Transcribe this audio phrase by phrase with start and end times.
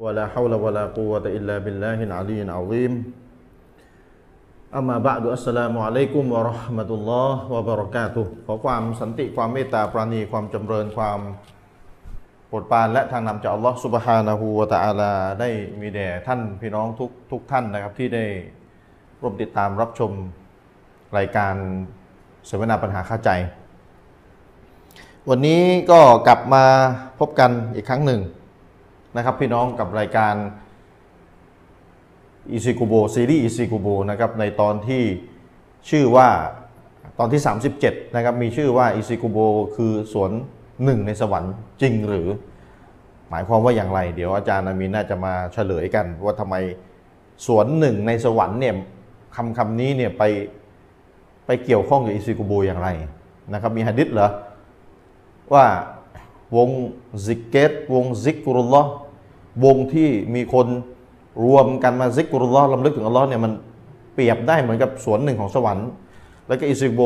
[0.00, 2.92] ولا حول ولا قوة إلا بالله العلي العظيم
[4.76, 11.18] أما بعد السلام عليكم ورحمة الله وبركاته ขอความสันติความเมตตาปราณีความจำเริญความ
[12.48, 18.24] โปรดปรานและทางนำจากอัลลอฮ์ سبحانه และ تعالى ได้มีแด่ท่านพี่น้องทุกทุกท่านนะครับ ที่ได้
[19.20, 20.12] ร่วมติดตามรับชม
[21.16, 21.54] รายการ
[22.46, 23.30] เสวนาปัญหาข้าใจ
[25.28, 26.64] วันนี้ก็กลับมา
[27.18, 28.20] พบกันอีกครั้งหนึ่ง
[29.17, 30.35] นะครับพี่น้องกับรายการ
[32.51, 35.03] อิซิกุโบซีรีส์อิซิกุโบนะครับในตอนที่
[35.89, 36.27] ชื่อว่า
[37.19, 37.41] ตอนที่
[37.77, 39.37] 37นะครับมีชื่อว่าอิซิกุโบ
[39.75, 40.31] คือสวน
[40.83, 42.27] หนึ่งในสวรรค์จริงหรือ
[43.29, 46.55] หมายความว่าอย่างไร เดี๋ยวอาจารย์อามีนน่าจะมาเฉลยกัน ว่าทำไม
[47.47, 48.75] สวนหนึ่งในสวรรค์เนี่ย
[49.35, 50.23] คำคำนี้เนี่ยไป
[51.45, 52.89] ไปเกี่ยวข้องกับอิซิกุโบอย่างไร
[53.53, 54.29] นะครับมีหะดิษเหรอ
[55.53, 55.65] ว่า
[56.57, 56.69] วง
[57.25, 58.91] ซิกเกตวงซิกกุรุลลอฮ์
[59.65, 60.67] วงที่มีคน
[61.45, 63.51] รวมกันมาซิกกุรุลลอฮ์ลำลึกถึงอัลลอฮ์เนี่ยมัน
[64.13, 65.89] เปรียบได้เหมือนกับสวนหนึ่งของสวรรค์
[66.47, 67.01] แล้วก็อิซิกุโบ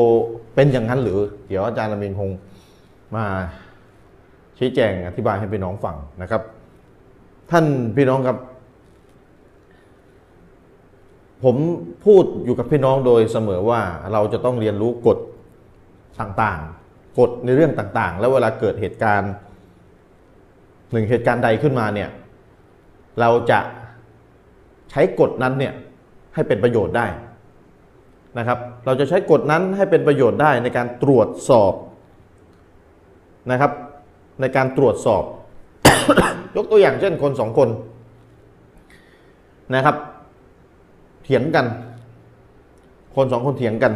[0.54, 2.30] เป็นอย่างนั้นหรือ เดี๋ยวอาจารย์อามีนคง
[3.14, 3.24] มา
[4.58, 6.42] ชี้แจงอธิบายให้พี่น้องฟังนะครับ
[7.50, 8.36] ท่านพี่น้องครับ
[11.44, 11.56] ผม
[12.04, 13.80] พูดอยู่กับพี่น้องโดยเสมอว่า
[14.12, 15.18] เราจะต้องเรียนรู้กฎ
[16.20, 19.32] ต่างๆ กฎในเรื่องต่างๆ แล้วเวลาเกิดเหตุการณ์
[20.92, 22.08] หนึ่งเหตุการณ์ใดขึ้นมาเนี่ย
[23.20, 23.58] เราจะ
[24.90, 25.72] ใช้กฎนั้นเนี่ย
[26.34, 27.06] ให้เป็นประโยชน์ได้
[28.38, 31.72] นะครับ เราจะใช้กฎนั้นให้เป็นประโยชน์ได้ในการตรวจสอบ
[33.50, 33.72] นะครับ
[34.40, 35.22] ในการตรวจสอบ
[36.56, 37.68] ยกตัวอย่างเช่นคนสองคน
[39.74, 39.96] นะครับ
[41.24, 41.66] เถียงกัน
[43.16, 43.92] คนสองคนเถียงกัน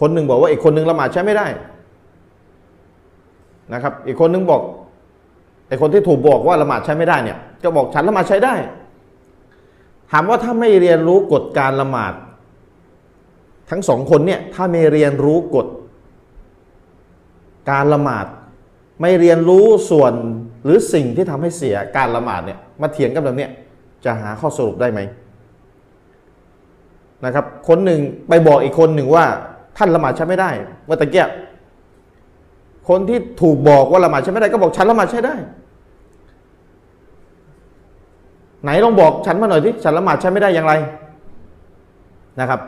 [0.00, 1.46] คนหนึ่งบอกว่าอีกคนหนึ่งละหมาดใช้ไม่ได้
[3.72, 4.62] นะครับ อีกคนหนึ่งบอก
[5.70, 8.54] ไอคนที่ถูกบอกว่าละหมาดใช้ไม่ได้เนี่ยก็บอกฉันละหมาดใช้ได้
[10.10, 12.14] ถามว่าถ้าไม่เรียนรู้กฎการละหมาด
[13.70, 15.66] ทั้งสองคนเนี่ยถ้าไม่เรียนรู้กฎ
[17.70, 18.26] การละหมาด
[19.00, 20.12] ไม่เรียนรู้ส่วน
[20.64, 23.50] หรือสิ่งที่ทำให้เสียการละหมาดเนี่ยมาเถียงกันแบบเนี้ย
[24.04, 25.00] จะหาข้อสรุปได้ไหม
[27.24, 29.24] นะครับ คนหนึ่งไปบอกอีกคนหนึ่งว่า
[29.76, 30.50] ท่านละหมาดใช้ไม่ได้
[30.84, 31.28] เมื่อตะเกียบ
[32.88, 35.34] คนที่ถูกบอกว่าละหมาดใช้ไม่ได้ก็บอกฉันละหมาดใช้ได้
[38.62, 40.72] ไหนลองบอกฉันมาหน่อยที่ฉันละหมาดใช้ไม่ได้อย่างไร
[42.40, 42.60] นะครับ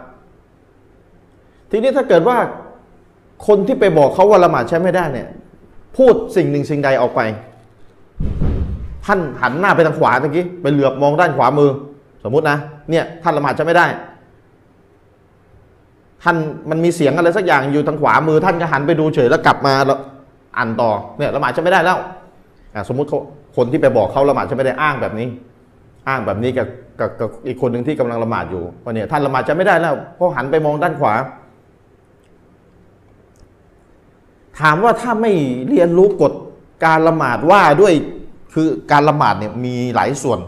[1.70, 2.36] ทีนี้ถ้าเกิดว่า
[3.46, 5.28] คนที่ไปบอกเขาว่าละหมาดใช้ไม่ได้เนี่ย
[5.96, 7.20] พูดสิ่งหนึ่งสิ่งใดออกไป
[9.06, 11.70] ท่านหันหน้าไปทางขวาตะกี้ไปเหลือบมองด้านขวามือ
[12.24, 12.56] สมมุตินะ
[12.90, 13.86] เนี่ยท่านละหมาดใช้ไม่ได้
[16.22, 16.36] ท่าน
[16.70, 19.98] มันมีเสียงอะไรสักอย่างอยู่ทางขวามือ ท่านก็หันไปดูเฉยแล้วกลับมาแล้ว
[20.56, 21.98] อ่านต่อเนี่ยละหมาดใช้ไม่ได้แล้ว
[22.88, 23.20] สมมุติเขา
[23.56, 25.28] คนที่ไปบอกเขาละหมาดใช้ไม่ได้อ้างแบบนี้
[26.08, 26.68] อ้างแบบนี้กับ
[27.00, 31.14] กับกับอีกคนหนึ่งที่กำลังละหมาดอยู่ว่าเนี่ยท่านละหมาดจะไม่ได้แล้วเพราะหันไปมองด้านขวา
[34.60, 35.32] ถามว่าถ้าไม่
[35.68, 36.32] เรียนรู้กฎ
[36.84, 37.94] การละหมาดว่าด้วย
[38.54, 40.40] คือการละหมาดเนี่ยมีหลายส่วน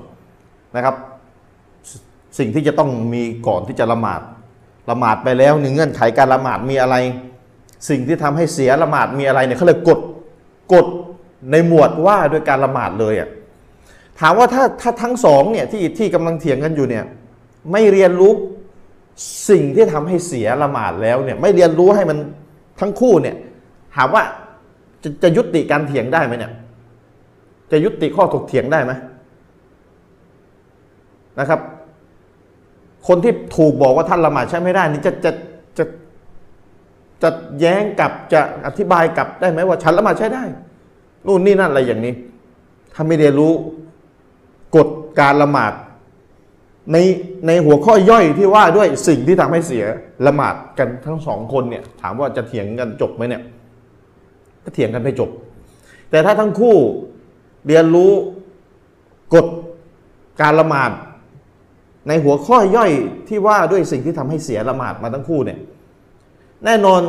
[0.77, 0.95] นะครับ
[2.39, 4.21] สิ่งที่จะต้องมีก่อนที่จะละหมาด
[4.91, 6.97] ละหมาดไปแล้วหนึ่งเงื่อนไขการละหมาดมีอะไร
[7.89, 10.01] สิ่งที่ทำให้เสียละหมาดมีอะไรเนี่ยเขาเลยกฎ
[10.73, 10.87] กฎ
[11.51, 13.29] ในหมวดว่าด้วยการละหมาดเลยอะ
[14.21, 17.05] ถามว่าถ้าถ้าทั้งสองเนี่ยที่ที่กำลังเถียงกันอยู่เนี่ย
[17.73, 18.33] ไม่เรียนรู้
[19.51, 22.19] สิ่งที่ทำให้เสียละหมาดแล้วเนี่ยไม่เรียนรู้ให้มัน
[22.81, 23.37] ทั้งคู่เนี่ย
[23.97, 24.23] ถามว่า
[25.03, 26.53] จะจะยุติการเถียงได้ไหมเนี่ย
[27.71, 28.93] จะยุติข้อถกเถียงได้ไหม
[31.39, 31.61] นะครับ
[33.07, 35.33] คนที่ถูกบอกว่าท่านละหมาดใช้ไม่ได้นี่จะจะ
[35.79, 35.85] จะ
[37.23, 37.31] จะ
[37.61, 40.45] แย้งกับจะอธิบายกลับได้ไหมว่าฉันละหมาดใช้ได้
[41.27, 42.15] นู่นนี่นั่นอะไรอย่างนี้
[42.95, 43.53] ถ้าไม่เรียนรู้
[44.77, 44.89] กฎ
[45.21, 45.73] การละหมาด
[46.93, 46.97] ใน
[47.47, 49.85] ในหัวข้อย่อยที่ว่าด้วยสิ่งที่ทำให้เสีย
[50.27, 53.43] ละหมาดกันทั้งสองคนเนี่ย ถามว่าจะเถียงกันจบไหมเนี่ย
[54.65, 55.31] ก็เถียงกันไม่จบ
[56.11, 56.77] แต่ถ้าทั้งคู่
[57.67, 58.12] เรียนรู้
[59.35, 59.47] กฎ
[60.41, 60.91] การละหมาด
[62.09, 62.93] ในหัวข้อย่อย
[63.29, 65.59] ที่ว่าด้วยสิ่งที่ทำให้เสียละหมาดมาทั้งคู่เนี่ย
[66.65, 67.00] แน่นอน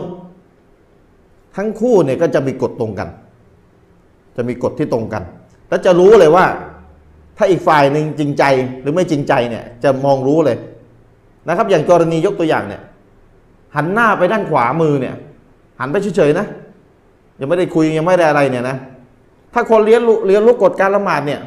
[1.56, 3.09] ทั้งคู่เนี่ยก็จะมีกฎตรงกัน
[4.38, 5.23] จะมีกฎที่ตรงกัน
[5.69, 6.45] แล้วจะรู้เลยว่า
[7.37, 8.43] ถ้าอีกฝ่ายหนึ่งจริงใจ
[8.81, 10.57] หรือไม่จริงใจเนี่ยจะมองรู้เลย
[11.47, 12.81] นะครับ อย่างกรณียกตัวอย่างเนี่ย
[13.75, 15.15] หันหน้าไปด้านขวามือเนี่ย
[15.79, 16.45] หันไปเฉยๆนะ
[17.39, 18.77] ยังไม่ได้คุยยังไม่ได้อะไรเนี่ยนะ
[19.53, 21.39] ถ้าคนเรียนรู้เรียนรู้กฎการละหมาดเนี่ย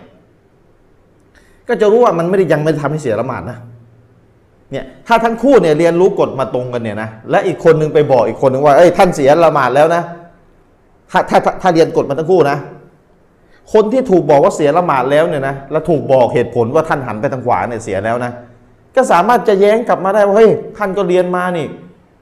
[1.69, 3.59] ก็จะรู้ว่ามันไม่ได้ยังไม่ทำให้เสียละหมาดนะ
[4.73, 10.03] เนี่ยถ้าทั้งคู่เนี่ยเรียนรู้กฎมาตรงกันเนี่ยนะและอีกคนนึงไปบอกอีกคนนึงว่าเอ้ยท่านเสียละหมาดแล้วนะ
[11.11, 12.57] ถ้าถ้าถ้าเรียนกฎมาทั้งคู่นะ
[13.73, 18.33] คนที่ถูกบอกว่าเสียละหมาดแล้วเนี่ยนะแล้วถูกบอกเหตุผลว่าท่านหันไปทางขวาเนี่ยเสียแล้วนะ
[18.97, 21.67] ก็สามารถจะแย้งกลับมาได้ว่าเฮ้ยท่านก็เรียนมานี่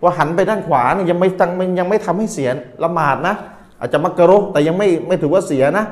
[0.02, 2.48] ว่าหันไปด้านขวาเนี่ยยังไม่ตั้งมันยังไม่ทำให้เสีย
[2.84, 3.34] ละหมาดนะ
[3.80, 5.84] อาจจะมักกะโรแต่ยังไม่ไม่ถือว่าเสียนะ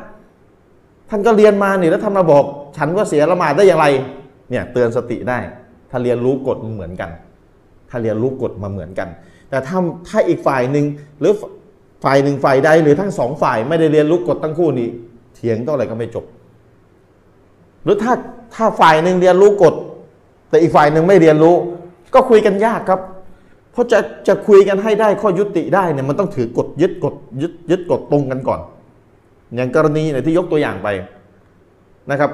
[1.11, 2.45] ท่านก็เรียนมานี่แล้วท่านมาบอก
[2.77, 3.87] ฉันว่าเสียละหมาดได้อย่างไร
[4.51, 5.39] เนี่ยเตือนสติได้
[5.91, 7.11] ถ้าเรียนรู้กฎมันเหมือนกัน
[7.91, 9.09] ถ้าเรียนรู้กฎมาเหมือนกัน
[9.51, 9.79] แต่ถ้า
[10.09, 10.85] ถ้าอีกฝ่ายหนึ่ง
[11.21, 11.33] หรือ
[12.05, 14.89] ฝ่ายหนึ่งฝ่ายใดหรือทั้งสองฝ่ายไม่ได้เรียนรู้กฎทั้งคู่นี้
[15.45, 16.25] ถียงเท่าไหร่ก็ไม่จบ
[17.85, 18.13] หรือถ้า
[18.55, 19.75] ถ้าฝ่ายหนึ่งเรียนรู้กฎ
[20.49, 21.55] แต่อีกฝ่ายหนึ่งไม่เรียนรู้
[22.15, 23.01] ก็คุยกันยากครับ
[23.73, 23.99] เพราะจะ
[24.29, 28.61] จะคุยกันให้ได้ข้อยุติได้เนี่ยมันต้องถือกฎยึดกฎยึดยึดกฎตรงกันก่อน
[29.55, 30.89] อย่างกรณีเนี่ยที่ยกตัวอย่างไป
[32.11, 32.31] นะครับ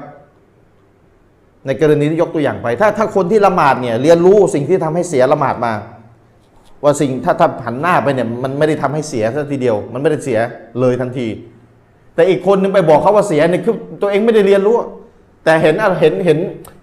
[1.65, 5.73] ในกรณีที่ยกตัวอย่างไป ถ้าถ้าคนที่ละหมาดเนี่ยเรียนรู้สิ่งที่ทำให้เสียละหมาดมา
[6.83, 10.39] ว่าสิ่งถ้าถ้าหันหน้าไปเนี่ยมันไม่ได้ทำให้เสียสักทีเดียว มันไม่ได้เสีย
[10.79, 11.27] เลยทันที
[12.15, 14.75] แต่อีกคนนึงไปบอกเขาว่าเสียเนี่ยคือตัวเองไม่ได้เรียนรู้
[15.43, 16.37] แต่เห็นเห็นเห็น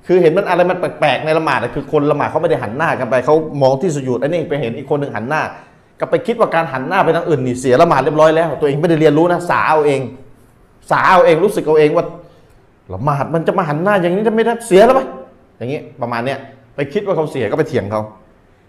[0.06, 5.42] คือเห็นมันอะไรมันแปลกๆในละหมาดคือคนละหมาดเขาไม่ได้หันหน้ากันไปเขามองที่สุญูดอันนี้ไปเห็นอีกคนหนึ่งหันหน้า
[6.00, 10.00] ก็ไปคิดว่าการหันหน้าไปทางอื่นนี่เสียละหมาดเรียบร้อยแล้ว ตัวเองไม่ได้เรียนรู้นะสาเอาเอง
[10.90, 12.04] สาเอาเองรู้สึกเอาเองว่า
[12.94, 15.00] ละหมาดมันจะมาหันหน้าอย่างนี้จะไม่ได้เสียแล้วไหม
[15.58, 16.38] อย่างนี้ประมาณเนี้ย
[16.74, 18.02] ไปคิดว่าเขาเสียก็ไปเถียงเขา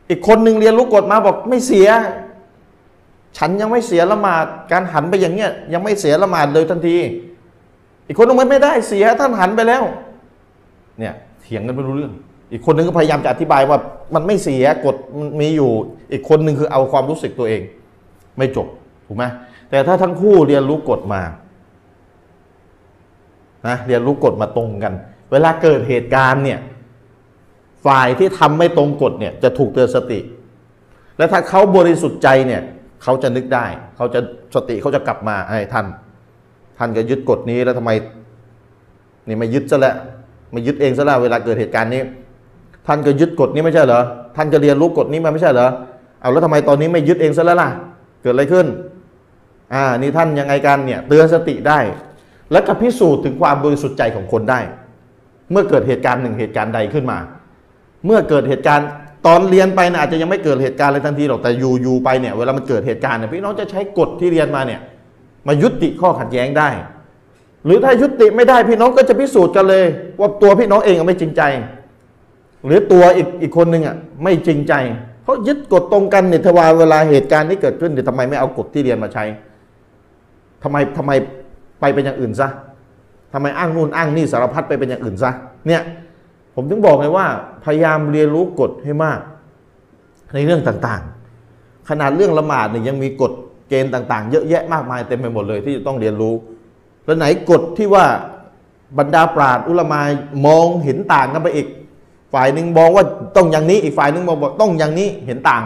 [0.10, 1.88] อีกคนหนึ่งเรียนรู้กฎมาบอกไม่เสีย
[3.38, 6.98] ฉันยังไม่เสียละหมาดการหันไปอย่างเงี้ยยังไม่เสียละหมาดเลยทันที
[8.08, 9.84] อีกคนนึงมไม่ได้เสียท่านหันไปแล้ว
[11.00, 12.14] เนี่ยเถียงกันไม่รู้เรื่อง
[12.52, 13.78] อีกคนนึงก็พยายามจะอธิบายว่า
[14.16, 14.96] มันไม่เสียกฎ
[15.42, 15.72] มีอยู่
[16.12, 17.62] อีกคนหนึ่งคือเอาความรู้สึกตัวเอง
[18.38, 18.68] ไม่จบ
[19.08, 19.24] ถูกไหม
[19.70, 21.22] แต่ถ้าทั้งคู่เรียนรู้กฎมา
[23.68, 24.94] นะเรียนรู้กฎมาตรงกัน
[25.32, 26.60] เวลาเกิดเหตุการณ์เนี่ย
[27.86, 30.20] ฝ่ายที่ทำไม่ตรงกฎเนี่ยจะถูกเตือนสติ
[31.18, 32.62] และถ้าเขาบริสุทธิ์ใจเนี่ย
[33.04, 33.66] เขาจะนึกได้
[33.96, 34.20] เขาจะ
[34.56, 35.86] สติเขาจะกลับมาไอ้ท่าน
[36.78, 37.92] ท่านก็ยึดกฎนี้แล้วทำไม
[39.28, 39.96] นี่ไม่ยึดซะแล้ว
[40.52, 42.02] ไม่ยึดเองซะแล้วเวลาเกิดเหตุการณ์นี้
[42.88, 44.02] ท่านก็ยึดกฎนี้ไม่ใช่เหรอ
[44.36, 45.70] ท่านก็เรียนรู้กฎนี้มาไม่ใช่เหรอ
[46.22, 47.70] เอาแล้วทำไมตอนนี้ไม่ยึดเองซะแล้วล่ะ
[48.22, 48.68] เกิดอะไรขึ้น
[49.74, 51.80] อ่า นี่ท่านยังไงกันเนี่ยเตือนสติได้
[52.52, 54.60] และก็พิสูจน์ถึงความบริสุทธิ์ใจของคนได้
[55.52, 57.18] เมื่อเกิดเหตุการณ์หนึ่งเหตุการณ์ใดขึ้นมา
[58.06, 58.88] เมื่อเกิดเหตุการณ์
[59.26, 64.80] ตอนเรียนไปนะอาจจะยังไม่เกิดเหตุการณ์อะไรทันทีหรอกแต่อยู่อยู่ไปเนี่ยเวลามันเกิดเหตุการณ์เนี่ยพี่น้องจะใช้กฎที่เรียนมาเนี่ย
[65.48, 66.70] มายุติข้อขัดแย้งได้
[67.66, 69.86] หรือถ้ายุติไม่ได้พี่น้องก็จะพิสูจน์กันเลย
[70.20, 71.42] ว่าตัวพี่น้องเองไม่จริงใจ
[72.66, 74.74] หรือตัวอีกอีกคนหนึ่งอะไม่จริงใจ
[75.24, 79.24] เพราะยึดกฎตรงกันเนี่ยทว่าเวลาเหตุการณ์นี้เกิดขึ้นเนี่ยทำไมไม่เอากฎที่เรียนมาใช้
[80.64, 81.12] ทำไมทำไม
[81.80, 82.50] ไปเป็นอย่างอื่นซะ
[83.34, 85.32] ทำไมอ้างนู่นอ้างนี่สารพัดไปเป็นอย่างอื่นซะ
[85.68, 85.82] เนี่ย
[86.60, 87.28] ผมถึงบอกไงว่า
[87.66, 89.20] พยายามเรียนรู้กฎให้มาก
[90.34, 93.32] ในเรื่องต่างๆ ขนาดเรื่องละหมาดเนี่ยยังมีกฎ
[93.70, 96.34] เกณฑ์ต่าง ๆ เยอะแยะมากมายเต็มไปหมดเลยที่จะต้องเรียนรู้
[97.06, 98.06] แล้วไหนกฎที่ว่า
[98.98, 100.02] บรรดาปราดอุลามา
[100.48, 101.68] มองเห็นต่างกันไปอีก
[102.34, 105.64] ฝ่ายหนึ่งมองว่าต้องอย่างนี้อีกฝ่ายหนึ่งมองว่าต้องอย่างนี้เห็นต่าง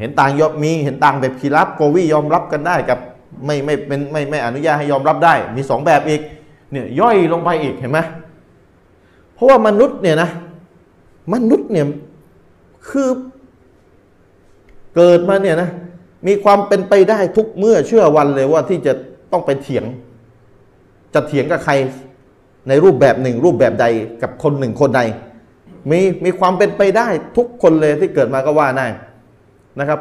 [0.00, 2.98] เห็นต่างยอมมีเห็นต่างแบบคีรับโกวียอมรับกันได้กับ
[3.46, 6.20] ไม่ไม่เป็นไม่ไม่อนุญาตให้ยอมรับได้ มีสองแบบอีก
[6.72, 7.98] เนี่ยย่อยลงไปอีกเห็นไหม
[9.42, 10.30] ราะว่ามนุษย์เนี่ยนะ
[11.34, 11.86] มนุษย์เนี่ย
[12.88, 13.08] คือ
[14.96, 15.70] เกิดมาเนี่ยนะ
[16.26, 18.92] มีความเป็นไปได้ทุกเมื่อเชื่อวันเลยว่าที่จะ
[19.32, 19.84] ต้องไปเถียง
[21.14, 21.72] จะเถียงกับใคร
[22.68, 23.86] ในรูปแบบหนึ่ง รูปแบบใด
[24.22, 25.00] กับคนหนึ่งคนใด
[25.90, 28.86] มีมีความเป็นไปได้ทุกคนเลยที่เกิดมาก็ว่าได้
[29.80, 30.00] นะครับ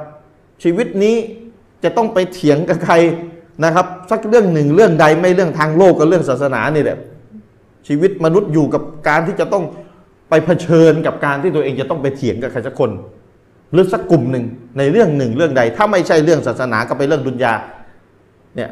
[0.63, 1.15] ชีวิตนี้
[1.83, 2.95] จะต้องไปเถียงกับใคร
[3.65, 6.97] นะครับ สักเรื่องหนึ่งเรื่องใดไม่เรื่องทางโลกกับเรื่องศาสนานี่แหละ
[7.87, 9.63] ชีวิตมนุษย์อยู่กับการที่จะต้อง
[10.29, 12.91] ไปเผชิญกับการที่ตัวเองจะต้องไปเถียงกับใครสักคน
[13.73, 14.45] หรือสักกลุ่มหนึ่ง
[14.77, 17.53] ในเรื่องหนึ่งเรื่องใด ถ้าไม่ใช่เรื่องศาสนาก็ไปเรื่องดุนยา
[18.55, 18.69] เนี่ย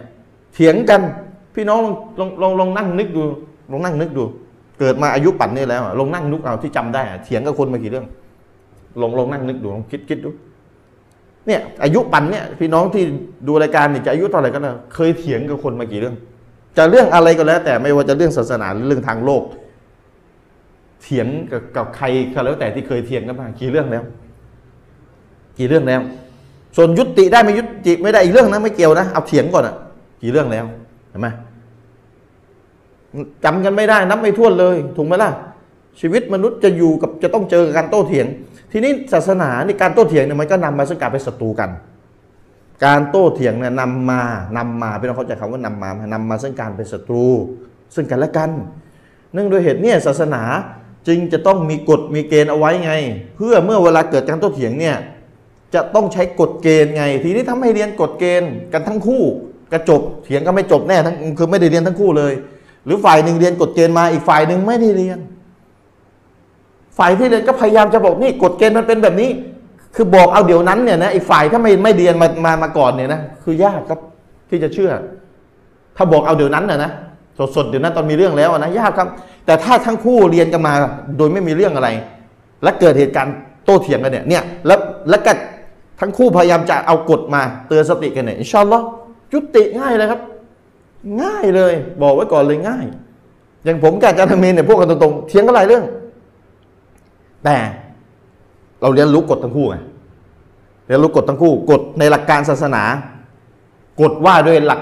[0.53, 1.01] เถียงกัน
[1.55, 1.81] พี่น้อง
[2.19, 3.23] ลองลองลองนั่งนึกดู
[3.71, 4.23] ลองนั่งนึกดู
[4.79, 8.05] เกิดมาอายุปั่นนี่แล้วลองนั่งนึกเอาที่จำได้เถียงกับคนมากี่เรื่อง
[9.01, 10.29] ลองลองนั่งนึกดูลองคิดคิดดู
[11.47, 13.03] เนี่ยอายุปั่นเนี่ยพี่น้องที่
[13.47, 16.15] ดูรายการเนี่ยจะอายุเท่าไหร่กันนะเคยเถียงกับคนมากี่เรื่อง
[16.79, 19.43] จะเรื่องอะไรก็แล้ว แต่ไม่ว่าจะเรื่องศาสนาหรือเรื่องทางโลก
[21.01, 24.03] เถียงกับกับใครก็แล้วแต่ที่เคยเถียงกันมากี่เรื่องแล้ว
[25.57, 26.01] กี่เรื่องแล้ว
[26.75, 29.75] ส่วนยุติได้ไม่ยุติไม่ได้อีกเรื่องนะไม่เกี่ยวนะเอาเถียงก่อนอะ
[30.21, 30.65] กี่เรื่องแล้ว
[31.09, 31.27] เห็นไหม
[33.43, 35.31] จำกันไม่ได้นับไม่ถ้วนเลยถูกไหมล่ะ
[35.99, 38.25] ชีวิตมนุษย์จะอยู่กับจะต้องเจอกับการโต้เถียง
[38.71, 41.69] ทีนี้ศาสนาในการโต้เถียงเนี่ยมันก็นำมาซึ่งการเป็นศัตรูกัน
[42.85, 44.21] การโต้เถียงเนี่ยนำมา
[44.57, 47.25] นำมาพี่น้องเข้าใจคำว่านำมานำมาซึ่งการเป็นศัตรู
[47.95, 48.49] ซึ่งกันและกัน
[49.33, 50.43] เนื่องโดยเหตุเนี่ยศาสนา
[51.07, 52.93] จึงจะต้องมีกฎมีเกณฑ์เอาไว้ไง
[53.37, 54.95] เพื่อเมื่อเวลาเกิดการโต้เถียงเนี่ย
[55.73, 59.23] จะต้องใช้กฎเกณฑ์ไง ทีนี้ถ้าไม่เรียนกฎเกณฑ์กันทั้งคู่
[59.71, 62.33] ก็จบเถียงก็ไม่จบแน่ทั้งคือไม่ได้เรียนทั้งคู่เลย
[62.85, 65.19] หรือฝ่ายหนึ่งเรียนกฎเกณฑ์มาอีกฝ่ายหนึ่งไม่ได้เรียน
[66.97, 69.29] ฝ่ายที่เรียนก็พยายามจะบอกนี่กฎเกณฑ์มันเป็นแบบนี้
[69.95, 73.99] คือบอกเอาเดี๋ยวนั้นเนี่ยนะอีกฝ่ายถ้าไม่ไม่เรียนมามามาก่อนเนี่ยนะคือยากครับ
[74.49, 74.91] ที่จะเชื่อ
[75.97, 76.91] ถ้าบอกเอาเดี๋ยวนั้นนะนะ
[77.55, 79.07] สดๆเดี๋ยวนั้นตอนมีเรื่องแล้วนะยากครับ
[79.45, 80.73] แต่ถ้าทั้งคู่เรียนกันมา
[81.17, 81.89] โดยไม่มีเรื่องอะไร
[82.63, 84.79] และเกิดเหตุการณ์โต้เถียงกันเนี่ยเนี่ยแล้ว
[85.09, 85.31] แล้วก็
[85.99, 88.85] ทั้งคู่พยายามจะเอากฎมาเตือนสติกันเนี่ยอินชาอัลลอฮ์
[89.33, 90.21] ยุติง่ายเลยครับ
[91.21, 92.85] ง่ายเลย บอกไว้ก่อนเลยง่าย
[93.65, 95.83] อย่างผมกับอาจารย์ธเมนเนี่ยพวกกันตรงๆเถียงกันหลายเรื่อง
[97.43, 97.55] แต่
[98.81, 99.77] เราเรียนรู้กฎทั้งคู่ไง
[100.87, 102.83] เรียนรู้กฎทั้งคู่กฎในหลักการศาสนา
[104.01, 104.81] กฎว่าด้วยหลัก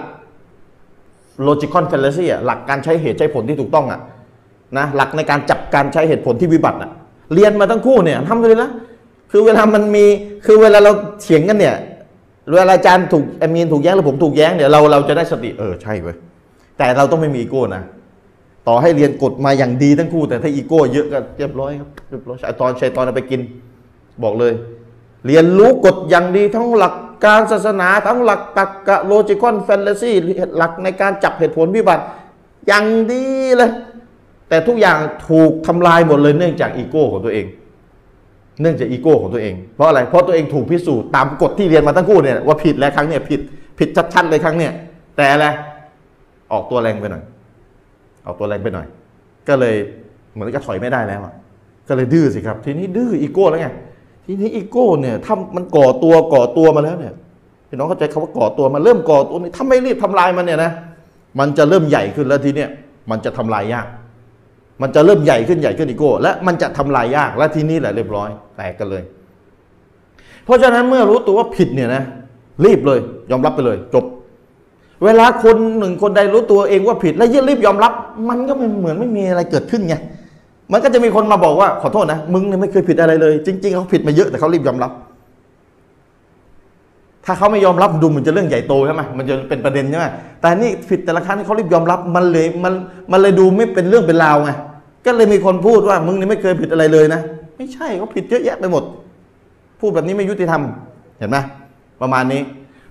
[1.47, 3.99] logical fallacy อะหลักการใช้เหตุใช้ผลที่ถูกต้องอะ
[4.77, 6.89] นะหลักในการจับการใช้เหตุผลที่วิบัติอะ
[7.33, 8.69] เรียนมาทั้งคู่เนี่ยทำเลยนะ
[9.31, 10.05] คือเวลามันมี
[10.45, 11.75] คือเวลาเราเถียงกันเนี่ย
[12.53, 16.15] เวลาอาจารย์ถูกอมีนถูกแย้งหรือผมถูกแย้งเนี่ยเราเราจะได้สติเออใช่เว้ย
[16.77, 17.83] แต่เราต้องไม่มีอีโก้นะ
[18.67, 23.41] ต่อให้เรียนกฎมาอย่างดีทั้งคู่แต่ถ้าอีโก้เยอะก็เรียบร้อยครับเรียบร้อยชัยตอนชัยตอนเอาไปกิน
[24.23, 24.53] บอกเลย
[25.27, 26.95] เรียนรู้กฎอย่างดีทั้งหลัก
[27.25, 30.11] การศาสนาทั้งหลักตรรกะโลจิคอนแฟนตาซี
[30.57, 32.03] หลักในการจับเหตุผลวิบัติ
[32.67, 33.25] อย่างดี
[33.57, 33.71] เลย
[34.49, 34.97] แต่ทุกอย่าง
[35.29, 37.45] ถูกทำลายหมดเลยเนื่องจากอีโก้ของตัวเอง
[38.61, 43.39] เนื่องจากอีโก้ของตัวเอง เพราะอะไร เพราะตัวเองถูกพิสูจน์ตามกฎที่เรียนมาทั้งคู่เนี่ยว่าผิดแล้วครั้งเนี่ยผิด
[43.79, 44.73] ผิดชัดๆเลยครั้งเนี่ย
[45.17, 45.45] แต่อะไร
[46.51, 47.23] ออกตัวแรงไปหน่อย
[48.25, 48.87] ออกตัวแรงไปหน่อย
[49.47, 49.75] ก็เลย
[50.33, 51.21] เหมือนกับถอยไม่ได้แล้ว
[51.87, 53.67] ก็เลยดื้อสิครับ ทีนี้ดื้ออีโก้แล้วไง
[54.27, 57.13] ทีนี้อีโก้เนี่ยถ้ามันก่อตัวก่อตัวมาแล้วเนี่ย
[57.69, 60.71] พี่น้องเข้าใจคำว่าก่อตัวมันเริ่มก่อตัวนี่ถ้าไม่รีบทำลายมันเนี่ยนะ
[61.39, 62.69] มันจะเริ่มใหญ่ขึ้นแล้วทีเนี้ย
[63.11, 63.87] มันจะทำลายยาก
[64.81, 69.03] มันจะเริ่มใหญ่ขึ้นใหญ่ขึ้นอีโก้ และมันจะทำลายยากและทีนี้แหละเรียบร้อยแตกกันเลย
[70.45, 72.03] เพราะฉะนั้นเมื่อรู้ตัวว่าผิดเนี่ยนะ
[72.65, 72.99] รีบเลย
[73.31, 74.05] ยอมรับไปเลย จบ
[75.05, 77.91] เวลาคนหนึ่งคนใดรู้ตัวเองว่าผิด แล้วยิ่งรีบยอมรับ
[78.29, 79.95] มันก็เหมือนไม่มีอะไรเกิดขึ้นไง
[80.71, 84.91] มันก็จะมีคนมาบอกว่าขอโทษนะ มึงเนี่ยไม่เคยผิดอะไรเลย จริง ๆ เขาผิดมาเยอะแต่เขารีบยอมรับ
[87.25, 90.05] ถ้าเขาไม่ยอมรับดูเหมือนจะเรื่องใหญ่โตใช่ไหมมันจะเป็นประเด็นใช่ไหม
[90.41, 92.73] แต่นี่ผิดแต่ละครั้งที่เขารีบยอมรับมันเลยมัน
[93.11, 94.51] มันเลยดูไม่เป็นเรื่องเป็นราวไง
[95.05, 97.21] ก็เลยมีคนพูดว่ามึงนี่ไม่เคยผิดอะไรเลยนะ
[97.57, 98.83] ไม่ใช่เขาผิดเยอะแยะไปหมด
[99.79, 100.61] พูดแบบนี้ไม่ยุติธรรม
[101.19, 101.37] เห็นไหม
[102.01, 102.41] ประมาณนี้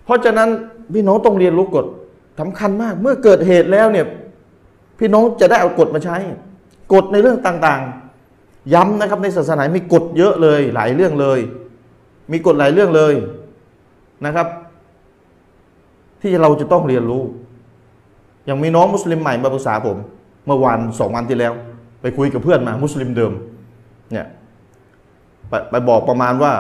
[0.05, 0.49] เพราะฉะนั้น
[0.95, 1.85] พี่น้องต้องเรียนรู้กฎ
[2.41, 4.07] สำคัญมาก เมื่อเกิดเหตุแล้วเนี่ย
[4.99, 6.17] พี่น้องจะได้เอากฎมาใช้
[6.93, 11.41] กฎในเรื่องต่างๆ ย้ำนะครับในศาสนา มีกฎเยอะเลย หลายเรื่องเลย
[12.33, 13.15] มีกฎหลายเรื่องเลย
[14.27, 14.47] นะครับ
[16.23, 17.23] ที่เราจะต้องเรียนรู้
[18.47, 19.99] อย่างมีน้องมุสลิมใหม่มาปรึกษาผม
[20.47, 21.53] เมื่อวันสองวันที่แล้ว
[22.01, 23.33] ไปคุยกับเพื่อนมา มุสลิมเดิม
[24.13, 24.27] เนี่ย
[25.49, 26.53] ไปไปบอกประมาณว่า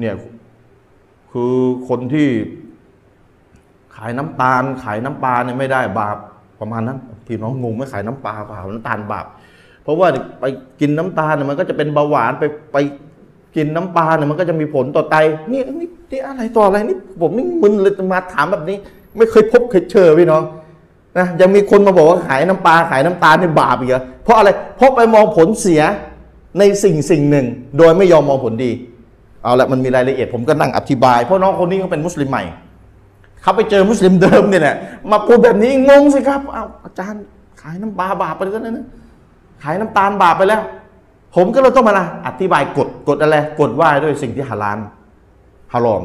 [0.00, 0.14] เนี่ย
[1.32, 1.54] คือ
[1.88, 2.28] คนที่
[3.96, 6.16] ขายน้ำตาล ขายน้ำปลาเนี่ยไม่ได้บาป
[6.60, 9.26] ประมาณนั้นพี่น้องงงไม่ขายน้ำปลาเปล่าน้ำตาลบาป
[9.86, 10.08] เพราะว่า
[10.40, 10.44] ไป
[10.80, 12.76] กินน้ำตาลเนี่ยมันก็จะเป็นเบาหวานไปไป
[13.56, 15.16] กินน้ำปลาเนี่ยมันก็จะมีผลต่อไต
[15.52, 18.76] นี่นี่นี่อะไรต่ออะไรนี่ผมนี่มึนเลยมาถามแบบนี้
[19.16, 20.42] ไม่เคยพบเคยเจอพี่น้อง
[21.18, 25.82] นะยังมีคนมาบอกว่าขายน้ำปลาขายน้ำตาลเนี่ยบาปอีกเหรอเพราะอะไรเพราะไปมองผลเสีย
[26.58, 27.46] ในสิ่งสิ่งหนึ่ง
[27.78, 28.70] โดยไม่ยอมมองผลดี
[29.42, 32.42] เอาละมันมีรายละเอียดผมก็นั่งอธิบาย เพราะน้องคนนี้เขาเป็นมุสลิมใหม่
[33.42, 34.76] เขาไปเจอมุสลิมเดิมเนี่ยแหละ
[35.10, 37.22] มาพูดแบบนี้งงสิครับอ้าวอาจารย์
[37.60, 38.86] ขายน้ำปลาบาปไปแล้วนะ
[39.62, 40.62] ขายน้ำตาลบาปไปแล้ว
[41.34, 44.78] ผมก็เลยต้องมาละอธิบายกฎกฎอะไรกฎว่าด้วยสิ่งที่ฮาลาล
[45.72, 46.02] ฮารอม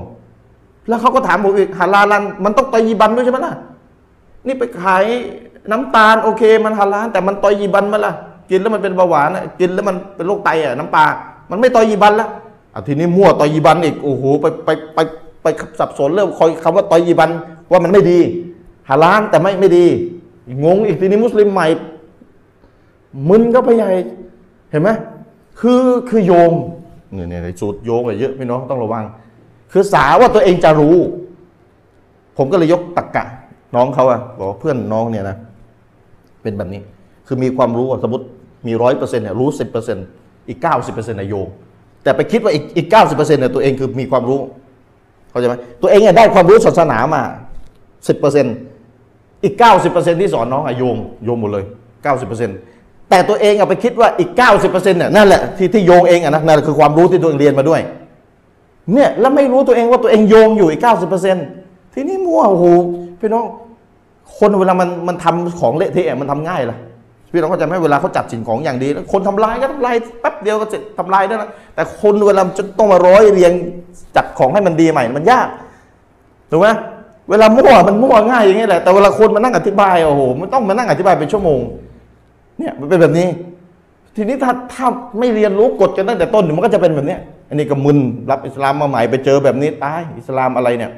[0.88, 3.54] แล้วเขาก็ถามผมอีกฮาลาลัน มันต้องตอยีบันด้วยใช่ไหมล่ะ
[4.48, 5.04] นี่ไปขาย
[5.72, 8.14] น้ำตาลโอเค มันฮาลาลแต่มันตอยีบันมาล่ะ
[8.50, 11.06] กินแล้วมันเป็นเบาหวานกินแล้วมันเป็นโรคไตอะน้ำปลา
[11.52, 12.28] มันไม่ตอยีบันละ
[12.74, 15.00] อะทีนี้มั่วตอยีบันอีกโอ้โหไปไปไป
[15.44, 15.48] ไป
[15.80, 17.30] สับสนเรื่องคอยคำว่าตอยีบัน
[17.72, 18.20] ว่ามันไม่ดี
[18.90, 19.86] ฮาลาลแต่ไม่ไม่ดี
[20.64, 21.68] งงอีกทีนี้มุสลิมใหม่
[23.30, 23.92] มึนก็ไปใหญ่
[24.72, 24.90] เห็นไหม
[25.60, 26.52] คือคือโยง
[27.14, 29.04] เนี่ยเนี่ยสูตรโยงอะเยอะพี่น้องต้องระวัง
[29.72, 30.96] คือสาว่าตัวเองจะรู้
[32.38, 33.24] ผมก็เลยยกตักกะ
[33.76, 35.38] น้องเขาอะบอกว่าเพื่อนน้องเนี่ยนะ
[36.42, 36.82] เป็นแบบนี้
[37.28, 38.26] คือมีความรู้สมมติ
[38.68, 40.06] มีร้อยเปอร์เซ็นต์เนี่ยรู้สิบเปอร์เซ็นต์
[40.48, 41.48] อีกเก้าสิบเปอร์เซ็นต์นโยง
[42.04, 44.40] แต่ไปคิดว่าอีกอีกเก้าสิบเปอร์เซ็นต์เนี่ยตัวเองคือมีความรู้
[45.30, 47.22] เข้าใจไหมตัวเองเนี่ยได้ความรู้ศาสนามา
[48.08, 48.56] สิบเปอร์เซ็นต์
[49.44, 51.66] อีกเก้าสิบเปอร์เซ็นต์ที่สอนน้องอะโยงโยงหมดเลย
[52.04, 52.58] เก้าสิบเปอร์เซ็นต์
[53.12, 57.82] แต่ตัวเองเอะไปคิดว่าอีกเก้าสิบเปอร์เซ็นต์เนี่ยนั่นแหละที่ที่โยงเองอะนะนั่นแหละคือความรู้ที่ตัวเองเรียนมาด้วย
[58.94, 61.46] เนี่ยแล้วไม่รู้ตัวเองว่าตัวเองโยงอยู่อีกเก้าสิบเปอร์เซ็นต์
[61.94, 62.66] ทีนี้มั่วโอ้โห
[63.20, 63.46] พี่น้อง
[64.38, 66.78] คนเวลามันมันทำของเละเทะมันทำง่ายล่ะ
[67.34, 73.54] พี่น้องเข้าใจไหมเวลาเขาจัดสิ่งของอย่างดีแล้วคนทำลายก็ทำลายแป๊บเดียวก็เสร็จทำลายได้ล้วแต่คนเวลาจะต้องมาร้อยเรียง
[74.16, 75.48] จัดของให้มันดีใหม่มันยาก
[76.52, 76.68] ถูกไหม
[77.30, 81.60] เวลามั่วมันมั่วง่ายอย่างนี้แหละแต่เวลาคนมานั่งอธิบายโอ้โหมันต้องมานั่งอธิบายเป็นชั่วโมง
[82.62, 83.28] เนี่ยมันเป็นแบบนี้
[84.16, 84.88] ทีนี้ถ้าถ้า
[85.20, 87.18] ไม่เรียนรู้กฎกันตั้งแต่ต้นมันก็จะเป็นแบบนี้
[87.50, 88.00] อันนี้ก็มึน
[88.32, 90.92] รับอิสลามมาใหม่ไปเจอแบบนี้ตายอิสลามอะไรเนี่ย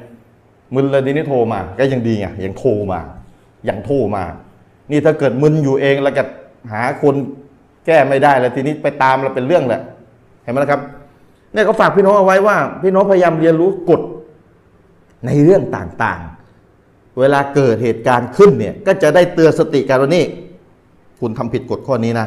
[0.74, 3.00] มึนเลยทีนี้โทรมา ก็ยังดีไงยังโทรมา
[3.68, 4.24] ยังโทรมา
[4.90, 6.22] นี่ถ้าเกิดมึนอยู่เองแล้วก็
[6.72, 7.14] หาคน
[7.86, 9.80] แก้ไม่ได้แล้วทีนี้ไปตามแล้วเป็นเรื่องแหละ
[10.42, 10.80] เห็นไหมละครับ
[11.52, 14.00] เนี่ยก็ฝากพี่น้องเอาไว้ว่า พี่น้องพยายามเรียนรู้กฎ
[15.26, 20.24] ในเรื่องต่างๆ เวลาเกิดเหตุการณ์ขึ้นเนี่ย ก็จะได้เตือนสติกันว่านี่
[21.20, 22.26] คุณทำผิดกฎข้อนี้นะ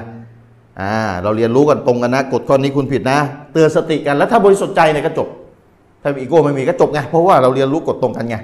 [0.82, 3.20] อ่าเราเรียนรู้กันตรงกันนะกฎข้อนี้คุณผิดนะ
[3.54, 5.28] เตือนสติกันแล้วถ้าบริสุทธิ์ใจเนี่ยก็จบ
[6.02, 8.36] ถ้าอีโก้ไม่มีก็จบไงเพราะว่าเราเรียนรู้กฎตรงกันไง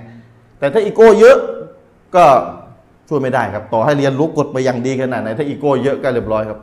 [0.59, 1.37] แต่ถ้าอีโก้เยอะ
[2.15, 2.23] ก็
[3.09, 6.59] ช่วยไม่ได้ครับ ต่อให้เรียนรู้กฎไปอย่างดีขนาดไหนถ้าอีโก้เยอะก็เรียบร้อยครับ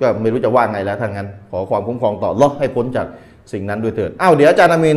[0.00, 3.06] ก็ไม่รู้จะว่าไงแล้วทางนั้น ขอความคุ้มครองต่อรอให้พ้นจาก
[3.52, 4.96] สิ่งนั้นด้วยเถิดอ้าวเดี๋ยวอาจารย์อามิน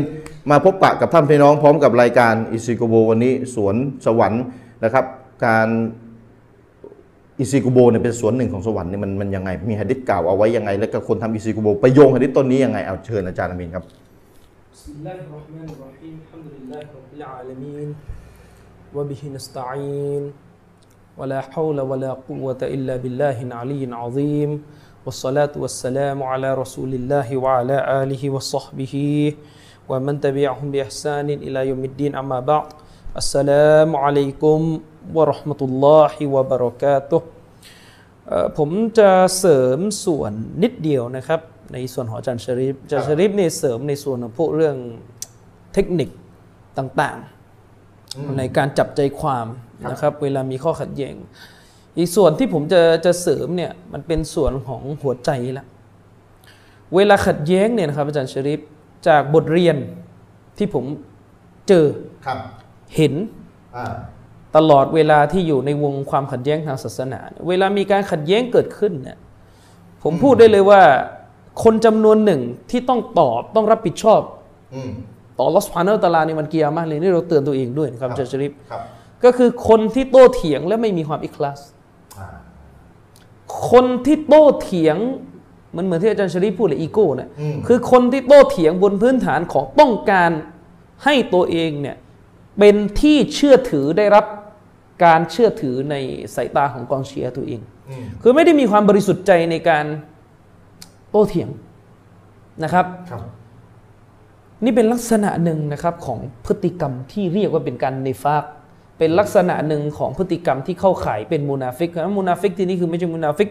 [0.52, 3.76] มาพบปะกับท่านพี่น้องพร้อมกับรายการอิซิโกโบวันนี้สวน
[4.06, 4.44] สวรรค์
[4.84, 5.06] นะครับ
[5.46, 5.68] การ
[7.39, 13.85] อิซิโกโบเนี่ยเป็นสวนหนึ่งของสวรรค์เนี่ยมันมันยังไง มีหะดิษกล่าวเอาไว้ยังไง แล้วก็คนทำอิซิโกโบไปโยงหะดิษต้นนี้ยังไงเอาเชิญอาจารย์อามินครับ
[14.75, 17.89] بسم الله الرحمن الرحيم الحمد لله رب العالمين
[18.97, 20.23] وبه نستعين
[21.19, 24.51] ولا حول ولا قوة إلا بالله العلي العظيم
[25.07, 28.95] والصلاة والسلام على رسول الله وعلى آله وصحبه
[29.91, 32.69] ومن تبعهم بإحسان إلى يوم الدين أما بعد
[33.23, 34.59] السلام عليكم
[35.16, 37.18] วะราะห์มะตุลลอฮิวะบะรอกาตุ
[38.58, 40.32] ผมจะเสริมส่วน
[40.64, 41.42] นิดเดียวนะครับ
[41.74, 44.76] ในส่วนหอจันชริปจันชริปเนี่ยเสริมในส่วนของพวกเรื่อง
[45.74, 46.10] เทคนิค
[46.78, 49.48] ต่างๆ ในการจับใจความ
[49.92, 51.16] นะครับ เวลามีข้อขัดแย้ง
[51.98, 55.66] อีกส่วนที่ผมจะจะเสริมเนี่ยมันเป็นส่วนของหัวใจละ
[56.96, 58.60] เวลาขัดแย้งเนี่ยนะครับอาจารย์ชริป
[59.08, 59.78] จากบทเรียน
[60.58, 60.86] ที่ผม
[61.68, 61.86] เจอ
[62.96, 63.14] เห็น
[64.56, 69.18] ตลอดเวลาที่อยู่ในวงความขัดแย้งทางศาสนาเนี่ยเวลามีการขัดแย้งเกิดขึ้นเนี่ย
[70.04, 70.82] ผมพูดได้เลยว่า
[71.64, 74.22] คนจำนวนหนึ่งที่ต้องตอบต้องรับผิดชอบ
[74.76, 74.92] อืม
[75.38, 78.82] ต่ออัลลอฮ์ซุบฮานะฮูวะตะอาลาในวันกิยามะฮ์เลยนี่เราเตือนตัวเองด้วยนะครับครับอาจารย์ชริฟครับ
[79.24, 81.60] ก็คือคนที่โต้เถียงและไม่มีความอิคลาศ
[82.20, 82.28] อ่า
[83.72, 84.98] คนที่โต้เถียง
[85.72, 90.32] เหมันเหมือนที่อาจารย์ชริฟพูดเลยอีโก้เนี่ยอืมคือคนที่โต้เถียงบนพื้นฐานของต้องการ
[91.04, 91.98] ให้ตัวเองเนี่ย
[92.60, 94.26] เป็นที่เชื่อถือได้รับ
[95.06, 95.96] การเชื่อถือใน
[96.36, 99.86] สายตาของกองเชียร์ตัวเองอืมคือไม่ได้มีความบริสุทธิ์ใจในการ
[101.10, 101.50] โต้เถียง
[102.64, 103.22] นะครับครับ
[104.64, 108.44] นี่เป็นลักษณะหนึ่งนะครับของพฤติกรรมที่เรียกว่าเป็นการนิฟาก
[108.98, 113.50] เป็นลักษณะหนึ่งของพฤติกรรมที่เข้าข่ายเป็นมุนาฟิกนะมุนาฟิกที่นี่คือไม่ใช่มุนาฟิก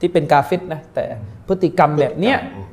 [0.00, 1.04] ที่เป็นกาเฟรนะแต่
[1.48, 2.66] พฤติกรรมแบบเนี้ยอืม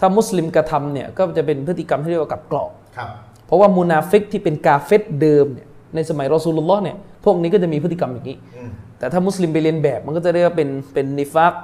[0.00, 3.08] ถ้ามุสลิมกระทำเนี่ยก็จะเป็นพฤติกรรมที่เรียกว่ากลับกลอกครับ
[3.50, 11.54] เพราะว่ามุนาฟิกที่เป็นกาเฟรเดิมเนี่ยในสมัยรอซูลุลลอฮ์เนี่ยพวกนี้ก็จะมีพฤติกรรมอย่างนี้อืมแต่ถ้ามุสลิมไปเลียนแบบมันก็จะเรียกว่าเป็นเป็นนิฟาก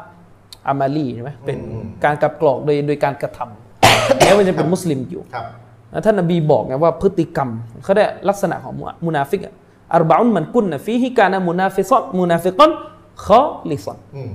[0.67, 5.45] อะมะลีใช่ไหมเป็นอืมการกลับกลอกโดยโดยการกระทำแม้ว่าจะเป็นมุสลิมอยู่ครับ
[5.93, 7.51] แล้วท่านนบีบอกไงว่าพฤติกรรม
[7.85, 8.75] เข้าข่ายลักษณะของ
[9.07, 9.55] มุนาฟิกอะ
[9.95, 14.31] أربع من كن فيه كان منافقا منافقا خالصاอืม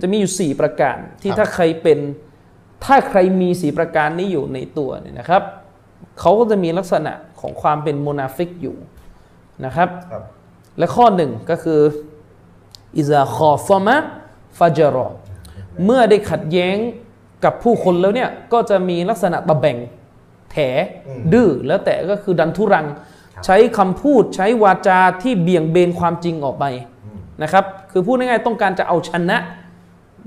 [0.00, 1.98] จะมีอยู่สี่ประการที่ครับถ้าใครเป็น
[2.84, 5.42] ถ้าใครมีสี่ประการนี้อยู่ในตัวเนี่ยนะครับ
[6.18, 8.76] เขาก็จะมีลักษณะของความเป็นมุนาฟิกอยู่
[9.64, 10.22] นะครับครับ
[10.78, 11.80] และข้อหนึ่งก็คือ
[12.96, 13.96] อิซาคอฟมะ
[14.58, 15.08] ฟาจารอ
[15.84, 16.76] เมื่อได้ขัดแย้ง
[17.44, 19.76] กับผู้คนแล้วเนี่ย ก็จะมีลักษณะตะแบ่ง
[20.52, 20.56] แถ
[21.08, 22.86] อืมดื้อแล้วแต่ก็คือดันทุรัง
[23.44, 26.64] ใช้คำพูดใช้วาจาที่เบี่ยงเบนความจริงออกไป
[27.42, 29.38] นะครับ คือพูดง่ายๆต้องการจะเอาชนะ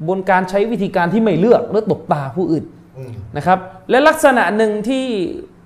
[0.07, 2.65] บนการใช้วิธีการที่ไม่เลือกหรือตบตาผู้อื่น
[2.97, 5.05] อืมนะครับ และลักษณะหนึ่งที่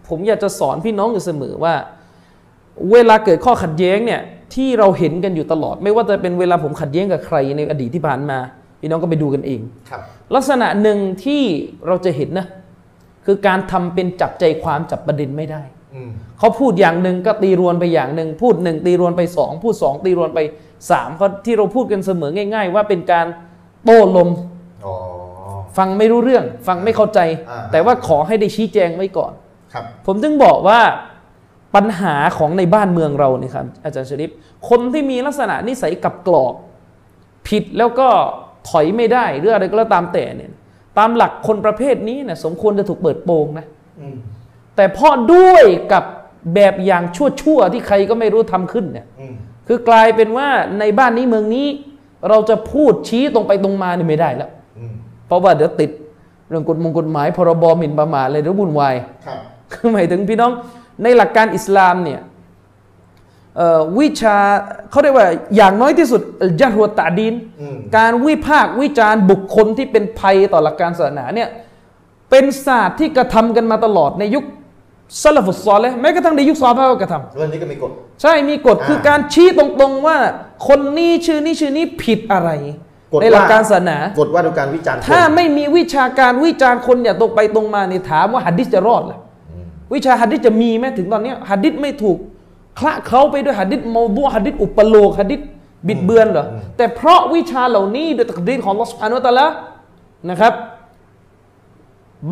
[0.09, 1.73] ผมอยากจะสอนพี่น้องอยู่เสมอว่า
[2.91, 4.21] เวลาเกิดข้อขัดแย้งเนี่ย
[4.55, 8.37] ที่เราเห็นกันอยู่ตลอด ไม่ว่าจะเป็นเวลาผมขัดแย้งกับใครในอดีตที่ผ่านมา
[8.81, 10.01] พี่น้องก็ไปดูกันเองครับ
[10.35, 11.41] ลักษณะหนึ่งที่
[11.87, 12.47] เราจะเห็นนะ
[13.25, 15.61] คือการทำเป็นจับใจความจับประเด็นไม่ได้
[15.95, 20.39] อืมเขาพูดอย่างหนึ่งก็ตีรวนไปอย่างหนึ่งพูดหนึ่งตีรวนไปสองพูดสองตีรวนไป
[20.91, 23.27] สามเขาที่เราพูดกันเสมอง่าย ๆ ว่าเป็นการ
[23.85, 24.29] โต้ลม
[24.85, 24.95] อ๋อ
[25.77, 29.46] ฟังไม่รู้เรื่อง ฟังไม่เข้าใจอ่าแต่ว่าขอให้ได้ชี้แจงไว้ก่อนครับ
[30.05, 30.79] ผมจึงบอกว่า
[31.75, 34.31] ปัญหาของในบ้านเมืองเราเนี่ยครับอาจารย์ชริป
[34.69, 36.53] คนที่มีลักษณะนิสัยกับกรอก
[37.47, 38.07] ผิดแล้วก็
[38.69, 40.51] ถอยไม่ได้หรืออะไรก็แล้วตามแต่เนี่ย
[40.97, 43.65] ตามหลักคนประเภทนี้เนี่ยสมควรจะถูกเปิดโปงนะ
[43.99, 44.17] อืม
[44.75, 46.03] แต่เพราะด้วยกับ
[46.55, 47.03] แบบอย่าง
[47.41, 49.35] ชั่วๆที่ใครก็ไม่รู้ทำขึ้นเนี่ยอืม
[49.67, 50.47] คือกลายเป็นว่า
[50.79, 51.67] ในบ้านนี้เมืองนี้
[52.29, 54.93] เราจะพูดชี้ตรงไปตรงมาเนี่ยไม่ได้แล้วอืม
[55.27, 55.91] เพราะว่าเดี๋ยวติด
[56.49, 59.39] เรื่องกฎมงกฎหมายพรบหมิ่นประมาทอะไรเดี๋ยววุ่นวายครับ
[59.73, 60.51] คือหมายถึงพี่น้อง
[61.03, 62.21] ในหลักการอิสลามเนี่ย
[63.57, 64.37] เอ่อวิชา
[64.91, 66.21] เขาเรียกว่าอย่างน้อยที่สุด
[66.61, 71.49] จัรวตาดีนอืมการวิพากษ์วิจารณ์บุคคลที่เป็นภัยต่อหลักการศาสนาเนี่ย
[72.29, 74.45] เป็นศาสตร์ที่กระทำกันมาตลอดในยุค
[75.21, 80.17] ซาลฟุตซอลเลยแม้กระทั่งในยุคซอฮาบะห์ก็กระทำเรื่องนี้ก็มีกฎใช่มีกฎอ่าคือการชี้ตรงๆว่า
[80.67, 82.49] คนนี้ชื่อนี้ชื่อนี้ผิดอะไร
[83.13, 89.19] กฎในหลักว่าการศาสนากฎว่าด้วยการวิจารณ์คนถ้าไม่มีวิชาการวิจารณ์คนอย่างตรงไปตรงมาเนี่ยถามว่าหัดดิษจะรอดเหรออ
[89.93, 92.17] วิชาหัดดิษจะมีไหมถึงตอนเนี้ยหัดดิษไม่ถูก
[92.79, 95.41] คละเคล้าไปด้วยหัดดิษโมดุหัดดิษอุปโลกหัดดิษ
[95.87, 96.47] บิดเบือนเหรออ
[96.77, 99.45] แต่เพราะวิชาเหล่านี้โดยตักดีนของลอสพานุตะละ
[100.29, 100.53] นะครับ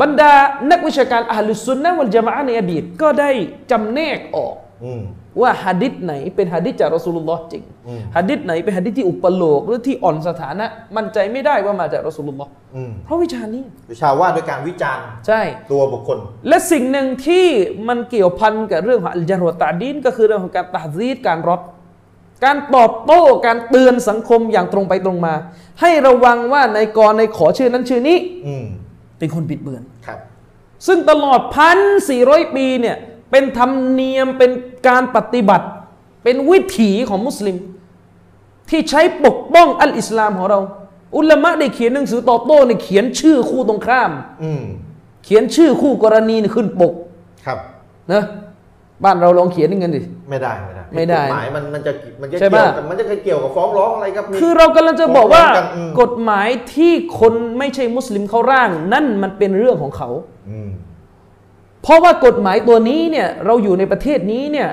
[0.01, 0.33] บรรดา
[0.71, 3.29] นักวิชาการอาลุสซุนนะฮ์วัลจามะอะห์ในอดีตก็ได้
[3.71, 5.01] จำแนกออกอืม
[5.41, 16.17] ว่าหะดิษไหนเป็นหะดิษจากรอสูลุลลอฮ์จริงอืมหะดิษไหนเป็นหะดิษที่อุปโลกหรือที่อ่อนสถานะ มั่นใจไม่ได้ว่ามาจากรอสูลุลลอฮ์อืมเพราะวิชานี้ วิชาว่าด้วยการวิจารณ์ใช่ตัวบุคคล
[16.47, 17.45] และสิ่งหนึ่งที่
[17.87, 21.61] มันเกี่ยวพันกับเรื่องของอัลจารวะตาดีนก็คือเรื่องของการตาซีดการรบ
[22.45, 25.33] การตอบโต้การเตือนสังคมอย่างตรงไปตรงมา
[25.81, 28.17] ให้ระวังว่าในกรในขอชื่อนั้นชื่อนี้
[28.47, 28.65] อืม
[29.19, 30.19] เป็นคนบิดเบือนครับ
[30.87, 31.77] ซึ่งตลอดพัน
[32.09, 32.97] สี่ร้อยปีเนี่ย
[33.31, 34.51] เป็นธรรมเนียมเป็น
[34.87, 35.67] การปฏิบัติ
[36.23, 37.57] เป็นวิถีของมุสลิม
[38.69, 40.59] ที่ใช้ปกป้องอัลอิสลามของเรา
[41.17, 44.11] อุลามะได้เขียนหนังสือตอบโต้เนี่ยเขียนชื่อคู่ตรงข้าม
[44.43, 44.63] อืม
[45.25, 46.93] เขียนชื่อคู่กรณีเนี่ยขึ้นปก
[47.45, 47.57] ครับ
[48.13, 48.23] นะ
[49.03, 60.09] บ้านเราลองเขียนยังไงดิไม่ได้ไม่ได้ไม่ได้กฎหมายมันมันจะมันจะใช่เกี่ยวปะกับมันจะเกี่ยวกับฟ้องร้องอะไรครับมีคือเรากำลังจะบอกว่าฟ้งร้งนอืมกฎหมายที่คนไม่ใช่มุสลิมเขาร่าง นั่นมันเป็นเรื่องของเขา
[60.49, 60.69] อืม
[61.85, 64.69] เพราะว่ากฎหมายตัวนี้เนี่ยเราอยู่ในประเทศนี้เนี่ย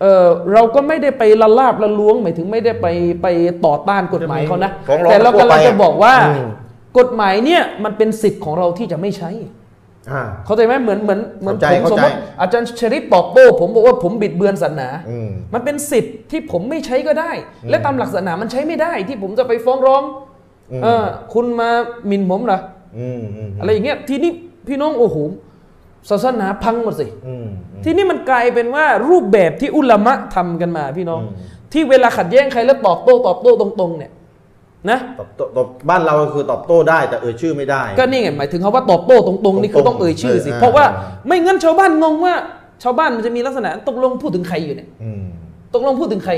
[0.00, 2.86] เออเราก็ไม่ได้ไปละลาบละล้วงหมายถึงไม่ได้ไป
[3.22, 3.26] ไป
[3.66, 6.46] ต่อต้านกฎหมายเขานะฟ้องร้องแต่เรากำลังจะบอกว่า อืม
[6.98, 9.30] กฎหมายเนี่ยมันเป็นสิทธิ์ของเราที่จะไม่ใช้
[10.12, 17.30] อ่า เข้าใจไหมเหมือนเหมือนเหมือนเข้าใจผมสมมติเข้าใจอาจารย์ชริปตอบโต้ผมบอกว่าผมบิดเบือนศาสนา อืม มันเป็นสิทธิ์ที่ผมไม่ใช้ก็ได้
[17.70, 20.02] และตามหลักศาสนามันใช้ไม่ได้ ที่ผมจะไปฟ้องร้อง
[20.72, 21.70] อืมเออคุณมา
[22.06, 22.60] หมิ่นผมเหรอ
[22.98, 24.30] อืมอืม อะไรอย่างเงี้ยทีนี้
[24.68, 25.16] พี่น้องโอ้โห
[26.10, 27.46] ศาสนาพังหมดสิอืม
[27.84, 31.34] ทีนี้มันกลายเป็นว่ารูปแบบที่อุลามะทำกันมาพี่น้องอืม
[31.72, 34.12] ที่เวลาขัดแย้งใครแล้วตอบโต้ตอบโต้ตรงๆเนี่ย
[34.90, 42.34] นะตอบโต้ตอบบ้านเราก็คือตอบโต้ได้แต่เอ่ยชื่อไม่ได้ ก็นี่ไงหมายถึงคำว่าตอบโต้ตรงๆนี่คือต้องเอ่ยชื่อสิเออเพราะว่าเออไม่งั้นชาวบ้านงงว่า
[42.82, 45.22] ชาวบ้านมันจะมีลักษณะตกลงพูดถึงใครอยู่เนี่ยอืม
[45.74, 46.32] ตกลงพูดถึงใคร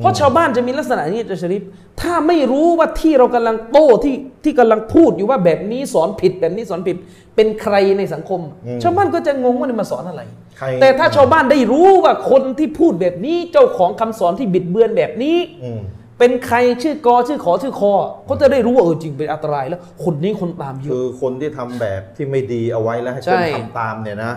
[0.00, 1.62] เพราะชาวบ้านจะมีลักษณะนี้จะชริป
[2.00, 6.96] ถ้าไม่รู้ว่าที่เรากำลังโต้ที่ที่กำลังพูดอยู่ว่าแบบนี้สอนผิดแบบนี้สอนผิด
[7.36, 8.40] เป็นใครในสังคม
[8.82, 10.22] ชาวบ้านก็จะงงว่านี่มาสอนอะไร
[10.58, 15.80] ใครแต่ถ้าชาวบ้านได้รู้ว่าคนที่พูดแบบนี้เจ้าของคำสอนที่บิดเบือนแบบนี้อืม
[16.18, 17.92] เป็นใครชื่อกอชื่อขอชื่อคอ
[18.26, 24.32] เขาจะได้รู้ว่าเออจริงเป็นอันตรายแล้วคนนี้คนตามเยคือะอคนที่ทำแบบที่ไม่ดีเอาไว้แล้วให้ใช่คนทำตามเนี่ยนะ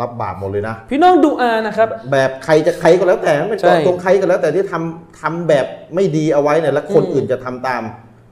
[0.00, 7.82] รับบาปหมดเลยนะ พี่น้องดูอานะครับ แบบใครจะใครก็แล้วแต่ไม่ใช่เจาะตรงใครก็แล้วแต่ที่ทำทำแบบไม่ดีเอาไว้เนี่ยแล้วคนอืมอื่นจะทำตาม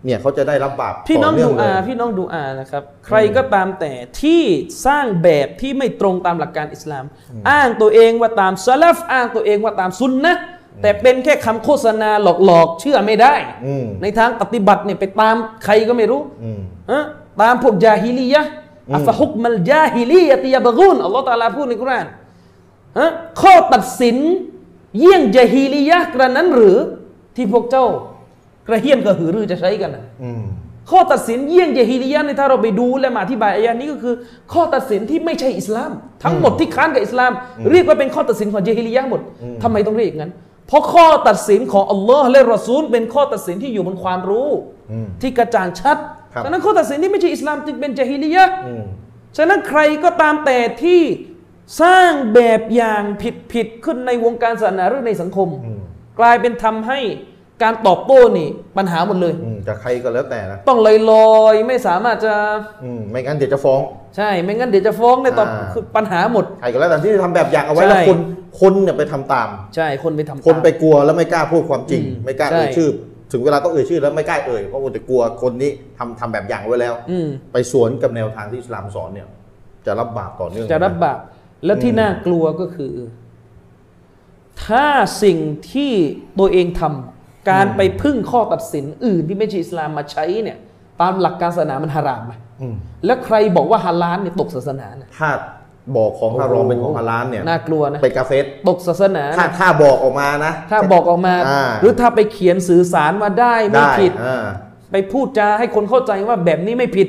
[0.04, 4.42] เนี่ยเขาจะได้รับบาปพี่น้องต่เดูอาเลยพี่น้องดูอานะครับ ใครก็ตามแต่ที่
[4.86, 7.04] สร้างแบบที่ไม่ตรงตามหลักการอิสลาม
[7.50, 10.42] อ้างตัวเองว่าตามซาลฟอ้างตัวเองว่าตามซุนนะห์
[10.82, 12.10] แต่เป็นแค่คำโฆษณา
[12.44, 13.34] หลอกๆ เชื่อไม่ได้
[13.66, 17.04] อืมในทางปฏิบัติเนี่ยไปตามใครก็ไม่รู้อืมฮะ
[17.42, 18.50] ตามพวกจาฮิลียะห์
[18.96, 22.06] อัฟะฮุกมัลจาฮิลียะติยะบะกูนอัลลอฮฺตะอาลาพูดในกุรอาน
[22.98, 23.10] ฮะ
[23.42, 24.16] ข้อตัดสิน
[24.98, 26.78] เยี่ยงจาฮิลียะห์กระนั้นหรือ
[27.36, 27.86] ที่พวกเจ้า
[28.68, 30.42] กระเฮี้ยนกระหือรือจะใช้กันน่ะอืม
[30.90, 34.14] ข้อตัดสินเยี่ยงจาฮิลียะห์ในถ้าเราไปดูและมาอธิบายอายะนี้ก็คือ
[34.52, 35.90] ข้อตัดสินที่ไม่ใช่อิสลาม
[36.22, 37.32] ทั้งหมดที่ค้านกับอิสลาม
[37.70, 39.20] เรียกว่าเป็นข้อตัดสินของจาฮิลียะห์หมด
[39.62, 40.32] ทำไมต้องเรียกอย่างนั้น
[40.68, 44.50] เพราะข้อตัดสินของอัลลอฮ์และรอซูล เป็นข้อตัดสินที่อยู่บนความรู้
[44.90, 48.84] อืมที่กระจ่างชัดครับ ฉะนั้นข้อตัดสินที่ไม่ใช่อิสลามจึงเป็นจาฮิลียะห์อืม
[49.36, 51.00] ฉะนั้นใครก็ตามแต่ที่
[51.82, 53.02] สร้างแบบอย่าง
[53.52, 55.80] ผิดๆขึ้นในวงการศาสนาหรือในสังคมอืม
[56.20, 57.00] กลายเป็นทำให้
[57.62, 60.78] การตอบโต้นี่ปัญหาหมดเลยอืมจะใครก็แล้วแต่นะต้อง
[61.10, 62.34] ลอยๆไม่สามารถจะ
[62.84, 63.80] อืมไม่งั้นเดี๋ยวจะฟ้อง
[64.16, 68.18] ใช่ ไม่งั้นเดี๋ยวจะฟ้องในตอบอ่าคือปัญหาหมดใครก็แล้วแต่ที่ทำแบบอย่างเอาไว้ใช่แล้วคน
[68.60, 72.90] คนเนี่ยไปทำตาม ใช่คนไปทำคนตามไปกลัวแล้วไม่กล้าพูดความจริงอืมไม่กล้าใช่เอ่ยชื่อ
[73.32, 79.26] ถึงเวลาต้องเอ่ยชื่อแล้วไม่กล้าเอ่ยเพราะว่าจะกลัวคนนี้ทำทำแบบอย่างไว้แล้วอืม ไปสวนกับแนวทางที่อิสลามสอนเนี่ย
[79.86, 81.18] จะรับบาปต่อเนื่อง จะรับบาป
[81.64, 82.94] และที่น่ากลัวก็คือ
[84.66, 84.86] ถ้า
[85.22, 85.38] สิ่ง
[85.72, 85.92] ที่
[86.38, 90.58] ตัวเองทำการไปพึ่งข้อตัดสินอื่นที่ไม่ใช่อิสลามมาใช้เนี่ย
[91.00, 92.74] ตามหลักการศาสนามันฮารามไหมอืม
[93.06, 95.30] แล้วใครบอกว่าฮาลาลเนี่ยตกศาสนานะ ถ้า
[95.96, 104.44] บอกของฮารอมเป็นของฮาลาลเนี่ยน่ากลัวนะเป็นกาเฟสตกศาสนาถ้านะถ้าบอกออกมานะ ถ้าบอกออกมาอ่าหรือถ้าไปเขียนสื่อสารมาได้ไม่ได้ผิดอ่า
[104.92, 107.08] ไปพูดจาให้คนเข้าใจว่าแบบนี้ไม่ผิด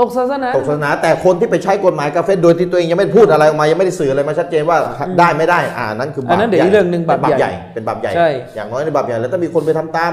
[0.00, 4.78] ตกศาสนาตกศาสนาแต่คนที่ไปใช้กฎหมายกาเฟสโดยที่ตัวเองยังไม่ได้พูดอะไรออกมายังไม่ได้สื่ออะไรมาชัดเจนว่า
[5.18, 10.12] ได้ไม่ได้อ่านั่นคือบาปอันนั้นเดี๋ยวอีกเรื่องหนึ่งป็บาปใหญ่เป็นบาปใหญ่ใช่อย่างน้อยในบาปใหญ่แล้วถ้ามีคนไปทำตาม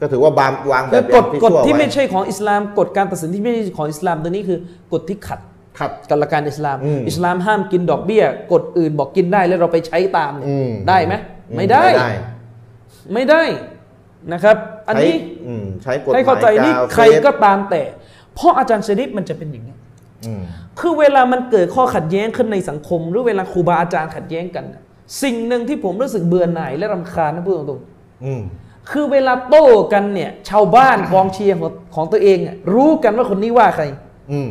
[0.00, 4.58] ก็ถือว่าบาปวางแบคือบกฎอย่างกฎชั่วที่ว้ไม่ใช่ของอิสลามกฎการตัดสินที่ไม่ใช่ของอิสลามตัวนี้คือ
[4.92, 5.86] กฎที่ขัดครับ กั
[6.16, 11.14] บหลักการอิสลามอืมอิสลามห้ามกินดอกเบี้ย กฎอื่นบอกกินได้แล้วเราไปใช้ตามเนี่ยอืมได้ไหม
[11.50, 11.84] อืไม่ได้
[13.14, 13.42] ไม่ได้
[14.32, 14.56] นะครับ
[14.88, 17.82] อันนี้ใช้อืมใช้กฎหมายให้เข้าใจนี่กาเฟสใครก็ตามแต่
[18.34, 19.74] เพราะอาจารย์ชริปมันจะเป็นอย่างนี้
[20.26, 20.42] อืม
[20.80, 24.82] คือเวลามันเกิดข้อขัดแย้งขึ้นในสังคม หรือเวลาครูบาอาจารย์ขัดแย้งกันน่ะ
[25.22, 27.80] สิ่งหนึ่งที่ผมรู้สึกเบื่อหน่ายและรำคาญนะพูดตรง
[28.24, 33.84] อืมๆคือเวลาโต้กันเนี่ย ชาวบ้านกองเชียร์ของของตัวเองอะรู้กันว่าคนนี้ว่าใคร
[34.32, 34.50] อืม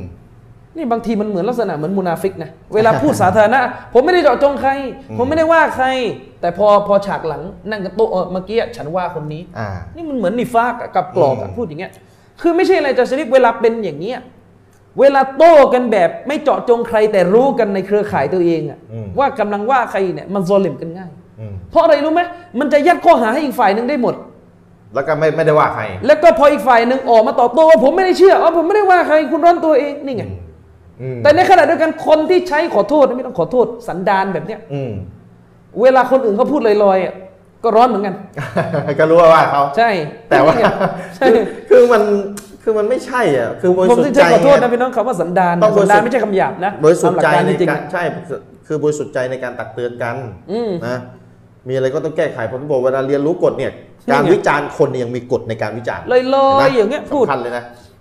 [0.78, 3.60] นี่บางทีมันเหมือนลักษณะเหมือนมุนาฟิกนะเวลาพูดสาธารณะ
[3.94, 4.72] ผมไม่ได้เจาะจงใคร
[5.18, 5.86] ผมไม่ได้ว่าใคร
[6.42, 11.92] แต่พอพอฉากหลังนั่งกันโต๊ะเออเมื่อกี้ฉันว่าคนนี้อ่านี่มันเหมือนนิฟากอะกับกรอกอะอืมพูดอย่างเงี้ย
[12.42, 14.20] คือไม่ใช่อะไรจะชริปเวลาเป็นอย่างเงี้ย
[15.00, 18.80] เวลาโต้กันแบบไม่เจาะจงใครแต่รู้กันในเครือข่ายตัวเองอะ
[19.20, 22.22] ว่ากำลังว่าใครเนี่ยมันโซลิมกันง่ายอืมเพราะอะไรรู้ไหม
[22.60, 24.16] มันจะยัดข้อหาให้อีกฝ่ายหนึ่งได้หมด
[24.94, 30.45] แล้วก็ไม่ไม่ได้ว่าใคร แล้วก็พออีกฝ่ายหนึ่งออกมาตอบโต้ว่าผมไม่ได้เชื่ออ๋อผมไม่ได้ว่าใครคุณร้อนตัวเองนี่ไงอืม
[31.24, 34.92] แต่ในขณะเดียวกันคนที่ใช้ขอโทษไม่ต้องขอโทษสันดานแบบเนี้ยอืม
[35.82, 37.14] เวลาคนอื่นเขาพูดลอยๆอะ
[37.64, 38.16] ก็ร้อนเหมือนกัน
[39.00, 39.90] ก็รู้ว่าว่าเขาใช่
[40.30, 40.54] แต่ว่า
[41.18, 42.02] ใช่คือคือมัน
[42.64, 48.04] คือมันไม่ใช่อะคือบริผมสุทถึงธิ์ใจจะขอโทษนะไงพี่น้องคำว่าสันดานต้องบริสุทธิ์สันดานไม่ใช่คำหยาบนะบริสุทธิ์ใจตามหลักการในจริงๆการอะใช่
[48.68, 50.16] คือบริสุทธิ์ใจในการตักเตือนกัน
[50.52, 50.98] อืมนะ
[51.68, 53.72] มีอะไรก็ต้องแก้ไขผมบอกเวลาเรียนรู้กฎเนี่ย
[54.08, 57.95] นี่ไงการวิจารณ์คนเนี่ยยังมีกฎในการวิจารณ์ลอยลอยห็นไหมอย่างเงี้ยพูดสำคัญเลยนะเว้ย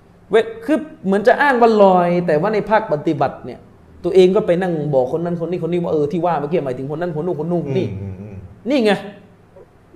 [0.64, 3.58] คือเหมือนจะอ้างว่าลอย แต่ว่าในภาคปฏิบัติเนี่ย
[4.04, 8.36] ตัวเองก็ไปนั่งบอกคนนั้นคนนี้คนนี้ว่าเออที่ว่าเมื่อกี้หมายถึงคนนั้นคนนู้นคนนู้นนี่อืมอืม
[8.70, 8.92] นี่ไง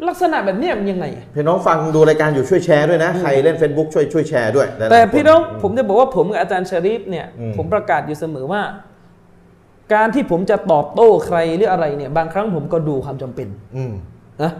[0.08, 8.62] ลักษณะแบบเนี้ยมันยังไงพี่น้องฟังดูรายการอยู่ช่วยแชร์ด้วยนะ ใครเล่น Facebook ช่วยช่วยแชร์ด้วยหลายๆแต่คพี่น้องผมจะบอกว่าผมกับอาจารย์ชริฟเนี่ยอืมผมประกาศอยู่เสมอว่า
[9.94, 13.92] การที่ผมจะตอบโต้ใครหรืออะไรเนี่ย บางครั้งผมก็ดูความจำเป็นอืม
[14.42, 14.52] นะ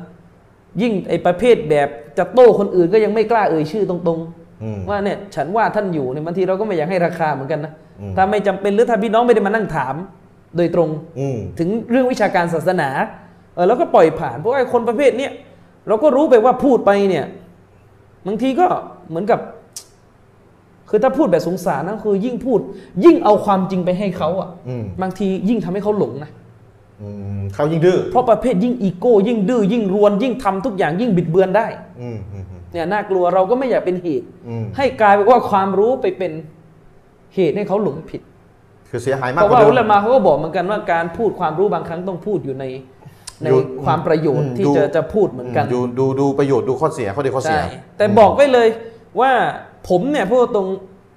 [0.83, 4.48] ยิ่งไอ้ประเภทแบบจะโต้คนอื่นก็ยังไม่กล้าเอ่ยชื่อตรงอืมๆ
[4.89, 9.95] ว่าเนี่ยฉันว่าท่านอยู่เนี่ยบางทีเราก็ไม่อยากให้ราคาเหมือนกันนะอืมถ้าไม่จำเป็นหรือถ้าพี่น้องไม่ได้มานั่งถาม
[10.57, 10.89] โดยตรง
[11.21, 12.89] อืมถึงเรื่องวิชาการศาสนา
[13.55, 15.33] เออแล้วก็ปล่อยผ่านเพราะว่าไอ้คนประเภทเนี้ย
[15.89, 17.27] เราก็รู้ไปว่าพูดไปเนี่ย
[18.27, 18.67] บางทีก็
[19.09, 19.41] เหมือนกับ
[20.91, 22.61] คือถ้าพูดแบบสงสารนะคือ ยิ่งพูด
[23.05, 26.31] ยิ่งเอาความจริงไปให้เขาอะอืมบางทียิ่งทำให้เขาหลงนะ
[27.03, 31.67] อืมเขายิ่งดื้อเพราะประเภทยิ่งอีโก้ยิ่งดื้อยิ่งรวน ยิ่งทำทุกอย่างยิ่งบิดเบือนได้
[32.01, 36.33] อืมอืมอืม เนี่ยน่ากลัวเราก็ไม่อยากเป็นเหตุอืมให้กลายเป็นว่าความรู้ไปเป็น
[37.35, 38.21] เหตุให้เขาหลงผิด
[38.91, 42.65] คือเสียหายมากเพราะกว่าว่าเดิอุมลามาเขาก็บอกเหมือนกันว่าการพูดความรู้บางครั้งต้องพูดอยู่ใน
[43.43, 48.69] ในอยู่ความประโยชน์อืมที่ดูจะจะพูดเหมือนกันดูดูดูประโยชน์ดูข้อเสียข้อดีข้อเสียใช่แต่บอกไว้เลย
[49.21, 49.31] ว่า
[49.89, 50.69] ผมเนี่ยพูดตรง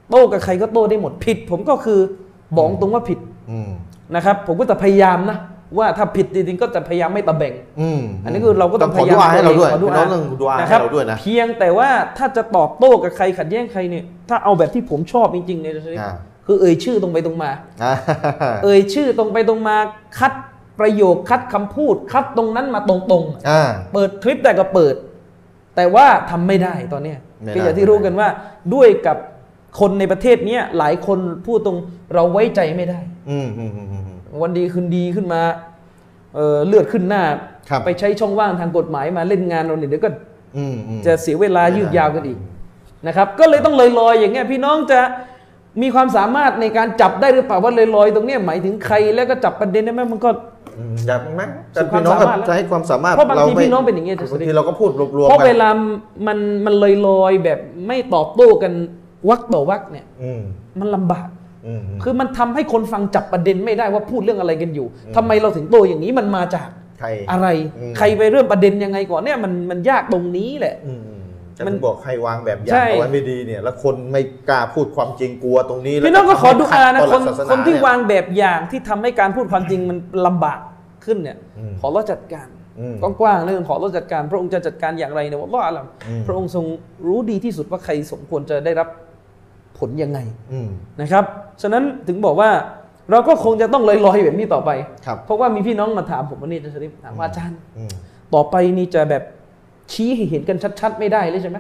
[0.10, 2.00] โต้กับใครก็โต้ได้หมดผิด ผมก็คือ
[2.58, 3.20] บอกตรงว่าผิด
[3.52, 3.70] อืม
[4.16, 5.38] นะครับ ผมก็จะพยายามนะ
[5.78, 16.14] ว่าถ้าผิดจริงๆก็จะพยายามไม่ตะแบ่งอืมอันนี้คือเราก็ต้องพขอยายามดุอาให้เราด้วยขอดุพี่น้องต้องดุอาให้นะครับเราด้วยนะเพียงแต่ว่าถ้าจะตอบโต้กับใครขัดแย้งใครเนี่ยถ้าเอาแบบที่ผมชอบจริงๆเนี่ยอ่า
[16.46, 17.52] คือเอ่ยชื่อตรงไปตรงมา
[17.84, 17.94] อ่า
[18.64, 19.76] เอ่ยชื่อตรงไปตรงมา
[20.20, 20.34] คัด
[20.80, 23.62] ประโยคคัดคำพูดคัดตรงนั้นมาตรงๆอ่า
[23.94, 24.96] เปิดคลิปแต่ก็เปิด
[25.76, 28.28] แต่ว่าทำไม่ได้ตอนเนี้ยไม่ได้ก็อย่างที่รู้กันว่า
[28.74, 29.18] ด้วยกับ
[29.80, 31.78] คนในประเทศเนี้ยหลายคนพูดตรง
[32.14, 34.11] เราไว้ใจไม่ได้ อืมอืมอืมอืม
[34.41, 35.41] วันดีคืนดีขึ้นมา
[36.36, 37.24] เอ่อเลือดขึ้นหน้า
[37.70, 40.10] ครับไปใช้ช่องว่างทางกฎหมายมาเล่นงานเราเนี่ยเดี๋ยวก็
[40.58, 42.39] อืมอืมจะเสียเวลาไม่ได้ยืดยาวกันอีก
[43.08, 45.00] นะครับ ก็เลยต้องลอยๆอย่างเงี้ยพี่น้องจะ
[45.82, 50.30] มีความสามารถในการจับได้หรือเปล่าว่าลอยๆตรงเนี้ยหมายถึงใครแล้วก็จับประเด็นได้ไหมมันก็
[50.78, 51.41] อืมอยากไหม
[51.76, 55.70] สุดความพี่น้องสามารถแล้วจะให้ความสามารถเพราะบางทีไม่พี่น้องเป็นอย่างเงี้ยบางทีเราก็พูดรวมๆเพราะไปเวลา
[56.28, 58.72] มันมันลอยลอยๆแบบไม่ตอบโต้กัน
[59.30, 60.41] วักต่อวักเนี่ยอืม
[60.80, 61.40] มันลำบากอืมอืม
[62.04, 66.67] คือมันทำให้คนฟังจับประเด็นไม่ได้ว่าพูดเรื่องอะไรกันอยู่ทำไมเราถึงโตอย่างนี้มันมาจาก
[67.00, 67.47] ใครอะไร
[67.80, 71.21] อืมใครไปเริ่มประเด็นยังไงก่อนเนี่ยมันมันยากตรงนี้แหละอืมอืม
[71.58, 79.97] จะมันถึงบอกใครวางแบบอย่าใช่งเอาไว้ไม่ดีเนี่ย แล้วคนไม่กล้าพูดความจริงกลัวตรงนี้แล้วพี่น้องก็ขอดูอานะขัคนต่หลักศาสคนที่เยวางแบบอย่างที่ทำให้การพูดความจริงมัน
[80.28, 80.60] ลำบาก
[81.06, 82.47] ขึ้นเนี่ยอืมขอเราจัดการ
[82.80, 86.65] อืมกว้างๆเรื่องขอเราจัดการ พระองค์จะจัดการอย่างไรเนี่ยว่าอาลัมอืมพระองค์ทรง
[87.08, 88.88] รู้ดีที่สุดว่าใครสมควรจะได้รับ
[89.82, 90.20] ผลยังไง
[90.54, 90.70] อืม
[91.02, 91.24] นะครับ
[91.62, 92.50] ฉะนั้นถึงบอกว่า
[93.12, 94.72] เราก็คงจะต้องลอยๆแบบนี้ต่อไป
[95.06, 97.91] ครับเพราะว่ามีพี่น้องมาถามผมวันนี้อาจารย์ชริฟถามว่าอาจารย์อืม
[98.34, 99.24] ต่อไปนี่จะแบบ
[99.91, 101.58] ชี้ให้เห็นกันชัด ๆ ไม่ได้เลยใช่ไหม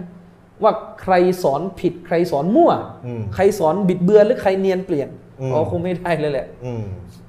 [0.63, 2.71] ว่าใครสอนผิด ใครสอนมั่ว
[3.05, 5.09] อืมใครสอนบิดเบือนหรือใครเนียนเปลี่ยน
[5.41, 6.83] อืมอ๋อคงไม่ได้เลยแหละอืม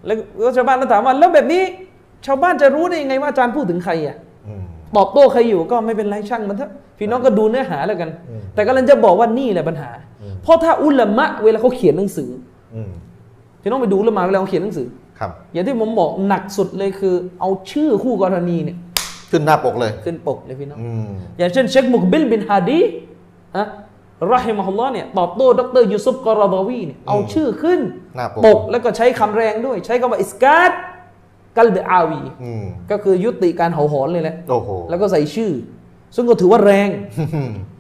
[0.07, 1.62] แล้วแล้วชาวบ้านก็ถามว่าแล้วแบบนี้
[2.26, 4.16] ชาวบ้านจะรู้ได้ยังไงว่าอาจารย์พูดถึงใครอะ
[4.48, 4.64] อืม
[4.96, 8.11] ตอบโต้ใครอยู่ก็ไม่เป็นไรช่างมันเถอะพี่น้องก็ดูเนื้อหาแล้วกัน
[8.55, 9.90] แต่กำลังจะบอกว่านี่แหละปัญหา
[10.42, 12.31] เพราะถ้าอุลามะเวลาเขาเขียนหนังสือ
[12.74, 12.90] อืม
[13.62, 18.76] พี่น้องไปดูอุลามะเวลาเขาเขียนหนังสือครับอย่างที่ผมบอกหนักสุดเลยคือ เอาชื่อคู่กรณีเนี่ย
[19.31, 22.81] ขึ้นหน้าปกเลย ขึ้นปกเลยพี่น้องอืมอย่างเช่นเชคมุกบิลบินฮาดี
[23.57, 23.64] อะ
[24.33, 27.81] รอฮิมะฮุลลอฮ์เนี่ยตอบโต้ดรยูซุฟกอรอดาวีเนี่ยเอาชื่อขึ้น
[28.16, 30.72] หน้าปกปกแล้วก็ใช้คำแรงด้วย ใช้คำว่าอิสกาด
[31.56, 35.52] กัลเบอาวีอืมก็คือยุติการเห่าหอนเลยแหละโอ้โหแล้วก็ใส่ชื่อ
[36.16, 36.88] ซึ่งก็ถือว่าแรง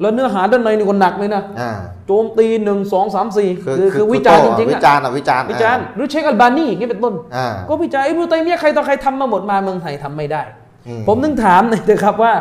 [0.00, 1.72] แล้วเนื้อหาด้านในนี่ก็หนักเลยนะอ่า
[2.06, 10.42] โจมตีหนึ่งสองสามสี่คือคือคืคืออวิจารณ์จริงๆวิอะจารณ์อะวิจารณ์วิจารณ์หรือเชคอัลบานีอย่างนี้เป็นต้นอ่าก็วิจารณ์ไอ้บูตัยมียะห์ใครต่อใครทำมาหมดมาเมืองไทยทำไม่ได้
[10.88, 12.34] อืมผมนึงถามหน่อยเถอะครับว่า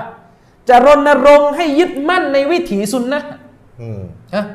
[0.69, 3.29] จะรณรงค์ให้ยึดมั่นในวิถีซุนนะห์
[3.81, 4.01] อืม
[4.35, 4.45] ฮะ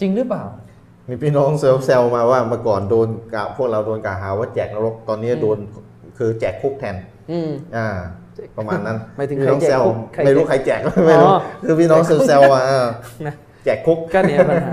[0.00, 0.42] จริงหรือเปล่า
[1.08, 5.58] มีพี่น้องเซลเซลมาว่าเมื่อก่อนโดนกะพวกเราโดนกล่าวหาว่าแจกนรกตอนนี้โดน
[6.18, 6.96] คือแจกคุกแทน
[7.30, 7.88] อืมอ่า
[8.56, 12.86] ประมาณนั้นหมายถึงพี่น้องใครแจกเซลคุกใครไม่รู้แจกใครแจกไม่รู้อ๋อคือพี่น้องเซลเซลมาเออ
[13.26, 14.70] นะแจกคุกก็เนี่ยปัญหา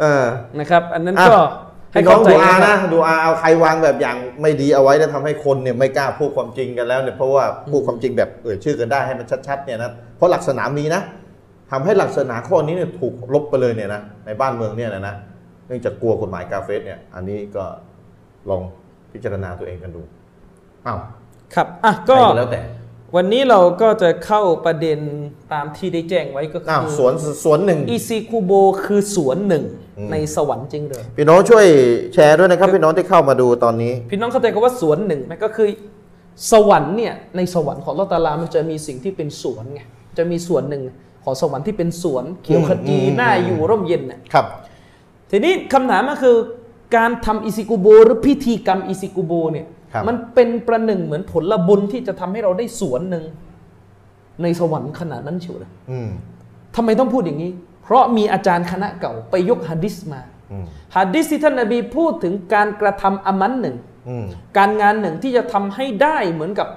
[0.00, 0.24] เออ
[0.58, 1.40] นะครับ อันนั้นอะก็
[1.92, 11.02] ให้พี่น้อเข้างใจดูอานะคนะรับดูอาเอาใครวางแบบอย่างไม่ดีเอาไว้แล้วทำให้คนเนี่ยไม่กล้าพูดความจริงกันแล้วเนี่ยเพราะว่าพูดความจริงแบบเอ่ยชื่อกันได้ให้มันชัดๆเนี่ยนะเพราะหลักศาสนามีนะ
[11.70, 15.14] ทำให้หลักศาสนาข้อนี้เนี่ยถูกลบไปเลยเนี่ยนะในบ้านเมืองเนี่ยนะ
[15.72, 17.64] นะเนื่องจากกลัวกฎหมายกาเฟรเนี่ย อันนี้ก็
[18.50, 18.62] ลอง
[19.12, 20.02] พิจารณาตัวเองกันดู
[20.86, 20.98] อ้าว
[21.54, 22.60] ครับอะก็ก็แล้วแต่
[23.16, 24.98] วันนี้เราก็จะเข้าประเด็น
[25.52, 27.12] ตามที่ได้แจ้งไว้ก็คือ้าวอสวน
[27.44, 28.52] สวนหนึ่งอีซิกุโบ
[28.84, 29.64] คือสวนหนึ่ง
[29.98, 31.66] อืมในสวรรค์จริงเลยพี่น้องช่วย
[32.14, 35.68] แชร์ด้วยนะครับ พี่น้องที่เข้ามาดูตอนนี้ พี่น้องเข้าใจกันว่าสวนหนึ่งไหมก็คือ
[36.50, 39.80] สวรรค์เนี่ยในสวรรค์ของอัลลอฮ์ตะอาลามันจะมีสิ่งที่เป็นสวนไง
[40.18, 40.82] จะมีส่วนหนึ่ง
[41.24, 44.46] ของสวรรค์ที่เป็นสวนเขียวขจีอืมน่าอยู่ร่มเย็นน่ะครับ
[45.32, 46.36] ทีนี้คำถามก็คือ
[46.96, 53.24] การทำอิซิกุโบหรือพิธีกรรมอิซิกุโบเนี่ยครับมันเป็นประหนึ่งเหมือนผลบุญที่จะทำให้เราได้สวนหนึ่ง
[54.42, 56.10] ในสวรรค์ขนาดนั้นเชียวเลยอืม
[56.76, 60.20] ทำไมต้องพูดอย่างนี้ เพราะมีอาจารย์คณะเก่าไปยกฮะดิษมา
[60.52, 60.64] อืม
[60.96, 63.76] ฮะดิษที่ท่านนบีพูดถึงการกระทำอามันหนึ่ง
[64.08, 64.26] อืม
[64.58, 66.68] การงานหนึ่งที่จะทำให้ได้เหมือนกับ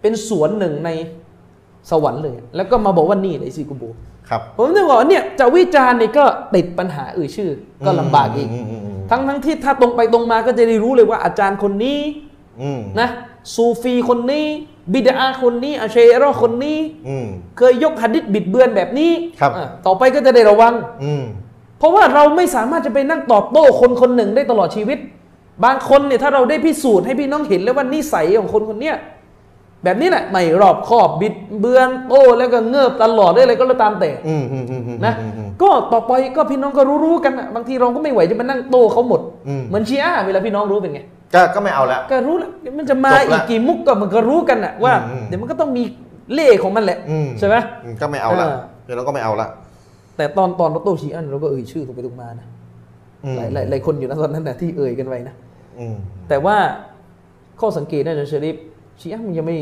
[0.00, 0.90] เป็นสวนหนึ่งใน
[1.90, 3.84] สวรรค์เลย แล้วก็มาบอกว่านี่เลยซิกุโบ
[4.28, 7.50] ครับผมถึงบอกว่าเนี่ยจะวิจารณ์เนี่ยก็ติดปัญหาเอ่ยชื่อ
[7.86, 11.98] ก็ลำบากอีกมมอืมทั้งทั้งที่ถ้าตรงไปตรงมาก็จะได้รู้เลยว่าอาจารย์คนนี้
[12.62, 13.08] อืมนะ
[13.54, 14.46] ซูฟีคนนี้
[14.92, 17.26] บิดาคนนี้อาเชอรอคนนี้อืม
[17.58, 21.24] เคยยกหะดิษบิดเบือนแบบนี้ครับอะต่อไปก็จะได้ระวังอืม
[21.78, 24.98] เพราะว่าเราไม่สามารถจะไปนั่งตอบโต้คนคนหนึ่งได้ตลอดชีวิต
[25.64, 28.96] บางคนเนี่ยถ้าเราได้พิสูจน์ให้พี่น้องเห็นแล้วว่านิสัยของคนคนเนี้ย
[29.84, 34.10] แบบนี้แหละไม่รอบคอบบิดเบือนโต้แล้วก็เงิบตลอดได้อะไรก็แล้วตามแต่
[35.04, 35.14] นะ
[35.62, 39.20] ก็ต่อไปก็พี่น้องก็รู้ๆกันนะบางทีเราก็ไม่ไหวจะมานั่งโต้เขาหมด
[39.68, 41.00] เหมือนชีอะห์เวลาพี่น้องรู้เป็นไง
[41.34, 44.92] ก็ก็ไม่เอาละก็รู้แล้วมันจะมาอีกกี่มุกก็มันก็รู้กันนะว่า
[45.26, 45.82] เดี๋ยวมันก็ต้องมี
[46.32, 46.98] เล่ห์ของมันแหละ
[47.38, 47.56] ใช่ไหม
[48.00, 48.46] ก็ไม่เอาละ
[48.84, 49.48] เดี๋ยวเราก็ไม่เอาละ
[50.16, 52.46] แต่ตอนตอนเราโต้ชีอะห์เราก็เอ่ยชื่อตรงไปตรงมานะ
[53.36, 55.34] หลายหลายคนอยู่นะตอนนั้นนะที่เอ่ยกันไว้นะ
[56.28, 56.56] แต่ว่า
[57.60, 58.56] ข้อสังเกตนะอาจารย์ชริฟ
[59.00, 59.56] ชีอะห์มันยังไม่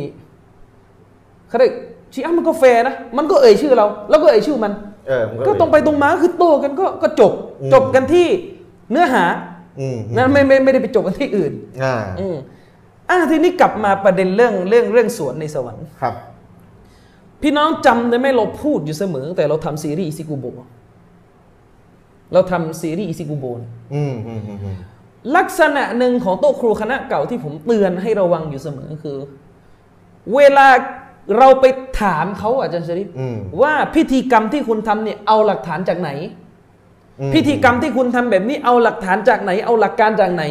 [1.48, 1.72] เขาเรียก
[2.12, 4.72] ชีอะห์มันก็แฟร์นะมันก็เอ่ยชื่อเรา แล้วก็เอ่ยชื่อมัน
[5.08, 8.26] เออมันก็ตรงไปตรงมาก็คือโต้กันก็ก็จบอืมจบกันที่
[8.90, 9.24] เนื้อหา
[9.80, 12.36] อืมนะไม่ไม่ไม่ได้ไปจบกันที่อื่นอ่าอืม
[13.08, 16.14] อะทีนี้กลับมาประเด็นเรื่องเรื่องเรื่องสวนในสวรรค์ครับ
[17.42, 20.46] พี่น้องจำได้ไหมเราพูดอยู่เสมอตั้งแต่เราทำซีรีส์อิซิกุโบ
[22.32, 24.76] เราทำซีรีส์อิซิกุโบเนี่ยอืมอืมอืมอืม
[25.36, 29.18] ลักษณะหนึ่งของโต๊ะครูคณะเก่าที่ผมเตือนให้ระวังอยู่เสมอคือ
[30.34, 30.66] เวลา
[31.38, 31.64] เราไป
[32.00, 36.10] ถามเขาอาจารย์ชริฟอืมว่าพิธีกรรมที่คุณทำเนี่ยเอาหลักฐานจากไหน
[37.20, 40.44] อืมพิธีกรรมที่คุณทำแบบนี้เอาหลักฐานจากไหน เอาหลักการจากไหน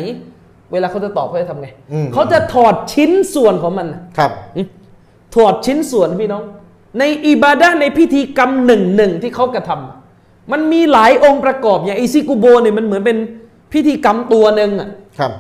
[0.71, 4.31] เวลาเขาจะตอบเขาจะทำไงอืมเขาจะถอดชิ้นส่วนของมันน่ะครับ
[5.35, 6.43] ถอดชิ้นส่วนพี่น้อง
[6.99, 13.17] ในอิบาดะห์ในพิธีกรรมหนึ่งหนึ่งที่เขากระทำมันมีหลายองค์ประกอบอย่างอิซิกุโบเนี่ยมันเหมือนเป็น
[13.71, 15.31] พิธีกรรมตัวหนึ่งอะครับ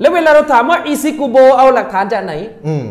[0.00, 2.32] แล้วเวลาเราถามว่าอิซิกุโบเอาหลักฐานจากไหน
[2.66, 2.86] อืม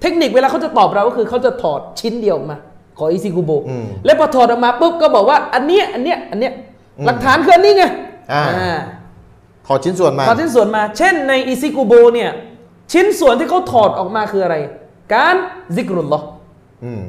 [0.00, 2.56] เทคนิคเวลาเขาจะตอบเราก็คือเขาจะถอดชิ้นเดียวออกมา
[2.98, 6.52] ของอิซิกุโบอืมแล้วพอถอดออกมาปุ๊บก็บอกว่าอันเนี้ยอันเนี้ยอันเนี้ย
[6.98, 7.84] อืมหลักฐานคืออันนี้ไง
[8.32, 8.78] อ่า
[9.66, 12.30] ถอดชิ้นส่วนมา ถอดชิ้นส่วนมา เช่นในอิซิกุโบเนี่ย
[12.92, 14.56] ชิ้นส่วนที่เขาถอดออกมาคืออะไร
[15.14, 15.36] การ
[15.76, 16.26] ซิกรุลลอฮ์
[16.84, 17.00] อืม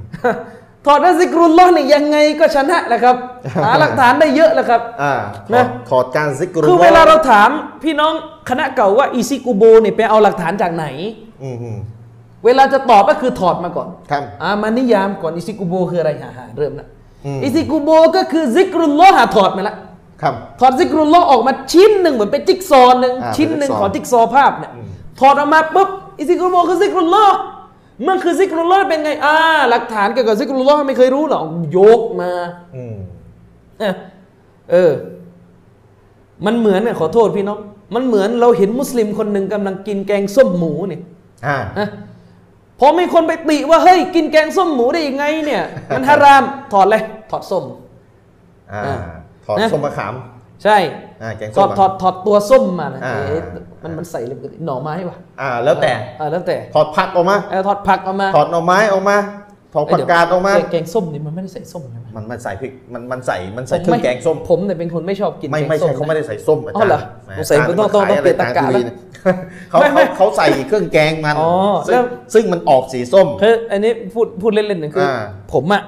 [0.86, 3.15] ถอดว่าซิกรุลลอฮ์เนี่ยยังไงก็ชนะแหละครับ
[3.65, 5.13] หาหลักฐานได้เยอะแหละครับอ่า
[5.49, 7.49] ถอนะดถอดการซิกรุลคือเวลาลเราถาม
[7.84, 8.13] พี่น้อง
[8.49, 10.86] คณะเก่าว่าอิซิกุโบเนี่ยไปเอาหลักฐานจากไหน
[11.43, 11.77] อืมอืม
[12.45, 16.88] เวลาจะตอบก็คือถอดมาก่อนครับอ่ามานิยามก่อนอิซิกุโบคืออะไรหาหาเริ่มละ
[17.25, 19.75] อืมอิซิกุโบก็คือซิกรุลลอฮ์หาถอดมาละ
[20.21, 24.71] ครับถอดซิกรุลลอฮ์ออกมาชิ้นหนึ่งเหมือนเป็นจิ๊กซอว์หนึ่งอ่าชิ้นหนึ่งเป็นจิ๊กซอว์ของจิ๊กซอว์ภาพเนี่ย
[25.19, 27.36] ถอดออกมาปุ๊บอิซิกุโบคือซิกรุลลอฮ์
[28.08, 29.36] มันคือซิกรุลลอฮ์เป็นไงอ่า
[29.70, 31.43] หลักฐานเกี่ยวกับซิกรุลลอฮ์ไม่เคยรู้หรอก
[31.78, 32.32] ยกมา
[32.76, 32.95] อืม
[33.80, 33.95] เออ
[34.72, 34.91] เออ
[36.45, 37.60] มันเหมือนเนี่ยขอโทษพี่น้อง
[37.95, 41.02] มันเหมือนเราเห็นมุสลิมคนหนึ่งกำลังกินแกงส้มหมูเนี่ย
[41.47, 41.88] อ่านะ
[42.80, 45.64] พอมีคนไปติว่าเฮ้ยกินแกงส้มหมูได้ยังไงเนี่ย
[45.95, 46.43] มันฮาราม
[46.74, 47.64] ถอดเลยถอดส้ม
[48.74, 48.97] อ่าอ่า
[49.45, 50.14] ถอดนะส้มมะขาม
[50.64, 50.78] ใช่
[51.22, 53.41] อ่าแกงถส้อมดถอดถอดตัวส้มมานะอ่าเอ๊ะ
[53.84, 59.18] มันมันใส่เลยหน่อไม้ปะอ่า แล้วแต่เออแล้วแต่ถอดผักออกมาเออถอดผักออกมาถอดหน่อไม้ออกมา
[59.74, 68.95] ถอดผักกาดออกมาเดี๋ยวแกงส้มนี่มันไม่ได้ใส่ส้มใช่ไหมมันมันใส่พริกมันมันใส่มันใส่เครื่องแกงส้ม ผมเนี่ยเป็นคนไม่ชอบกินไม่แกงไม่ส้ใช่เขาไม่ได้ใส่ส้มอาอ๋จารอเหรอย์แหมสงสัยอาจารย์ต้องต้องมาขายต้องเปลี่ยนอะไรตะกะทางทีวีแล้ว
[69.70, 71.51] เขาไม่ไม่เขาเขาใส่เครื่องแกงมันอ๋อ
[71.88, 75.16] ซึ่แล้งว ซึ่งมันออกสีส้ม คืออันนี้พูดพูดเล่นๆหนึ่งคืออา
[75.53, 75.82] ผมอะ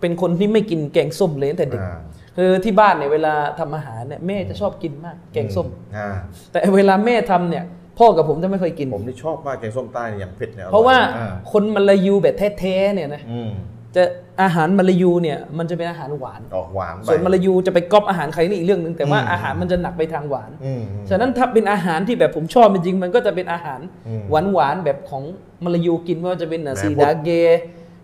[0.00, 1.96] เป็นคนที่ไม่กินแกงส้มเลยตั้งแต่เด็ก อ่า
[2.36, 5.66] คือที่บ้านเนี่ยเวลาทำอาหารเนี่ยแม่จะชอบกินมาก แกงส้ม
[5.96, 6.08] อ่า
[6.52, 7.64] แต่เวลาแม่ทำเนี่ย
[7.98, 13.50] พ่อกับผมจะไม่ค่อยกิน ผมนี่ชอบมากแกงส้มใต้เนี่ยอย่างเผ็ดเนี่ยออยเพราะว่าอ่คนมาลายูแบบแท้ๆเนี่ยนะอืม
[13.96, 14.04] จะ
[14.42, 24.22] อาหารมาลายูเนี่ยมันจะเป็นอาหารหวานออกหวานไปส่วนมาลายูจะไปก๊อปอาหารใครนี่อีกเรื่องหนึ่งแต่ว่าอืมอาหารมันจะหนักไปทางหวานอืมอืมฉะนั้นถ้าเป็นอาหารที่แบบผมชอบจริงๆมันก็จะเป็นอาหารอืม
[24.52, 25.22] หวานๆแบบของ
[25.64, 27.30] มาลายูกินไม่ว่าจะเป็นนาแหมซีพูดดาเก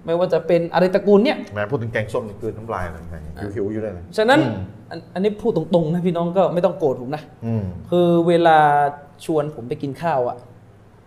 [0.07, 3.16] ไม่ว่าจะเป็นอะไรตระกูลเนี่ยแหม่พูดถึงแกงส้มนี่คือน้ำลายเลยแหม
[3.55, 4.57] หิวๆอยู่เลยฉะนั้นอืม
[4.90, 8.59] อันอันนี้พูดตรงๆนะพี่น้องก็ไม่ต้องโกรธผมนะอืมคือเวลา
[9.24, 10.36] ชวนผมไปกินข้าวอะ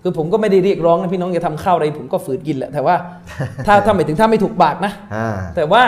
[0.04, 2.96] คือผมก็ไม่ได้เรียกร้องนะพี่น้องจะทำข้าวอะไร ผมก็ฝืนกินแหละแต่ว่า
[3.68, 5.84] ถ้าถ้าไม่ถึงถ้าไม่ถูกปากนะอ่าแต่ว่า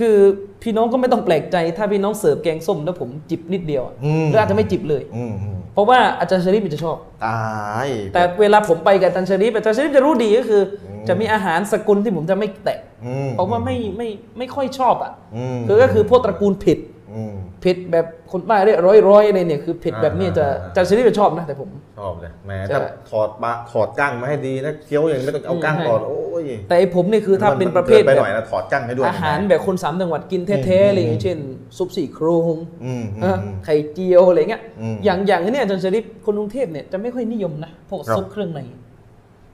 [0.00, 0.16] คือ
[0.62, 6.96] พี่น้องก็ไม่ต้องแปลกใจ ถ้าพี่น้องเสิร์ฟแกงส้มแล้วผมจิบนิดเดียวอะอืม หรืออาจจะไม่จิบเลย อืมอืมเพราะว่าอาจารย์ชริปจะชอบ
[7.26, 7.40] ตา
[7.86, 16.78] ยแต่เวลาผมไปกับอาจารย์ชริปอาจารย์ชริปจะรู้ดีก็คืออจะมีอาหารสกุลที่ผมจะไม่แตะ อืมเพราะว่าไม่ไม่ไม่ค่อยชอบอะ อืมคือก็คือพวกตระกูลเผ็ด
[17.12, 22.80] อืมเผ็ดแบบคนใต้เรียกร้อยร้อยอะไรเนี่ยคือเผ็ดแบบนี้จะอ่าอาจารย์ชริปจะชอบนะแต่ผมชอบเลยแหมใช่ถ้า
[23.10, 31.38] ถอดบะถอดกั้งมาให้ดีนะเคี้ยวอย่างไม่ต้องเอากั้งอืมก่อนโอ้ยแต่ไอ้ผมเนี่ยคือถ้าเป็นประเภทกิไปแบหบน่อยนะถอดกั้งให้ด้วยอาหารแบบคนสามจังหวัดกินอืมแท้ๆอะไรอย่างเช่น
[31.76, 38.60] ซุปสี่โครงอืมอืมเอออืมไข่เจียวอะไรเงี้ยอืมอย่างอย่างนี้เนี่ยอาจารย์ชริปคนกรุงเทพเนี่ยจะไม่ค่อยนิยมนะพวกครับซุปเครื่องใน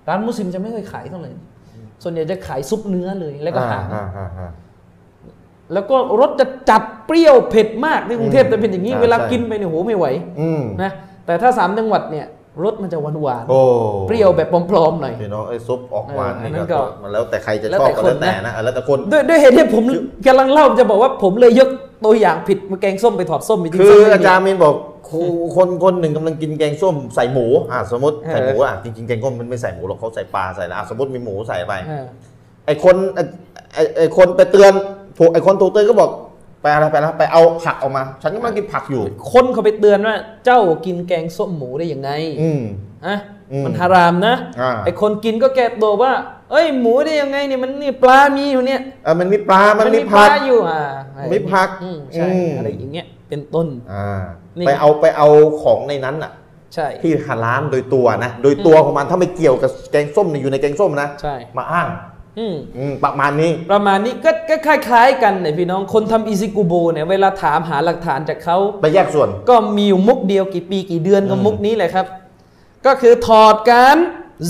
[0.08, 1.30] ร้านมุสลิมจะไม่ค่อยขายเท่าไหร่
[2.02, 4.50] ส่วนใหญ่จะขายซุปเนื้อเลยแล้วก็หางอ่าอ่าอ่า
[5.72, 10.06] แล้วก็รสจะจัดเปรี้ยวเผ็ดมากที่กรุงเทพอืมจะเป็นอย่างนี้อ่าเวลาใช่กินไปเนี่ยโหไม่ไหว
[10.40, 10.90] อืมนะ
[11.26, 12.26] แต่ถ้าสามจังหวัดเนี่ย
[12.64, 13.60] รสมันจะหวานหวานๆโอ้
[14.08, 19.84] เปรี้ยวแบบปลอมๆหน่อยพี่น้องไอ้ซุปออกหวานเอออันี่นนั้นก็ก็มันแล้วแต่ใครจะแล้วชอบแต่ก็คนแล้วแต่นะนะเออแล้วแต่คนด้วยด้วยเหตุที่ผม
[20.26, 21.68] กำลังเล่าจะบอกว่าผมเลยยก
[22.04, 24.74] ตัวอย่างผิดมาแกงส้มไปถอดส้มจริงๆคือส้มไม่มีอาจารย์มินบอก
[25.08, 25.20] ครู
[25.56, 32.04] คนคนหนึ่งกำลังกินแกงส้มใส่หมูอะสมมติเออใส่หมูอะจริงๆแกงส้มมันไม่ใส่หมูหรอกเขาใส่ปลาใส่แล้วอะสมมติมีหมูใส่ไปเออ
[32.66, 33.22] ไอ้คนไอ้
[33.74, 34.72] ไอ้ไอ้คนไปเตือน
[35.18, 36.10] ถูกไอ้คนถูกเตือนก็บอก
[36.62, 39.02] ไปอะไรไปแล้วไปเอาผักออกมา ฉันกำลังกินผักอยู่
[39.32, 42.10] คนเขาไปเตือนว่า เจ้ากินแกงส้มหมูได้ยังไง
[42.42, 42.62] อืม
[43.06, 43.16] อะ
[43.52, 46.12] อืมมันฮารามนะอ่าไอคนกินก็แก้ตัวว่า
[46.50, 50.82] เอ้ยหมูได้ยังไงเนี่ยมันนี่ปลามีอยู่เนี่ยเออมันมีปลา มันมีปผัลากอยู่อ่า
[51.32, 54.22] มีผักอืมใช่อืมอะไรอย่างเงี้ยเป็นต้นอ่า
[54.58, 55.28] นี่ไปเอาไปเอา
[55.62, 56.32] ของในนั้นอะ
[56.74, 61.88] ใช่ที่ฮาลาลโดยตัวนะโดยตัวของมันถ้าไม่เกี่ยวกับแกงส้มเนี่ยอยู่ในแกงส้มนะใช่มาอ้าง
[62.38, 72.06] อืมอืมประมาณนี้ ประมาณนี้ก็ก็คล้ายๆกันเนี่ยพี่น้องคนทำอีซิกุโบเนี่ยเวลาถามหาหลักฐานจากเขาไปแยกส่วน ก็มีอยู่มุกเดียวกี่ปีกี่เดือนก็อืมมุกนี้แหละครับ
[72.86, 73.96] ก็คือถอดการ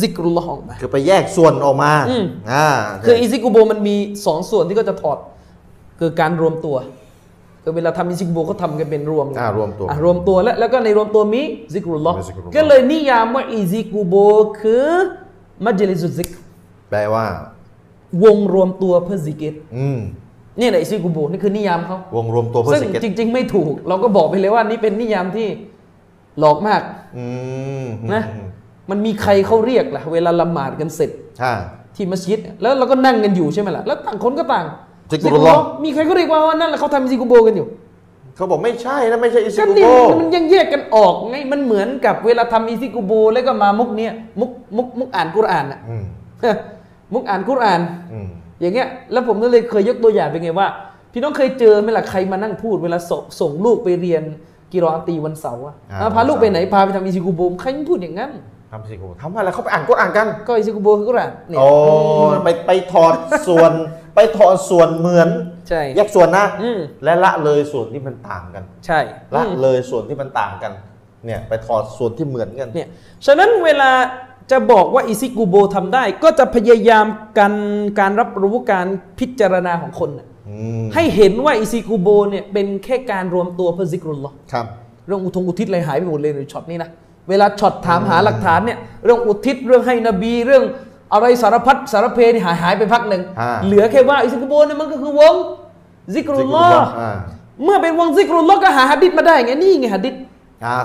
[0.00, 2.66] ซิกรุลลอฮ์ออกมาคือไปแยกส่วนออกมาอืมอ่า
[3.06, 5.18] คืออีซิกุโบมันมีสองส่วนที่ก็จะถอด
[6.00, 6.76] คือการรวมตัว
[7.62, 11.42] คือเวลาทำอีซิกุโบเขาทำกันเป็นรวมอ่ารวมตัวอะรวมตัวแล้วแล้วก็ในรวมตัวมี
[11.74, 14.14] ซิกรุลลอฮ์มีซิกรุลลอฮ์ก็เลยนิยามว่าอีซิกุโบ
[14.60, 14.88] คือ
[15.64, 16.34] مجلس الذكر
[16.90, 17.24] แปลว่า
[18.24, 19.98] วงรวมตัวเพื่อซิกเกรอืม
[20.60, 25.48] นี่แหละอีซิกุโบนี่คือนิยามเขาวงรวมตัวเพื่อซึ่งสเก็ตจริง ๆ ไม่ถูก เราก็บอกไปเลยว่านี่เป็นนิยามที่
[26.38, 26.82] หลอกมาก
[27.18, 27.26] อื
[27.84, 28.22] มนะ
[28.90, 31.10] มันมีใครเขาเรียกล่ะ เวลาละหมาดกันเสร็จ
[31.42, 31.54] อ่า
[31.96, 34.66] ที่มัสยิด แล้วเราก็นั่งกันอยู่ใช่ไหมล่ะแล้วต่างคนก็ต่าง
[35.10, 37.66] ซิกรุลลอฮ์มีใครก็เรียกว่านั่นแหละเขาทำอิซิกุโบกันอยู่
[38.36, 45.96] เขาบอกไม่ใช่นะไม่ใช่อิซิกุโบนี่โบมันยังแยกกันออกไงมันเหมือนกับเวลาทำอิซิกุโบแล้วก็มามุกเนี้ยมุกมุกมุกอ่านกุรอานอะอื
[47.10, 47.80] มมุกอ่านกุรอาน
[48.12, 48.28] อืม
[48.60, 50.68] อย่างเงี้ยแล้วผมก็เลยเคยยกตัวอย่างเป็นไงว่า
[51.12, 54.22] พี่น้องเคยเจอไหมล่ะใครมานั่งพูดเวลาส่งส่งลูกไปเรียน
[54.72, 58.32] กิรออาตีวันเสาร์อะอ่าอะพาลูกไปไหนพาไปทำอิซิกุโบใครมันพูดอย่างนั้น
[58.72, 61.68] ทำอิซิกุโบทำอะไรเขาไปอ่านก็อ่านกัน ก็อิซิกุโบคือกุรอานเนี่ยโอ้
[62.44, 63.14] ไปไปถอด
[63.48, 63.72] ส่วน
[64.14, 65.28] ไปถอดส่วนเหมือน
[65.68, 69.00] ใช่แยกส่วนนะอืมและละเลยส่วนที่มันต่างกัน ใช่
[69.34, 70.72] ละอืมเลยส่วนที่มันต่างกัน
[71.26, 72.88] เนี่ยไปถอดส่วนที่เหมือนกันเนี่ย
[73.26, 73.90] ฉะนั้นเวลา
[74.50, 77.06] จะบอกว่าอิซิกุโบทำได้ ก็จะพยายาม
[77.38, 77.52] กัน
[78.00, 78.86] การรับรู้การ
[79.18, 84.66] พิจารณาของคนน่ะอืมให้เห็นว่าอิซิกุโบเนี่ยเป็นแค่การรวมตัวเพื่อซิกรุลลอฮ์ครับ
[85.06, 86.90] เรื่องอุทงอุทิศอะไรหายไปหมดเลยในช็อตนี้นะ
[87.28, 90.64] เวลาช็อตถามหาหลักฐานเนี่ยเรื่องอุทิศเรื่องให้นบีเรื่อง
[91.12, 95.34] อะไรสารพัดสารเพนี่หายหายไปพักหนึ่งอ่าเหลือแค่ว่าอิสกุโบเนี่ยมันก็คือวง
[96.14, 97.16] ซิกรุลลอฮ์อ่า
[97.64, 100.35] เมื่อเป็นวงซิกรุลลอฮ์ก็หาหะดิษมาได้ไงนี่ไงหะดิษอ่า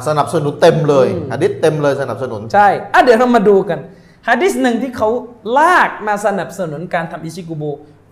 [0.07, 3.79] สนับสนุนเต็มเลยหะดิษเต็มเลยสนับสนุน ใช่อะเดี๋ยวเรามาดูกัน
[4.27, 5.09] ฮะดิษหนึ่งที่เขา
[5.57, 7.63] ลากมาสนับสนุนการทำอิชิกุโบ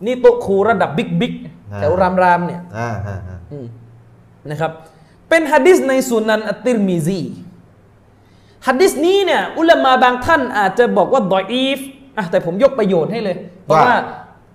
[0.06, 1.34] นี่โต๊ะครูระดับ big big
[1.72, 3.66] อ่าแถวรามรามๆเนี่ยอ่าอ่าอ่าอืม
[4.50, 4.72] นะครับ
[5.30, 7.22] เป็นฮะดิษในสุนันอัตติรมิซี
[8.68, 11.80] ฮะดิษนี้เนี่ยอุลามะบางท่านอาจจะบอกว่าดอยอีฟ
[12.18, 13.96] อะแต่ผมยกประโยชน์ให้เลย เพราะว่า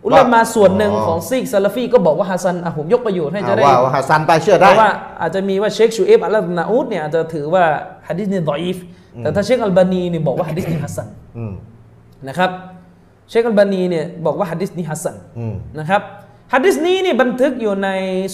[0.07, 4.91] อุลามะส่วนหนึ่งของซีกซาลาฟีก็บอกว่าฮัสซันอะผมยกประโยชน์ให้จะได้ว่าว่าฮัสซันไปเชื่อเพได้ราะว่า
[5.21, 7.65] อาจจะมีว่าเชคชุอัยบ์อัลอัรนาอูฏเนี่ยอาจจะถือว่า
[8.09, 8.79] ฮะดิษนี้ดอยอีฟ
[9.19, 11.55] แต่ถ้าเชคอัลบานีเนี่ยบอกว่าฮะดิษนี้ฮัสซันอืม
[12.29, 12.51] นะครับ
[13.31, 16.03] เชคอัลบานีเนี่ยบอกว่าฮะดิษนี้ฮัสซันอืมนะครับ
[16.55, 17.89] ฮะดิษนี้เนี่ยบันทึกอยู่ใน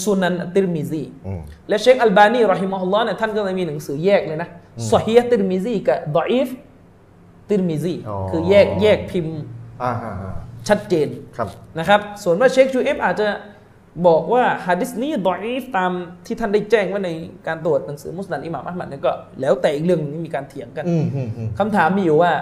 [0.05, 4.49] สุนันอัตติรมิซีอืมและเชคอัลบานีรอฮิมะฮุลลอฮ์เนี่ยท่านก็เลยมีหนังสือแยกเลยนะ
[4.93, 6.49] ซอฮีฮ์ติรมิซีกับดออีฟ
[7.49, 9.39] ติรมิซีอ๋อคือแยกแยกพิมพ์
[9.83, 10.33] อ่าอ่าอ่า
[10.71, 11.49] ชัดเจนครับ
[11.79, 13.29] นะครับส่วนว่าเชคชุอัยบ์อาจจะ
[14.07, 15.93] บอกว่าฮะดิษนี้ดออีฟตาม
[16.27, 17.11] ที่ท่านได้แจ้งไว้ว่าใน
[17.47, 22.33] การตรวจหนังสือมุสนัดอิหม่ามอะหมัดเนี่ยก็แล้วแต่อีกเรื่องหนึ่งที่มีการเถียงกันอืมอืมอืมคำถามมีอยู่ว่า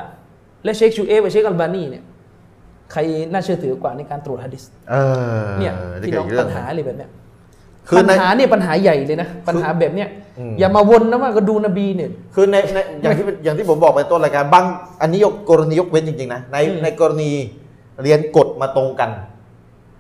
[0.65, 2.05] และเชคชุอัยบ์กับเชคอัลบานีเนี่ย
[2.93, 3.01] ใคร
[3.33, 4.95] น่าเชื่อถือกว่าในการตรวจฮะดิษเอ
[5.41, 7.11] อเนี่ยนี่พี่ก็น้องอีกเรื่ปัอญงหาเลยแบบเนี้ย
[7.89, 10.09] คือปัญในหาเนี่ยปัญหาใหญ่เลยนะ ปัญหาแบบเนี้ย
[10.39, 14.65] อืมอย่ามาวนนะว่าก็ดูนบีเนี่ยคือในในอย่างที่อย่างที่ผมบอกไปต้นรายการบาง
[15.03, 17.31] อันนี้ยกกรณียกเว้นจริงๆนะในอืมในกรณี
[18.03, 19.11] เรียนกฎมาตรงกัน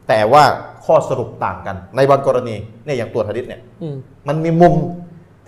[0.09, 0.45] แต่ว่า
[0.85, 3.97] ข้อสรุปต่างกัน ในบางกรณีเนี่ยอย่างตัวจหะดิษเนี่ยอืม
[4.29, 4.75] มันมีมุม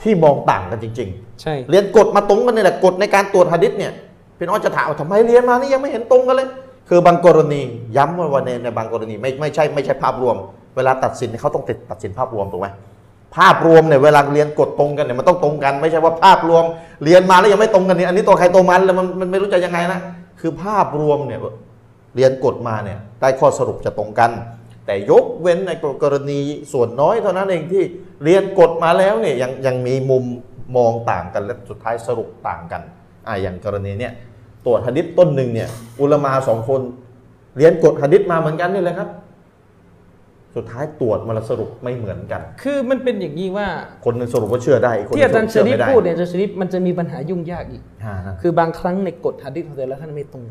[0.02, 1.08] ที่มองต่างกันจริง
[1.42, 3.92] ใช่ๆเรียนกฎมาตรงกันนี่แหละกฎในการตรวจหะดิษเนี่ย
[4.38, 6.48] พี่น้องจะถามว่าทำไมเรียนมานี่ยังไม่เห็นตรงกันเลย
[6.88, 7.60] คือบางกรณี
[7.96, 10.36] ย้ำว่าวันในในบางกรณีไม่ไม่ใช่ไม่ใช่ภาพรวม
[10.76, 12.68] เวลาตัดสินเขาต้องติดตัดสินภาพรวมถูกไหม
[13.36, 16.64] ภาพรวมเนี่ยเวลาเรียนกฎตรงกันเนี่ยมันต้องตรงกัน ไม่ใช่ว่าภาพรวม
[17.04, 20.00] เรียนมาแล้วยังไม่ตรงกันนี่อันนี้ตัวใครตัวมันแล้วมันมันไม่รู้จะยังไงนะ
[20.40, 21.40] คือภาพรวมเนี่ย
[22.16, 24.30] เรียนกฎมาเนี่ยได้ข้อสรุปจะตรงกัน
[24.86, 25.70] แต่ยกเว้นใน
[26.02, 26.38] กรณี
[26.72, 27.84] ส่วนน้อยเท่านั้นเองที่
[28.24, 30.24] เรียนกฎมาแล้วเนี่ยยังยังมีมุม
[30.76, 32.82] มองต่างกันและสุดท้ายสรุปต่างกัน
[33.26, 34.12] อ่าอย่างกรณีเนี่ย
[34.66, 35.68] ตรวจหะดิษต้นหนึ่งเนี่ย
[36.00, 36.80] อุลามาสองคน
[37.56, 39.08] เรียนกฎหะดิษมาเหมือนกันนี่แหละครับ
[40.56, 43.68] สุดท้ายตรวจมาแล้วสรุปไม่เหมือนกัน คือมันเป็นอย่างนี้ว่า
[44.04, 50.44] คนหนึงสรุปว่าเชื่อได้อีกคนหที่นึ่อางจารย์ชเชื่อริฟไม่ได้พูดเนี่ยอาจารย์ชริฟมันจะมีปัญหายุ่งยากอีกอ่าฮะคือบางครั้งในกฎฮะดิษของแต่ละท่านไม่ตรง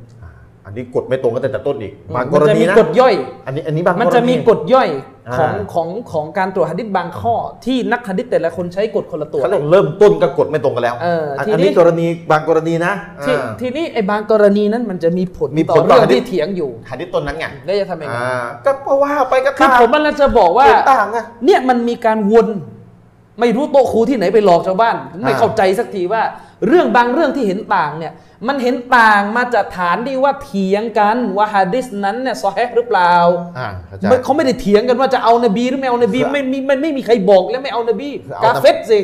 [0.70, 3.14] อันนี้กฎไม่ตรงกันแต่ต้นอีกบางกมันรจะณีมีนะกฎย่อย
[3.46, 4.90] อันนี้อันนี้บางมันจะมีรณีกฎย่อย
[5.38, 12.94] ของอ่าของของการตรวจฮะดิษบางข้อ ที่นักฮะดิษแต่ละคนใช้กฎคนละตัวเขาเรียกเริ่มต้นกับกฎไม่ตรงกันแล้วเอออันทีนี้อันนี้กรณีบางกรณีนะ
[13.26, 22.48] ที่อ่าทีนี้ไอ้บางกรณีนั้นมันจะมีผลมีต่ผอลต่อเรื่องฮะดิษที่เถียงอยู่หะดิษต้นนั้นไงได้จะทำยังไงอ่าก็เพราะว่าไปก็คือตามผมมันจะบอกว่าเห็นต่างอะเนี่ยมันมีการวน
[23.40, 26.22] ไม่รู้โต๊ะครูที่ไหนไปหลอกชาวบ้าน ไม่อ่าเข้าใจสักทีว่า
[26.68, 28.14] เรื่องบางเรื่องที่เห็นต่างเนี่ย
[28.48, 33.14] มันเห็นต่างมาจากฐานที่ว่าเถียงกันว่าฮะดิษนั้นเนี่ยซอฮีฮ์หรือเปล่า
[33.58, 39.00] อ่าเข้าใจไม่เขาไม่ได้เถียงกันว่าจะเอานบีหรือไม่เอานบีคือไม่มีมันไม่มีใครบอกแล้วไม่เอานบีคือเอากาเฟตสิ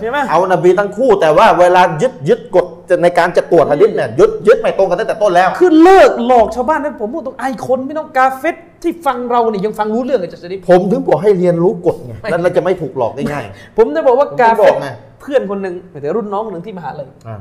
[0.00, 2.66] ใช่ไหมเอานบีทั้งคู่ แต่ว่าเวลายึดยึดกฎ
[3.02, 13.44] ในการจะตรวจหะดิษเนี่ยยึดยึดไม่ตรงกันตั้งแต่ต้นแล้ว คือเลิกหลอกชาวบ้านนั้นผมพูดตรงไอคนไม่ต้องกาเฟตที่ฟังเราเนี่ยยังฟังรู้เรื่องกันจะสดิผมถึงบอกให้เรียนรู้กฎไงไม่แล้วเราจะไม่ถูกหลอกได้ง่าย
[13.76, 14.88] ผมจะบอกว่าผมกาบเฟอตกไง
[15.24, 17.40] เพื่อนคนหนึ่งแต่รุ่นน้องคนหนึ่งที่มหาลัยอ่า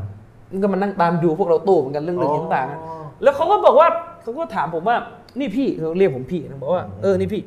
[0.51, 2.79] มันก็มานั่งตามดูพวกเราโต้เหมือนกันเรื่องเรื่องอ๋อเห็นต่างอะ
[3.23, 3.87] แล้วเขาก็บอกว่า
[4.21, 4.97] เขาก็ถามผมว่า
[5.39, 7.41] นี่พี่เขาเรียกผมพี่นะบอกว่าเออนี่พี่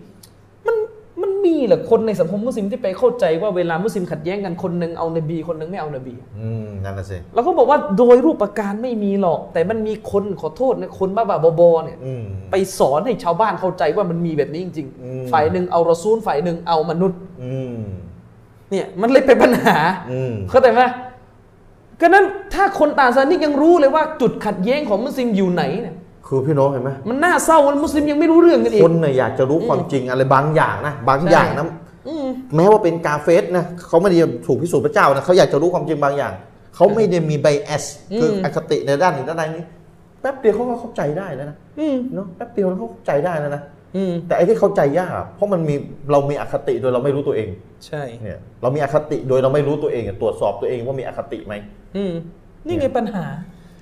[0.67, 0.77] มัน
[1.23, 17.81] มันมีเหรอคนในสังคมมุสลิมที่ไปเข้าใจว่าเวลามุสลิมขัดแย้งกันคนหนึ่งเอานบีคนหนึ่งไม่เอานบี อืมนั่นน่ะสิเราก็บอกว่าโดยรูปการไม่มีหรอก แต่มันมีคนขอโทษนะคนบ้าๆบอๆเนี่ย อืม ไปสอนให้ชาวบ้านเข้าใจว่ามันมีแบบนี้จริงอืม ๆ ฝ่ายหนึ่งเอารอซูลฝ่ายหนึ่งเอามนุษย์ อืม
[18.71, 19.77] เนี่ยมันเลยเป็นปัญหา
[20.13, 20.83] อืมเข้าใจไหม
[22.01, 25.95] ก็นั้นถ้าคนต่างศาสนายังรู้เลยว่าจุดขัดแย้งของมุสลิมอยู่ไหนเนี่ย
[26.27, 31.65] คือพี่น้องเห็นไหมมันน่าเศร้าว่ามุสลิมยังไม่รู้เรื่องกันอีกคนเนี่ยอยากจะรู้ความจริงอะไรบางอย่างนะบางอย่างนะ
[32.09, 36.33] อืมแม้ว่าเป็นกาเฟสนะเขาไม่ได้ถูกพิสูจน์พระเจ้านะเขาอยากจะรู้ความจริงบางอย่าง
[36.75, 37.85] เขาไม่ได้มีไบแอส
[38.21, 39.65] คืออคติในด้านหนึ่งด้านใดนี้
[40.21, 43.76] แป๊บเดียวเขาก็เข้าใจได้แล้วนะอืมเนาะแป๊บเดียวเขาเข้าใจได้แล้วนะอืม
[44.27, 45.75] แต่ไอ้ที่เข้าใจยากเพราะมันมี
[46.13, 47.49] เรามีอคติโดยเราไม่รู้ตัวเอง
[47.87, 51.55] ใช่เนี่ยเรามีอคติโดยเราไม่รู้ตัวเองตรวจสอบตัวเองว่ามีอคติไหม
[51.97, 52.13] อืม
[52.67, 53.25] นี่ไงปัญหา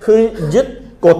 [0.04, 0.20] คือ
[0.54, 0.66] ยึด
[1.06, 1.18] กฎ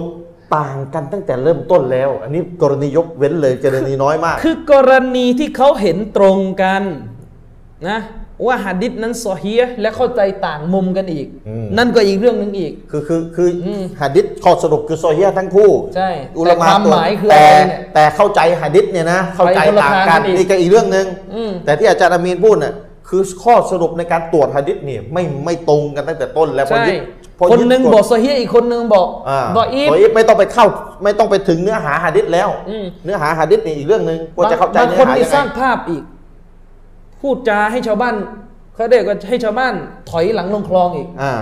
[0.55, 6.83] ต่างกันตั้งแต่เริ่มต้นแล้ว อันนี้กรณียกเว้นเลยกรณีน้อยมาก คือกรณีที่เขาเห็นตรงกัน
[7.89, 7.99] นะ
[8.45, 21.05] ว่าหะดิษนั้นซอฮีฮ์และเข้าใจต่างมุมกันอีกอืมนั่นก็อีกเรื่องหนึ่งอีก คือคือคืออมหะดิษข้อสรุปคือโซเฮียทั้งคู่ ใช่อุลามาแต่ความตัวหมายคือแต่อะไรเนี่ยแต่เข้าใจหะดิษเนี่ยนะ เข้าใจไปคนละต่างทางกันกันอีกนี่ก็อีกเรื่องหนึ่ง
[21.35, 22.73] อืมแต่ที่อาจารย์อามีนพูดน่ะ
[23.09, 26.99] คือข้อสรุปในการตรวจหะดิษเนี่ยไม่ไม่ตรงกันตั้งแต่ต้นแล้วพอใช่ยึด
[27.37, 30.65] พอคนหนึ่งยึดกฎบอกโซเฮียอีกคนหนึ่งบอกอ่าดออีฟดอีฟไม่ต้องไปเข้า
[31.03, 36.03] ไม่ต้องไปถึงเนื้อหาหะดิษแล้วอืมเนื้อหาหะดิษนี่อีกเรื่องหนึ่งว่าจะเข้าใจบางเนื้อคนหานี่ยังสไงร้างภาพอีก
[37.25, 38.15] พูดจาให้ชาวบ้าน
[38.75, 39.73] เขาเรียกว่าให้ชาวบ้าน
[40.09, 41.33] ถอยหลังลงคลองอีกอ่า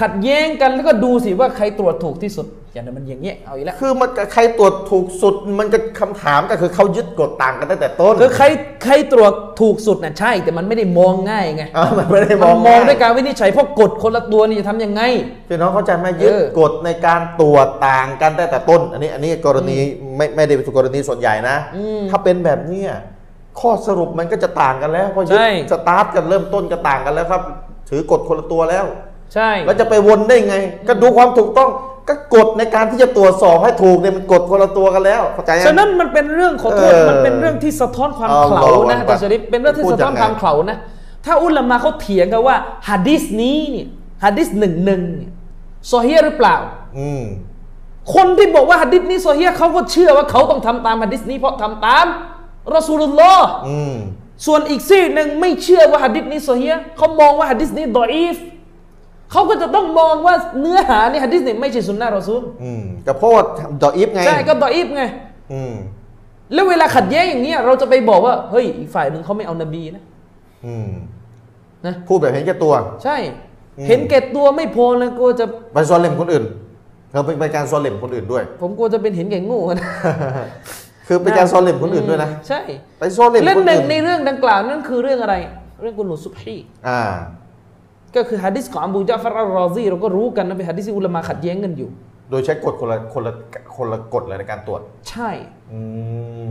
[0.00, 8.46] ขัดแย้งกันแล้วก็ดูสิว่าใครตรวจถูกที่สุด อย่างนั้นมันอย่างเงี้ยเอาอีกแล้วคือมันใครตรวจถูกสุดมันก็คำถามก็คือเขายึดกฎต่างกันตั้งแต่ต้นคือใคร
[8.84, 15.02] ใครตรวจถูกสุดน่ะใช่ แต่มันไม่ได้มองง่ายไงอ่ามันไม่ได้มมัองนมองง่ด้วยการวินิจฉัยเพราะกฎคนละตัวนี่จะทำยังไง
[15.48, 19.76] พี่น้องเข้าใจไหมยึดเออกฎในการตรวจต่างกันตั้งแต่ต้น อันนี้อันนี้กรณี
[20.16, 22.90] ไม่ไม่ได้เป็นกรณีส่วนใหญ่นะอืมถ้าเป็นแบบเนี้ย
[23.60, 27.42] ข้อสรุปมันก็จะต่างกันแล้วเพราะยึดใช่ สตาร์ทกันเริ่มต้นก็ต่างกันแล้วครับ
[27.90, 28.86] ถือกฎคนละตัวแล้ว
[29.34, 30.56] ใช่ แล้วจะไปวนได้ไง
[30.88, 31.70] ก็ดูความถูกต้อง
[32.08, 40.78] ก็กฎในการที่จะตรวจสอบให้ถูกเนี่ยมันกฎคนละตัวกันแล้วเข้าใจยัง ฉะนั้นมันเป็นเรื่องขอโทษเออมันเป็นเรื่องที่สะท้อนความอัลลอฮ์เขลานะอักบัรแต่ชริฟเป็นเรื่องที่พูดสะท้อนยังไง ความเขลานะ
[41.26, 42.56] ถ้าอุลามะเขาเถียงกันว่า
[42.88, 43.86] ฮะดิษนี้เนี่ย
[44.24, 45.30] ฮะดิษหนึ่งหนึ่งเนี่ย
[45.88, 46.56] โซเฮียหรือเปล่า
[46.98, 47.22] อืม
[48.14, 52.06] คนที่บอกว่าฮะดิษนี้โซเฮียเขาก็เชื่อว่าเขาต้องทำตามฮะดิษนี้เพราะทำตาม
[52.74, 53.96] รอสูลุลลอฮ์อืม
[54.46, 58.36] ส่วนอีกซีกหนึ่งไม่เชื่อว่าฮะดิษนี้โซเฮียเขามองว่าฮะดิษนี้ดออีฟ
[59.30, 63.42] เขาก็จะต้องมองว่าเนื้อหาในฮะดิษเนี่ยไม่ใช่สุนนะรอซูลอืมก็เพราะว่า
[63.82, 65.02] ดออีฟไงใช่ก็ดออีฟไง
[65.52, 65.74] อืม
[66.52, 70.02] แล้วเวลาขัดแย้งอย่างเนี้ยเราจะไปบอกว่าเฮ้ยอีกฝ่ายหนึ่งเขาไม่เอานบีนะ
[70.66, 70.90] อืม
[71.86, 72.72] นะพูดแบบเห็นแก่ตัว
[73.04, 73.16] ใช่
[73.78, 76.44] อืมเห็นแก่ตัวไม่พอเลยกลัวจะไปซ้อนเล่มคนอื่น
[77.10, 79.88] เธอเป็นเป็นการซ้อนเล่มคนอื่นด้วย ผมกลัวจะเป็นเห็นแก่โง่นะ
[81.12, 82.60] คือเป็นการซ้อนเล่มคนอื่นด้วยนะ ใช่
[82.98, 85.34] ไปซ้อนเล่มเล่นคนหนึ่งอื่นในเรื่องดังกล่าวนั่นคือเรื่องอะไร
[85.80, 86.56] เรื่องกุนูซุบฮี
[86.88, 87.02] อ่า
[88.16, 91.88] ก็คือฮะดิษของอบูจาฟัรอัลรอซีเราก็รู้กันนะเป็นฮะดิษที่อุลามะขัดแย้งกันอยู่
[92.30, 93.32] โดยใช้กฎคนละคนละ
[93.76, 95.30] คนละกฎเลยในการตรวจ ใช่
[95.72, 95.80] อื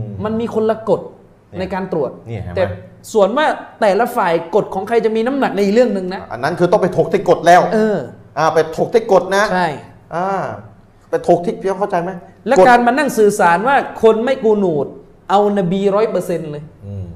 [0.00, 1.00] มมันมีคนละกฎ
[1.48, 2.64] เนี่ยในการตรวจเนี่ยเห็นไหมแต่
[3.12, 3.46] ส่วนว่า
[3.80, 7.98] แต่ละฝ่ายกฎของใครจะมีน้ำหนักในอีกเรื่องหนึ่งนะ อันนั้นคือต้องไปถกที่กฎแล้ว เออ
[8.38, 9.68] อ่า ไปถกที่กฎนะ ใช่
[10.14, 10.28] อ่า
[11.10, 12.10] ไปถกที่พี่เข้าใจไหม
[12.46, 14.86] และฎการมานั่งสื่อสารว่าคนไม่กูนูด
[15.30, 17.06] เอานบีร้อยเปอร์เซ็นต์เลยอืม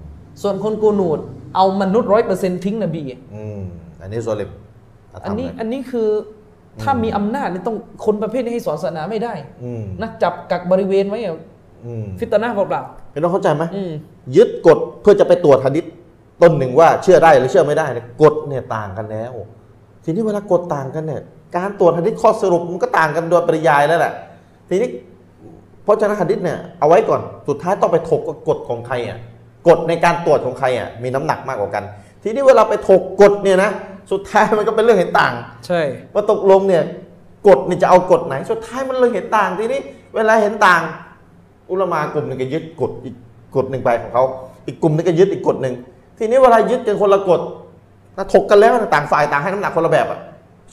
[0.42, 1.18] ส่วนคนกูนูด
[1.56, 3.60] เอามนุษย์ร้อยเปอร์เซ็นต์ทิ้งนบีอะอืม
[4.00, 6.08] อันนี้ซ้อนเล่มะอันนี้ทำเลยอันนี้คือ
[6.82, 11.40] ถ้ามีอำนาจนี่ต้องคนประเภทนี้ให้สอนศาสนาไม่ได้อืมนะจับกักบริเวณไว้อะ
[11.86, 13.92] อืมฟิตนะห์เปล่าพี่น้องเข้าใจไหมๆอืม
[14.36, 15.84] ยึดกฎเพื่อจะไปตรวจหะดิษ
[16.42, 19.32] ต้นหนึ่งว่าเชื่อได้หรือเชื่อไม่ได้เนี่ยกฎเนี่ยต่างกันแล้ว
[20.04, 21.22] ทีนี้เวลากฎต่างกันเนี่ย
[21.56, 24.12] การตรวจหะดิษข้อสรุปมันก็ต่างกันโดยปริยายแล้วแหละ
[24.68, 24.88] ทีนี้
[25.86, 29.18] เพราะฉะนั้นหะดิษเนี่ยเอาไว้ก่อนสุดท้ายต้องไปถกว่ากฎของใครอะ
[29.68, 31.84] กฎในการตรวจของใครอะมีน้ำหนักมากกว่ากัน
[32.22, 33.70] ทีนี้เวลาไปถกกฎเนี่ยนะ
[34.12, 35.32] สุดท้ายมันก็เป็นเรื่องเห็นต่าง
[35.66, 35.80] ใช่
[36.14, 36.82] ว่าตกลงเนี่ย
[37.48, 39.80] กฎเนี่ยจะเอากฎไหน สุดท้ายมันเลยเห็นต่างทีนี้
[40.14, 40.82] เวลาเห็นต่าง
[41.70, 43.14] อุลามากลุ่มหนึ่งก็ยึดกฎอีก
[43.56, 44.24] กฎหนึ่งไปของเขา
[44.66, 45.74] อีกกลุ่มหนึงก็ยึดอีกกฎหนึ่ง
[46.18, 47.40] ทีนี้เวลายึดกันคนละกฎ
[48.16, 50.20] นะถกกันแล้วนะต่างฝ่ายต่างให้น้ำหนักคนละแบบอะ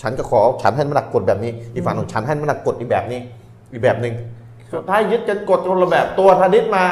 [0.01, 3.20] ฉันก็ขอฉันให้น้ำหนักกฎแบบนี้อีกฝั่งของฉันให้น้ำหนักกฎอีกแบบนี้
[3.72, 4.14] อีกแบบหนึ่ง
[4.74, 6.84] สุดท้ายยึดกันกฎคนละแบบตัวฮะดิษมา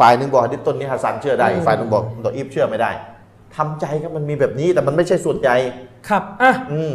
[0.00, 2.90] ฝ่ายหนึ่งบอกฮะดิษต้นนี้ฮัสซันเชื่อได้อีกฝ่ายหนึ่งบอกดออีฟเชื่อไม่ได้
[3.56, 5.56] ทำใจครับมันมีแบบนี้แต่มันไม่ใช่ส่วนใหญ่
[6.08, 6.94] ครับอะอืม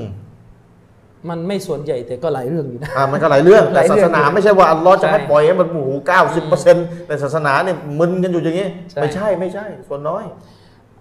[1.29, 10.23] มันไม่ส่วนใหญ่แต่ก็หลายเรื่องอยู่นะอ่ามันก็หลายเรื่องแต่หลายเรื่องศาสนาไม่ใช่ว่าอัลลอฮ์จะใช่ให้ปล่อยให้มันโอ้โหเก้าสิบเปอร์เซ็นต์ในศาสนาเนี่ยมึนกันอยู่อย่างนี้ใช่ไม่ใช่ไม่ใช่ ส่วนน้อย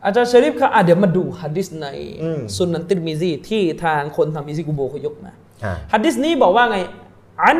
[0.05, 1.87] อาจารย์ชริฟครับอะเดี๋ยวมาดูฮะดิษใน
[2.23, 5.33] อืมสุนันติรมิซีที่ทางคนทำอิซิกุโบเขายกมา
[5.65, 6.79] อ่าฮะดิษนี้บอกว่าไง
[7.43, 7.59] อัน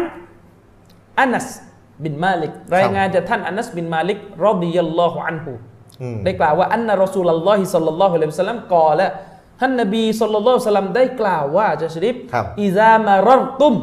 [1.19, 1.47] อานัส
[2.05, 5.53] บินมาลิกรายงานจากท่านอานัสบินมาลิกรอบียัลลอฮุอันฮู
[6.25, 9.09] ได้กล่าวว่าอันนารสูลลอฮิสัลลัลลอฮุอะลัยฮิสลัมกอและ
[9.61, 12.15] ท่านนบีสัลลัลลอฮุสลัมได้กล่าวว่าจะชริฟ
[12.63, 13.75] อิซามารอตุม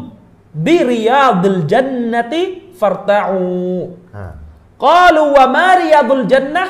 [0.67, 2.43] บิริยาดุลจันนติ
[2.79, 3.39] ฟัรตะอู
[4.85, 6.63] กาลูวะมาริยาดุลจันนะ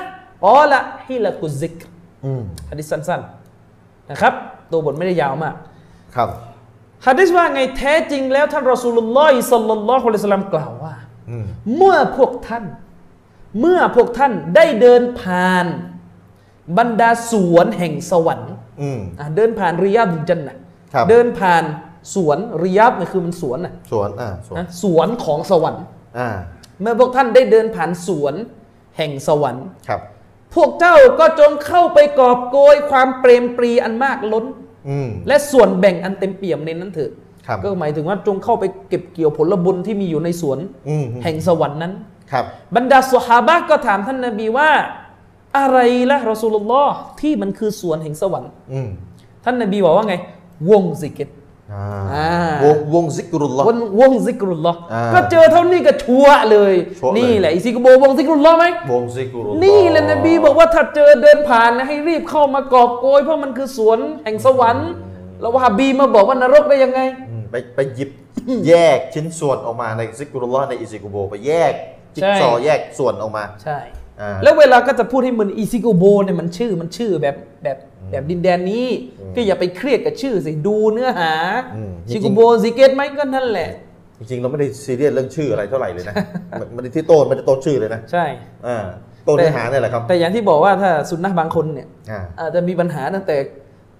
[0.45, 1.77] กาละฮิลกุซิก
[2.69, 4.33] ฮะดิษสั้นๆนะครับ
[4.71, 5.55] ตัวบทไม่ได้ยาวมาก
[6.15, 6.29] ครับ
[7.07, 10.93] ฮะดิษว่าไงแท้จริงแล้วท่านรอสูลุลลอฮิสัลลัลลอฮุอะลัยฮิสลัมกล่าวว่า
[11.77, 12.63] เมื่อพวกท่าน
[13.59, 15.65] เมื่อพวกท่านได้เดินผ่าน
[16.77, 20.57] บรรดาสวนแห่งสวรรค์อืมอะเดินผ่านริยาดุลจันนะ
[20.93, 21.63] ครับเดินผ่าน
[22.15, 25.83] สวนริยาบเนี่ยคือมันสวนนะสวนอ่าสวนนะสวนของสวรรค์
[26.19, 26.29] อ่า
[26.81, 28.33] เมื่อพวกท่านได้เดินผ่านสวน
[28.97, 30.01] แห่งสวรรค์ครับ
[30.55, 34.45] พวกเจ้าก็จงเข้าไปกอบโกยความเปรมปรีอันมากล้น
[34.89, 37.26] อืมและส่วนแบ่งอันเต็มเปี่ยมในนั้นเถิดครับ
[37.63, 41.93] ก็หมายถึงว่าจงเข้าไปเก็บเกี่ยวผลบุญที่มีอยู่ในสวนอืมแห่งสวรรค์นั้น
[42.31, 42.45] ครับ
[42.75, 44.69] บรรดาสหาบะก็ถามท่านนบีว่า
[45.57, 45.77] อะไร
[46.11, 48.89] ละรอสูลุลลอฮ์ที่มันคือสวนแห่งสวรรค์อืม
[49.43, 50.15] ท่านนบีบอกว่าไง
[50.69, 51.31] วงซิกร
[51.73, 52.29] อ่าอ่า
[52.63, 64.89] วงวงซิกรุลลอฮ์วงวงซิกรุลลอฮ์อ่าก็เจอเท่านี้ก็ชัวร์เลยชัวร์เลย นี่แหละอิซิกโบวงซิกรุลลอฮ์ไหมวงซิกรุลลอฮ์นี่แหละนบีบอกว่าถ้าเจอเดินผ่านนะให้รีบเข้ามากอบโกยเพราะมันคือสวนแห่งสวรรค์
[65.41, 68.09] แล้ววะฮาบีมาบอกว่านรกได้ยังไงอืม ไปไปหยิบ
[68.67, 71.73] แยกชิ้นส่วนออกมาในซิกรุลลอฮ์ในอิซิกุโบไปแยก
[72.15, 73.79] จิ๊กซอว์ใช่แยกส่วนออกมาใช่
[74.21, 77.77] อ่าแล้วเวลาก็จะพูดให้มันอีซิโกโบเนี่ยมันชื่อมันชื่อแบบแบบ
[78.11, 78.87] แบบดินแดนนี้
[79.35, 81.33] ก็อย่าไปเครียดกับชื่อสิดูเนื้อหา
[81.75, 83.69] อืมซิโกโบซิเกตไหมก็นั่นแหละ
[84.19, 86.15] จริงๆ เราไม่ได้ซีเรียสเรื่องชื่ออะไรเท่าไหร่เลยนะ
[86.59, 88.25] มันมันที่โต้นมันจะโต้นชื่อเลยนะใช่
[88.67, 88.85] อ่า
[89.25, 93.37] โต้นเนื้อหาเนี่ยแหละครับแต่อย่างที่บอกว่าถ้าสุนนะบางคนเนี่ยอ่าอาจจะมีปัญหาตั้งแต่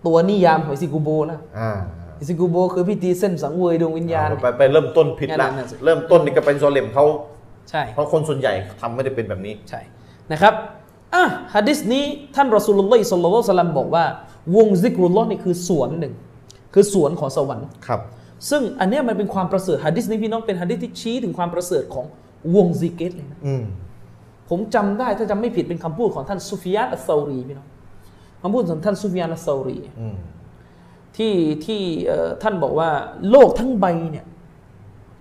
[0.06, 1.40] ตัวนิยามของอิซิโกโบนะ
[2.18, 7.06] อ่าอิซิโกโบคือพิธีเซ่นสังเวยดวงวิญญาณ ไปไปเริ่มต้นผิดละนั่นน่ะสิ เริ่มต้นนี่ก็เป็น problem เขา
[7.70, 9.82] ใช่ เพราะคนส่วนใหญ่ทำไม่ได้เป็นแบบนี้ ใช่
[10.32, 10.54] นะครับ
[11.16, 11.24] อะ
[11.56, 12.06] ฮะดิษนี้
[12.36, 14.06] ท่านรอสูลุลลอฮิศ็อลลัลลอฮุอะลัยฮิวะซัลลัมบอกว่า
[14.56, 16.14] วงซิกรุลลอฮ์นี่คือสวนหนึ่ง
[16.74, 18.02] คือสวนของสวรรค์ครับ
[18.50, 22.06] ซึ่งอันเนี้ยมันเป็นความประเสริฐฮะดิษนี้พี่น้องเป็นฮะดิษที่ชี้ถึงความประเสริฐของ
[22.56, 23.64] วงซิกเกรเลยนะอืม
[24.50, 27.68] ผมจำได้ถ้าจำไม่ผิดเป็นคำพูดของท่านซุฟยานอัสเซารีพี่น้อง
[28.42, 30.16] คำพูดของท่านซุฟยานอัสเซารีอืม
[31.18, 31.34] ที่
[31.66, 32.90] ที่เอ่อท่านบอกว่า
[33.32, 34.26] โลกทั้งใบเนี่ย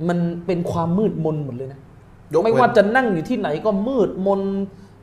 [0.08, 1.80] มันเป็นความมืดมนหมดเลยนะ
[2.32, 4.40] ยกไม่เว้นว่าจะนั่งอยู่ที่ไหนก็มืดมน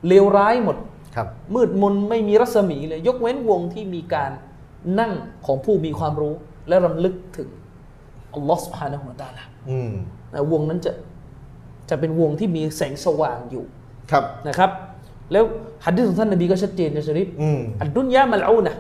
[0.08, 0.78] เลวร้ายหมด
[1.16, 4.32] ครับ มืดมนไม่มีรัศมีเลย ยกเว้นวงที่มีการ
[5.00, 5.12] นั่ง
[5.46, 6.34] ของผู้มีความรู้
[6.68, 7.50] และรำลึกถึง
[8.34, 9.92] อัลลอฮฺสุบฮานะฮูวะตะอาลาอืม
[10.34, 10.92] นะวงนั้นจะ
[11.90, 13.64] จะเป็นวงที่มีแสงสว่างอยู่
[14.12, 14.72] ครับนะครับ
[15.32, 15.44] แล้ว
[15.86, 18.76] หัดดิษของท่านนบีก็ชัดเจนนะชริฟอืมอัดดุนยามัลอูนะ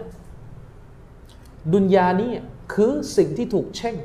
[1.73, 2.31] ดุนยานี้
[2.73, 3.95] คือสิ่งที่ถูกแช่ง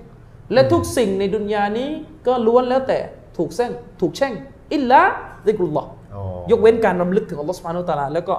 [0.53, 1.89] และทุกสิ่งในดุนยานี้
[2.27, 2.99] ก็ล้วนแล้วแต่
[3.37, 4.33] ถูกแช่งถูกแช่ง
[4.73, 5.03] อิลละ
[5.49, 8.35] ดิกรุลลอฮ์อ๋อยกเว้นการรำลึกถึงอัลลอฮฺสุบฮานุตะอาลาแล้วก็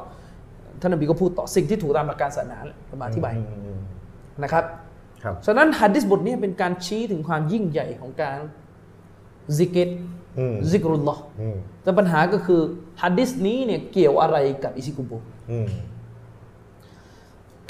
[0.82, 3.80] ท่านนบีก็พูดต่อสิ่งที่ถูกตามหลักการศาสนาแหละมาอธิบายอืมอืม
[4.44, 4.64] นะครับ
[5.24, 8.40] ครับฉะนั้นฮัดดิษบทนี้เป็นการชี้ถึงความยิ่งใหญ่ของการ
[9.58, 9.90] ซิกเกต
[10.40, 12.62] อืมซิกรุลลอฮ์อืมแต่ปัญหาก็คือ
[13.02, 15.12] ฮัดดิษนี้เนี่ยเกี่ยวอะไรกับอิซิกุโบ
[15.52, 15.70] อืม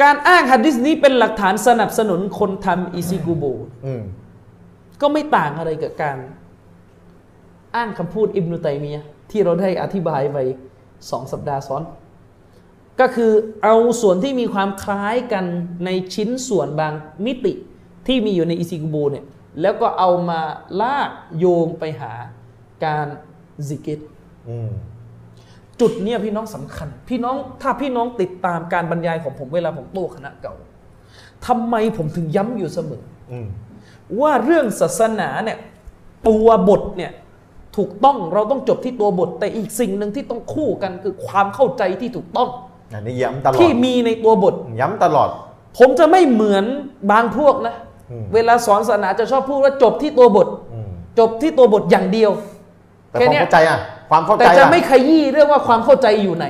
[0.01, 3.43] การอ้างฮัดดิษนี้เป็นหลักฐานสนับสนุนคนทำอิซิกุโบ
[3.85, 4.03] อืม
[5.01, 6.17] ก็ไม่ต่างอะไรกับการ
[7.75, 10.37] อ้างคำพูดอิบนุตัยมียะห์ที่เราได้อธิบายไป
[11.09, 11.83] สองสัปดาห์ซ้อน
[12.99, 13.31] ก็คือ
[13.63, 15.45] เอาส่วนที่มีความคล้ายกัน
[15.85, 16.93] ในชิ้นส่วนบาง
[17.25, 17.53] มิติ
[18.07, 19.25] ที่มีอยู่ในอิซิกุโบเนี่ย
[19.61, 20.41] แล้วก็เอามา
[20.81, 22.13] ลากโยงไปหา
[22.85, 23.07] การ
[23.67, 23.99] ซิกเกต
[24.49, 24.71] อืม
[25.81, 30.55] จุดเนี้ยพี่น้องสำคัญ พี่น้องถ้าพี่น้องติดตามการบรรยายของผมเวลาผมโต้คณะเก่า
[31.47, 33.47] ทำไมผมถึงย้ำอยู่เสมออืม
[34.21, 35.57] ว่าเรื่องศาสนาเนี่ย
[36.27, 37.11] ตัวบทเนี่ย
[37.77, 42.49] ถูกต้องเราต้องจบที่ตัวบท แต่อีกสิ่งหนึ่งที่ต้องคู่กันคือความเข้าใจที่ถูกต้อง
[42.93, 45.29] อันนี้ย้ำตลอดที่มีในตัวบท ย้ำตลอด
[45.77, 46.65] ผมจะไม่เหมือน
[47.11, 47.75] บางพวกนะ
[48.11, 52.31] อืมเวลาสอนศาสนาจะชอบพูดว่าจบที่ตัวบทอืมจบที่ตัวบทอย่างเดียว
[53.09, 56.45] แต่แค่ความเนี้ยเข้าใจอะ ความเข้าแต่ใจจะอะไม่ขยี้เรื่องว่าความเข้าใจอยู่ไหน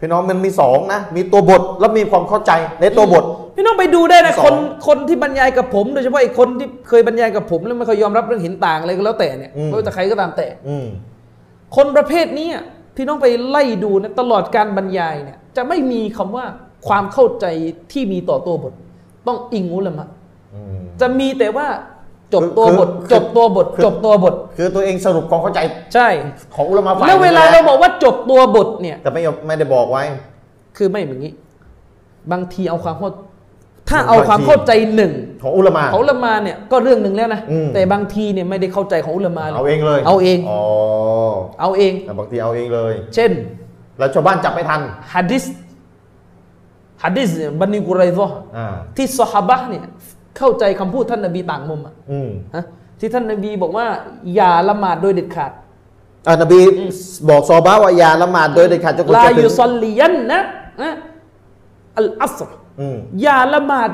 [0.00, 3.24] พี่น้องมันมีสองนะ มีตัวบทแล้วมีความเข้าใจในตัวบท
[3.56, 4.54] พี่น้องไปดูได้นะสองคน
[4.86, 10.86] คนที่บรรยายกับผมโดยเฉพาะไอ้คนที่เคยบรรยายกับผมแล้วไม่เคยยอมรับเรื่องเห็นต่างอะไรก็แล้วแต่เนี่ยไม่ว่าจะใครก็ตามแต่ อืม
[11.76, 12.64] คนประเภทนี้อะ
[12.96, 16.44] พี่น้องไปไล่ดูนะตลอดการบรรยายเนี่ย จะไม่มีคำว่า
[16.88, 17.46] ความเข้าใจ
[17.92, 18.72] ที่มีต่อตัวบท
[19.26, 20.06] ต้องอิงอุลามะ
[20.54, 21.66] อืม จะมีแต่ว่า
[22.34, 25.60] จบคือตัวบทคือจบตัวบทคือจบตัวบท คือตัวเองสรุปความเข้าใจ
[25.94, 26.08] ใช่
[26.54, 30.02] ของอุลามะฝ่ายแล้วเวลาหนึ่งเรานะบอกว่าจบตัวบทเนี่ย แต่ไม่ยอมไม่ได้บอกไว้
[30.76, 31.32] คือไม่อย่างนี้
[32.32, 33.10] บางทีเอาความเข้า
[33.88, 35.12] ถ้าบางเอาความทีเข้าใจหนึ่ง
[35.42, 40.60] ของอุลามะของอุลามาเนี่ยก็เรื่องหนึ่งแล้วนะอืมแต่บางทีเนี่ยไม่ได้เข้าใจของอุลามาหรเอาอกเองเลย เอาเองอ๋อ
[41.60, 43.30] เอาเองแต่บางทีเอาเองเลย เช่น
[43.98, 44.80] แล้วชาวบ้านจับไม่ทัน
[45.14, 45.44] ฮัดดิส
[47.02, 49.84] ฮัดดิสเนี่ยบันิกุไรซอห์อ่าที่ซอฮาบะห์เนี่ย
[50.38, 52.64] เข้าใจคำพูดท่านนบีต่างมุมอะอืมฮะ
[53.00, 53.86] ที่ท่านนบีบอกว่า
[54.34, 55.52] อย่าละหมาดโดยเด็ดขาด
[56.26, 56.58] อ่านบี
[57.28, 60.40] บอกซอบาว่าอย่าละหมาดโดยเด็ดขาดจนกว่าลาจะถึยุงซอลลียันนะ
[60.82, 60.92] นะ
[61.98, 63.90] อัลอัสรอืมอย่าละหมาด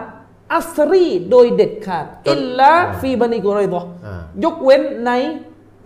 [0.55, 2.71] อัสรีโดยเด็ดขาดจนอิลลา
[3.01, 5.11] ฟีบันิกุไรซอห์อ่ายกเว้นใน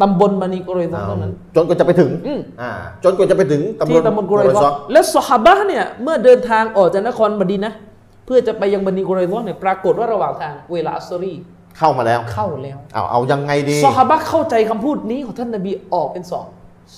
[0.00, 2.70] ตำบลบันิกุไรซอห์เท่านั้นจนกว่าจะไปถึงอืมอ่า
[3.04, 11.32] จนกว่าจะไปถึงตำบที่ลตำบลกุไรซซอห์และสหาบะห์เนี่ยเมื่อเดินทางออกจากนครมดีนะห์เพื่อจะไปยังบันิกุไรซอห์เนี่ยปรากฏว่าระหว่างทางเวลาอัสรี
[11.78, 16.46] เข้ามาแล้วเข้าแล้วเอาเอายังไงดีซอฮาบะห์เข้าใจคำพูดนี้ของท่านนบีออกเป็นสอง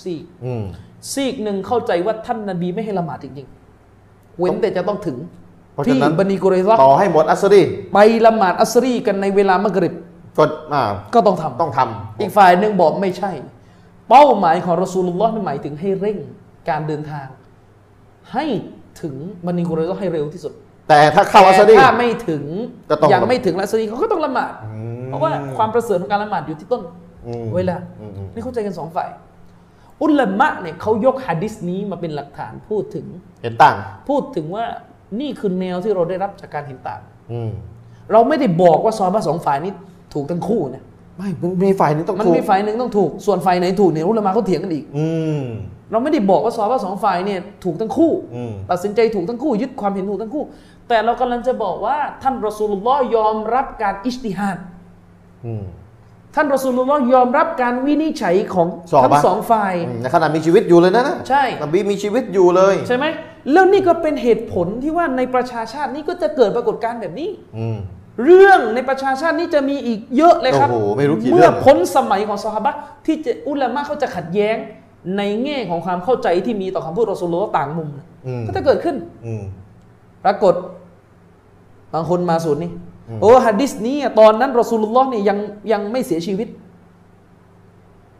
[0.00, 0.64] ซีกอืม
[1.12, 5.16] ซีกหนึ่งเข้าใจว่าท่านนบีไม่ให้ละหมาดจริงๆเว้นแต่จะต้องถึง
[5.72, 7.62] เพราะฉะที่นั้นบันิกุเรซะห์ต่อให้หมดอัสรี
[7.94, 9.94] ไปละหมาดอัสรีกันในเวลามะกริบ
[10.38, 10.82] ก็อ่า
[11.14, 13.32] ก็ต้องทำต้องทำอีกฝ่ายหนึ่งบอกไม่ใช่
[14.08, 16.18] เป้าหมายของรอสูลุลลอฮ์นี่หมายถึงให้เร่ง
[16.68, 17.26] การเดินทาง
[18.32, 18.44] ให้
[19.02, 19.14] ถึง
[19.46, 20.52] บันิกุเรซะห์ให้เร็วที่สุด
[20.88, 22.44] แต่ถ้าเข้าอัสรีแต่ถ้าไม่ถึง
[22.90, 26.82] ก็ต้องยังไม่ถึงอัสรีเขาก็ต้องละหมาด อืม เพราะว่าความประเสริฐของการละหมาดอยู่ที่ต้น
[27.26, 29.08] อืมเวลา อืมอืม นี่เข้าใจกันสองฝ่าย
[30.02, 33.06] อุลามะเนี่ยเขายกฮะดิษนี้มาเป็นหลักฐานพูดถึง
[33.42, 33.76] เห็นต่าง
[34.08, 34.64] พูดถึงว่า
[35.20, 37.00] นี่คือแนวที่เราได้รับจากการเห็นต่าง
[37.32, 37.50] อืม
[38.12, 39.72] เราไม่ได้บอกว่าซอฮาบะห์สองฝ่ายนี้
[40.14, 40.84] ถูกทั้งคู่นะ
[41.18, 45.06] ไม่มันมีฝ่ายหนึงต้องมันถูกมีฝ่ายหนึ่งต้องถูก ส่วนฝ่ายไหนถูกเนี่ยอุลามะเขาเถียงกันอีก อื
[45.40, 45.42] ม
[45.90, 50.42] เราไม่ได้บอกว่าซอฮาบะห์สองฝ่ายเนี่ยถูกทั้งคู่ อืม ตัดสินใจถูกทั้งคู่ ยึดความเห็นถูกทั้งคู่
[50.88, 54.58] แต่เรากำลังจะบอกว่า ท่านรอสูลุลลอฮ์ยอมรับการอิจติฮัด
[55.46, 55.64] อืม
[56.34, 63.04] ท่านรอสูลุลลอฮ์ยอมรับการวินิจฉัยของซอฮาบะห์ทั้งสองฝ่ายในขณะมีชีวิตอยู่เลยนะนะใช่นบีมีชีวิตอยู่เลยใช่ไหม
[63.52, 67.28] แล้วนี่ก็เป็นเหตุผลที่ว่าในประชาชาตินี้ก็จะเกิดปรากฏการณ์แบบนี้
[67.58, 67.78] อืม
[68.24, 74.56] เรื่องในประชาชาตินี้จะมีอีกเยอะเลยครับโอ้โหไม่รู้กี่เรื่เมื่อองพ้นสมัยของซอฮาบะห์ที่จะอุลามะเขาจะขัดแย้ง
[75.16, 79.42] ในแง่ของความเข้าใจที่มีต่อคำพูดรอสูลุลลอฮ์ต่างมุมนะอืมก็จะเกิดขึ้นอืม
[80.24, 80.54] ปรากฏ
[81.94, 82.70] บางคนมาสูตรนี้
[83.08, 85.38] อืมโอ้ฮัดดิสนี้อะตอนนั้นรอสูลุลลอฮ์เนี่ยยัง
[85.72, 86.48] ยังไม่เสียชีวิต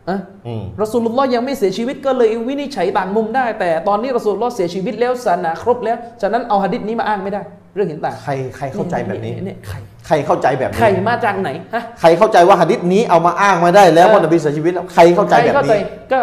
[0.08, 7.42] อะอืมรอสูลุลลอฮ์ยังไม่เสียชีวิตก็เลยวินิจฉัยต่างมุมได้ แต่ตอนนี้รอสูลุลลอฮ์เสียชีวิตแล้วศาสนาครบแล้วฉะนั้นเอาฮัดดิสนี้มาอ้างไม่ได้
[7.74, 9.76] เรื่องเห็นต่างใครใครเข้าใจแบบนี้เนี่ยใคร
[10.06, 16.20] ใครเข้าใจแบบใครนี้มาจากไหนฮะใครเข้าใจว่าหะดิษนี้เอามาอ้างมาได้แล้วเออว่านบีเสียชีวิตแล้วใครเข้าใจใครแบบเข้าใจนี้ก็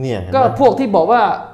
[0.00, 1.53] เนี่ยเห็นก็ไหมพวกที่บอกว่าเอ่อ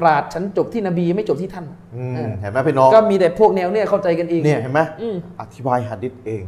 [0.00, 6.42] ปราดฉันจบที่นบีไม่จบที่ท่านอืมเออเห็นไหมพี่น้องก็มีแต่พวกแนวเนี่ยเข้าใจกันเองเนี่ยเห็นไหมอืมอธิบายหะดิษเอง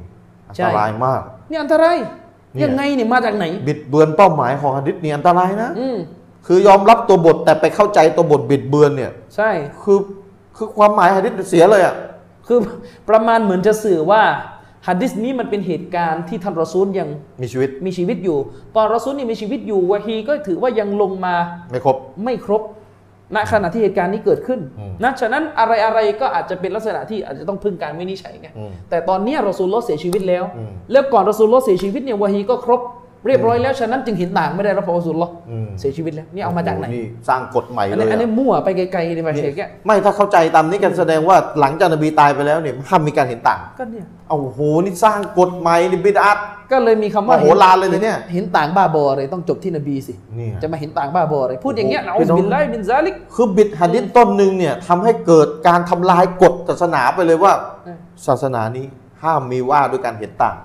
[0.47, 1.97] อันใช่ตรายมากนี่อันตราย
[2.55, 5.97] เนี่ยยังไงเนี่ยมาจากไหน บิดเบือนเป้าหมายของหะดิษนี่อันตรายนะอืม
[6.47, 9.51] คือยอมรับตัวบทแต่ไปเข้าใจตัวบทบิดเบือนเนี่ย ใช่
[9.83, 9.99] คือ
[10.57, 11.95] คือความหมายหะดิษเสียเลยอะ
[12.47, 12.59] คือ
[13.09, 14.23] ประมาณเหมือนจะสื่อว่า
[14.89, 17.09] ฮัดดิสนี้มันเป็นเหตุการณ์ที่ท่านรอซูลยัง
[17.43, 18.39] มีชีวิตมีชีวิตอยู่
[18.77, 21.35] ตอนรอซูลนี่มีชีวิตอยู่วะฮีก็ถือว่ายังลงมา
[21.71, 22.62] ไม่ครบไม่ครบ
[23.37, 32.82] ณขณะที่เหตุการณ์นี้เกิดขึ้นอืมนะฉะนั้นอะไรอะไรก็อาจจะเป็นลักษณะที่อาจจะต้องพึ่งการวินิจฉัยไงอืมแต่ตอนเนี้ยรอซูลลอฮ์เสียชีวิตแล้วอืมแล้วก่อนรอซูลลอฮ์เสียชีวิตเนี่ยวะฮีก็ครบ
[33.26, 46.39] เรียบร้อยแล้วฉะนั้นจึงเห็นต่างไม่ได้รับพระรอซูลลอฮ์อืมเสียชีวิตแล้วนี่เอามาจากไหนโโนี่สร้างกฎใหม่อันเลนี้ยอันนี้อะมั่วไปไกลๆเลยมาเชกแกไม่ถ้าเข้าใจตามนี้กันแสดงว่าหลังจากนบีตายไปแล้วเนี่ยห้ามมีการเห็นต่างก็เนี่ยเอาโหนี่สร้างกฎใหม่นี่บิดอัต
[46.75, 57.53] ก็เลยมีคำว่าโอ้โหลานเลยนะเนี่ยเห็นต่างบ้าบออะไรต้องจบที่นบีสิเนี่ยจะมาเห็นต่างบ้าบออะไรพูดอย่างเงี้ยโอ้เอาโหบินไลบินซาลิกคือบิดหะดิษต้นหนึ่งเนี่ยทำให้เกิดการทำลายกฎศาสนาไปเลยว่า
[57.85, 58.87] เออศาสนานี้
[59.22, 60.57] ห้ามมีว่าด้วยการเห็นต่าง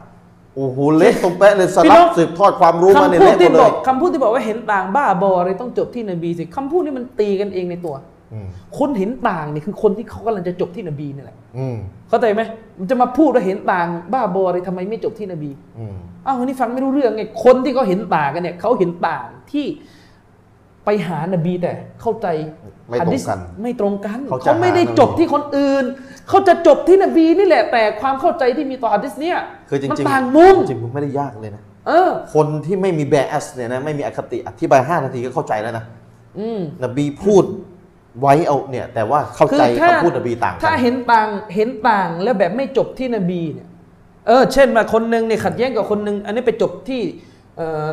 [0.55, 8.18] โอ้โหเละตรงแปะเลยสพี่ลัน้บองสืบทอดความรู้มาในคำพูดเละหมที่ดเลบอยกคำพูดที่บอกว่าเห็นต่างบ้าบออะไรต้องจบที่นบีสิคำพูดนี้มันตีกันเองในตัวอืม
[8.77, 11.77] คนเห็นต่างนี่คือคนที่เขากำลังจะจบที่นบีนี่แหละอืม
[12.09, 12.41] เข้าใจไหม
[12.79, 19.65] มันจะมาพูดว่าเห็นต่าง บ้าบออะไรทำไมไม่จบที่นบีอืมอ้าวอันนี้ฟังไม่รู้เรื่องไงคนที่เขาเห็นต่างกันเนี่ยเขาเห็นต่างที่
[20.85, 22.27] ไปหานบีแต่เข้าใจ
[22.89, 23.29] ไม่ตรงกันหะดีษ
[23.61, 25.83] ไม่ตรงกันเขาจะเขาไม่ได้หานบีจบที่คนอื่น
[26.29, 29.37] เขาจะจบที่นบีนี่แหละ แต่ความเข้าใจที่มีต่อฮะดิษเนี่ย
[29.69, 35.85] คือจริงมันๆต่างมุมจริงๆมันไม่ได้ยากเลยนะเออคนที่ไม่มีแบสเนี่ยนะไม่มีอคติอธิบายห้านาทีก็เข้าใจแล้วนะ
[36.39, 37.43] อืมนบีพูด
[38.19, 43.67] ไว้เอาเนี่ยแต่ว่าเข้าใจคือถ้าคำพูดนบีต่างกัถ้าเห็นต่างเห็นต่างแล้วแบบไม่จบที่นบีเนี่ย
[44.27, 47.01] เออเช่นมาคนหนึ่งเนี่ยขัดแย้งกับคนหนึ่งอันนี้ไปจบที่
[47.57, 47.87] เอ่อ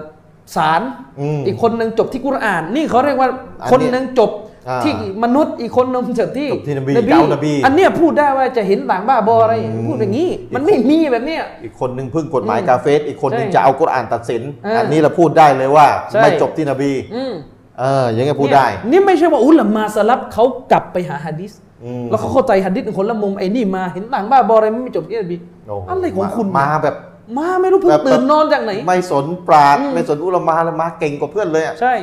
[0.56, 0.82] ศาล
[1.20, 3.28] อืมอีกคนหนึ่งจบที่กุรอาน นี่เขาเรียกว่า
[3.62, 4.30] อันเนี้ยคนหนึ่งจบ
[4.68, 4.92] อ่าที่
[5.24, 17.34] มนุษย์อีกคนหนึ่งจบที่จบที่นบีเจ้านบีอันเนี้ยพูดได้ว่าจะเห็นต่างบ้าบออะไรอืมพูดอย่างนี้ มันอีกคนไม่มีแบบเนี้ยอีกคนหนึ่งพึ่งกฎหมายอืมกาเฟสอีกคนหนึ่งใช่จะเอากุรอานตัดสินเอออัอันนี้เราพูดได้เลยว่าใช่ไม่จบที่นบีอืม
[17.80, 21.52] เอออยังไงพูดได้เนี่ยนี่ไม่ใช่ว่าอุลามาสลับเขากลับไปหาฮะดิษ
[21.84, 26.94] อืมแล้วเขาเข้าใจฮะดิษคนละมุมไอ้นี่มาเห็นต่างบ้าบออะไรไม่จบที่นบีโโหอะไรของคุณมาแบบ
[27.38, 31.94] มาไม่รู้เพิ่งแบบตื่นนอนจากไหน ไม่สนปราดอืมไม่สนอุลามาแล้วมาเก่งกว่าเพื่อนเลยอะใช่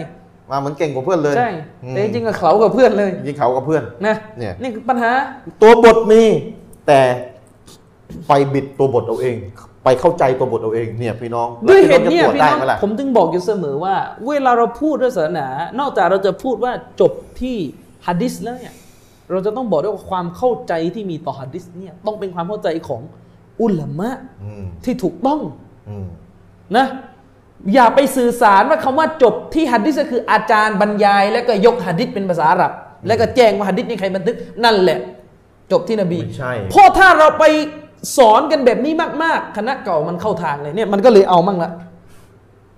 [0.51, 1.49] มาเหมือนเก่งกว่าเพื่อนเลยใช่
[1.84, 5.11] อืมแต่จริงๆก็เขากับเพื่อนเลยยิงเขากับเพื่อนนะเนี่ยนี่คือปัญหา
[5.61, 6.21] ตัวบทมี
[6.88, 7.01] แต่
[8.28, 9.36] ไปบิดตัวบทเอาเอง
[9.84, 13.95] ไปเข้าใจตัวบทเอาเองเนี่ยพี่น้องด้วยเหตุแล้เนี้พี่พี่น้องจะตรวจได้น้องไหมล่ะผมถึงบอกอยู่เสมอว่า
[14.27, 15.47] เวลาเราพูดด้วยศาสนา
[15.79, 16.71] นอกจากเราจะพูดว่า
[17.01, 17.11] จบ
[17.41, 17.57] ที่
[18.07, 18.73] ฮะดิษแล้วเนี่ย
[19.31, 23.01] เราจะต้องบอกด้วยว่าความเข้าใจที่มีต่อฮะดิษเนี่ยต้องเป็นความเข้าใจของ
[23.61, 24.09] อุลามะ
[24.43, 25.39] อืมที่ถูกต้อง
[25.89, 26.07] อืม
[26.77, 26.86] นะ
[27.73, 32.71] อย่าไปสื่อสารว่าคำว่าจบที่ฮัดดิษก็คืออาจารย์บรรยาย แล้วก็ยกฮัดดิษเป็นภาษาอาหรับ
[33.07, 34.99] แล้วก็แจ้งว่าฮัดดิษนี่ใครบันทึกนั่นแหละ
[35.71, 37.43] จบที่นบีไม่ใช่เพราะถ้าเราไป
[38.18, 38.93] สอนกันแบบนี้
[39.24, 41.72] มาก ๆ คณะเก่ามันเข้าทางเลยเนี่ยมันก็เลยเอามั่งละ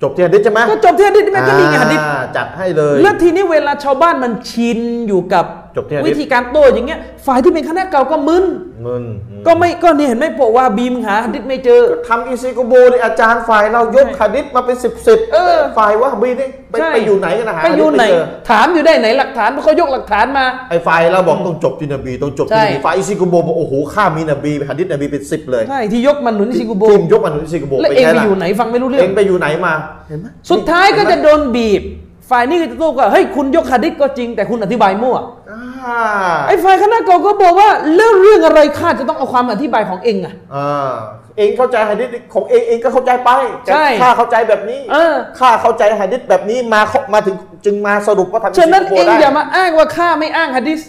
[0.01, 5.45] จบที่ฮะดิษใช่ไหมก็จบที่ฮัดดิษมันก็นี่ไงฮัดดิษอ่าจัดให้เลย แล้วทีนี้เวลาชาวบ้านมันชินอยู่กับ
[5.75, 8.45] จบที่ฮัดดิษวิธีการโต้อย่างเงี้ย ฝ่ายที่เป็นคณะเก่าก็มึน
[8.85, 29.73] มึนอืมก็ไม่ก็เนี่ยเห็นไหมบอกว่าบีมหาฮัดดิษไม่เจอทำอีซิโกโบในอาจารย์ฝ่ายเรายกใช่ฮะดิษมาเป็นสิบสิบเออฝ่ายว่าบีนี่ไปใช่ไปอยู่ไหนกันนะหาไปอยู่ไหนฮะดิษม่เจถามอยู่ได้ไหนหลักฐานเพราะเขายกหลักฐานมาไอ้ฝ่ายเราบอกต้องจบที่นบีต้องจบที่นบีใช่ฝ่ายอิซิโกโบบอกโอ้โหข้ามีนบีฮะดิษนบีเป็นสิบเลยใช่ที่ยกมันหนุนซิกุโบทีมยกอันอิซิโกโบแล้วไปเองใช่ไปล่ะอยู่ไหนฟังไม่รู้เรื่เอองงไปอยู่ไหนมา
[30.07, 31.83] เห็นไหมสุดท้ายก็จะเห็นไหมโดนบีบ
[32.29, 35.17] ฝ่ายนี้ก็จะโต้กลับเฮ้ยคุณยกหะดิษก็จริงแต่คุณอธิบายมั่ว
[35.51, 35.99] อ่า
[36.47, 40.93] ไอ้ฝ่ายคณะเก่าก็บอกว่าแล้วเรื่องอะไรข้าจะต้องเอาความอธิบายของเองอะอ่า
[41.37, 43.29] เองเข้าใจหะดิษของเองเองก็เข้าใจไป
[43.63, 50.79] แต่ใช่ข้าเข้าใจแบบนี้เออข้าเข้าใจหะดิษแบบนี้มาเข้ามาถึงจึงมาสรุปว่าทำฉะนั้นสิงคโปเอร์งได้อย่ามาอ้างว่าข้าไม่อ้างหะดิษ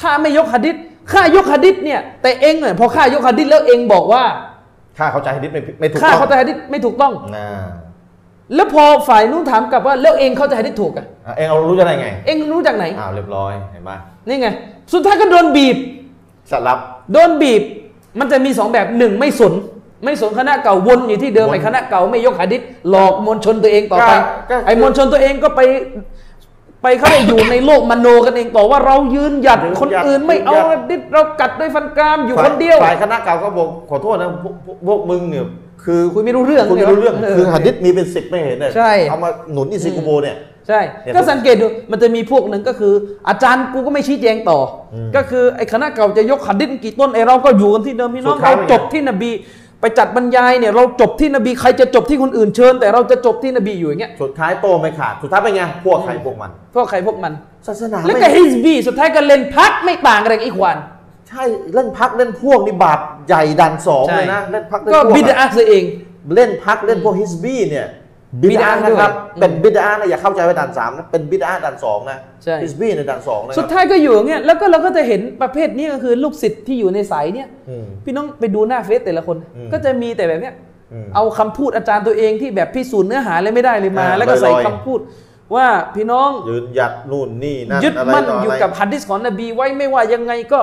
[0.00, 0.76] ข้าไม่ยกหะดิษ
[1.12, 4.22] ข้ายกหะดิษเนี่ยแต่เองเนี่ยพอข้ายกหะดิษแล้วเองบอกว่า
[4.98, 7.64] ข้าเข้าใจหะดิษไม่ไม่ถูกข้าต้องเข้าใจหะดิษไม่ถูกต้องอ่า
[8.54, 13.90] แล้วพอฝ่ายนู้นถามกลับว่าแล้วเองเข้าใจหะดิษถูกอะอะเองเอารู้จะได้ไงเองรู้จากไหนอ้าวเรียบร้อยเห็นไหม
[14.28, 14.48] นี่ไง
[14.92, 15.76] สุดท้ายก็โดนบีบ
[16.50, 16.78] สลับ
[17.12, 17.62] โดนบีบ
[18.18, 19.52] มันจะมีสองแบบหนึ่งไม่สน
[20.04, 24.10] ไม่สนคณะเก่าวนอยู่ที่เดิมวนไอ้คณะเก่าไม่ยกหะดิษหลอกมวลชนตัวเองต่อไป
[24.50, 25.60] ก็ก็ไอ้มวลชนตัวเองก็ไป
[26.82, 35.46] ไปเข้าไปอยู่ในโลกมโนกันเองต่อว่าเรายืนหยัดยืนหยัดคนอื่นไม่เอายืนหยัดหะดิษเรากัดด้วยฟันกรามอยู่ฝ่าคนเดียว ฝ่ายคณะเก่าก็บอกขอโทษนะพวกพวกพวกมึงเนี่ย
[35.86, 40.36] คือคุยไม่รู้เรื่องคุยไม่รู้เรื่องเออคือหะดิษมีเป็นสิบไม่เห็นเนี่ยใช่เอามาหนุนอิซิกุโบเนี่ย
[40.68, 42.92] ใช่เนี่ยก็สังเกตดูมันจะมีพวกหนึ่งก็คือ
[43.28, 44.58] อาจารย์กูก็ไม่ชี้แจงต่อ
[44.94, 49.30] อมก็คือไอ้คณะเก่าจะยกหัดดิษกี่ต้นไอ้เราก็อยู่กันที่เดิมพี่น้องสุดท้ายเราเป็นไงจบที่นบี
[49.80, 57.32] ไปจัดบรรยายเนี่ยเราจบที่นบีใครจะจบที่คนอื่นเชิญ แต่เราจะจบที่นบีอยู่อย่างเงี้ยสุดท้ายโตไม่ขาดสุดท้ายเป็นไงพวกใครพวกมัน พวกใครพวกมัน
[57.66, 60.76] ศาสนาแล้วไม่ก็ฮิสบีสุดท้ายก็เล่นพักไม่ต่างอะไรกับอีกวัน
[61.28, 65.84] ใช่เล่นพักเล่นพวกนี่บาปใหญ่ดันสองใช่เลยนะเล่นพักเล่นก็พวกบิดอะอาซะเอง
[66.34, 67.86] เล่นพักเล่นพวกฮิสบี้เนี่ย
[68.42, 80.54] บิบิดดอาอะห์นะครับด้วยเป็นบิดานะอย่าเข้าใจว่าด่านสามนะเป็นบิดาด่านสองนะใช่ฮิสบี้ในด่านสองนะสุดท้ายก็อยู่อย่างเงี้ยแล้วก็เราก็จะเห็นประเภทนี้ก็คือลูกศิษย์ที่อยู่ในสายเนี่ยอืมพี่น้องไปดูหน้าเฟซแต่ละคนอืมก็จะมีแต่แบบเนี้ย
[80.92, 85.00] อืมเอาคำพูดอาจารย์ตัวเองที่แบบพิสูจน์เนื้อหาอะไรไม่ได้เลยมาอ่าแล้วก็ใส่ลอยๆคำพูด
[85.54, 90.60] ว่าพี่น้องยืนหยัดนู่นนี่นั่นยึดอะไรมั่นต่อออยู่อะไรกับฮัดดิสของนบีไว้ไม่ว่ายังไงก็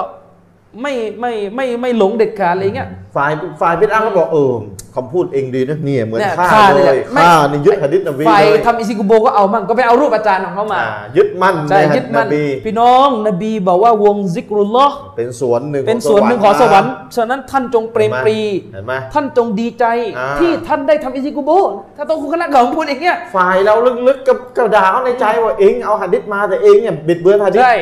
[0.82, 4.54] ไม่ไม่ไม่ไม่หลงเด็ดขาดอะไรเงี้ยฝ่ายฝ่ายบิดอาก็บอกเออ
[4.96, 18.40] คำพูดเองดีนะเนี่ยเหมือนเนี่ยข้าข้าเลเนี่ยยไม่ข้านี่ยึดหะดิษนบีฝ่ายเลยทำอิซิกุโบก็เอามั่งก็ไปเอารูปอาจารย์ของเขามาอ่ายึดมั่นในใช่หะยึดิดษนมั่นบีพี่น้องนบีบอกว่าวงซิกรุลลอฮ์เป็นสวนหนึ่งเป็นส่วนหนึ่งของสวรรค์ฉะนั้นท่านจงเปรมปรี
[18.74, 19.86] เห็นไหมท่านจงดีใจ
[20.18, 21.52] อ่าที่ท่านได้ทำอิซิกุโบ
[21.98, 23.74] ถ้าต้องคุณคณะเก่าพูดอย่างเงี้ยฝ่ายเรา
[24.08, 27.76] ลึกๆกับกระดาเขาในใจว่าเองเอาหะดิษมาแต่เองเนี่ยบิดเบือนหะดิษใช่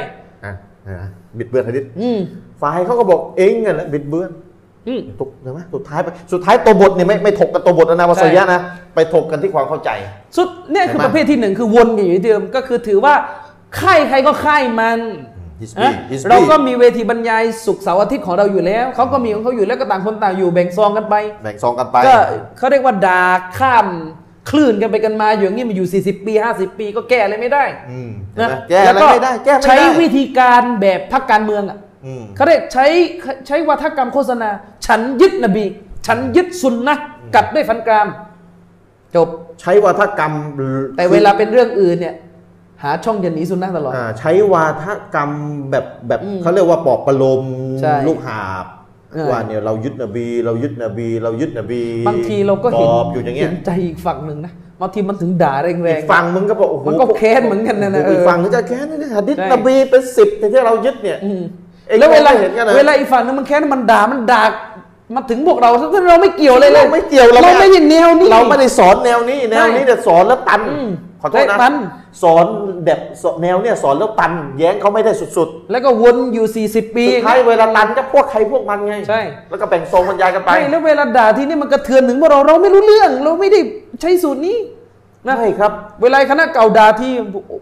[0.45, 0.53] อะ
[0.87, 2.19] อะบิดเบือนหะดิษอืม
[2.61, 4.31] ฝ่ายเขาก็บอกเองเนี่ยแหละบิดเบือน
[4.87, 8.61] อืมถูกใช่ไหมสุดท้ายไปสุดท้ายตัวบทเนี่ยไม่ไม่ถกกันตัวบทแล้วนะวาใช่สยะนะ
[8.95, 9.89] ไปถกกันที่ความเข้าใจ
[10.37, 13.13] สุดเนี่ยคือเห็นไหมประเภทที่หนึ่งคือวนกันอยู่ที่เดิมก็คือถือว่า
[13.79, 14.99] ค่ายใครก็ค่ายมัน
[15.61, 22.15] ฮิสบี้นะฮิสบี้เราก็มีเวทีบรรยายสุกร์เสาร์อาทิตย์ของเราอยู่แล้วเขาก็มีของเขาอยู่แล้วก็ต่างคนต่างอยู่แบ่งซองกันไป แบ่งซองกันไปก็
[22.57, 23.23] เขาเรียกว่าด่า
[23.57, 23.87] ข้าม
[24.49, 31.90] คลื่นกันไปกันมาอยู่อย่างนี้มาอยู่ 40 ปี 50 ปีก็แก้อะไรไม่ได้อืมเห็นนะไหมแก้อะไรล้วไม่ได้แก้ไม่ได้ใช้วิธีการแบบพักการเมืองอะอืม
[32.35, 32.85] เขาเรียกใช้
[33.47, 34.49] ใช้วัฒกรรมโฆษณา
[34.87, 35.65] ฉันยึดนบี
[36.07, 38.07] ฉันยึดซุนนะห์กัดด้วยฟันกราม
[39.15, 39.27] จบ
[39.61, 40.33] ใช้วัฒกรรม
[40.97, 42.15] แต่เวลาเป็นเรื่องอื่นเนี่ย
[42.83, 44.85] หาช่องจะหนีซุนนะห์ตลอดอ่าใช้วาท
[45.15, 45.29] กรรม
[45.71, 47.43] แบบแบบอืมเขาเรียกว่าปลอบประโลม
[47.81, 48.65] ใช่ลูกหาบ
[49.13, 61.45] เออว่าเนี่ยเรายึดนบี เรายึดนบี เรายึดนบีบางทีเราก็ปเห็ลนอบอยู่อย่างเงี้เห็ยนใจอีกฝั่งหนึ่งนะบางทีมันถึงด่าแรงอีกๆฝั่งมึงก็บอกโอ้โหมันก็แค้นเหมือนกันนะนะเอออีกฝั่งนึงจะแค้นนี่หะดิษใช่นบีเป็นสิบแต่ที่เรายึดเนี่ยอืมเอง
[61.99, 64.41] แล้วเวลาก็ไม่เห็นกันนะเวลาอีกฝั่งนึงมันแค้นมันด่ามันด่า
[65.15, 70.89] มาถึงพวกเราซึ่งเราไม่เกี่ยวเลยเลยเราไม่เกี่ยวเราเราไม่ไม่ใช่แนวนี้เราไม่ได้สอนแนวนี้แนวนี้เนี่ยสอนแล้วตันอืม
[71.21, 71.73] ขอโทษได้นะตัน
[72.23, 72.45] สอน
[72.85, 72.99] แบบ
[73.41, 83.59] แนวเนี่ยสอนแล้วตัน แย้งเขาไม่ได้สุดแล้วก็วนอยู่ 40 ปีๆสุดท้ายเวลาตันก็พวกใครพวกมันไงใช่แล้วก็แบ่งทรงบรรยายกันไปใช่แล้วเวลาด่าที่นี่มันกระเทือนถึงว่าเราเราไม่รู้เรื่อง เราไม่ได้
[84.01, 84.57] ใช้สูตรนี้
[85.27, 85.71] นะใช่ครับ
[86.01, 87.11] เวลาคณะเก่าด่าที่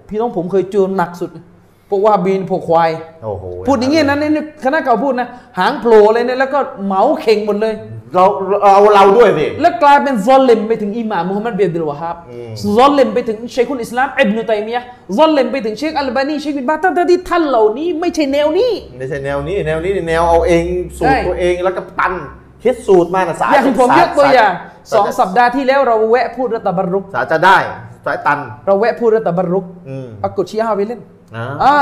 [0.09, 1.29] พี่น้องผมเคยเจอหนักสุด
[1.89, 2.91] พวกว่าบีนพวกควาย
[3.23, 5.27] โอ้โหพูดอย่างงี้นะในคณะเก่าพูดนะ
[5.59, 7.73] หางโผล่เลยเนี่ยแล้วก็เหมาเข่งหมดเลย
[8.15, 8.25] เรา
[8.63, 14.87] เอาเราด้วยสิแล้วกลายเป็นซอลเลมไปถึงอิหม่ามมุฮัมมัดบินอับดุลวะฮับอืมซอลเลมไปถึงเชคุนอิสลามอิบนุตัยมียะห์
[15.17, 20.63] ซอลเลมไปถึงเชคอัลบานีเชคบินบาซทั้งๆที่ท่านเหล่านี้ไม่ใช่แนวนี้ไม่ใช่แนวนี้แนวนี้แนวเอาเอง
[20.97, 22.13] สูตรใช่ตัวเองแล้วก็ตัน
[22.63, 24.53] คิดสูตรมาน่ะสาอย่างผมสยกตัวอย่าง
[24.91, 27.57] สองสาสัปดาห์ที่แล้วเราแวะพูดเรื่องตะบรรุกสาจะได้
[28.05, 31.75] สายตัน เราแวะพูดเรื่องตะบรรุกอืมปรากฏชีอะห์ไปเล่นนะ อ่า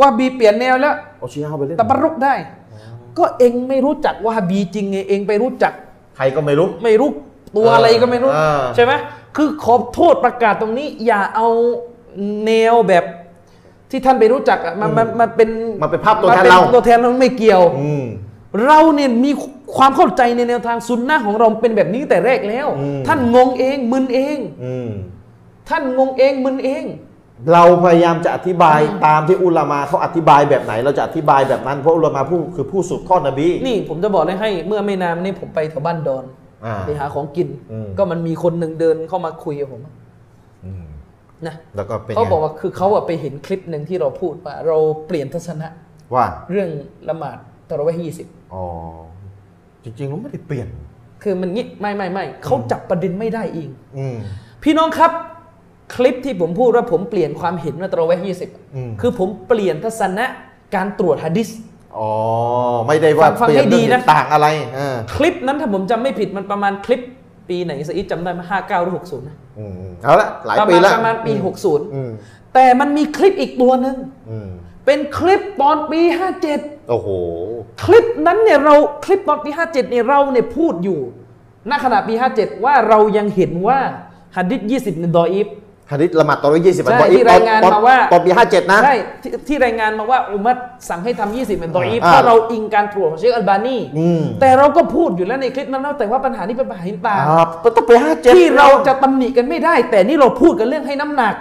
[0.00, 2.34] ว่าบีเปลี่ยนแนวแล้วเอาชี้เข้าไปเล่นตะบรรุกได้
[3.18, 5.72] ก็เองไม่รู้จักว่าบีจริงไงเองไปรู้จัก
[6.16, 7.10] ใครก็ไม่รู้ ไม่รู้
[7.56, 8.92] ตัวอะไรก็ไม่รู้อ่าใช่ไหม
[9.36, 11.48] คือขอโทษประกาศตรงนี้ อย่าเอา
[12.46, 13.04] แนวแบบ
[13.90, 15.50] ที่ท่านไปรู้จักอะมันมันมันเป็น
[15.82, 18.04] มันเป็นภาพตัวแทนมัเราตัวแทนเราไม่เกี่ยวอืม
[18.66, 19.30] เราเนี่ยมี
[19.76, 24.88] ความเข้าใจในแนวทางซุนนะของเราเป็นแบบนี้แต่แรกแล้วอืมท่านงงเองมึนเองอืม
[25.68, 26.84] ท่านงงเองมึนเอง
[27.52, 36.24] เราพยายามจะอธิบายตามที่อุลามาเขาอธิบายแบบไหน เราจะอธิบายแบบนั้นเพราะอุลามาผู้คือผู้สืบทอดนบีนี่ผมจะบอกเลยให้เมื่อไม่นานมานี้ผมไปแถวบ้านดอน
[36.64, 39.82] อ่าไปหาของกินอืมก็มันมีคนหนึ่งเดินเข้ามาคุยกับผม
[40.64, 40.84] อืม
[41.46, 45.68] นะแล้วก็เป็นเขาไงบอกว่าคือเขาอะไปเห็นคลิปหนึ่งที่เราพูดว่า เราเปลี่ยนทัศนะ
[46.14, 46.68] ว่าเรื่อง
[47.08, 48.64] ละหมาดตะเราะเวห์ยี่สิบอ๋อ
[49.84, 50.68] จริงๆเราไม่ได้เปลี่ยน
[51.22, 54.16] คือมันงี้ไม่ไม่ไม่เขาจับประเด็นไม่ได้เองอืม
[54.62, 55.12] พี่น้องครับ
[55.94, 60.24] คลิปที่ผมพูดว่าผมเปลี่ยนความเห็นว่าตะเราะเวห์ยี่สิบอืมคือผมเปลี่ยนทัศนะ
[60.74, 61.48] การตรวจฮะดิษ
[61.98, 62.10] อ๋อ
[62.86, 67.00] ไม่ได้ว่าฟังฟังเปลี่ยนให้ดีเรื่องนะต่างอะไรเออคลิปนั้นถ้าผมจำไม่ผิดมันประมาณคลิป
[67.48, 69.72] ปีไหนสอีดจำได้ไหมห้าเก้าหรือหกศูนย์นะอืม
[70.02, 72.10] เอาละหลายประปีมาณแล้วประมาณปีอืหกศูนย์อืม
[72.54, 73.96] แต่มันมีคลิปอีกตัวหนึ่ง
[74.30, 74.48] อืม
[74.86, 77.08] เป็นคลิปตอนปีห้าเจ็ดโอ้โห
[77.84, 78.74] คลิปนั้นเนี่ยเรา
[79.04, 81.00] คลิปตอนปี57เนี่ยเราเนี่ยพูดอยู่
[81.70, 83.78] ณขณะปี57ว่าเรายังเห็นว่า
[84.36, 85.46] ฮัดดิษ20ในดออีฟ
[85.92, 90.56] ฮะดิษละหมาดตอนร้อยยี่สิบใช่ที่รายงานมาว่าตอนปีห้าเจ็ดนะใช่ที่ที่รายงานมาว่าอุมัด
[90.88, 97.44] สั่งให้ทำ20เป็นดออีฟอ่าเพราะเราอิงการตรวจของเชคอัลบานีอืมแต่เราก็พูดอยู่แล้วในคลิปนั้นแล้วแต่ว่าปัญหานี้เป็นปัญหาหินตาอ่า
[97.76, 101.34] ต้องปีห้าเจ็ดที่เราจะตำหนิกันไม่ได้ แต่นี่เราพูดกันเรื่องให้น้ำหนัก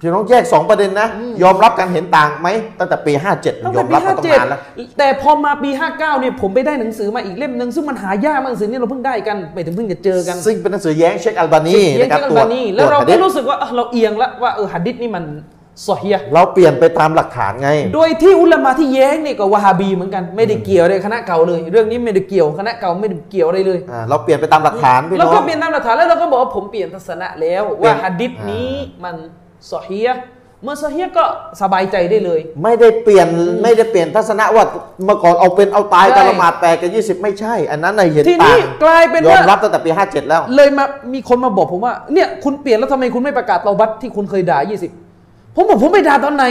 [0.00, 1.08] พี่น้องแยกสองประเด็นนะ
[1.42, 15.24] ยอมรับการเห็นต่างไหมตั้งแต่ปีห้าเจ็ดตั้งยแต่อมปีรับมาต้องนานแล้ว57แต่พอมาปี 59เนี่ยผมไปได้หนังสือมาอีกเล่มหนึ่งซึ่งมันหายากมากหนังสือนี่เราเพิ่งได้กันไม่ถึงเพิ่งจะเจอกัน ซึ่งเป็นหนังสือแย้งเช็คอัลบานีเรียนนะครับจากอัตลรวจบานีแล้วเราตวจก็หะดิษรู้สึกว่าเออเราเอียงแล้วว่าเออฮัดดิษนี่มัน
[15.86, 28.72] ซอฮียะห์เราเปลี่ยนไปตามหลักฐานไง โดยที่อุลามะที่แย้งนี่ก็วะฮาบีเหมือนกันไม่ได้เกี่ยวเลยคณะเก่าเลย เรื่องนี้ไม่ได้เกี่ยวคณะเก่าไม่ได้เกี่ยวอะไรเลยอ่าเราเปลี่ยนไปตามหลักฐานพี่แล้วน้อก็งเปลี่ยนตามหลักฐานแล้วเราก็บอกว่าผมเปลี่ยนทัศนะแล้วเปลี่ว่ายนฮัดดิษอ่านี้นี้
[29.04, 29.14] มัน
[29.72, 30.22] ซอฮียะห์
[30.62, 31.24] เมื่อซอฮียะห์ก็
[31.62, 33.28] สบายใจได้เลย ไม่ได้เปลี่ยน
[33.62, 34.64] ไม่ได้เปลี่ยนทัศนะว่า
[35.04, 44.58] เมื่อก่อนเอาเป็นเอาตายใช่การละหมาดแปดกับยี่สิบไม่ใช่ อันนั้นในเห็นทีต่านี้งกลายเป็นยอว่ามรับตั้งแต่ปีห้าเจ็ดแล้ว เลยมามีคนมาบอกผมว่าเนี่ยคุณเปลี่ยนแล้วทำไมคุณไม่ประกาศเตาบัตที่คุณเคยด่า
[45.06, 46.44] 20ผมบอกผมไม่ด่าตอนไหน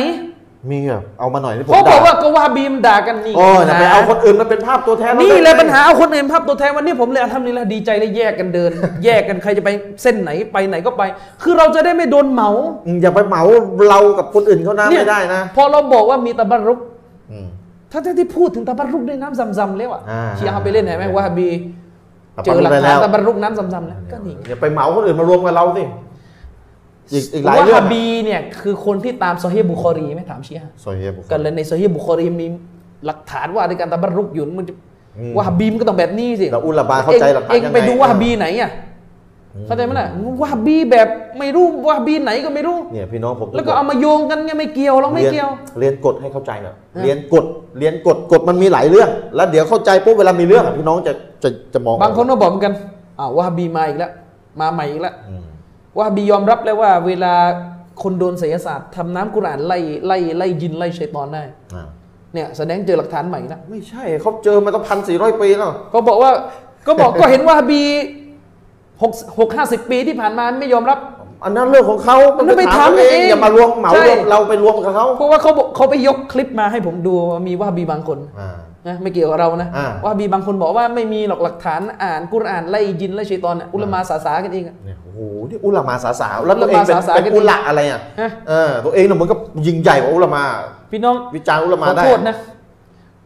[0.72, 8.72] มีเหรอเอามาหน่อยนี่ผมเขาบอกด่าว่าก็ว่าบีมด่ากันนี่โอ้ยปัญไปหเอาคนอื่นมาเป็นภาพตัวแทนนี่ราแหละได้ไงปัญหาเอาคนอื่นภาพตัวแทนวันนี้ผมเลยทำนี่ละดีใจเลยแยกกันเดิน
[9.04, 9.70] แยกกันใครจะไป
[10.02, 11.04] เส้นไหนไปไหนก็ไป
[11.44, 12.50] คือเราจะได้ไม่โดนเหมา
[12.86, 13.42] อืมอย่าไปเหมา
[13.90, 16.80] เรากับคนอื่นเขานะเนี่ยไม่ได้นะ พอเราบอกว่ามีตะบัรุก
[17.32, 17.48] อืม
[17.92, 21.48] ถ้าที่พูดถึงตะบัรุกด้วยน้ำซำๆแล้วอะอ่า เชียร์เอาไปเล่นเห็นไหมว่าบี
[22.38, 25.84] ตะบัเจรุอหลักไปแล้ฐานวตะบัรุกน้ำซำๆแล้วก็นี่อย่าไปเหมาคนอื่นมารวมกับเราสิ
[27.14, 32.48] อีกอีกหลายว่าเรื่อฮะงบีเนี่ยคือคนที่ตามซอฮีบุคอรีไหม่ถามเชียร์โซเฮียบุคคลกันเลยในซอฮีบุคอรีมี
[33.06, 34.74] หลักฐานว่าในการตะบัรุกอยู่มันจะ
[35.18, 38.72] อืมว่าฮะบีมนก็ต้องแบบนี้สิแล้วอุลามะเข้าใจหลักฐานเองยังไงไปดูว่าฮะบีไหนอะ
[39.68, 40.08] เข้าใจไหมล่ะ
[40.40, 41.08] ว่าฮะบีแบบ
[41.40, 45.50] ไม่รู้ว่าฮะบีไหนก็ไม่รู้เนี่ยพี่น้องผมแล้วก็เอามาโยงกันไงไม่เกี่ยวเราไม่รีนเกี่ยว
[45.80, 47.46] เรียนกฎให้เข้าใจหน่อยฮะเรียนกฎ
[47.80, 52.74] เรียนกฎกฎมันมีหลายเรื่อง แล้วเดี๋ยวเข้าใจปุ๊บเวลามีเรื่องอะพี่น้องจะจะจะมองบางคนก็บอกเหมือนกัน
[53.20, 54.12] อ้าวว่าฮะบีมาอีกแล้ว
[54.62, 55.45] มาใหม่อีกแล้วอืม
[55.98, 57.34] ว่าฮะบียอมรับแล้วว่า เวลา
[58.04, 61.44] คนโดนไสยศาสตร์ทำน้ำกุรอานไล่ไล่ไล่ยินไล่ชัยตอนได้
[61.76, 61.88] อ่า
[62.34, 66.32] เนี่ยแสดงเจอหลักฐานใหม่แล้วไม่ใช่เขาเจอมาตั้งพันสี่ร้อยปีแล้วเขาบอกว่า
[66.88, 67.82] ก็บอกก็เห็นว่าฮะบี
[69.02, 71.00] หกหกห้าสิบปีที่ผ่านมาไม่ยอมรับ
[71.44, 78.58] อันนั้นเรื่องของเขาอันนั้นไปถามถามเขาเองเองอย่ามารวมเหมาใช่รวมเราไปรวมกับเขาเพราะว่าเขาบอกเขาไปยกคลิปมาให้ผมดูว่ามีว่าฮะบีบางคนอ่า
[78.88, 85.20] นะไม่เกี่ยวกับเรานะอ่าว่าฮะบีบางคนบอกว่าไม่มีหรอกหลักฐานอ่านกุรอานไล่ยินไล่ชัยตอนน่ะอุลามาสาสากันเองอะเนี่ยโอ้โห
[85.50, 89.36] นี่อุลามาสาสาวแล้วตัวเองเป็นอุลามาสาสาเป็นอุละอะไรอะฮะเออตัวเองเนี่ยมันก็
[89.68, 90.44] ยิงใหญ่กว่าอุลามา
[90.92, 92.36] พี่น้องวิจารณ์อุลามาขอได้โทษนะ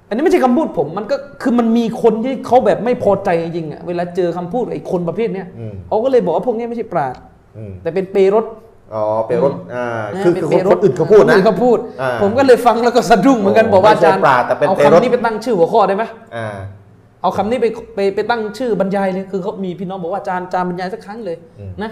[0.07, 7.15] อันนี้ไม่ใช่คำพูดผมมันก็คือมันมีคนที่เขาแบบไม่พอใจจริงๆอะเวลาเจอคำพูดไอ้คนประเภทเนี้ยอืมเขาก็เลยบอกว่าพวกนี้ไม่ใช่ปราชญ์
[7.57, 8.45] อืมแต่เป็นเปรต
[8.93, 16.03] อ๋อเปรตอ่านะคือเป็นคือเปคนรคนอื่นเขาพูดคนะอื่เขาพูดอ่าผมก็เลยฟังแล้วก็สะดุ้งเหมือนกันโอ้บอกว่าไม่ใช่อาจารย์ปราชญ์แต่เป็นเอาเปรตคำนี้ไปตั้งชื่อหัวข้อได้ไหม
[16.35, 16.47] อ่า
[17.21, 17.65] เอาคำนี้ไป
[17.95, 21.91] ไปไปตั้งชื่อบรรยายเลยคือเขามีพี่น้องบอกว่าอาจารย์อาจารย์บรรยายสักครั้งเลยอืมนะ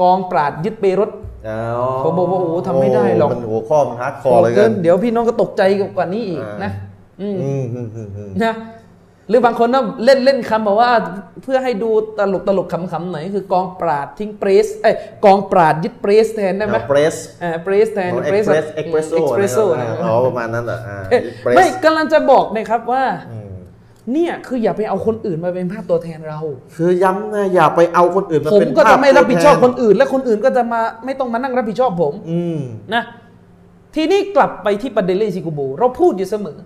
[0.00, 1.10] กองปราชญ์ยึดเปรต
[1.48, 1.58] อ๋อ
[2.04, 5.62] ผมบอกว่าโอ้โหทำไม่ได้หรอกมันหัวข้อมัน hardcore เลยเกิกันนเดี๋ยวพี่น้องก็ตกใจ
[5.96, 6.72] กว่านี้อีกอ่านนะ
[7.20, 8.71] อืมอืมอืมอืมอืมนะห
[9.32, 10.92] รือบางคนก็เล่นเล่นคำบอกว่า
[11.42, 14.94] เพื่อให้ดูตลกตลกขำๆหน่อยคือกองปราดทิ้งเปรสเอ้ย
[15.24, 19.64] กองปราดยึดเปรสแทนได้ไหมเปรสอ่าเปรสแทนเอ็กเพรสเอ็กเพรสโซ่เอ็กเพรสโซ่
[20.04, 23.50] อ๋อประมาณนั้นเหรออ่าเอ๊ะ Express ไม่กำลังจะบอกนะครับว่าอืม
[24.12, 26.40] เนี่ยคืออย่าไปเอาคนอื่นมาเป็นภาพตัวแทนเรา
[26.76, 32.60] คือย้ำนะอย่าไปเอาคนอื่นมาผมเป็นก็ภาจะพไม่รับผิดชอบตัวแทคนอื่น และคนอื่นก็จะมาไม่ต้องมานั่งรับผิดชอบผมอืม
[32.94, 33.02] นะ
[33.94, 36.58] ทีนี้กลับไปที่ประเด็นเรื่องซิกูโบเราพูดอยู่เสมอ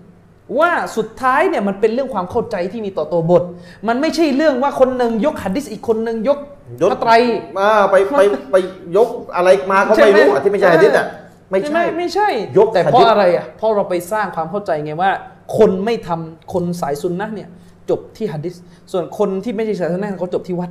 [0.59, 3.43] ว่าสุดท้ายเนี่ยมันเป็นเรื่องความเข้าใจที่มีต่อตัวบท
[3.87, 6.39] มันไม่ใช่เรื่องว่าคนหนึ่งยกหัดดิษอีกคนหนึ่งยก
[6.81, 7.13] ยกพระไตร
[7.59, 8.21] อ่าไปไป
[8.51, 8.55] ไป
[8.97, 11.05] ยกอะไรมาก็ไม่รู้อะที่ไม่ใช่ฮะดิษอะ
[11.51, 15.11] ไม่ใช่ใช่ไหมไม่ใช่ยกแต่หะเพดีราะษอะไรอะเพราะเราไปสร้างความเข้าใจไงว่า
[15.57, 17.49] คนไม่ทำคนสายซุนนะห์เนี่ย
[17.89, 18.55] จบที่หัดดิษ
[18.91, 20.69] ส่วนคนที่ไม่ใช่สายซุนนะห์เขาจบที่วัด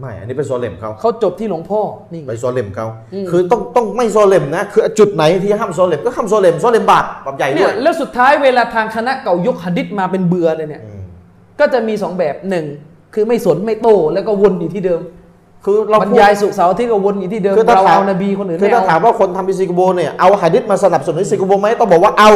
[0.00, 1.80] ไม่ อันนี้เป็นโซเลมเขาเขาจบที่หลวงพ่อ
[2.12, 11.02] นี่ไงไปโซเลมเขาอืมคือต้องต้องไม่โซเลมนะ คือจุดไหนที่ห้ามโซเลมก็ห้ามโซเลมโซเลมบาปบาปใหญ่เนี่ด้วยยแล้วสุดท้ายเวลาทางคณะเก่ายกหัดดิษมาเป็นเบื่อเลยเนี่ยอืม
[11.60, 12.66] ก็จะมีสองแบบหนึ่ง
[13.14, 15.00] คือไม่สนไม่โต้แล้วก็วนอยู่ที่เดิม
[15.64, 22.30] คือเราบรรพูดยายสุขเสาร์อาที่ก็วนอยู่ที่เดิมคือถ้าเราถามเอานบีคนอื่นคือไม่ถ้าถาเอามว่าคนทำอิซิกโบเนี่ยเอาหะดิษมาสนับสนุนอิซิกโบไหมต้องบอกว่าเอา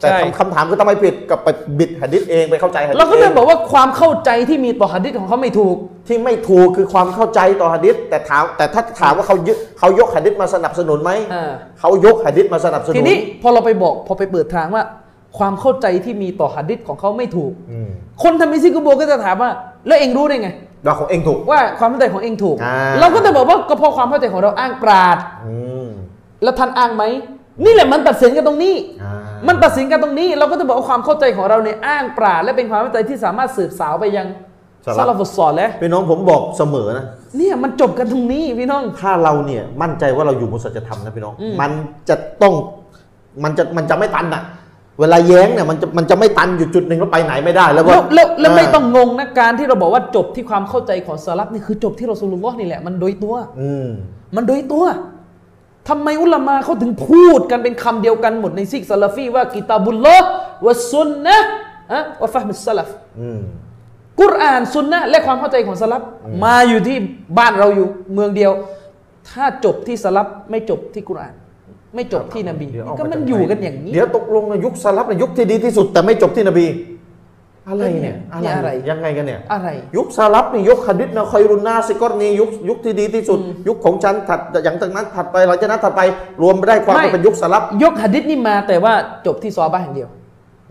[0.00, 1.48] แต่ใช่คำคำถามคือทำไมผิดกับไป
[1.78, 5.76] บิดหะดิษเองไปเข้าใจหะดิษเราก็เลยงบอกว่าความเข้าใจที่มีต่อหะดิษของเขาไม่ถูก
[6.08, 11.50] ที่ไม่ถูกคือความเข้าใจต่อหะดิษแต่ถามแต่ถ้าถามว่าเขายึดเขายกหะดิษมาสนับสนุนไหมอ่า
[11.80, 14.84] เขายกหะดิษมาสนับสนุนทีนี้พอเราไปบอกพอไปเปิดทางว่า
[15.38, 17.88] ความเข้าใจที่มีต่อหะดิษของเขาไม่ถูก อืม
[18.22, 19.50] คนทำอิซิกุโบก็จะถามว่า
[19.86, 20.50] แล้วเองรู้ได้ไง
[20.86, 25.16] ว่าของเองถูก ว่าความเข้าใจของเองถูก อ่า เราก็จะบอกว่าก็เพราะความเข้าใจของเราอ้างปราด
[25.46, 25.54] อื
[25.86, 25.88] ม
[26.42, 27.04] แล้วท่านอ้างไหม
[27.64, 29.14] นี่แหละมันตัดสินกันตรงนี้อ่า
[29.48, 34.26] มันตัดสินกันตรงนี้ เราก็จะบอกว่าความเข้าใจของเราเนี่ยอ้างปราดและเป็นความเข้าใจที่สามารถสืบสาวไปยัง
[34.96, 37.04] ซาลาฟุตซอลและพี่น้องผมบอกเสมอนะ
[37.36, 41.70] เนี่ยมันจบกันตรงนี้พี่น้องถ้าเราเนี่ยมั่นใจว่าเราอยู่บนสัจธรรมนะพี่น้องอืมมัน
[42.08, 42.54] จะต้อง
[43.44, 44.42] มันจะมันจะไม่ตันอะ
[45.00, 53.88] เวลาแย้งเนี่ยมันจะมันจะไม่ตันอยู่จุดหนึ่งแล้วไปไหนไม่ได้แล้วแล้วว่าแล้วแล้วไม่ต้องงงนะการที่เราบอกว่าจบที่ความเข้าใจของสลับนี่คือจบที่เราสุลลอฮ์นี่แหละมันโดยตัว อืม
[54.36, 54.84] มันโดยตัว
[55.88, 60.28] ทำไมอุลามาเขาถึงพูดกันเป็นคำเดียวกันหมดในซิกซาลาฟีว่ากิตาบุลลอฮ์
[60.66, 61.48] วะซุนนะห์
[61.92, 62.88] อะวะฟะฮ์มุสสลัฟ
[63.20, 63.42] อืม
[64.20, 66.02] กุรอานซุนนะห์และความเข้าใจของสลับ
[66.44, 66.96] มาอยู่ที่
[67.38, 68.52] บ้านเราอยู่เมืองเดียว
[69.30, 71.34] ถ้าจบที่สลับไม่จบที่กุรอาน
[71.94, 76.66] ไม่จบที่นบีเดี๋ยวเอาก็มันมาจากอยู่ไหกันอย่างนี้เดี๋ยวตกลงในยุคสลับในยุคที่ดีที่สุด แต่ไม่จบที่นบี
[77.68, 83.38] อะไรเนี่ยนี่อะไรยังไงกันเนี่ยอะไร ยุคสลับนี่ยุคฮะดิษนะคอยรุนนาซิกอรนียุคยุคที่ดีที่สุด
[83.68, 86.00] ยุคของฉันถัดอย่างจากนั้นถัดไปหลังจากนั้นถัดไป
[86.42, 88.92] รวมได้ความไม่ว่าเป็นยุคสลับยกหะดิษนี่มาแต่ว่า
[89.26, 90.10] จบที่ซอฮาบะห์อย่างเดียว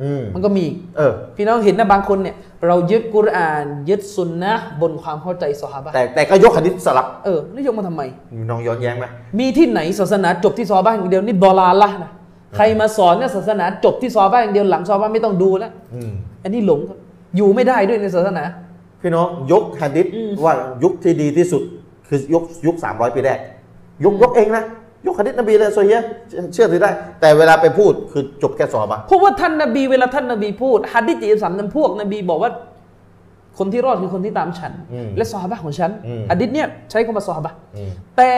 [0.02, 2.36] อืมมันก็มีอีกเออพี่น้องเห็นนะบางคนเนี่ย
[2.68, 8.02] เรายึดกุรอานยึดซุนนะห์บนความเข้าใจซอฮาบะห์แต่แต่ก็ยกฮะดิษสลับเออนี่ยกมาทำไม
[8.50, 9.06] น้องย้อนแย้งไหม
[9.40, 12.12] มีที่ไหนศาสนาจบที่ซอฮาบะห์อย่างเดียวนี่ดอลาละนะ
[12.56, 16.12] ใครมาสอนเนี่ยศาสนาจบที่ซอฮาบะห์อย่างเดียวหลังซอฮาบะห์ไม่ต้องดูแล้วอืม
[16.44, 16.98] อันนี้หลงครับ
[17.38, 18.44] อยู่ไม่ได้ด้วยในศาสนา
[19.02, 21.64] พี่น้องยกฮะดิษอืมว่ายุคที่ดีที่สุด
[22.08, 23.40] คือยุคยุคสามร้อยปีแรก
[24.04, 24.64] ยกยกเองนะ
[25.06, 26.02] ยกฮะดิษนบีเลยโซเฮีย
[26.54, 26.90] เชื่อถือได้
[27.22, 32.52] แต่เวลาไปพูดคือจบแค่สอบะเพราะว่าท่านนบีเวลาท่านนบีพูดฮัดดิษจีสามนั้นพวกนบีบอกว่า
[33.58, 38.30] คนที่รอดคือคนที่ตามฉันอืมและซอฮาบะห์ของฉันอืมฮัดดิษเนี่ยใช้คำว่าซอฮาบะห์อืมแต่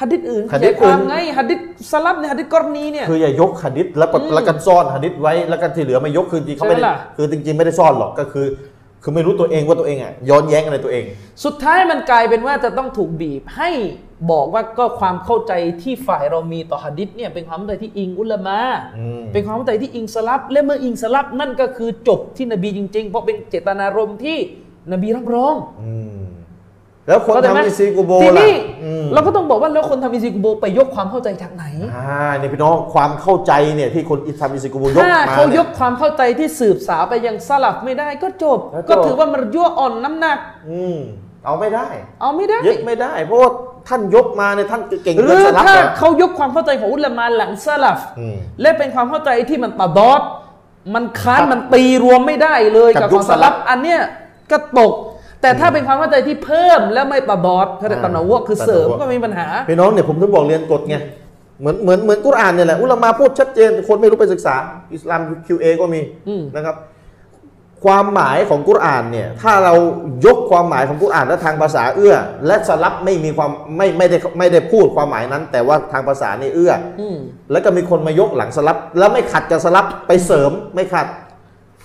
[0.00, 1.58] ฮัดดิษอื่นฮัดดิษขยายความอื่นไงฮัดดิษ
[1.90, 8.46] สลับในยฮัดดิษกรณีเนี่ยคืออย่ายกฮะดิษแล้วก็อืมแล้วก็ซ่อนฮะดิษไว้แล้วก็ที่เหลือไม่ยกคือจริงเขาไม่ได้ใช่ไหมล่ะคือจริงๆไม่ได้ซ่อนหรอกก็คือ
[9.04, 11.04] คือไม่รู้ตัวเองว่าตัวเองอะย้อนแย้งอะไรตัวเอง
[11.44, 13.70] สุดท้ายมันกลายเป็นว่าจะต้องถูกบีบให้
[14.30, 18.60] บอกว่าก็ความเข้าใจที่ฝ่ายเรามีต่อหะดิษเนี่ยเป็นความเข้าใจที่อิงอุลามะ
[18.98, 24.38] อืมเป็นความเข้าใจที่อิงสลับและเมื่ออิงสลับนั่นก็คือจบที่นบีจริงๆ เพราะเป็นเจตนารมณ์ที่
[24.92, 26.22] นบีรับรองอืม
[27.08, 28.54] แล้วคนเข้าใจไหมทำอิซีกูโบทีล่ะนี้
[28.84, 31.64] อืมเราก็ต้องบอกว่าแล้วคนทำอิซิกุโบไปยกความเข้าใจจากไหน
[31.94, 40.38] อ่าเนี่ยพี่น้องความเข้าใจเนี่ยที่คนอิทำอิซีกูโบยกถ้ามาเขายเนี่ยกความเข้าใจที่สืบสาวไปยังสลับไม่ได้ก็จบแล้วจบ ก็ถือว่ามันยั่วอ่อนน้ำหนัก
[40.70, 40.98] อืม
[41.44, 41.86] เอาไม่ได้
[42.20, 43.50] เอาไม่ได้ยึดไม่ได้ เพราะว่า
[43.88, 50.22] ท่านยกมาเนี่ยท่านเก่งหรืเกินอสลับถ้าเหรอเขายกความเข้าใจของอุลามาหลังสลับอืมและเป็นความเข้าใจที่มันตะดอด
[50.94, 54.00] มันค้านครับมันตีรวมไม่ได้เลยกับกับยุขคองสลับสลับอันเนี้ย
[54.52, 54.92] ก็ตก
[55.42, 60.96] แต่ถ้าเป็นความเข้าใจที่เพิ่มและไม่ตะดอดเขาเรียกตะนาวะคือเสริมตะนาวะก็ไม่มีปัญหาพี่น้องเนี่ยผมถึงบอกเรียนกฎไง
[61.60, 64.54] เหมือนเหมือนเหมือนกุรอานเนี่ยแหละอุลามาพูดชัดเจนคนไม่รู้ไปศึกษา
[64.94, 66.76] อิสลาม QA ก็มีอืมนะครับ
[67.84, 69.74] ความหมายของกุรอานเนี่ยถ้าเรา
[70.26, 72.14] ยกความหมายของกุรอานและทางภาษาเอื้อ
[72.46, 77.16] และสลับไม่มีความไม่ไม่ได้ไม่ได้พูดความหมายนั้น แต่ว่าทางภาษานี่เอื้ออืม
[77.52, 81.06] แล้วก็มีคนมายกหลังสลับ แล้วไม่ขัดกับสลับไปเสริมไม่ขัด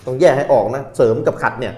[0.05, 1.73] ต้องแยกให้ออกนะ เสริมกับขัดเนี่ย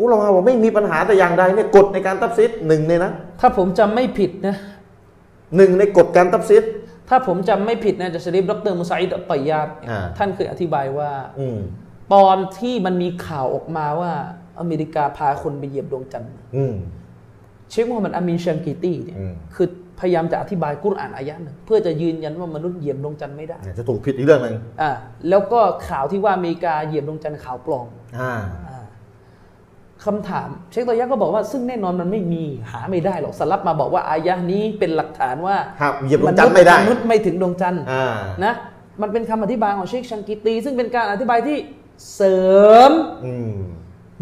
[0.00, 4.56] อุลามาบอกไม่มีปัญหาแต่อย่างใดเนี่ยกฎในการตับซิดหนึ่งเนี่ยนะถ้าผมจำไม่ผิดนะ
[5.56, 6.64] หนึ่งในกฎการตับซิด
[7.08, 11.10] ถ้าผมจำไม่ผิดนะจะชริฟดรมุสัยดอัตตยาดอ่า ท่านเคยอธิบายว่า
[11.40, 11.58] อืม
[12.14, 14.12] ตอนที่มันมีข่าวออกมาว่า
[14.60, 16.74] อเมริกาพาคนไปเหยียบดวงจันทร์ อืม
[17.70, 19.68] เชคมูฮัมหมัดอามีนชังกีตีเนี่ยอืม คือ
[20.00, 24.90] พยายามจะอธิบายกุรอานอายะหนึ่งเพื่อจะยืนยันว่ามนุษย์เหยียบดวงจันทร์ไม่ได้จะถูกผิดอีกเรื่องหนึ่งอ่า
[25.28, 27.86] แล้วก็ข่าวที่ว่าอเมริกาเหยียบดวงจันทร์ข่าวปลอม
[28.20, 28.32] อ่า
[30.00, 38.54] อ่าคำถาม เชคตอยะก็บอกว่าซึ่งแน่นอนมันไม่มีหาไม่ได้หรอกสลับมาบอกว่าอายะนี้เป็นหลักฐานว่าครับเหยียบดวงจันทร์ไม่ได้มนุษย์ไม่ถึงดวงจันทร์อ่านะ
[39.02, 41.56] มันเป็นคำอธิบายของเชคชังกิตี ซึ่งเป็นการอธิบายที่
[42.14, 42.40] เสริ
[42.88, 42.90] ม
[43.24, 43.58] อืม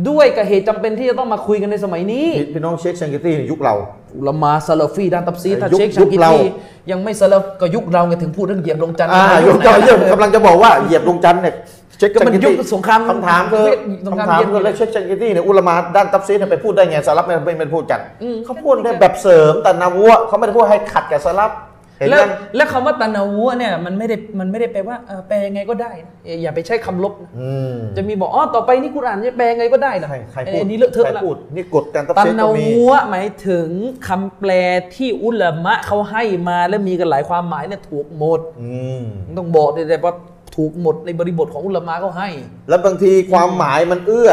[0.09, 3.74] ด้วยกับเหตุจำเป็นที่จะต้องมาคุยกันในสมัยนี้ พี่พี่น้องเช็คชังกิตี้ยุคเรา
[4.16, 6.47] อุลามาซาลาฟีด้านตับซีดถ้ายุคเชคชังกิยุคเรา ตี
[6.90, 11.55] ยังไม่ซาลาฟก็ยุคเราไงถึงพูดเรื่องเหยียบดวงจันทร์อ่าในยุคไหนเราเยอะกำลังจะบอกว่าเหยียบดวงจันทร์เนี่ย
[11.98, 13.66] เช็คก็มันชังกิยุตี้คสงครามคำถามคือ
[14.06, 21.66] สงครามคำถามเย็น คือแล้วเช็คชังกิตี้เนี่ยอุลามาด้านตับซีดเนี่ยไปพูดได้ไงสลับไม่ไม่ไม่พูดกันอืมเขาพูดได้แบบเสริมแต่นาวัวเขาไม่ได้พูดให้ขัดกับสลับเห็น
[22.10, 33.68] แล้วยังแล้วคำว่าตานาวัวเนี่ยมันไม่ได้มันไม่ได้แปลว่าเออแปลยังไงก็ได้นะเอ่ออย่าไปใช้คำลบนะอืมจะมีบอกอ๋อต่อไปนี่กุรอานจะแปลยังไงก็ได้นะใครใครพูดอันนี้เลอะเทอะใครละพูดนี่กฎการตับตาเซตนาก็มีวัวหมายถึง
[34.08, 34.50] คำแปล
[34.94, 39.02] ที่อุลามะเขาให้มาและมีกันหลายความหมายเนี่ยถูกหมดอืม
[39.36, 40.14] ต้องบอกเลยแต่ว่า
[40.59, 42.28] ถูกหมดในบริบทของอุลามะเขาให้
[42.68, 44.30] แล้วบางทีความหมายมันเอื้อ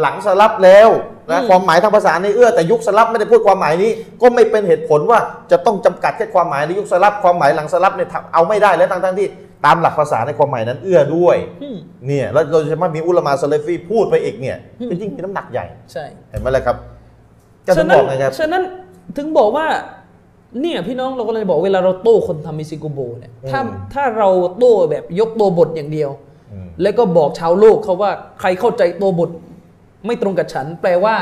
[0.00, 0.88] หลังสลับแล้ว
[1.30, 3.90] นะอืมความหมายทางภาษาในเอื้อแต่ยุคสลับไม่ได้พูดความหมายนี้
[4.22, 5.18] ก็ไม่เป็นเหตุผลว่า
[5.50, 9.26] จะต้องจำกัดแค่ความหมายในยุคสลับความหมายหลังสลับเนี่ยทำเอาไม่ได้แล้วทั้งทั้งๆที่
[9.64, 11.76] ตามหลักภาษาในความหมายนั้นเอื้อด้วยอืม
[12.06, 14.56] เนี่ยแล้วโดยเฉพาะมีอุลามาซาเลฟีพูดไปอีกเนี่ย
[14.90, 16.76] ก็ยิ่งมีน้ำหนักใหญ่ใช่เห็นไหมล่ะครับ
[17.66, 18.62] ก็ถึฉะงนั้บนอกไงครับฉะนั้น
[19.16, 19.66] ถึงบอกว่า
[20.60, 24.28] เนี่ยพี่น้องเราก็เลยบอกเวลาเราโต้คนทำมิซิโกโบเนี่ยถ้าอืมถ้าเรา
[24.58, 26.10] โต้แบบยกตัวบทอย่างเดียว
[26.52, 28.10] อืมแล้วก็บอกชาวโลกเขาว่า
[28.40, 29.30] ใครเข้าใจตัวบท
[30.06, 31.16] ไม่ตรงกับฉัน แปลว่า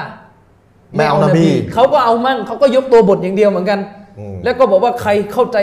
[0.96, 3.80] ไม่เอานบีเขาก็เอามั่งเขาก็ยกตัวบทอย่างเดียวเหมือนกัน
[4.18, 5.58] อืมแล้วก็บอกว่าใครเข้าใจ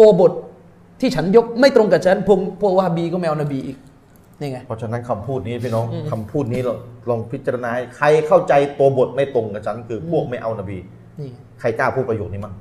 [0.00, 0.32] ตัวบท
[1.00, 3.78] ที่ฉันยกไม่ตรงกับฉันพวกพวกวาฮาบีก็ไม่เอานบีอีก
[4.40, 6.74] นี่ไงเพราะฉะนั้นคำพูดนี้พี่น้องคำพูดนี้เรา
[7.08, 10.78] ลองพิจารณาให้ใครเข้าใจตัวบทไม่ตรงกับฉันคือพวกไม่เอานบี
[11.20, 11.30] นี่
[11.60, 12.54] ใครกล้าพูดประโยคนี้มั้ง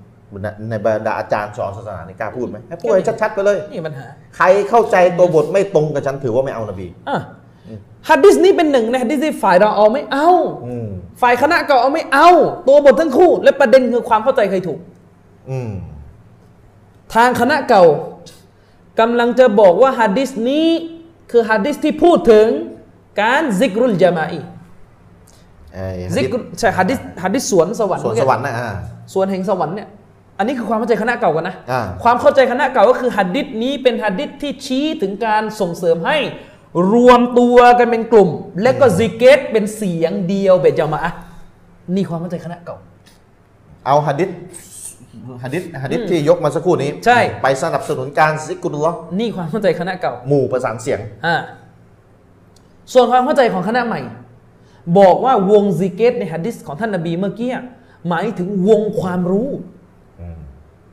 [0.44, 4.06] ในในบรรดาอาจารย์สอนศาสนานี่กล้าพูดไหมให้พูดให้ชัดๆไปเลยนี่ปัญหา
[4.38, 7.18] ใครเข้าใจตัวบทไม่ตรงกับฉันถือว่าไม่เอานบีอะ
[8.10, 10.30] ฮัดดิสนี้เป็นหนึ่งในฮัดดิสที่ฝ่ายเราเอาไม่เอา
[10.66, 10.88] อืม
[11.22, 12.30] ฝ่ายคณะเก่าเอาไม่เอา
[12.68, 14.80] ตัวบททั้งคู่ และประเด็นคือความเข้าใจใครถูก
[15.49, 15.72] อืม
[17.14, 17.84] ทางคณะเก่า
[18.99, 20.68] กำลังจะบอกว่าฮัดดิสนี้
[21.32, 22.48] คือฮัดดิสที่พูดถึง
[23.22, 24.40] การซิกรุลจามาอี
[25.74, 28.74] ไอ้ซิกรุใช่ฮัดดิสฮัดดิสสวนสวรรค์ส่วนสวรรค์นะอ่า
[29.14, 29.88] สวนแห่งสวรรค์เนี่ย
[30.38, 36.18] อันนี้คือความเข้าใจคณะเก่ากันนะ อ่า ความเข้าใจคณะเก่าก็คือฮัดดิสนี้เป็นฮัดดิสที่ชี้ถึงการส่งเสริมให้
[36.94, 38.30] รวมตัวกันเป็นกลุ่ม
[38.62, 41.18] และก็ซิกเกตเป็นเสียงเดียวเบจามะอะห์
[41.96, 42.78] นี่ความเข้าใจคณะเก่า
[43.86, 44.30] เอาหะดิษ
[45.44, 51.36] หะดิษหะดิษที่ยกมาสักครู่นี้ ใช่ ไปสนับสนุนการซิกรุลลอฮ์นี่ความเข้าใจคณะเก่า หมู่ประสานเสียง อ่า
[52.94, 54.02] ส่วนความเข้าใจของคณะใหม่
[55.00, 57.52] บอกว่าวงซิกเกตในฮัดดิสของท่านนบีเมื่อกี้
[58.08, 59.50] หมายถึงวงความรู้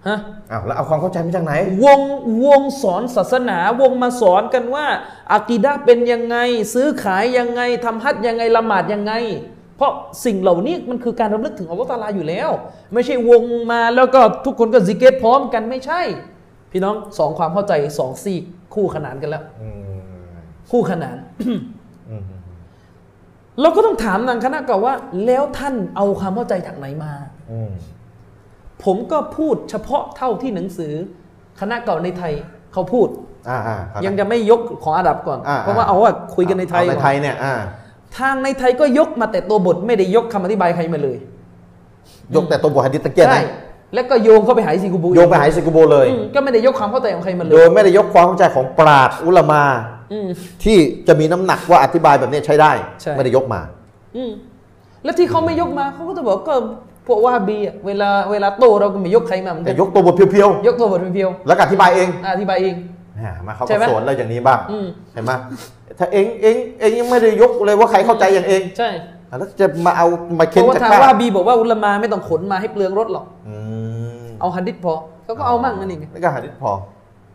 [0.09, 0.19] ฮะ
[0.51, 1.53] อ้าวแล้วเอาความเข้าใจมาจากไหน
[1.85, 2.01] วง
[2.45, 4.87] วงสอนศาสนาวงมาสอนกันว่า
[5.33, 6.37] อากีดะห์เป็นยังไง
[6.75, 9.13] ซื้อขายยังไงทำฮัจญ์ยังไงละหมาดยังไง
[9.77, 9.93] เพราะ
[10.25, 12.51] สิ่งเหล่านี้มันคือการรำลึกถึงอัลลอฮฺตะอาลาอยู่แล้ว
[12.93, 16.01] ไม่ใช่วงมาแล้วก็ทุกคนก็ซิกเกตพร้อมกันไม่ใช่
[16.73, 18.43] พี่น้องสองความเข้าใจสองซีก
[18.75, 20.35] คู่ขนานกันแล้วอืม
[20.71, 21.59] คู่ขนานอืม
[23.61, 24.95] เราก็ต้องถามทางคณะเก่าว่า
[25.27, 27.13] แล้วท่านเอาความเข้าใจจากไหนมา
[27.53, 27.73] อืม
[28.85, 30.93] ผมก็พูดเฉพาะเท่าที่หนังสือ
[31.61, 32.33] คณะเก่าในไทย
[32.73, 33.09] เขาพูด
[33.49, 37.55] อ่าอ่าครับยังจะไม่ยกของอาหรับก่อนอ่าเพราะว่าเอาว่าคุยกันในไทยเอาในก่อนไทยเนี่ยอ่า
[38.19, 41.19] ทางในไทยก็ยกมาแต่ตัวบทไม่ได้ยกคำอธิบายใครมาเลย
[42.35, 43.53] ยกแต่ตัวบทหะดิษตะเกียบใช่นะ
[43.95, 49.63] แล้วก็โยงเข้าไปหาอิซิกุบูโยงไปหาซิกุโบเลยอืมก็ไม่ได้ยกความเข้าใจของใครมาเลโดยยไม่ได้ยกความเข้าใจของปราดอุลามา
[50.13, 50.29] อืม
[50.65, 50.77] ที่
[51.09, 52.73] จะมีน้ำหนักว่าอธิบายแบบนี้ใช้ได้
[53.03, 53.61] ใช่ไม่ได้ยกมา
[54.17, 54.33] อืม
[55.05, 56.55] แล้วที่เขาไม่ยกมาเขาก็จะบอกก็
[57.07, 62.75] พวกว่าฮาบีอะเวลาเวลาโตเราก็ไม่ยกใครมาเหมือนแต่กันยกตัวบทเพียวยกตัวบทเพียวๆแล้วก็อธิบายเองๆอะอธิบายเอง
[63.19, 65.33] อ่ามาเขาใช่ก็ไหมสอนเราอย่างนี้บ้างอืมเห็นไหม
[65.99, 68.91] ถ้าเองเองเองยังไม่ได้ยกเลยว่าใครเข้าใจอย่างเอง ใช่
[69.39, 70.07] แล้วจะมาเอา
[70.39, 73.57] มาเพเค้นราะว่าจากทางข้าว่าฮาบีบอกว่าอุลามาไม่ต้องขนมาให้เปลืองรถหรอกอื
[74.25, 74.95] มเอาฮัดดิษพอ
[75.25, 76.71] เขาก็เอามั่งนั่นเองแล้วก็หาดิษพอ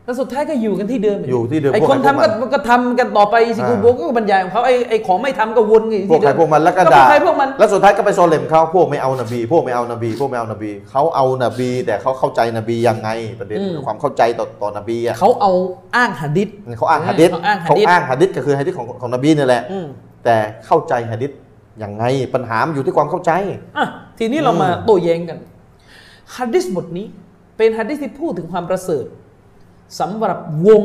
[0.10, 13.10] แล้วสุดท้ายก็อยู่กันที่เดิมอยู่ที่เดิมไอ้พวกคนใครทำพวก็กมันก็ทำกันต่อไปสิกูอ่าโบก็บรรยายของเขาไอ้ไอ้ของไม่ทำก็วนกันอยู่พวกที่ใครเดิมพวกมันแล้วก็ก็พวด่ากใครพวกมันแล้วสุดท้ายก็ไปโซเลมเขาพวกไม่เอานบี พวกไม่เอานบี พวกไม่เอานบีเขาเอานบี แต่เขาเข้าใจนบียังไง
[13.40, 15.52] ประเด็นคือความเข้าใจต่อต่อนบีอะเขาเอา
[15.96, 19.88] อ้างฮัดดิษเขาอ้างหะดิษเขาอ้างหะเขาดิษอ้างหะดิษก็คือหะดิษของของนบีนี่แหละอืม
[20.26, 21.32] แต่เข้าใจหะดิษ
[21.84, 22.04] ยังไง
[22.34, 23.32] ปัญหามันอยู่ที่ความเข้าใจ
[23.78, 23.88] อะ
[24.20, 25.38] ทีนี้เรามาอืมโต้แย้งกัน
[26.36, 27.08] ฮัดดิษบทนี้
[27.58, 29.06] เป็นฮัดดิษที่พูดถึงความประเสริฐ
[30.00, 30.84] สำหรับวง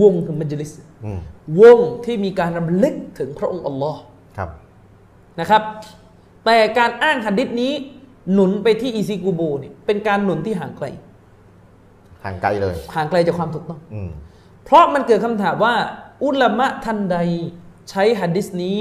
[0.00, 0.72] วงคือมัจลิส
[1.04, 1.20] อืม
[1.60, 4.00] วงที่มีการรำลึกถึงพระองค์อัลลอฮ์
[4.36, 4.50] ครับ
[5.40, 5.62] นะครับ
[6.44, 7.72] แต่การอ้างฮัดดิษนี้
[8.32, 10.86] หนุนไปที่อีซิกูโบเนี่ยเป็นการหนุนที่ห่างไกล
[12.24, 14.10] ห่างไกลเลย ห่างไกลจากความถูกต้องอืม
[14.64, 15.74] เพราะมันเกิดคำถามว่า
[16.24, 17.18] อุลามะท่านใด
[17.90, 18.78] ใช้ฮัดดิษนี้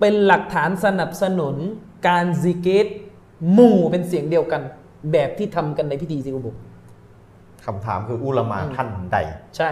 [0.00, 1.56] เป็นหลักฐานสนับสนุน
[2.08, 2.86] การซิกเกต
[3.52, 4.62] หมู่เป็นเสียงเดียวกัน
[5.12, 6.46] แบบที่ทำกันในพิธีซิกุโบ
[7.66, 9.16] คำถามคืออุลามาท่านใด
[9.58, 9.70] ใช่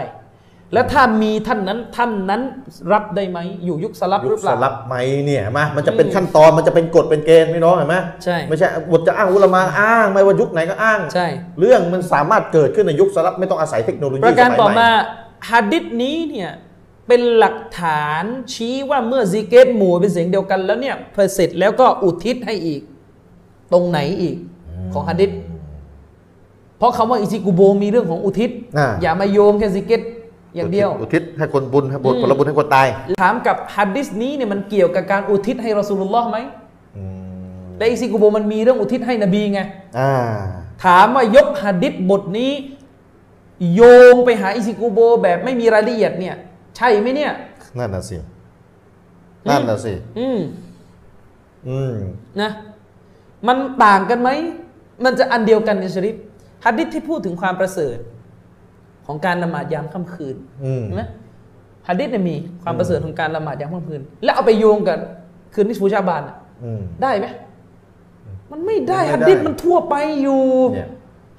[0.73, 2.41] แล้วถ้ามีท่านนั้นท่านนั้น
[2.91, 4.95] รับได้ไหมอยู่ยุคสลับยุหรืคอเปสล่า ลับไหม
[5.25, 11.27] เนี่ยเห็นไหมมันจะเป็นขั้นตอนมันจะเป็นกฎเป็นเกณฑ์พี่น้องเห็นไหมใช่ ไม่ใช่บทจะอ้างอุลามาอ้างไม่ว่ายุคไหนก็อ้าง ใช่
[11.59, 14.89] เรื่องมันสามารถเกิดขึ้นในยุคสลับไม่ต้องอาศัยเทคโนโลยีประการสยต่อใหมา
[15.49, 16.51] ฮัดดิษนี้เนี่ย
[17.07, 22.81] เป็นหลักฐานชี้ว่าเมื่อซิกเกตหมู่เป็นเสียงเดียวกันแล้วเนี่ยพอเสร็จแล้วก็อุทิศให้อีก
[23.73, 24.35] ตรงไหนอีก
[24.93, 25.31] ของฮัดดิษ
[26.79, 30.01] เพราะคำว่าอิซิกุโบมีเรื่องของอุทิศอ่าอย่ามาโยงแค่ซิกเก็ต
[30.55, 32.87] อย่างเดียว อุทิศให้คนบุญให้บุญผลบุญให้คนตาย
[33.21, 36.37] ถามกับฮัดดิสนี้เนี่ยมันเกี่ยวกับการอุทิศให้รอสูลุลลอฮ์ไหม
[36.97, 37.03] อื
[37.61, 39.59] มและอิซิกุโบมันมีเรื่องอุทิศให้นบีไง
[39.99, 40.13] อ่า
[40.85, 42.51] ถามว่ายกฮัดดิษบทนี้
[43.75, 43.81] โย
[44.13, 46.35] งไปหาอิซิกุโบแบบไม่มีรายละเอียดเนี่ย
[46.77, 47.31] ใช่ไหมเนี่ย
[47.77, 48.17] นั่นน่ะสิ
[49.49, 50.39] นั่นน่ะสิอืม
[51.67, 51.95] อืม
[52.41, 52.51] นะ
[53.47, 54.29] มันต่างกันไหม
[55.03, 56.15] มันจะอันเดียวกันในชริฟ
[56.65, 57.97] ฮัดดิษที่พูดถึงความประเสริฐ
[59.05, 61.03] ของการละหมาดยามค่ำคืนอืมเห็นไหม
[61.87, 64.99] ฮัดดิษเนี่ยมีความประเสริฐของการละหมาดยามค่ำคืน แล้วเอาไปโยงกัน
[65.53, 67.27] คืนนิสฟูชาบานอะอืมได้ไหม
[68.51, 70.89] มันไม่ได้ไม่ได้ฮัดดิษมันทั่วไปอยู่เนี่ย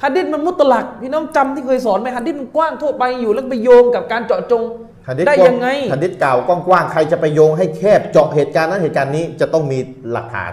[0.03, 4.63] ฮัดดิษมันมุตลักพี่น้องจำที่เคยสอนไหมฮัดดิษมันกว้างทั่วไปอยู่แล้วไปโยงกับการเจาะจง
[5.09, 9.79] หะดีษได้กว้ายังไงหะดีษเก่ากว้างๆใครจะไปโยงให้แคบเจาะเหตุการณ์นั้นเหตุการณ์นี้จะต้องมี
[10.13, 10.53] หลักฐาน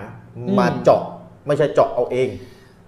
[0.59, 1.01] มาเจาะ
[1.47, 2.27] ไม่ใช่เจาะเอาเอง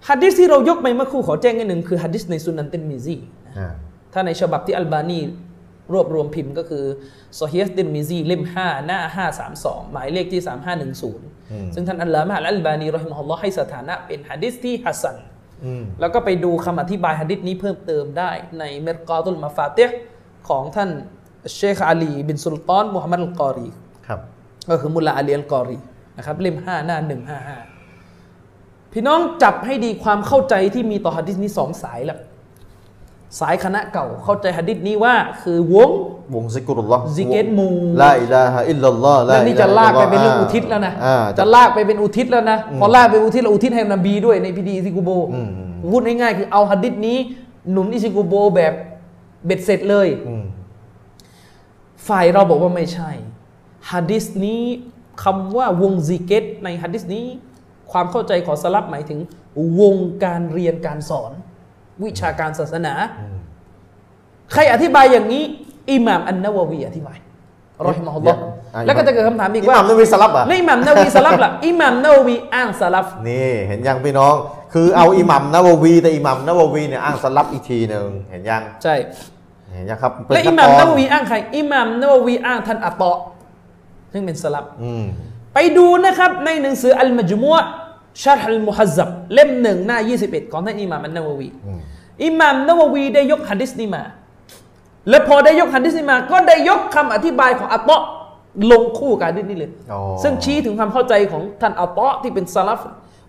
[0.07, 3.15] ฮัดดิษที่เรายกไปเมื่อครู่ขอแจ้งนิดหนึ่งคือฮัดดิษในสุนันเตนมิซี
[3.57, 3.67] อ่า
[4.13, 5.19] ถ้าในฉบับที่อัลบานี
[5.93, 6.85] รวบรวมพิมพ์ก็คือ
[7.35, 8.99] โซเฮียสตินมิซีเล่ม 5 หน้า
[9.47, 10.41] 532 หมายเลขที่
[11.07, 15.17] 3510 ซึ่งท่านอัลลามะอัลบานีรอฮิมะฮุลลอฮ์ให้สถานะเป็นฮัดดิษที่ฮัสซัน
[15.65, 19.97] อืมแล้วก็ไปดูคำอธิบายฮัดดิษนี้เพิ่มเติมได้ในเมรกาตุลมาฟาติฮ์
[20.49, 20.89] ของท่าน
[21.55, 23.69] เชคอาลีบินสุลตานมุฮัมมัดอัลกอรี
[24.07, 24.19] ครับ
[24.69, 25.79] ก็คือมุลลาอาลีอัลกอรี
[26.17, 26.97] นะครับเล่ม 5 หน้า
[27.35, 27.68] 155
[28.93, 32.19] พี่น้องจับให้ดีความเข้าใจที่มีต่อฮัดดิษนี้สองสายแหละ
[33.39, 35.89] สายคณะเก่าเข้าใจฮัดดิษนี้ว่า คือวง
[36.33, 47.17] วงซิกรุลลอฮ์ซิกเกตหมู่لا إله إلا اللهแล้วนี่จะลากไปเป็นเรื่องอุทิศแล้วนะอ่าจะลากไปเป็นอุทิศแล้วนะพอลากไปอุทิศแล้วอุทิศให้นบีด้วยในพิธีอิซิกุโบอืมอืมพูดง่ายๆคือเอาฮัดดิษนี้
[47.71, 48.73] หนุนอิซิกุโบแบบ
[49.45, 50.43] เบ็ดเสร็จเลยอืม
[52.07, 53.11] ฝ่ายเราบอกว่าไม่ใช่
[53.91, 54.63] ฮัดดิษนี้
[55.23, 57.27] คำว่าวงซิกเกตในฮัดดิษนี้
[57.91, 59.19] ความเข้าใจของสลับหมายถึง
[59.81, 61.31] วงการเรียนการสอน
[62.03, 62.93] วิชาการศาสนา
[64.53, 65.43] ใครอธิบายอย่างนี้
[65.91, 67.17] อิหม่ามอันนาวาวีอธิบาย
[67.87, 68.39] รอฮิมะฮุลลอฮ์
[68.75, 74.35] อะแล้วก็จะเกิดคำถามอีกอิหว่าม่ามนบีสลับอะแล้วอิหม่ามนาวีสลับล่ะอิหม่ามนาวีอ้างสลับนี่เห็นยังพี่น้อง
[74.73, 78.95] คือเอาอิหมัมนาววีแต่อิหมัมนาววีเนี่ยอ้างสลับอีกทีหนึ่งเห็นยังใช่
[79.75, 83.17] เห็นยังครับเป็นและอิหม่ามขั้นาตวีอ้างใครอิหม่ามนาวีอ้างท่านอัตตะ
[84.13, 85.28] ซึ่งเป็นสลับอืมไป
[85.77, 87.63] ดูนะครับในหนังสืออัลมัจมุอะ
[88.23, 91.79] ชาร์ฮัลมุฮัซซับเล่มหนึ่งหน้า 21 ของท่านอิหม่ามอันนาววีอืม
[92.23, 94.03] อิหม่ามนาววีได้ยกฮะดิษนี้มา
[95.09, 98.01] และพอได้ยกฮะดิษนี้มา ก็ได้ยกคำอธิบายของอัตตะ
[98.71, 102.79] ลงคู่กับฮะดิษนี้เลยอ๋อซึ่งชี้ถึงความเข้าใจของท่านอัตตะที่เป็นสลับ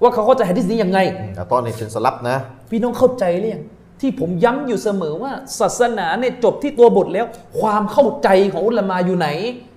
[0.02, 2.36] ว่าเขาเข้าใจฮะดิษนี้ยังไงอืมแต่ตอนนี้เป็นสลับนะ
[2.70, 3.64] พี่น้องเข้าใจหรือยัง
[4.00, 7.26] ที่ผมย้ำอยู่เสมอว่าศาสนาเนี่ยจบที่ตัวบทแล้ว
[7.60, 9.69] ความเข้าใจของอุลามาอยู่ไหนย้ำ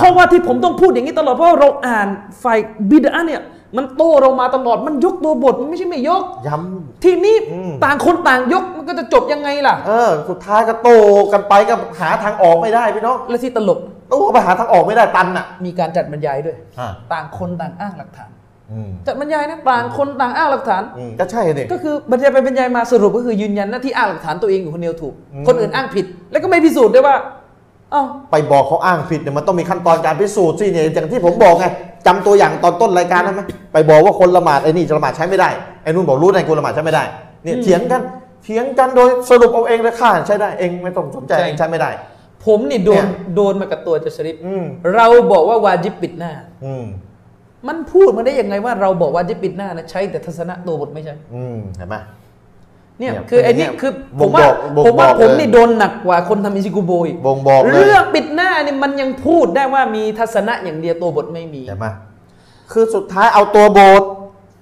[0.00, 2.08] เพราะว่าที่ผมต้องพูดอย่างนี้ตลอดเพราะว่าเราอ่าน
[2.42, 2.58] ฝ่าย
[2.90, 3.42] บิดาเนี่ย
[3.76, 6.56] มันโตเรามาตลอดมันยกตัวบทมันไม่ใช่ไม่ยก ย้
[7.04, 10.90] ทีนี้อืมต่างคนต่างยกมันก็จะจบยังไงล่ะำเออ สุดท้ายก็โต
[11.32, 13.78] กันไปก็หาทางออกไม่ได้พี่น้องและที่ตลก
[14.10, 18.30] โตไปหาทางออกไม่ได้ตันอะ มีการจัดบรรยายด้วยอ่าต่างคนต่างอ้างหลักฐาน
[18.72, 27.16] อืมจัดบรรยายนะต่างคนต่างอ้างหลักฐานอืมก็ใช่นี่ก็คือบรรยายไปบรรยายมาสรุปก็คือยืนยันหน้าที่อ้างหลักฐานตัวเองอยู่คนเดียวถูกอืมคนอื่นอ้างผิด แล้วก็ไม่พิสูจน์ด้วยว่า
[27.94, 31.66] อ้าวไปบอกเขาอ้างผิดเนี่ยมันต้องมีขั้นตอนการพิสูจน์สิเนี่ยอย่างที่ผมบอกไง
[32.06, 33.40] จำตัวอย่างตอนต้นรายการได้ไหม
[33.72, 35.50] ไปบอกว่าคนละหมาดไอ้นี่จะละหมาดใช้ไม่ได้
[35.82, 37.04] ไอ้นู่นบอกรู้ได้กูละหมาดใช้ไม่ได้
[37.44, 38.02] เนี่ยเถียงกัน
[38.44, 41.90] เถียงกันโดยสรุปเอาเองเลยค่าใช้ได้เองไม่ต้องสนใจเองใช้ไม่ได้
[42.44, 44.64] ผมนี่โดนเนี่ยโดนมากับตัวจะชริปอืม
[44.94, 46.32] เราบอกว่าวาจิบปิดหน้า
[46.64, 46.84] อืม
[47.68, 51.96] มันพูดมาได้ยังไงว่าเราบอกวาจิบปิดหน้านะใช้แต่ทัศนะตัวบทไม่ใช่ อืมเห็นไหม
[53.00, 61.86] เนี่ยเนี่ยคือไอ้นี่เนี่ยคือบ่ผงมว่าบอกบ่งผมว่าบอกผมเลยนี่โดนหนักกว่าคนทำอิซิกุโบอีกบ่งบอกเลยเรื่องปิดหน้านี่มันยังพูดได้ว่ามีทัศนะอย่างเดียวตัวบทไม่มีเห็นไหม
[62.72, 64.02] คือสุดท้ายเอาตัวบท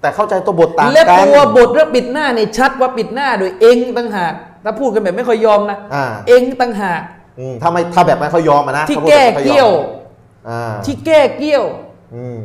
[0.00, 4.32] แต่เข้าใจตัวบทต่างและกันตัวบทเรื่องปิดหน้าเนี่ยชัดว่าปิดหน้าโดยเองต่างหาก
[4.64, 7.00] ถ้าพูดกันแบบไม่ค่อยยอมนะอ่าเองต่างหาก
[7.38, 9.70] อืมถ้าไม่ถ้าแบบไม่เขายอมอะนะที่ถ้าพูดแก้แบบไม่ขาเกี้ยว
[10.48, 11.64] อ่าที่แก้เกี้ยว
[12.16, 12.38] อืม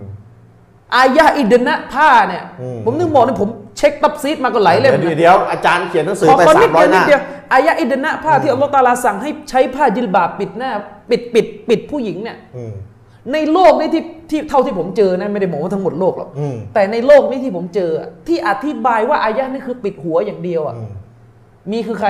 [0.96, 7.22] อายะอิดนะผ้าเนี่ยอืมผมนึกบอกเนี่ยผม เช็คตับซีดมาก็หลายเล่มเดี๋ยวนะเดี๋ยวอาจารย์เขียนหนังสือขอไปขอสานิมดร้อเดียยวหนิดน้าเดียว
[7.54, 10.72] อายะอิดนะผ้าที่อัลลอฮฺตะอาลาสั่งให้ใช้ผ้าจิลบาบปิดหน้า
[11.10, 12.74] ปิดปิดปิดผู้หญิงเนี่ยอืม
[13.34, 20.92] ในโลกนี้ที่ที่เท่าที่ผมเจอนะไม่ได้บอกว่าทั้งหมดโลกหรอกอืมแต่ในโลกนี้ที่ผมเจออะที่อธิบายว่าอายะนี่คือปิดหัวอย่างเดียวอะอืม
[21.72, 22.10] มีคือใคร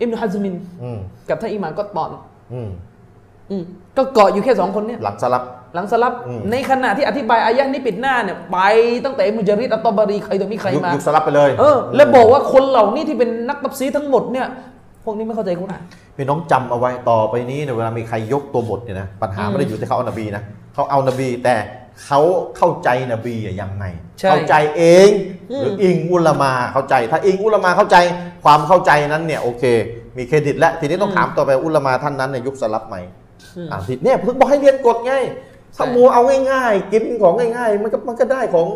[0.00, 0.98] อิมนุฮัซมินอืม
[1.28, 2.20] กับท่านอิหมานก็ตอนอืม
[2.54, 2.70] อืม
[3.96, 5.42] ก็เกาะอยู่แค่สองคนเนี่ยหลังสลับ
[5.74, 8.58] หลังสลับอืมในขณะที่อธิบายอายะนี้ปิดหน้าเนี่ยไป
[9.04, 14.46] ตั้งแต่มุจาริดอัตตบารีใครตัวนี้ใครยุคมายุคสลับไปเลยเออแล้วบอกว่าคนเหล่านี้ที่เป็นนักตับซีทั้งหมดเนี่ย
[15.04, 15.82] พวกนี้ไม่เข้าใจกุรอาน
[16.16, 20.42] พี่น้องจำเอาไว้ต่อไปนี้เนี่ยเวลามีใครยกตัวบทเนี่ยนะปัญหาอืมไม่ได้อยู่ที่เขาเอานบีนะ
[20.74, 21.56] เขาเอานบีแต่
[22.04, 22.20] เขา
[22.56, 23.84] เข้าใจนบีอะยังไง
[24.20, 25.08] ใช่เข้าใจเอง
[25.50, 27.96] อืมหรืออิงอุลามาเข้าใจ ถ้าอิงอุลามาเข้าใจ
[28.44, 29.64] ความเข้าใจนั้นเนี่ยโอเค
[30.16, 32.96] มีเครดิตแล้วทีนี้ต้องถามต่อไปอุลามาท่านนั้นในยุคสลับไหม
[33.56, 35.14] อืมอ่าทีเนี่ยเพิ่งบอกให้เรียนกฎไง
[35.76, 38.66] ถ้าใช่มัวเอาง่ายๆ กินของง่าย ๆ มันก็มันก็ได้ของ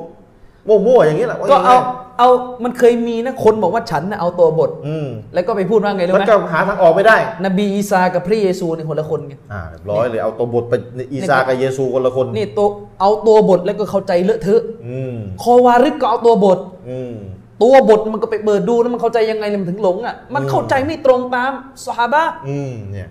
[0.68, 1.82] มั่วๆอย่างนี้แหละว่ก็เอาง่ย
[2.18, 2.28] เอา
[2.64, 10.74] มันเคยมีนะคนบอกว่าฉันนะเอาตัวบทๆอืมแล้วก็ไปพูดว่าไงรู้มันไหมก็หาทางออกไม่ได้ นบีอีสากับพระเยซูนี่คนละคนกันอ่าเรียบร้อยเลยเอาตัวบทไป
[11.12, 12.68] อีซากับเยซูคนละคนนี่ตัว
[13.00, 16.58] เอาตัวบทแล้วก็เข้าใจเลอะเทอะอืมคอวาริดก็เอาตัวบท
[16.90, 17.14] อืม
[17.62, 21.52] ตัวบทมันก็ไปเปิดดูแล้วมันเข้าใจยังไงเลยมันถึงหลงอะมันอืมเข้าใจไม่ตรงตาม
[21.84, 23.08] สฮาบะห์อืมเนี่ย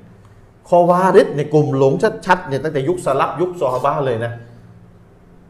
[0.69, 1.93] คอวาริดในกลุ่มหลง
[2.25, 4.33] ชัดๆเนี่ยตั้งแต่ยุคสลับยุคซอฮาบะห์เลยนะ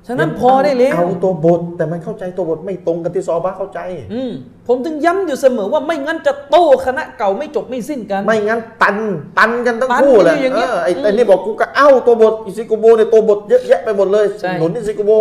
[0.07, 3.79] ฉะนั้นพอได้แล้วเอาตัวบท แต่มันเข้าใจตัวบทไม่ตรงกันที่ซอฮาบะห์เข้าใจ
[4.13, 4.31] อืม
[4.67, 8.97] ผมถึงย้ำอยู่เสมอว่าไม่งั้นจะโต้คณะเก่าไม่จบไม่สิ้นกัน ไม่งั้นตัน
[9.37, 15.11] ตันกันทั้งตันคู่แหละกันอยู่อย่างเงี้ยเออไอ้อืมไอ้นี่บอกกูก็เอ้าตัวบทอิซิโกโบเนี่ยตัวบทเยอะแยะไปหมดเลยใช่หนุนอิซิโกโบ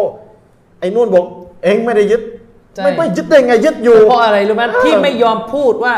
[0.81, 1.25] ไอ้นู่นบอก
[1.65, 2.23] เองไม่ได้ยึด
[2.77, 5.95] ใช่ไม่ไม่ยึดได้ไงยึดอยู่เพราะอะไรรู้ไหมเออที่ไม่ยอมพูดว่า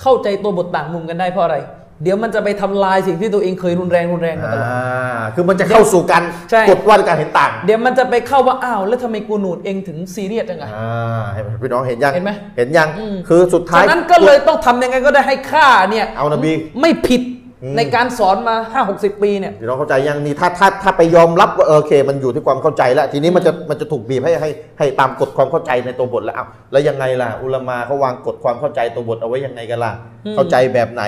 [0.00, 1.56] เข้าใจตัวบทต่างมุมกันได้เพราะอะไร
[2.02, 17.35] เดี๋ยวมันจะไปทำลายสิ่งที่ตัวเองเคยรุนแรงรุนแรงมาตลอดอ่าคือมันจะเข้าสู่การใช่กดว่าด้วยการเห็นต่าง เดี๋ยวมันจะไปเข้าว่าอ้าวแล้วทำไมกูนูนเองถึงซีเรียสจังไงอ่าเห็นไหมพี่น้องเห็นยังเห็นไหมเห็นยังอืมคือสุดท้ายฉะนั้นก็เลยต้องทำยังไงก็ได้ให้ข้าเนี่ยเอานบีไม่ผิดอืม
[17.76, 29.92] ในการสอนมา 5 60 ปีเนี่ยพี่น้องเข้าใจยังนี่ถ้าถ้าถ้าไปยอมรับว่าเออโอเค มันอยู่ที่ความเข้าใจแล้วทีนี้มันจะมันจะถูกบีบให้ให้ให้ตามกฎความเข้าใจในตัวบทแล้วอ้าวแล้วยังไงล่ะ อุลามาเขาวางกฎความเข้าใจตัวบทเอาไว้ยังไงกันล่ะ
[30.26, 31.02] อืมเข้าใจแบบไหน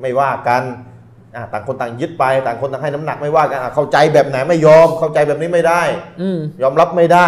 [0.00, 0.62] ไม่ว่ากัน
[1.36, 5.82] อะต่างคนต่างยึดไป ต่างคนต่างให้น้ำหนักไม่ว่ากันอะเข้าใจแบบไหนไม่ยอม เข้าใจแบบนี้ไม่ได้
[6.22, 7.26] อืมยอมรับไม่ได้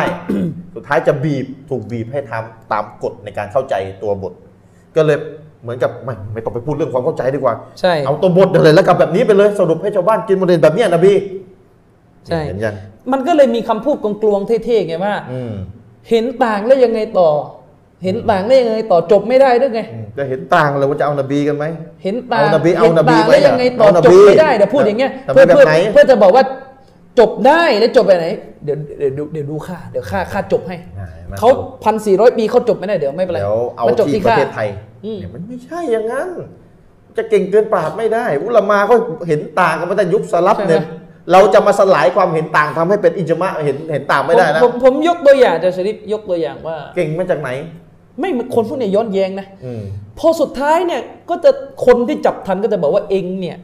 [0.74, 4.32] สุดท้ายจะบีบถูกบีบให้ทำตามกฎในการเข้าใจตัวบท
[4.96, 5.18] ก็เลย
[5.62, 11.12] เหมือนกับไม่ไม่ต้องไปพูดเรื่องความเข้าใจดีกว่า ใช่ เอาตัวบทเลยแล้วกับแบบนี้ไปเลยสรุปให้ชาวบ้านกินโมเดลแบบเนี้ยนบี
[12.26, 12.74] ใช่เห็นยัง
[13.12, 15.52] มันก็เลยมีคำพูดกลวงๆเท่ๆไงว่าอืม
[16.10, 17.28] เห็นต่างแล้วยังไงต่อ
[18.04, 21.64] เห็นต่างแล้วยังไงต่อจบไม่ได้ด้วยไงอืมจะเห็นต่างเลยว่าจะเอานบีกันไหม
[22.04, 26.44] เห็นต่างเอานบีเห็นเอานบีต่างไว้แล้วยังไงต่อเอานจบีบไม่ได้เดี๋ยวพูดอย่างเงี้ยแต่เพื่อแบบเพื่อไหนเพื่อจะบอกว่า
[27.20, 28.26] จบได้แล้วจบไปไหน
[28.64, 31.48] เดี๋ยวเดี๋ยวเดี๋ยวเดี๋ยวดูค่าเดี๋ยวค่าค่าจบให้อ่ห็นไหมเขา
[31.84, 36.28] พันสี่ร้อยปีเขาจบไม่ได้เดี๋ยวไม่เป็นไรเดี๋ยวเอามันจบที่ที่ประค่าเทศไทยอืม เนี่ยมันไม่ใช่อย่างนั้น
[37.16, 38.96] จะเก่งเกินปราดไม่ได้ อุลามาเขา
[39.28, 40.82] เห็นต่างกันมาแต่ยุคสลับเนี่ย
[41.32, 47.50] เราจะมาสลายความเห็นต่างทำให้เป็นอิจมะเห็นเห็นต่างไม่ได้นะผมผมผมยกตัวอย่างจะชริปยกตัวอย่างว่า เก่งมาจากไหน
[48.20, 49.82] ไม่คนพวกเนี้ยย้อนแย้งนะอืม
[50.18, 51.00] พอสุดท้ายเนี่ย
[51.30, 51.50] ก็จะ
[51.86, 53.56] คนที่จับทันก็จะบอกว่าเองเนี่ย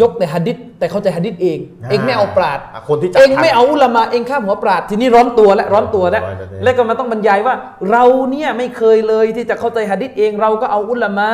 [0.00, 7.54] ยกแต่หะดิษแต่เข้าใจหะดิษเองอ่าเองไม่เอาปราดอะคนที่จับเองทันไม่เอาอุลามาเองข้ามหัวปราดทีนี้ร้อนตัวแล้วร้อนตัวแล้วร้อนตัวแล้วแล้วก็มาต้องบรรยายว่า
[7.90, 11.28] เราเนี่ยไม่เคยเลยที่จะเข้าใจหะดิษเองเราก็เอาอุลามะ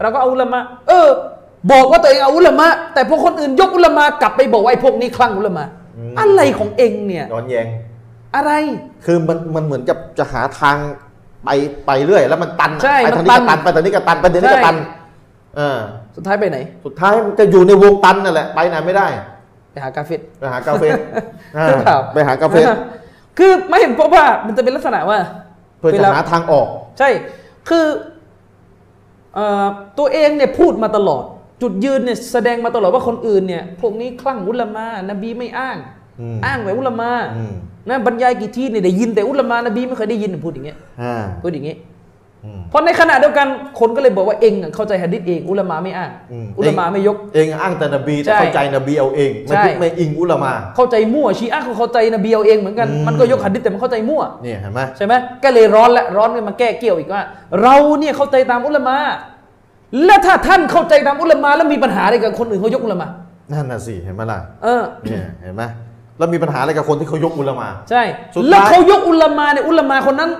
[0.00, 1.08] เราก็เอาอุลามะเออ
[1.72, 5.64] บอกว่าตัวเองเอาอุลามะแต่พอคนอื่นยกอุลามะกลับไปบอกว่าไอ้พวกนี้คลั่งอุลามะ
[6.20, 7.66] อะไรของเองเนี่ยย้อนแยง
[8.36, 8.52] อะไร
[9.04, 10.76] คือมันมันเหมือนกับจะหาทาง
[11.44, 11.50] ไป
[11.86, 15.80] ไปเรื่อย แล้วมันตันอะใช่ไปมันทางนี้ก็ตัตันนไปทางนี้ก็ตันไปทางนี้ก็ตันใช่เออ
[16.16, 19.06] สุดท้ายไปไหน สุดท้ายมันก็อยู่ในวงตันนั่นแหละไปไหนไม่ได้
[19.72, 20.88] ไปหากาเฟตไปหากาเฟ่
[21.56, 22.62] อ่าครับ ไปหากาเฟ่
[23.38, 25.18] คือไม่เห็นเพราะว่ามันจะเป็นลักษณะว่า
[25.78, 26.68] เพื่อเวจะลาหาทางออก
[26.98, 27.08] ใช่
[27.68, 27.86] คือ
[29.34, 29.66] เอ่อ
[29.98, 31.24] ตัวเองเนี่ยพูดมาตลอด
[31.62, 35.76] จุดยืนเนี่ยแสดงมาตลอดว่าคนอื่นเนี่ยพวกนี้คลั่งอุลามานบีไม่อ้าง
[36.20, 37.54] อืมอ้างแต่อุลามาอืม
[37.88, 41.87] นะบรรยายกี่ที่เนี่ยได้ยินแต่อุลามานบีไม่เคยได้ยินพูดอย่างเงี้ยอ่าพูดอย่างเงี้ยอืม
[42.70, 43.46] เพราะในขณะเดียวกัน
[43.80, 57.22] คนก็เลยบอกว่าเองอะเข้าใจหะดิษเอง อุลามาไม่อ้างอืมอุลามาไม่ยก เองอ้างแต่นบีแต่ใช่เข้าใจนบีเอาเองไม่ใช่คิดไม่อิงอุลามา เข้าใจมั่วชีอะห์เขาเข้าใจนบีเอาเองเหมือนกันอืมมันก็ยกหะดิษแต่มันเข้าใจมั่วเนี่ยเห็นไหมใช่ไหมก็เลยร้อนและร้อนกันมาแก้เกี่ยวอีกว่า
[57.62, 58.96] เราเนี่ยเข้าใจตามอุลามา
[60.04, 63.06] และถ้าท่านเข้าใจตามอุลามาแล้วมีปัญหาอะไรกับคนอื่นเขายกอุลามา
[63.52, 65.62] นั่นน่ะสิเห็นไหมล่ะเออเนี่ยเห็นไหม
[66.18, 68.02] แล้วมีปัญหาอะไรกับคนที่เขายกอุลามา ใช่
[68.34, 70.30] สุดท้ายแล้วเขายกอุลามาเนี่ยอุลามาคนนั้น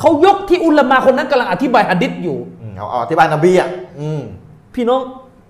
[0.00, 3.68] เขายกที่อุลามาคนนั้นกำลังอธิบายหะดิษอยู่ อืมเอาเอาอธิบายนบีอะ
[4.00, 4.22] อืม
[4.74, 5.00] พี่น้อง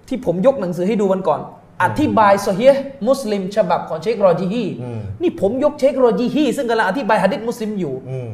[0.08, 1.40] ที่ผมยกหนังสือให้ดูวันก่อน
[1.82, 8.30] อธิบายซอฮีฮ์มุสลิมฉบับของเชครอจีฮีอืม นี่ผมยกเชครอจีฮีซึ่งกำลังอธิบายหะดิษมุสลิมอยู่ อืม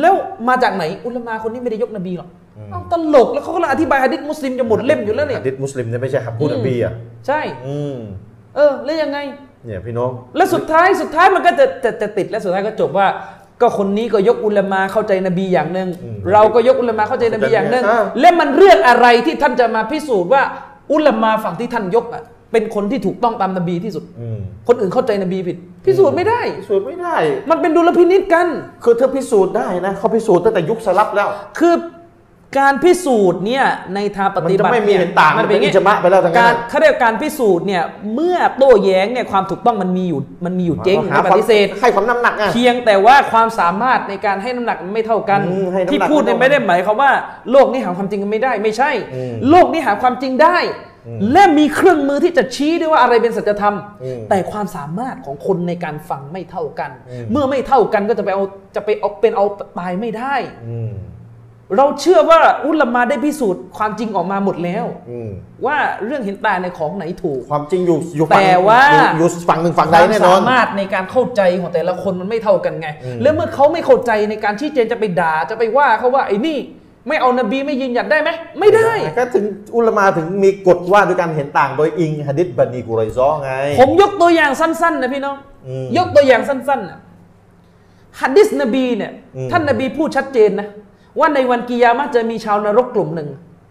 [0.00, 0.14] แล้ว
[0.48, 2.28] มาจากไหนอุลามาคนนี้ไม่ได้ยกนบีหรอก
[2.58, 6.92] อืม เอาตลกแล้วเขากำลังอธิบายหะดิษมุสลิมจะหมดเล่มอยู่แล้วเนี่ยหะดิษมุสลิมเนี่ยไม่ใช่คำพูดนบีอะ
[7.26, 7.96] ใช่ อืม
[8.54, 9.18] เออแล้วยังไง
[9.66, 13.06] เนี่ยพี่น้อง แล้วสุดท้ายสุดท้ายมันก็จะจะจะติดและสุดท้ายก็จบว่า
[13.60, 20.42] ก็คนนี้ก็ยกอุลามาเข้าใจนบีอย่างหนึ่งอืมเราก็ยกอุลามาเข้าใจนบีอย่างหนึ่งอ่าและมันเรื่องอะไรที่ท่านจะมาพิสูจน์ว่า
[20.92, 22.22] อุลามาฝั่งที่ท่านยกอะ
[22.52, 25.56] เป็นคนที่ถูกต้องตามนบีที่สุดอืมคนอื่นเข้าใจนบีผิด
[25.86, 27.16] พิสูจน์ไม่ได้ พิสูจน์ไม่ได้
[27.50, 28.46] มันเป็นดุลพินิษกัน
[28.84, 31.28] คือถ้าพิสูจน์ได้นะเขาพิสูจน์ตั้งแต่ยุคสลับแล้ว
[31.58, 31.74] คือ
[32.58, 33.64] การพิสูจน์เนี่ย
[33.94, 37.82] ในทางปมันฏิจะบัติไม่มียเห็นต่างมันเป็นอย่างอิจมะไปแล้วทั้งนั้นการอะเขาเรียกการพิสูจน์เนี่ย
[38.14, 47.10] เมื่อโต้แย้งเนี่ยความถูกต้องมันมีอยู่มันมีอยู่จริงหาไม่ปความฏิเสธให้ความน้ำหนักอะเพียงแต่ว่าความสามารถในการให้น้ำหนักมันไม่เท่ากันอืมให้น้ำหนักที่พูดเนี่ยไม่ไม่เท่าได้หมายความว่า
[47.50, 50.58] โลกนี้หาความจริงกันไม่ได้ไม่ใช่อืมโลกนี้หาความจริงได้
[51.32, 58.44] และมีเครื่องมือที่จะชี้ได้ว่าอะไรเป็นสัจธรรมอืมแต่ความสามารถของคนในการฟังไม่เท่ากันอืมเมื่อไม่เท่ากันก็จะไปเอา
[58.74, 59.44] จะไปเอาเป็นเอา
[59.78, 60.34] ตายไม่ได้
[60.68, 60.92] อืม
[61.76, 65.30] เราเชื่อว่าอุลามาได้พิสูจน์ความจริงออกมาหมดแล้วอืม
[65.66, 65.76] ว่า
[66.06, 76.58] เรื่องเห็นต่างในของไหนถูก ความจริงอยู่อยู่ฝั่งแต่ว่าอยู่อยู่ฝั่งหนึ่งฝั่งคใดวามแน่นสาอนมารถในการเข้าใจของแต่ละคนมันไม่เท่ากันไงอืมแล้วเมื่อเขาไม่เข้าใจในการชี้แจงจะไปด่าจะไปว่าเขาว่าไอ้นี่
[77.08, 78.30] ไม่เอานบีไม่ยืนหยัดได้ไหม
[78.60, 79.44] ไม่ได้ก็ถึง
[79.76, 85.36] อุลามาถึงมีกฎว่าด้วยการเห็นต่างโดยอิงฮะดิษบันีกุไรซอไง ผมยกตัวอย่างสั้น ๆ นะพี่น้อง
[85.66, 86.98] อืมยกตัวอย่างสั้นๆนะ
[88.20, 90.68] ฮัดดิสนบีเนี่ยอืมท่านนบีพูดชัดเจนนะ
[91.18, 93.28] ว่าในวันกิยามะห์จะมีชาวนรกกลุ่มหนึ่ง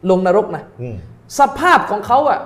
[0.09, 0.95] ลงนรกนะอืม
[1.39, 2.39] สภาพของเขาอะ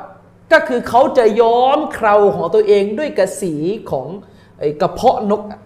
[0.54, 3.54] ก็คือเขาจะย้อมเคราของตัวเองด้วยกระสี
[3.92, 4.06] ของ
[4.60, 5.60] ไอ้กระเพาะนกอะ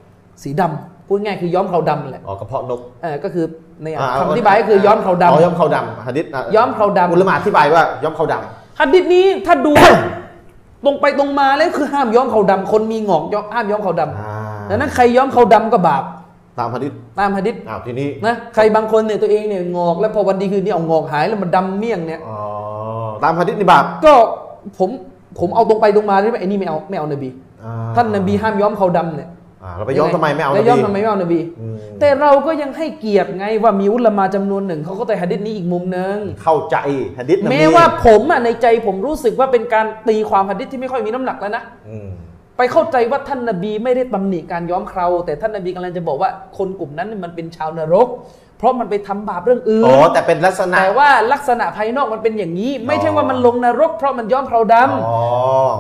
[0.44, 3.46] สีดำพูดง่ายคือย้อมเคราดำแหละอ๋อกระเพาะนกเออก็คือ
[3.84, 8.36] ในอ่าคำอธิบายก็คือย้อมเคราดำอ๋อย้อมเขาดำฮะดิษะย้อมเขาดำอุลามาอธิบายว่าย้อมเขาด
[8.80, 9.74] ฮัดดิษนี้ถ้าดู
[10.86, 16.04] ตรงไปตรงมาเลยคือห้ามย้อมเขาดำคนมีงอกย้อมห้ามย้อมเขาดำอ่าำดังนั้นใครย้อมเขาดำก็บาป
[16.60, 22.40] ตามฮะดิษตามฮัดดิษอ้าวทีนี้นะใครบางคนเนี่ยตัวเองเนี่ยงอก แล้วพอวันดีคืนดีเอางอกหายแล้วมันดำเมี่ยงเนี่ยอ๋อ
[23.24, 24.14] ตามฮะดิษนี่บาปก็
[24.78, 24.90] ผม
[25.40, 27.30] ผมเอาตรงไปตรงมาที่ว่าไอ้นี่ไม่เอาไม่เอานบี
[27.64, 29.30] อ่ท่านนบีห้ามย้อมเขาดำเนี่ย
[29.64, 36.78] อ่าเราไปย้อมทำไมไม่เอาแล้วนย้อมบีทำไมไม่เอานบีอืมแต่เราก็ยังให้เกียรติไงว่ามีอุลามาจำนวนหนึ่งเขาก็แต่หะดิษนี้อีกมุมหนึ่งเข้าใจ
[37.20, 42.10] ฮะดิษนบีแม้ว่าผมอะในใจผมรู้สึกว่าเป็นการตีความหะดิษที่ไม่ค่อยมีน้ำหนักแล้วนะอืม
[42.58, 48.08] ไปเข้าใจว่าท่านนบีไม่ได้ตำหนิการย้อมเคราแต่ท่านนบีกำลังจะบอกว่าคนกลุ่มนั้นมันเป็นชาวนรก
[48.58, 55.20] เพราะมันไปทำบาปเรื่องอื่นอ๋อแต่เป็นลักษณะแต่ว่าลักษณะภายนอกมันเป็นอย่างนี้ ไม่ใช่ว่ามันลงนรก เพราะมันย้อมเคราดำอ๋อ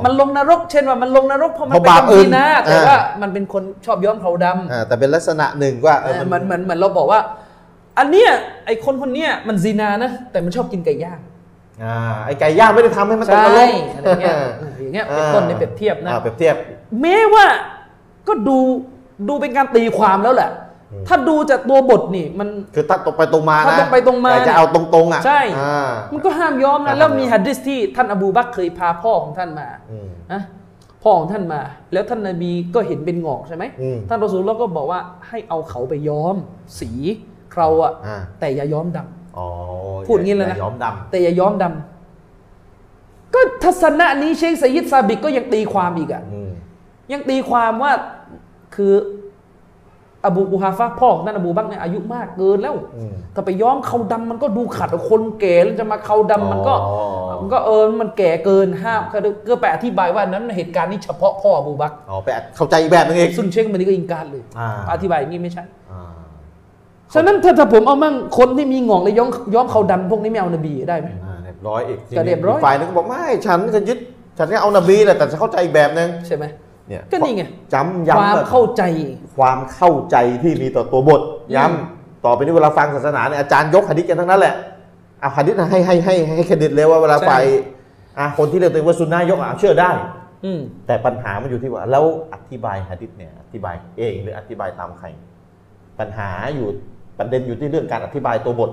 [0.05, 7.19] มันลงนรก เช่นว่ามันลงนรกเพราะมันเพราะเป็นบาปคนดีนะอื่นแต่อ่าว่ามันเป็นคนชอบย้อมเคราดำอ่าแต่เป็นลักษณะหนึ่งว่าเออเออมัมันนเหมือนเหมือนเราบอกว่า
[7.99, 8.29] อันเนี้ย
[8.65, 11.19] ไอคนคนเนี้ยมันซีนานะแต่มันชอบกินไก่ย่าง
[11.83, 11.95] อ่า
[12.25, 14.49] ไอ้ไก่ย่างไม่ได้ทำให้มันตกใช่นรกอะไรเงี้ยเออ
[14.81, 16.55] อย่างเงี้ยเป็นต้นในเปรียบเทียบนะ อ่าเปรียบเทียบ
[17.01, 17.45] แม้ว่า
[18.27, 18.57] ก็ดู
[19.27, 20.51] ดูเป็นการตีความแล้วแหละ
[21.07, 30.41] ถ้าดูจากตัวบทนี่มัน คือถ้าตรงไปตรงมานะถ้าตรงไปตรงมาแต่จะเอาตรงๆอะใช่ อ่า มันก็ห้ามย้อมห้านะมแล้วมีย้อมฮัดดิสที่ท่านอบูบักรเคยพาพ่อของท่านมาอืมนะ
[31.03, 31.61] พ่อของท่านมา
[31.93, 36.35] แล้วท่านนบีก็เห็นเป็นงอกใช่ไหมอืม ท่านรอซูลเราก็บอกว่าให้เอาเขาไปย้อม
[36.79, 36.91] สี
[37.51, 39.20] เคราอะอ่าแต่อย่าย้อมดำอ๋อ
[40.07, 46.51] พูดงี้เลยนะย้อมดแต่อย่าย้อมดำก็ทัศนะนี้เชคไซยิดซาบิกก็ยังตีความอีกอะำอืม
[47.11, 47.91] ยังตีความว่า
[48.75, 48.93] คือ
[50.25, 56.93] อบูกูฮาฟะพ่อของท่านอบูบักรเนี่ยอายุมากเกินแล้วอืมถ้าไปย้อมเขาดำมันก็ดูขัดกับคนแก่แล้วจะมาเขาดำมันก็อ๋
[57.33, 59.17] อมันก็เออมันแก่เกินห้ามก็
[59.49, 66.11] ก็ไปอธิบายว่านั้นเหตุการณ์นี้เฉพาะพ่ออบูบักรอ๋อไปเข้าใจอีกแบบนึงเองซึ่งเชคมันนี่ก็อิงการเลยอ่าอธิบายอย่างนี้ไม่ใช่อ่า
[67.13, 73.97] ฉะนั้นถ้าถ้าผมเอามั่งคนที่มีหงอกเลยย้อมย้อมเขาดำพวกนี้ไม่เอานบีได้ไหม อ่าเรียบร้อยอีกทีก็เรียบร้อย กฝ่ายนึงก็บอกไม่ฉันจะยึด
[74.37, 76.45] ฉันก็เอานบีแหละแต่จะเข้าใจอีกแบบนึงใช่ไหม
[76.87, 77.43] เนี่ยก็นี่ไง
[77.73, 78.83] จำคย้ำวามแบบเข้าใจ
[79.37, 81.21] ความเข้าใจที่มีต่อตัวบท
[81.55, 84.55] ย้อืมำต่อไปนี้เวลาฟังศาสนาเนี่ยอาจารย์ยกหะดิษกันทั้งนั้นแหละ
[85.21, 87.33] เอาหะดิษให้ให้ให้ให้เครดิตเลยว่าเวลาไป
[88.19, 89.91] อะคนที่เรียกตัวเองว่าซุนนะห์ยกอะเชื่อได้
[90.45, 95.07] อืมแต่ปัญหามันอยู่ที่ว่าแล้วอธิบายหะดิษเนี่ยอธิบายเองหรืออธิบายตามใคร
[95.99, 96.67] ปัญหาอยู่
[97.17, 98.71] ประเด็นอยู่ที่เรื่องการอธิบายตัวบท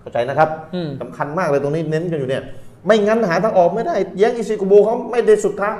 [0.00, 2.42] เข้าใจนะครับอืมสำคัญมากเลยตรงนี้เน้นกันอยู่เนี่ย
[2.86, 5.76] ไม่งั้นหาทางออกไม่ได้ แย้งอิซิกุโบเขาไม่ได้สุดทาง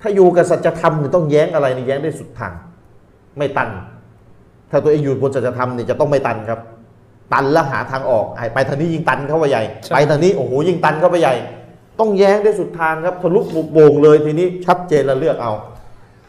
[0.00, 2.52] ถ้าอยู่กับสัจธรรมเนี่ยต้องแย้งอะไรนี่แย้งได้สุดทาง
[3.38, 3.68] ไม่ตัน
[4.70, 6.60] ถ้าตัวเองอยู่บนสัจธรรมเนี่ยจะต้องไม่ตันครับ
[7.32, 11.34] ตันแล้วหาทางออกไอ้ไปทางนี้ยิ่งตันเข้าไปใหญ่ใช่ไปทางนี้โอ้โหยิ่งตันเข้าไปใหญ่
[12.00, 15.52] ต้องแย้งได้สุดทางครับทะลุปุโป่งเลยทีนี้ชัดเจนแล้วเลือกเอา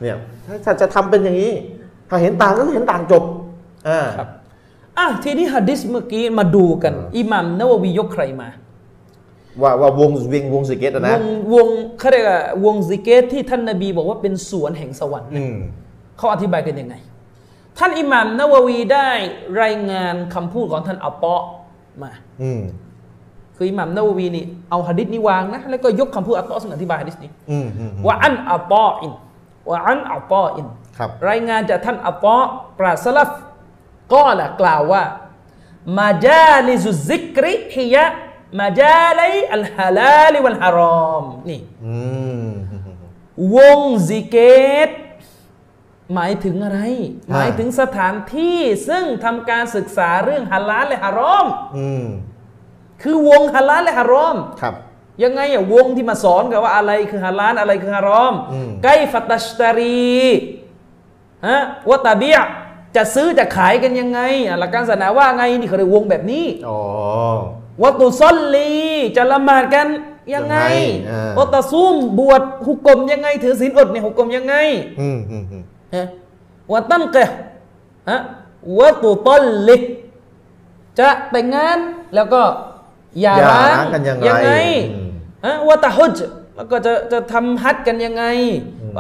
[0.01, 0.17] เนี่ย
[0.65, 1.51] ถ้าจะทำเป็นอย่างนี้
[2.09, 3.23] ถ้าเห็นต่างก็เห็นต่างจบ
[3.87, 4.29] อ่าครับ
[5.01, 8.49] อะทีนี้ฮะดิษเมื่อกี้มาดูกัน อิหมัมนาววียกใครมา
[9.61, 11.15] ว่าว่าวงวิงวงสเก็ตอะวนะ
[11.51, 11.67] งวง
[11.99, 15.55] เขาเรียกว่าวงซิกเกตที่ท่านนบีบอกว่าเป็นสวนแห่งสวรรค์อืม
[16.17, 16.95] เขาอธิบายกันยังไง
[17.77, 19.09] ท่านอิหมัมนาววีได้
[19.61, 21.43] รายงานคำพูดของท่านอัปเปาะ
[22.03, 22.11] มา
[22.43, 22.61] อืม
[23.55, 29.13] คืออิหมัมนาววีนี่เอาหะดิษนี้วางนะแล้วก็ยกคำพูดอัปเปาะซึ่งอธิบายหะดิษนี้อืมอืมอืมว่าอันอัปเปาะอิน
[29.69, 30.67] ว่าอันอัปเปาะอิน
[30.97, 32.43] ครับรายงานจากท่านอัปเปาะ
[32.79, 33.29] ปราศสลัฟ
[34.13, 35.03] ก็ละกล่าวว่า
[35.97, 38.05] มาจาลิซุซิกริฮิยะ
[38.59, 40.79] มาจาลิอัลฮาลาลิวัลฮาร
[41.09, 41.95] อมนี่อื
[42.47, 42.51] ม
[43.55, 43.79] วง
[44.09, 44.37] ซิเก
[44.87, 44.89] ต
[46.13, 46.81] หมายถึงอะไร
[47.29, 48.59] อ่าหมายถึงสถานที่
[48.89, 51.47] ซึ่งทำการศึกษาเรื่องฮาลาลและฮารอม
[51.77, 52.05] อืม
[53.01, 54.75] คือวงฮาลาลและฮารอมครับ
[55.23, 60.25] ยังไงอะวงที่มาสอนกันว่าอะไรคือฮาลาลอะไรคือฮารอมอืมไกฟัตัชตารี
[61.47, 61.57] ฮะ
[61.89, 62.37] วะตาเบีย
[62.95, 66.79] จะซื้อจะขายกันยังไงอะหลักการศาสนาว่าไงนี่เขาเรียกวงแบบนี้อ๋อ
[67.81, 68.71] วะตุซอลลี
[69.15, 69.87] จะละหมาดกัน
[70.33, 74.55] ยังไงยังไงอ่าวะตะซุมบวชหุกกลมยังไง ถือศีลอดเนี่ยหุกกลมยังไง
[75.01, 75.63] อืมอืมอืม
[75.95, 76.07] ฮะ
[76.71, 77.29] วะตั้งเกะ
[78.09, 78.19] ฮะ
[78.79, 79.81] วะตุตอลลิก
[80.99, 81.77] จะแต่งงาน
[82.15, 82.41] แล้วก็
[83.21, 84.51] หย่าอย่าร้างร้างกันยังไงยังไง
[84.91, 85.11] อืม
[85.45, 86.17] ฮะวะตะฮุจ
[86.55, 88.23] แล้วก็จะจะทำฮัจญ์กันยังไง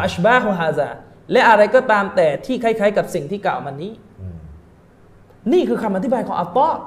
[0.03, 0.89] อัชบาฮุฮาซา
[1.31, 3.91] และอะไรก็ตามแต่ที่คล้าย ๆ กับสิ่งที่กล่าวมานี้
[4.21, 4.35] อืม
[5.51, 6.77] นี่คือคำอธิบายของอัลตอฮ์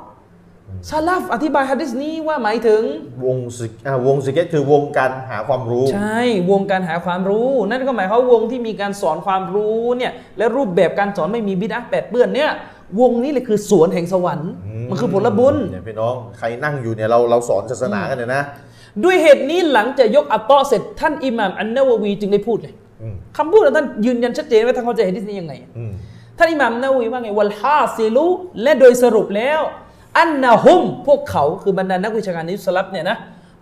[0.90, 2.82] ซาลฟอธิบายฮะดิษนี้ว่าหมายถึง
[3.26, 12.50] วงสิอ่าวงสิเกตคือวงการหาความรู้ ใช่ วงการหาความรู้ นั่นก็หมายความว่าวงที่มีการสอนความรู้เนี่ยและรูปแบบการสอนไม่มีบิดอะห์แปดเปื้อนเนี่ย
[13.00, 14.52] วงนี้เลยคือสวนแห่งสวรรค์
[14.90, 18.42] มันคือผลบุญเนี่ยพี่น้องใครนั่งอยู่เนี่ยเราเราสอนศาสนากันเนี่ยนะ
[19.04, 22.83] ด้วยเหตุนี้หลังจากยกอัตตอฮ์เสร็จท่านอิหม่ามอันนาวะวีจึงได้พูดเลยอืม
[23.36, 25.92] คำพูดของท่านยืนยันชัดเจนว่าท่านเข้าใจฮะดิษนี้ยังไงอืม
[26.38, 28.26] ท่านอิหม่ามนาวีว่าไงوالحاصل
[28.62, 29.60] และโดยสรุปแล้ว
[30.18, 33.16] أنهمพวกเขาคือบรรดานักวิชาการอิสลามเนี่ยนะ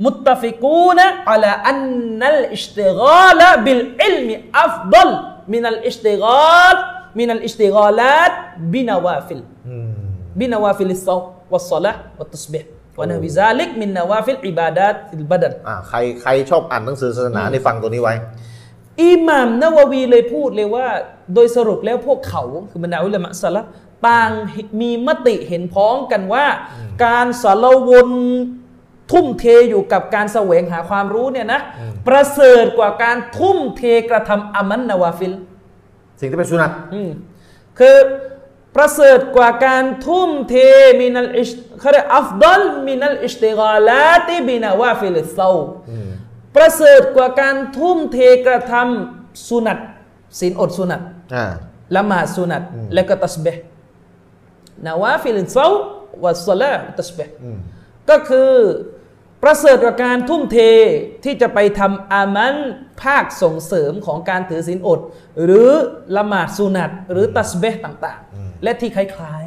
[0.04, 5.10] متفقون على أن الاشتغال بالعلم أفضل
[5.52, 6.76] من الاشتغال
[7.18, 8.32] من الاشتغالات
[8.74, 9.90] بنوافل อืม
[10.40, 18.14] بنوافل الصوم والصلاة والتسبيح ونحو ذلك من نوافل عبادات البدنอ่าใครใครชอบอ่านหนังสือศาสนาในฟังตัวนี้ไว้
[19.00, 20.86] อิหม่ามนาวาวีเลยพูดเลยว่า
[21.34, 23.66] โดยสรุปแล้วพวกเขาคือบรรดาอุลามะสลับ
[24.06, 24.30] ต่าง
[24.80, 26.46] มีมติเห็นพ้องกันว่า
[27.04, 28.10] การสารวน
[29.12, 31.60] ทุ่มเทอยู่กับการแสวงหาความรู้เนี่ยนะ
[32.08, 35.32] ประเสริฐกว่าการทุ่มเทกระทำอามันนาวาฟิล
[36.20, 37.10] สิ่งที่เป็นสุนัตอืม
[37.78, 37.96] คือ
[38.76, 40.54] ประเสริฐกว่าการทุ่มเท
[41.00, 41.50] من الاش
[41.80, 45.50] เขาเรียก أفضل من الاشتغالات بنوافل الصوم
[46.56, 49.78] ประเสริฐกว่าการทุ่มเทกระทำสุนัต
[50.38, 51.02] ศีลอดสุนัต
[51.34, 51.46] อ่า
[51.96, 52.62] ละหมาดสุนัต
[52.94, 53.62] และก็ตัสเบห์
[54.84, 57.58] نوافل الصوم والصلاة والتسبيحอืม
[58.10, 58.52] ก็คือ
[59.42, 60.58] ประเสริฐกว่าการทุ่มเท
[61.24, 62.56] ที่จะไปทำอามัน
[63.02, 65.00] ภาคส่งเสริมของการถือศีลอด
[65.44, 65.70] หรือ
[66.16, 69.46] ละหมาดสุนัตหรือตัสเบห์ต่าง ๆ และที่คล้าย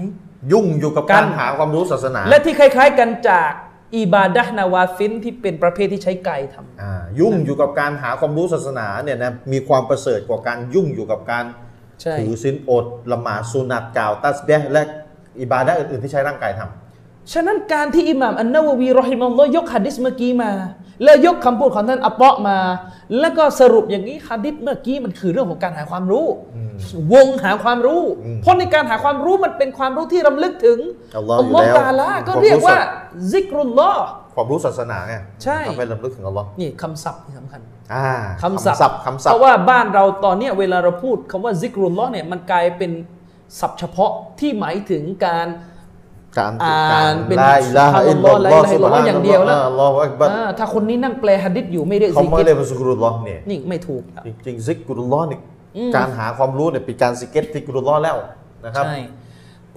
[0.51, 3.51] ยุ่งอยู่กับกักานรหาความรู้ศาสนาๆและที่คล้าย ๆ กันจาก
[3.95, 11.45] อิบาดะห์นาวาฟินที่เป็นประเภทที่ใช้กายทำอ่ายุ่งอยู่กับการหาความรู้ศาสนาเนี่ยนะมีความประเสริฐกว่าการยุ่งอยู่กับการ
[12.01, 14.81] ใช่ถือศีลอดละหมาดสุนัตกล่าว ตัสเบห์และ
[15.39, 16.84] อิบาดะห์อื่นๆที่ใช้ร่างกายทำ
[17.33, 20.51] ฉะนั้นการที่อิหม่ามอันนาววีรอฮิมัลลอฮ์ยกหะดิษเมื่อกี้มา
[21.03, 22.57] แล้วยกคำพูดของท่านอัปเปาะมา
[23.19, 26.25] แล้วก็สรุปอย่างนี้หะดิษเมื่อกี้มันคือเรื่องของการหาความรู้
[27.13, 28.01] วงหาความรู้
[28.41, 30.79] เพราะในการหาความรู้มันเป็นความรู้ที่รำลึกถึง
[31.17, 32.95] อัลลอฮ์อยู่ฮ์แล้วตาลาก็ความรู้เรียกว่าสัตว์
[33.31, 34.03] ซิกรุลลอฮ์
[34.35, 37.61] ความรู้ศาสนาไงใช่ทำให้ลำลึกถึงอัลลอฮ์นี่คำศัพท์ที่สำคัญ
[37.93, 38.07] อ่า
[38.43, 42.91] คำศัพท์คำศัพเพท์ราะว่าบ้านเราตอนเนี้ยเวลาเราพูดคำว่าซิกรุลลอฮ์เนี่ยมันกลายเป็น
[43.59, 45.47] ศัพท์เฉพาะที่หมายถึงการ
[46.39, 55.39] การอ่านเป็นลาอิลาฮะอิลลัลลอฮ์ลาอิลาฮะอิลลัลลอฮ์อย่างเดียวแล้วอัลลอฮฺอักบัรอ่าถ้าคนนี้นั่งแปลหะดิษอยู่ไม่ได้เขาซิไม่กิรได้เป็นซิกรุลลอฮ์เนี่ยนี่ไม่ถูกอะจริงๆซิกรุลลอฮ์นี่
[55.95, 58.17] การหาความรู้เนี่ยเป็นการซิกเก็ตซิกรุลลอฮ์แล้ว
[58.65, 58.97] นะครับใช่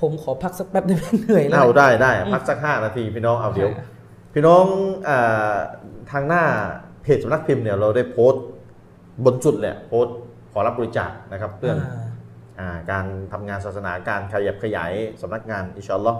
[0.00, 3.70] ผมขอพักสักแป๊บได้ไหมเหนื่อยแล้วเอาได้ได้พักสักห้านาทีพี่น้องเอาเดี๋ยว
[4.34, 4.64] พี่น้อง
[5.08, 5.56] อ่า
[6.10, 6.44] ทางหน้า
[7.02, 8.44] เพจสำนักพิมพ์เนี่ยเราได้โพสต์
[9.24, 10.16] บนจุดแหละโพสต์
[10.52, 12.06] ขอรับบริจาคนะครับเรื่องอ่า
[12.58, 16.18] อ่าการทำงานศาสนาการขยับขยายสำนักงานอินชาอัลลอฮ์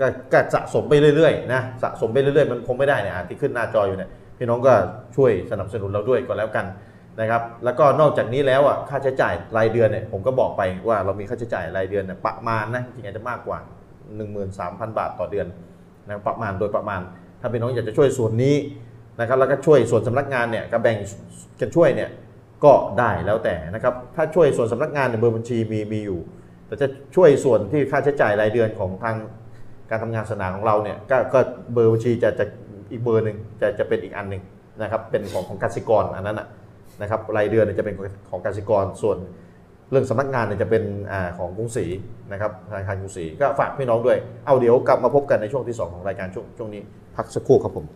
[0.00, 4.74] ก็ก็สะสมไปเรื่อยๆนะสะสมไปเรื่อยๆ มันคงไม่ได้เนี่ยที่ขึ้นหน้าจออยู่เนี่ยพี่น้องก็
[5.16, 6.66] ช่วยสนับสนุนเราด้วยก็แล้วกัน
[7.20, 13.58] นะครับ แล้วก็นอกจากนี้แล้วอะค่าใช้จ่ายรายเดือนเนี่ยผมก็บอกไปว่าเรามีค่าใช้จ่ายรายเดือนเนี่ยประมาณนะจริงๆอาจจะมากกว่า
[14.28, 15.46] 13,000 บาทต่อเดือน
[16.08, 17.00] นะประมาณโดยประมาณ
[17.40, 18.56] ถ้าพี่น้องอยากจะช่วยส่วนนี้
[19.20, 20.96] นะครับแล้วก็ช่วยส่วนสำนักงานเนี่ยก็แบ่ง
[21.60, 22.10] กันช่วยเนี่ย
[22.64, 26.20] ก็ได้แล้วแต่นะครับถ้าช่วยส่วนสำนักงานเนี่ยเบอร์บัญชีมีมีอยู่
[26.66, 26.86] แต่จะ
[27.16, 29.16] ช่วยส่วนที่ค่าใช้จ่ายรายเดือนของทาง
[29.90, 31.38] การทำงานสนามของเราเนี่ยก็ก็
[31.74, 32.44] เบอร์บัญชีจะจะ
[32.90, 34.42] อีกเบอร์หนึ่งจะจะเป็นอีกอันหนึ่ง
[34.82, 36.48] นะครับเป็นของของกสิกรอันนั้นนะ
[37.02, 37.94] นะครับรายเดือนเนี่ยจะเป็น
[38.30, 39.18] ของกสิกรส่วน
[39.90, 40.82] เรื่องสำนักงานเนี่ยจะเป็น
[41.12, 41.84] อของกรุงศรี
[42.32, 46.82] นะครับธนาคารกรุงศรีก็ฝากพี่น้องด้วย เอาเดี๋ยวกลับมาพบกันในช่วงที่สองของรายการช่วงช่วงนี้
[47.16, 47.86] พักสักครู่ครับผม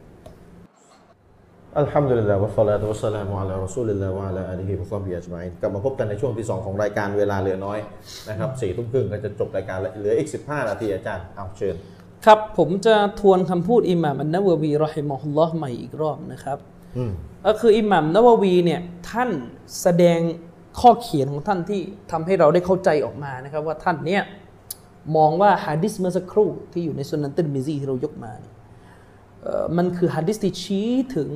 [1.79, 7.79] الحمد لله والصلاة والسلام على رسول الله وعلى آله وصحبه أجمعين กลับมาพบกันในช่วงที่ 2 ของรายการเวลาเหลือน้อย
[8.29, 11.75] นะครับสี่ทุ่มครึ่งก็จะจบรายการแล้วเหลืออีก 15 นาทีอาจารย์เอาเชิญ
[12.27, 16.59] ครับผมจะทวนคำพูดอิหม่ามอันนาววีรอฮิมะฮุลลอฮ์ใหม่อีกรอบนะครับ
[16.97, 17.13] อืม
[17.47, 18.81] ก็คืออิหม่ามนาววีเนี่ย
[19.11, 19.31] ท่าน
[19.83, 20.21] แสดง
[20.81, 21.81] ข้อเขียนของท่านที่
[22.11, 24.23] ทำให้เราได้เข้าใจออกมานะครับ ว่าท่านเนี่ย
[25.17, 28.60] มองว่าฮะดิษเมื่อสักครู่ที่อยู่ในสุนันติรมิซีที่เรายกมาเนี่ยเอ่อ
[29.77, 31.31] มันคือฮัดดิสที่ชี้ถึง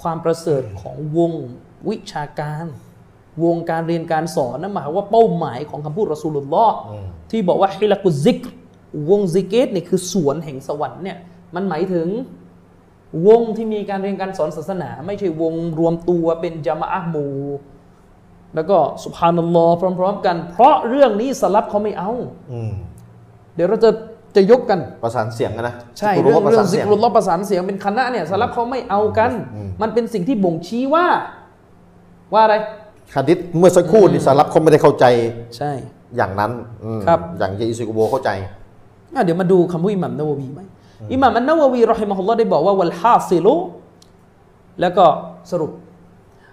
[0.00, 1.32] ความประเสริฐของวง
[1.88, 2.66] วิชาการ
[3.44, 6.76] วงการเรียนการสอนนั่นหมายความว่าเป้าหมายของคำพูดรอสูลุลลอฮ์
[7.30, 8.48] ที่บอกว่าฮิลักุซิกร
[9.10, 11.18] วงซิกเกตเนี่ยคือสวนแห่งสวรรค์เนี่ย
[11.54, 12.08] มันหมายถึง
[13.28, 17.34] วงที่มีการเรียนการสอนศาสนา ไม่ใช่วงรวมตัวเป็นจามะอะห์หมู่
[18.54, 22.10] แล้วก็สุภานัลลอฮ์พร้อม ๆ กัน เพราะเรื่องนี้สลับเขาไม่เอา
[22.52, 22.72] อืม
[23.54, 23.90] เดี๋ยวเราจะ
[24.36, 31.06] จะยกกันประสานเสียงกันนะใช่คุณเรื่องว่าประเรื่อสางนซิเสียกงรุลลอฮ์ประสานเสียงเป็นคณะเนี่ยสลับเขาไม่เอากันอืมมันเป็นสิ่งที่บ่งชี้ว่า
[32.32, 32.54] ว่าอะไร
[33.16, 35.04] ฮะดิษเมื่อสักครู่นี่สารับเขาไม่ได้เข้าใจ
[35.56, 35.72] ใช่
[36.16, 36.52] อย่างนั้น
[36.84, 38.30] อืมครับอย่างที่อิสุกโบเข้าใจ
[39.14, 40.60] อะเดี๋ยวมาดูคำพูดอิหมัมนาวะวีไหม
[41.12, 43.54] อิหมัมอันนาวะวีรอฮิมะฮุลลอฮ์ได้บอกว่าวัลฮาซิลุ
[44.80, 45.04] แล้วก็
[45.50, 45.70] สรุป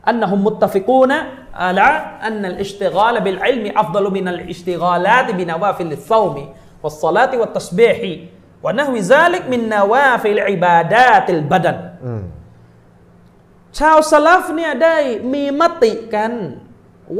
[0.08, 1.20] อันนะฮุมมุตตะฟิกูนะ
[1.64, 1.90] อะละ
[2.26, 6.44] อันนัลอิชติกาลบิลอิลมิอัฟฎลุมินัลอิชติกาลาตบินาวาฟิลซอมิ
[6.84, 8.12] วัสศอลาติวัตตัสบีฮิ
[8.66, 12.24] วะนะฮวิซาลิกมินนาวาฟิลอิบาดาติลบัดันอืม
[13.80, 14.98] ชาวสลัฟเนี่ยได้
[15.34, 16.32] มีมติกัน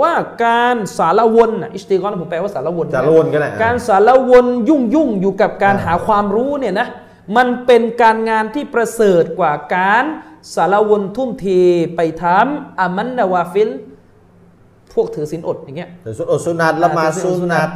[0.02, 0.14] ว่า
[0.46, 6.88] การสารวนน่ะอิสติกรผมแปลว่าสารวนสารวนก็ได้การสารวนยุ่งยุ่งอยู่กับการอ่าหาความรู้เนี่ยนะ
[7.36, 10.04] มันเป็นการงานที่ประเสริฐกว่าการ
[10.56, 11.46] สารวนทุ่มเท
[11.96, 13.70] ไปทำอามันนาวาฟิล
[14.94, 17.72] พวกถือศีลอดอย่างเงี้ยถือสุนอดสุนัตละหมาดอ่าถือสุสุนันัตต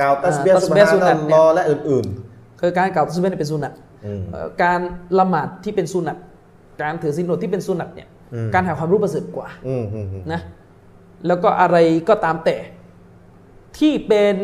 [0.00, 2.06] กล่าวตัสเบียอ่าสุบตัสบียฮาสุนันัตลเนี่ลยอฮ์และอื่น
[2.60, 3.72] คือการกล่าวตัสบีฮเนี่ยเป็นสุนัต
[4.06, 4.80] อืมเอ่อการ
[5.18, 6.16] ละหมาดที่เป็นสุนัต
[6.82, 10.40] การถือศีลอดที่เป็นสุนัตเนี่ยอืมการหาความรู้ประเสริฐกว่าๆอืมอืมอืมนะ
[11.26, 11.76] แล้วก็อะไร
[12.08, 12.56] ก็ตามแต่
[13.78, 14.36] ที่เป็น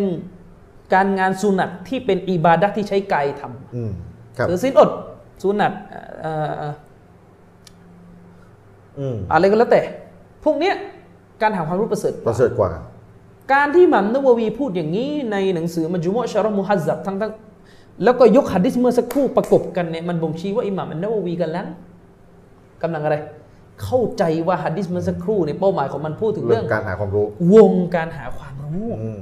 [0.95, 3.43] การงานสุนัตที่เป็นอิบาดะห์ที่ใช้กายท
[3.77, 3.91] อืม
[4.39, 4.91] ครับำถือศีลอด
[5.43, 5.73] สุนัต
[6.21, 6.73] เอ่อ
[8.99, 9.83] อืมอะไรก็แล้วแต่
[10.45, 10.75] พวกเนี้ย
[11.43, 12.71] การหาความรู้ประเสริฐกปว่าระเสริฐกว่า
[13.53, 17.33] การที่หมัมนาววีพูดอย่างนี้ในหนังสือมัจมุอะชารอมุฮัซซับทั้งทั้ง
[18.05, 21.67] แล้วก็ยกหะดิษเมื่อสักครู่ประกบกันเนี่ยมันบ่งชี้ว่าอิหม่ามอันนาววีกันแล้ว
[22.83, 23.17] กำลังอะไร
[23.85, 29.21] เข้าใจว่าหะดิษเมื่อสักครู่เนี่ยเป้าหมายของมันพูดถึงเรื่เรื่อองงการหาความรู้ วงการหาความรู้อืม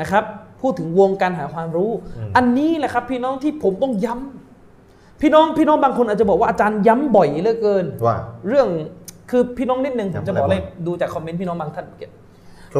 [0.00, 0.24] นะครับ
[0.60, 1.90] พูดถึงวงการหาความรู้
[2.36, 8.16] อันนี้แหละครับพี่น้องที่ผมต้องย้ำพี่น้องพี่น้องบางคนอาจจะบอกว่าอาจารย์ย้ำบ่อยเหลือเกินว่า
[8.48, 8.68] เรื่อง
[9.30, 12.23] คือพี่น้องนิดนึงผมย้ำจะบอกอะไรเลยบ้างดูจากคอมเมนต์พี่น้องบางท่านเมื่อกี้คือ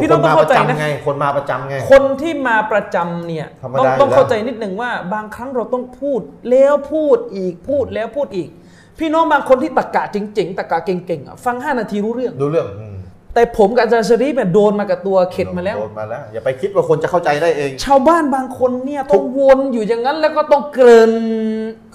[0.02, 8.48] พี่คน้อนงต้อมางปเข้าระใจนะจำไงคนมาประจำไง คนที่มาประจำเนี่ยธรรมต้องดาต้องอยู่แล้วเข้าใจนิดหนึ่งว่า บางครั้งเราต้องพูดแล้วพูดอีกพูดแล้วพูดอีก
[8.98, 12.96] พี่น้องบางคนที่ตะกะเจ๋งๆตะกะเก่งๆอะฟัง5นาทีรู้เรื่องดูเรื่องอืม
[13.34, 21.12] แต่ผมกับอาจารย์ชรีฟเนี่ยโดนมากับตัวเข็ดมาแล้วโดนมาแล้ว อย่าไปคิดว่าคนจะเข้าใจได้เอง ชาวบ้านบางคนเนี่ยต้องวนอยู่อย่างนั้นแล้วก็ต้องเกริ่น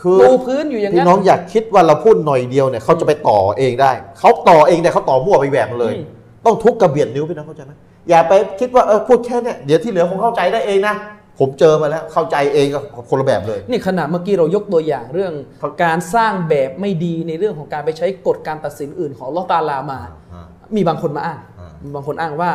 [0.02, 6.04] คือปูพื้นอยู่อย่างพี่นั้นน้องอยากคิดว่าเราพูดหน่อยเดียวเนี่ยเขาจะไปต่อเองได้เขาต่อเองแต่เขาต่อมั่วไปแหวกเลยอืม
[6.46, 7.74] ต้องทุกกระเบียดนิ้วพี่น้องเข้าใจไหม
[8.10, 10.96] อย่าไปคิดว่าเออพูดแค่เนี่ยเดี๋ยวที่เหลือคงเข้าใจได้เองนะ
[11.40, 12.80] ผมเจอมาแล้วเข้าใจเองก็
[13.10, 20.00] คนละแบบเลย นี่ขนาดเมื่อกี้เรายกตัวอย่างเรื่องครับการสร้างแบบไม่ดีในเรื่องของการไปใช้กฎการตัดสินอื่นของอัลลอฮ์ตะอาลามา
[20.34, 20.46] อ่า
[20.76, 22.52] มีบางคนมาอ้างอ่ามีมีบางคนอ้างว่า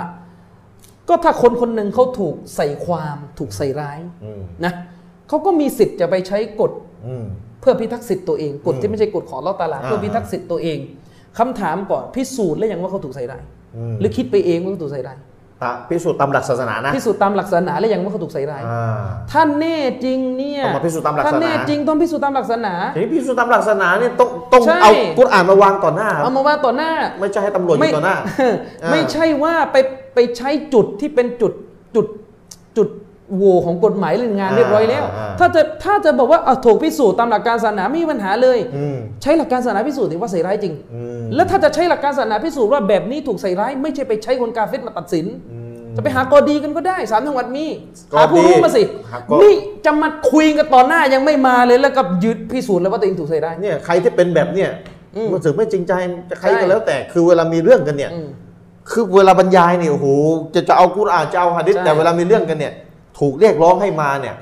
[1.09, 4.73] ก็ถ้าคนคนหนึ่งเขาถูกใส่ความถูกใส่ร้ายอืมนะ
[5.29, 6.73] เขาก็มีสิทธิ์จะไปใช้กฎ
[7.07, 7.25] อืม
[7.61, 10.79] เพื่อพิทักษ์สิทธิ์ตัวเองกฎอืมที่ไม่ใช่กฎของอัลเลอตาลาอ่าเพื่อพิทักษ์สิทธิ์ตัวเอง
[11.39, 13.43] คำถามก่อนพิสูจน์แล้วยังว่าเขาถูกใส่ร้าย
[13.77, 15.27] อืมหรือคิดไปเองว่าเขาถูกใส่ร้ายตะ
[15.91, 29.77] พิสูจน์ตามหลักศาสนานะพิสูจน์ตามหลักศาสนาแล้วยังว่าเขาถูกใส่ร้ายอ่าถ้าแน่จริงเนี่ยต้องมาพิสูจน์ตามหลักศาสนาถ้าแน่จริงต้องพิสูจน์ตามหลักศาสนาทีนี้พิสูจน์ตามหลักศาสนาเนี่ยต้องต้องใช่เอากุรอานมาวางต่อหน้าครับเอามาว่าต่อหน้า ไม่ใช่ให้ตำรวจอยู่ต่อหน้าอ่าไม่ใช่ว่าไป
[30.15, 31.53] ไปใช้จุดที่เป็นจุด
[31.95, 32.07] จุด
[32.77, 32.89] จุด
[33.37, 35.05] โหว่ของกฎหมายเรื่องงานเรียบร้อยแล้ว
[35.39, 45.63] ถ้าจะถ้าจะบอกว่าเอาถูกพิสูจน์ตามหลักการศาสนาไม่มีปัญหาเลยอืมใช้หลักการศาสนาพิสูจน์ถึงว่าใส่ร้ายจริงอืมแล้วถ้าจะใช้หลักการศาสนาพิสูจน์ว่าแบบนี้ถูกใส่ร้าย ไม่ใช่ไปใช้คนกาเฟรมาตัดสินอืม
[45.97, 47.67] จะไปหากอดีกันก็ได้สามจังหวัดมี
[48.15, 48.83] กอดีหาผู้รู้มาสิ
[49.13, 49.55] หากอนี่
[49.85, 54.71] จะมาคุยกันต่อหน้ายังไม่มาเลยแล้วก็ยืดพิสูจน์แล้วว่าตัวเองถูกใส่ร้ายเนี่ยใครที่เป็นแบบเนี่ย
[55.17, 55.93] อืมมันถึงไม่จริงใจ
[56.31, 58.29] จะใครใช่ก็แล้วแต่คือเวลามีเรื่องกันเนี่ยอืม
[58.91, 60.07] คือเวลาบรรยายเนี่ยโอ้โห
[60.55, 62.73] จะจะเอากุรอานจะเอาฮะดิษใช่แต่เวลามีเรื่องกันเนี่ย
[63.19, 64.37] ถูกเรียกร้องให้มาเนี่ย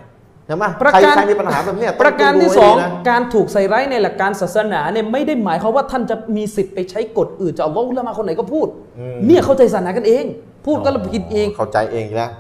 [0.47, 8.67] ใช่ไหมประใครการใครมีปัญหาแบบเนี้ยต้องประการดูที่ให้สองดีนะการถูกใส่ร้ายในหลักการศาสนาเนี่ยไม่ได้หมายความว่าท่านจะมีสิทธิ์ไปใช้กฎอื่นจากอัลลอฮ์อุลามาคนไหนก็พูด
[8.99, 10.25] อืมเนี่ยเข้าใจศาสนากันเอง
[10.67, 12.31] พูดก็แล้วผิดอีกเข้าใจเองแล้ว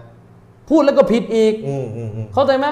[0.71, 2.67] พูดแล้วก็ผิดอีกอืมอืมอืมเข้าใจไหม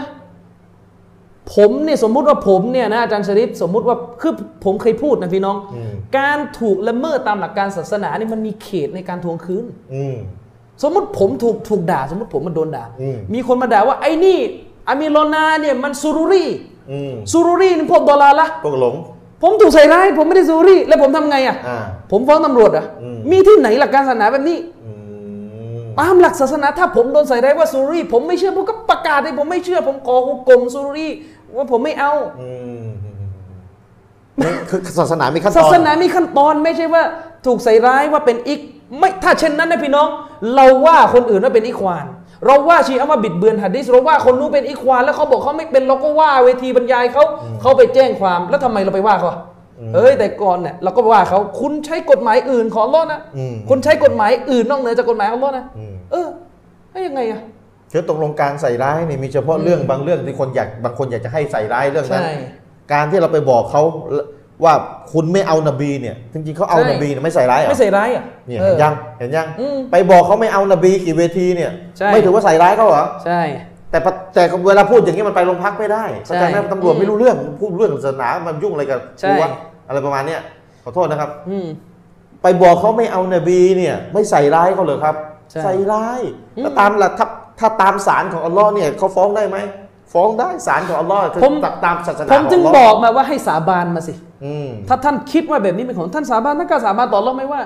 [1.54, 4.32] ผมเนี่ยสมมุติว่าผมเนี่ยนะอาจารย์ชริฟสมมุติว่าคือ
[4.64, 9.64] ผมเคยพูดนะพี่น้องอืมการถูกละเมิดตามหลักการศาสนาเนี่ยมันมีเขตในการทวงคืน
[9.94, 10.16] อืม
[10.82, 14.38] สมมติผมถูกถูกด่า สมมติผมมันโดนด่าอืมมีคนมาด่าว่าไอ้นี่
[14.88, 16.44] อามิโลนาเนี่ยมันซูรุรี
[16.90, 18.94] อืมซูรุรีนี่พวกดอลลาร์ละพวกหลง
[19.42, 21.78] ผมถูกใส่ร้ายผมไม่ได้ซูรุรีแล้วผมทำไงอะอ่า
[22.10, 24.92] ผมฟ้องตำรวจเหรอะอืมมีที่ไหนหลักการศาสนาแบบนี้อื
[25.80, 31.08] มตามหลักศาสนาถ้าผมโดนใส่ร้ายว่าซูรุรีผมไม่เชื่อผมก็ประกาศเลยผมไม่เชื่อ ผมขอฮุกกลมซูรุรี
[31.56, 32.50] ว่าผมไม่เอาอื
[32.80, 32.99] มนี่
[34.70, 37.02] คือศาสนามีขั้นตศาอนสนามีขั้นตอนไม่ใช่ว่า
[37.46, 38.60] ถูกใส่ร้ายว่าเป็นอิก
[38.98, 40.08] ไม่ถ้าเช่นนั้นนะพี่น้อง
[40.54, 42.04] เราว่าคนอื่นว่าเป็นอิควาน
[42.46, 47.24] เราว่าชีอะห์ว่าบิดเบือนหะดีษเราว่าคนนู้นเป็นอิควาน แล้วเขาบอกเขาไม่เป็นเราก็ว่าเวทีบรรยายเขา
[47.60, 49.40] เขาไปแจ้งความแล้วทำไมเราไปว่าเขาอะ
[49.94, 56.28] เอ้ยแต่ก่อนเนี่ยเราก็ว่าเขาคุณใช้กฎหมายอื่นของอัลเลอฮ์นะอืมคุณใช้กฎหมายอื่นนอกเหนือจากกฎหมายของอัลเลอฮ์นะอืมเออ
[56.90, 57.40] แล้วยังไงอะ
[57.92, 62.32] คือตกลงการใส่ร้ายนี่มีเฉพาะเรื่องบางเรื่องที่คนอยากบางคนอยากจะให้ใส่ร้ายเรื่องนั้นใช่
[62.92, 63.82] การที่เราไปบอกเขา
[64.64, 64.74] ว่า
[65.12, 73.40] คุณไม่เอานบีเนี่ยจริงๆเขาเอาใช่นบีเนี่ยไม่ใส่ร้ายเหรอไม่ใส่ร้ายอะเนี่ยเอเห็อนยังเห็นยังอืมไปบอกเขาไม่เอานบีกี่เวทีเนี่ยใช่ไม่ถือว่าใส่ร้ายเขาเหรอใช่
[73.90, 79.50] แต่ปะแต่เวลาพูดอย่างนี้มันไปโรงพักไม่ได้เข้าใจไหมใช่ตำรวจอืมไม่รู้เรื่องพูดเรื่องศาสนามันยุ่งอะไรกับใช่กูวะ
[79.88, 80.40] อะไรประมาณเนี้ย
[80.84, 81.66] ขอโทษนะครับอืม
[82.42, 85.14] ไปบอกเขาไม่เอานบีเนี่ย ไม่ใส่ร้ายเขาเลยครับ
[85.50, 86.20] ใช่ใส่ร้าย
[86.56, 87.26] อืมแล้วตามหลักถ้า
[87.60, 89.56] ถ้าตามศาลของอัลลอฮ์เนี่ยเขาฟ้องได้ไหม
[90.12, 91.54] ฟ้องได้ศาลของอัลลอฮ์คือผม
[91.84, 94.14] ตามศาสนาผมจึงขบอัลลอกมาว่าให้สาบานมาสิ
[94.44, 97.60] อืมถ้าท่านคิดว่าแบบนี้เป็นของท่านสาบานท่านก็สาบานต่อเราไหม่ว่า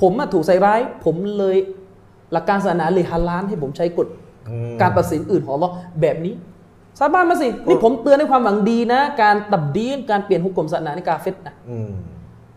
[0.00, 1.56] ผมอะถูกใส่ร้าย ผมเลย
[2.32, 4.08] หลักการศาสนาเลยฮาลานให้ผมใช้กฎ
[4.48, 5.70] อืมการตัดสินอื่นของเรา
[6.00, 6.34] แบบนี้
[6.98, 11.90] สาบานมาสินี่ผมเตือนด้วยความหวังดีนะ การตับดีนการเปลี่ยนหุกกลมศาสนาในกาเฟตนะอืม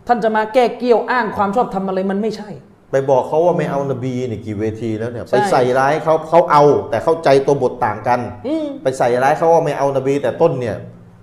[0.06, 2.50] ท่านจะมาแก้เกี้ยวอ้างความชอบทำอะไรมันไม่ใช่
[2.90, 10.76] ไปบอกเขาว่าไม่เอานบีเนี่ยกี่เวทีแล้วเนี่ย ใช่ ไปใส่ร้ายเขาเขาเอา แต่เข้าใจตัวบทต่างกัน อืม ไปใส่ร้ายเขาว่าไม่เอานบีแต่ต้นเนี่ย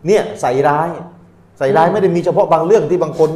[0.07, 0.89] เนี่ยใส่ร้าย
[1.57, 3.29] ใส่ร้ายไม่ได้มีเฉพาะบางเรื่องที่บางคน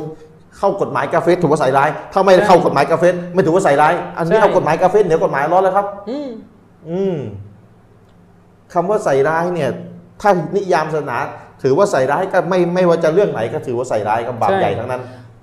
[0.57, 6.29] เข้ากฎหมายกาเฟสถือว่าใส่ร้าย ถ้าไม่ได้เข้ากฎหมายกาเฟสไม่ถือว่าใส่ร้าย อันนี้ใช่ เอากฎหมายกาเฟสเหนือกฎหมายร้อนแล้วครับ อืม
[6.89, 7.17] อืม
[8.73, 9.69] คำว่าใส่ร้ายเนี่ย
[10.21, 11.17] ถ้านิยามศาสนา
[11.63, 15.01] ถือว่าใส่ร้ายก็ไม่ไม่ว่าจะเรื่องไหนก็ถือว่าใส่ร้ายกับบาปใหญ่ทั้งนั้น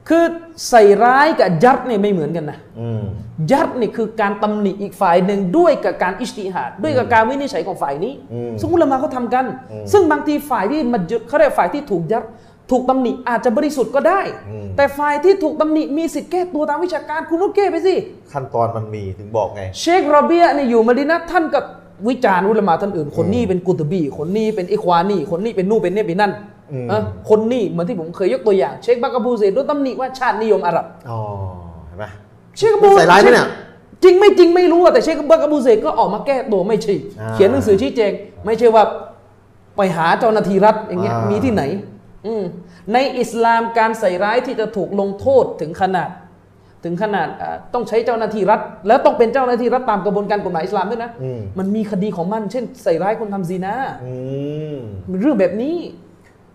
[0.09, 0.25] คือ
[0.69, 3.05] ใส่ร้ายกับยัดเนี่ยไม่เหมือนกันนะอืม
[3.53, 12.25] ยัดนี่คือการตำหนิอีกฝ่ายหนึ่งด้วยกับการอิสติฮาดด้วยกับการวินิจฉัยของฝ่ายนี้อืมซึ่งอุลามะเขาทำกันอืมซึ่งบางทีฝ่ายที่มันยึดเขาเรียกฝ่ายที่ถูกยัด
[12.71, 17.95] ถูกตำหนิอาจจะบริสุทธิ์ก็ได้อืมแต่ฝ่ายที่ถูกตำหนิมีสิทธิ์แก้ตัวตามวิชาการคุณก็แก้ไปสิ
[18.33, 21.61] ขั้นตอนมันมีถึงบอกไง เชคโรเบียเนี่ยอยู่มาดีนะท่านก็
[22.09, 26.57] วิจารณ์อุลามะท่านอื่น คนนี้เป็นกุตบีคนนี้เป็นอิควานีคนนี้เป็นนู่นเป็นนี่เป็นนั่นอืมเออ
[27.29, 31.21] คนนี้เหมือนที่ผมเคยยกตัวอย่าง เชคบักกะบูเซโดนตำหนิว่าชาตินิยมอาหรับอ๋อ
[31.87, 32.05] เห็นไหม
[32.57, 33.49] เชคบูใส่ร้ายไหมเนี่ย
[34.03, 38.13] จริงไม่จริงไม่รู้อะแต่เชคบักกะบูเซก็ออกมาแก้ตัวไม่ใช่อ่าเขียนหนังสือชี้แจง
[38.47, 38.85] ไม่ใช่ว่า
[39.77, 41.63] ไปหาเจ้าหน้าที่รัฐอย่างเงี้ยอ่ามีมีที่ไหน
[42.27, 42.43] อืม
[42.93, 46.11] ในอิสลามการใส่ร้ายที่จะถูกลงโทษถึงขนาด
[46.85, 53.75] ถึงขนาดอ่าต้องใช้เจ้าหน้าที่รัฐ แล้วต้องเป็นเจ้าหน้าที่รัฐตามกระบวนการกฎหมายอิสลามด้วยนะอืมมันมีคดีของมัน เช่น ใส่ร้ายคนทำซีนา
[54.05, 54.15] อื
[54.75, 54.79] ม
[55.11, 55.77] มันเรื่องแบบนี้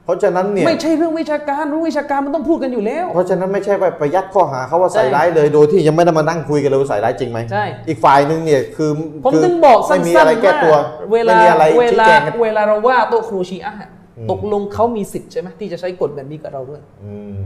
[0.06, 8.90] เพราะฉะนั้นเนี่ยไม่ใช่เรื่องวิชาการเรื่องวิชาการมันต้องพูดกันอยู่แล้ว เพราะฉะนั้นไม่ใช่ไปไปยัดข้อหาเขาว่าใส่ใช่ร้ายเลยโดยที่ยังไม่ได้มานั่งคุยกันเลยว่าใส่ร้ายจริงไหมใช่อีกฝ่ายหนึ่งเนี่ยคือ
[9.24, 13.90] ผมคืถึงบอกสั้ไม่นมีๆอะไรแก้ตัวว่าเวลาไม่มีอะไรเวชี้ลาแจงกันเวลาเราว่าโต๊ะครูชีอะห์
[14.32, 17.42] ตกลงเขามีสิทธิ์ใช่ไหมที่จะใช้กฎแบบนี้กับเราด้วยอืม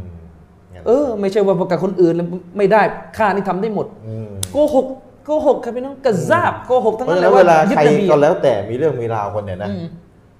[0.74, 2.28] งั้นเออ ไม่ใช่ว่ากับคนอื่นแล้ว
[2.58, 2.82] ไม่ได้
[3.18, 3.88] ค่านี่ทำได้หมด
[4.28, 4.88] มโกหก
[5.26, 9.86] โกหกครับพี่น้องกระซาบโกหกทั้งเพราะนั้นฉะเลนั้นยเวลายึดใครนบีก็แล้วแต่มีเรื่องมีราวคนเนี่ยนะอืม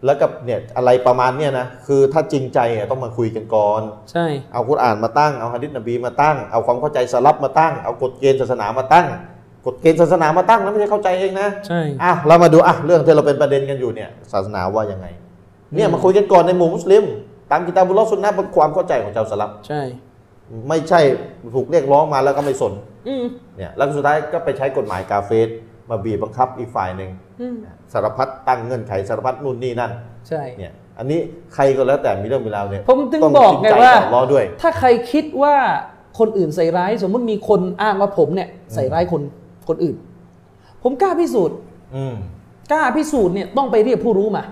[0.06, 9.06] แล้วกับเนี่ยอะไรประมาณเนี่ยนะคือถ้าจริงใจอะต้องมาคุยกันก่อน ใช่ เอากุรอานมาตั้งเอาฮะดิษนบีมาตั้ง เอาความเข้าใจสลับมาตั้ง เอากฎเกณฑ์ศาสนามาตั้ง
[9.66, 15.08] กฎเกณฑ์ศาสนามาตั้งนะไม่ใช่เข้าใจเองนะใช่อะเรามาดูอะเรื่องที่เราเป็นประเด็นกันอยู่เนี่ยศาสนาว่ายังไง
[15.74, 17.04] เนี่ยมาคุยกันก่อนในหมู่มุสลิม
[17.52, 19.82] ตามกิตาบุลลอฮ์สุนนะห์ความเข้าใจของชาวสลับใช่
[20.70, 21.00] ไม่ใช่
[21.56, 22.74] ถูกเรียกร้องมาแล้วก็ไม่สน
[23.08, 23.26] อืม
[23.58, 25.48] เนี่ยแล้วสุดท้ายก็ไปใช้กฎหมายกาเฟส
[25.90, 27.10] มาบีบบังคับอีกฝ่ายหนึ่ง
[27.42, 27.58] อืม
[27.94, 29.92] สารพัดตั้งเงื่อนไขสารพัดนู่นนี่นั่น
[30.28, 31.20] ใช่เนี่ยอันนี้
[31.54, 35.56] ใครก็แล้วแต่มีเรื่องมีราวเนี่ยผมถึงต้องบอกจริไงใจว่าต่อรอด้วย ถ้าใครคิดว่า
[36.20, 39.22] คนอื่นใส่ร้าย สมมติมีคนอ้างว่าผมเนี่ยใส่ร้ายคน
[39.68, 39.96] คนอื่น
[40.84, 41.58] ผมกล้าพิสูจน์
[41.96, 42.16] อืม
[42.72, 44.44] กล้าพิสูจน์เนี่ยต้องไปเรียกผู้รู้มา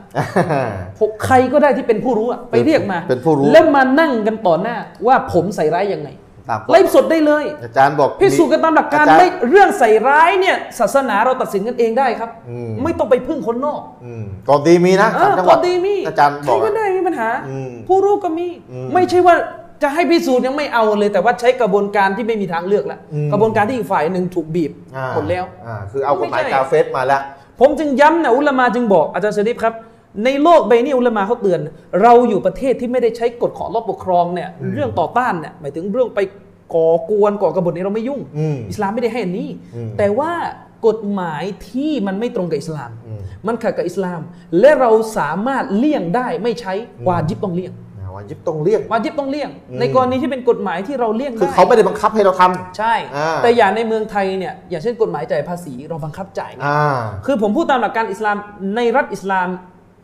[1.00, 4.76] ผมใครก็ได้ที่เป็นผู้รู้อะไปเรียกมาเป็นผู้รู้แล้วมานั่งกันต่อหน้า
[5.08, 6.10] ว่าผมใส่ร้ายยังไง
[6.50, 19.36] ตามไลฟ์สดได้เลย อาจารย์บอกพิสูจน์กันตามหลักการอจย์ไม่เรื่องใส่ร้ายเนี่ย ศาสนาเราตัดสินกันเองได้ครับอืมไม่ต้องไปพึ่งคนนอกอืมก่อนดีมีนะเอสามอจังหก็วัดดีมีอาจารย์ใคบรอกก็ได้ไม่มีปัญหาอืมผู้รู้ก็มีอืมไม่ใช่ว่า
[19.84, 27.22] จะให้พิสูจน์ยังไม่เอาเลย แต่ว่าใช้กระบวนการที่ไม่มีทางเลือกแล้วอืมกระบวนการที่อีกฝ่ายหนึ่งถูกบีบอ่าหมดแล้วอ่าคือเอากฎหมายไม่ใช่กาเฟสมาแล้ว
[27.60, 29.74] ผมจึงย้ำนะอุลามาจึงบอกอาจารย์ชริฟครับ
[30.24, 31.60] ในโลกใบนี้อุลามาเขาเตือน
[32.02, 36.20] เราอยู่ประเทศที่ไม่ได้ใช้กฎของรอบปกครองเนี่ยเรื่องต่อต้านเนี่ยหมายถึงเรื่องไป
[36.76, 40.32] ก่อกวนก่อกบฏนี้เราไม่ยุ่งอืมอิสลามไม่ได้ให้อันนี้อืมแต่ว่า
[40.88, 44.22] กฎหมายที่มันไม่ตรงกับอิสลามอืมมันขัดกับอิสลาม
[44.60, 46.74] และเราสามารถเลี่ยงได้ไม่ใช้
[47.08, 58.38] วาจิบต้องเลี่ยงอ่าวันยิบต้องเลี่ยงวาจิบต้องเลี่ยงอืมในกรณีที่เป็นกฎหมายที่เราเลี่ยงคือได้เขาไม่ได้บังคับให้เราทำใช่อ่าแต่อย่างในเมืองไทยเนี่ยอย่างเช่นกฎหมายจ่ายภาษีเราบังคับจ่ายไงอ่าคือผมพูดตามหลักการอิสลาม
[58.76, 59.50] ในรัฐอิสลาม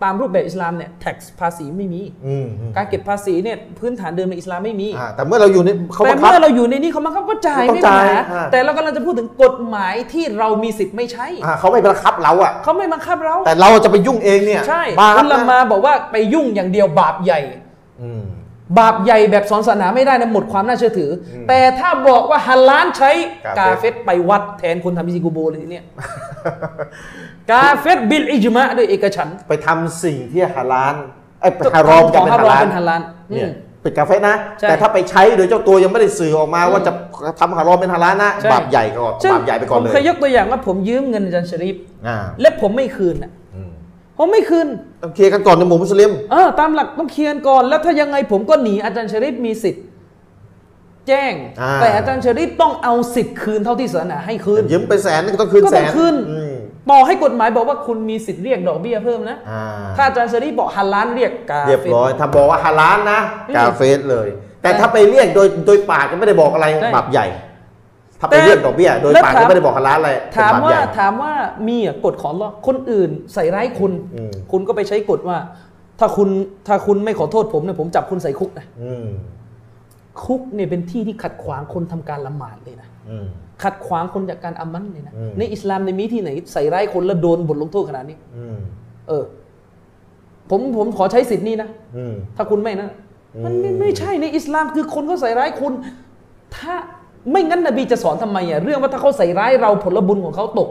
[0.03, 17.39] ตามรูปแบบอิสลามเนี่ย tax ภาษีไม่มีอืมอืมการเก็บภาษีเนี่ยพื้นฐานเดิมในอิสลามไม่มีอ่าแต่เมื่อเราอยู่ในเขาแต่บังคับเมื่อเราอยู่ในนี้เขาบังคับก็จ่ายต้องไม่มีปัญจ่ายหาอ่าแต่เรากำลังจะพูดถึงกฎหมายที่เรามีสิทธิ์ไม่ใช้อ่าเขาไม่บังคับเราอะเขาไม่บังคับเรา แต่เราจะไปยุ่งเองเนี่ยใช่บาปอุลามานะบอกว่าไปยุ่งอย่างเดียวบาปใหญ่
[18.03, 18.23] อืม
[18.79, 23.11] บาปใหญ่แบบสอนศาสนาไม่ได้นะหมดความน่าเชื่อถืออแต่ถ้าบอกว่าฮาลาลใช้
[23.45, 25.85] กากาเฟเฟรตไปวัดแทนคนทำพิธีกูโบเลยทีเนี้ย
[27.49, 30.95] กาเฟตบิลอิจมะด้วยเอกฉันท์ไปทำสิ่งที่ฮาลาล
[31.41, 33.01] ไอ้ยฮารอมขจะองเป็นฮาฮารอมลาลเป็นฮาลาล
[33.31, 33.51] อืเนี่ยม
[33.81, 36.91] เป็นกาเฟนะ ใช่แต่ถ้าไปใช้โดยเจ้าตัวยังไม่ได้สื่อออกมาว่าจะ
[37.39, 41.75] ทำฮารอมเป็นฮาลาลนะใช่ บาปใหญ่ก่อนซึ่งบาปใหญ่ไปก่อนผมเลยเคยยกตัวอย่างว่าผมยืมเงินอาจารย์ชริฟ
[42.07, 43.71] อ่าและผมไม่คืนน่ะอืม
[44.17, 44.67] ผมไม่คืน
[45.01, 49.83] ต้องเคลียร์กันก่อนในหมู่มุสลิม เออตามหลักต้องเคลียร์ก่อนแล้วถ้ายังไงผมก็หนีอาจารย์ชริฟมีสิทธิ์
[51.07, 56.55] แจ้ง อ่า แต่อาจารย์ชริฟต้องเอาสิทธิ์คืนเท่าที่ศาสนาให้คืน ยืมไปแสนนึงก็ต้องคืนก็แสต้องนคืน อืม
[56.91, 59.63] ต่อให้กฎหมายบอกว่าคุณมีสิทธิ์เรียกดอกเบี้ยเพิ่มนะอ่า
[59.97, 64.27] ถ้าอาจารย์ชริฟบอกฮาลาลเรียกกาเรียบเฟร้อย ถ้าบอกว่าฮาลาลนะอืมกาเฟสเลย
[64.61, 67.27] แต่ถ้าไปเรียกโดยโดยปากก็ไม่ได้บอกอะไรใช่บาปใหญ่
[68.19, 71.33] ถ้าไปแต่เรียกดอกเบี้ย โดยแล้วปากถามก็ไม่ได้บอกฮาลาลอะไรเป็นถามบาปว่าใหญ่ถามว่า
[71.67, 75.37] มีอะกฎของอัลเลอคนอื่นใส่ร้ายคุณอืมคุณก็ไปใช้กฎว่า
[75.99, 76.29] ถ้าคุณ
[76.67, 79.07] ถ้าคุณไม่ขอโทษผมเนี่ยผมจับคุณใส่คุกนะอืม
[80.25, 83.27] คุกเนี่ยเป็นที่ที่ขัดขวางคนทำการละหมาดเลยนะอืม
[83.63, 88.57] ขัดขวางคนจากการอามันเลยนะอืมในอิสลามในมีที่ไหน ใส่ร้ายคนแล้วโดนบทลงโทษขนาดนี้อืม
[89.07, 89.23] เออ
[90.49, 92.89] ผมผมขอใช้สิทธิ์นี้นะอืมถ้าคุณไม่นะ
[93.45, 95.73] มันไม่อืมไม่ใช่ในอิสลามคือคนเขาใส่ร้ายคุณ
[96.55, 96.73] ถ้า
[97.31, 100.69] ไม่งั้นนบีจะสอนทำไมอะเรื่องว่าถ้าเขาใส่ร้ายเราผลบุญของเขาตก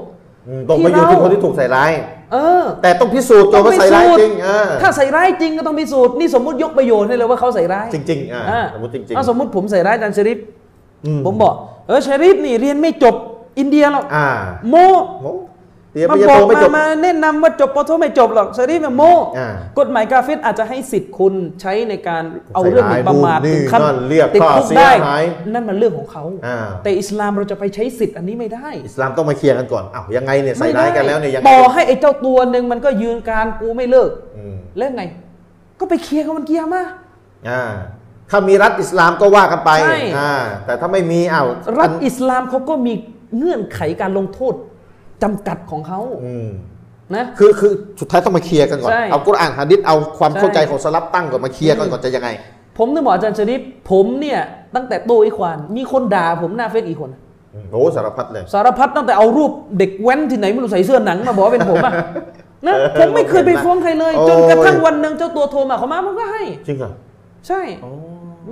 [0.49, 1.91] อืมต้องมาอยู่ที่คนที่ถูกใส่ร้าย
[2.33, 10.39] เออ แต่ต้องพิสูจน์ก่อนว่าใส่ร้ายจริงอ่าถ้าใส่ร้ายจริงก็ต้องพิสูจน์นี่สมมุติยกประโยชน์ให้เลยว่าเขาใส่ร้ายจริงๆอ่าอ่าสมมติจริงเอาสมมุติผมใส่ร้ายอาจารย์ชริฟ
[11.07, 11.55] อืมผมบอก
[11.91, 13.15] เออชริฟนี่เรียนไม่จบ
[13.59, 14.29] อินเดียหรอกอ่า
[14.71, 14.75] โม
[15.21, 15.33] โอ้
[15.95, 19.03] เรียนปมาริญญาบอโทกไม่มาจบมาแนะนำว่าจบปโทไม่จบหรอกชริฟเนี่ยโม
[19.39, 19.49] อ่า
[19.79, 35.03] กฎหมายกาเฟตอาจจะให้สิทธิ์คุณใช้ในการเอาใส่เรื่องหมิ่นประมาทร้ายถึงขั้นนู่นนี่เรียกติดค่าคุกเสียได้หายนั่นมันเรื่องของเขาอ่าแต่อิสลามเราจะไปใช้สิทธิ์อันนี้ไม่ได้ อิสลามต้องมาเคลียร์กันก่อนอ้าวยังไงเนี่ยใส่ร้ายกันแล้วเนี่ยยังไงต่อให้ไอ้เจ้าตัวหนึ่งมันก็ยืนการกูไม่เลิกอืมแล้วไง
[35.81, 36.83] ก็ไปเคลียร์กับมันเกียร์มา
[37.49, 37.62] อ่า
[38.31, 40.32] ถ้ามีรัฐอิสลามก็ว่ากันไปใช่ อ่า
[40.66, 41.47] แต่ถ้าไม่มีอ้าว
[41.78, 42.93] รัฐนอิสลามเขาก็มี
[43.36, 44.55] เงื่อนไขการลงโทษ
[45.23, 46.48] จำกัดของเขาอืม
[47.16, 52.28] นะ คือคือสุดท้ายต้องมาเคลียร์กันก่อน ใช่เอากุรอานฮะดิษเอาความใช่ เข้าใจของสลับตั้งก่อนมาเคลียร์กันก่อนจะยังไง
[52.78, 54.40] ผมนึกบอกอาจารย์ชริปผมเนี่ย
[54.74, 57.11] ตั้งแต่โตอีควาน มีคนด่าผมหน้าเฟซอีกคน
[57.73, 61.93] โอ้สารพัดเลย สารพัดตั้งแต่เอารูปเด็กแว้นที่ไหนไม่รู้ใส่เสื้อหนังมาบอกว่าเป็นผมอะ
[62.66, 66.93] นะเออผมไม่เคยไปฟ้องใครเลย โอ้ย จนกระทั่งวันหนึ่งเจ้าตัวโทรมาเขามาผมก็ให้ จริงเหรอ
[67.48, 67.93] ใช่อ๋อ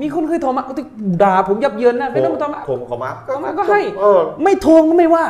[0.01, 0.87] มีคนเคยโทรมาที่
[1.23, 5.27] ด่าผมยับเยินนะไม่ต้องมาโทรมาผมขอมาเขามาก็ให้เออไม่โทรก็ไม่ว่า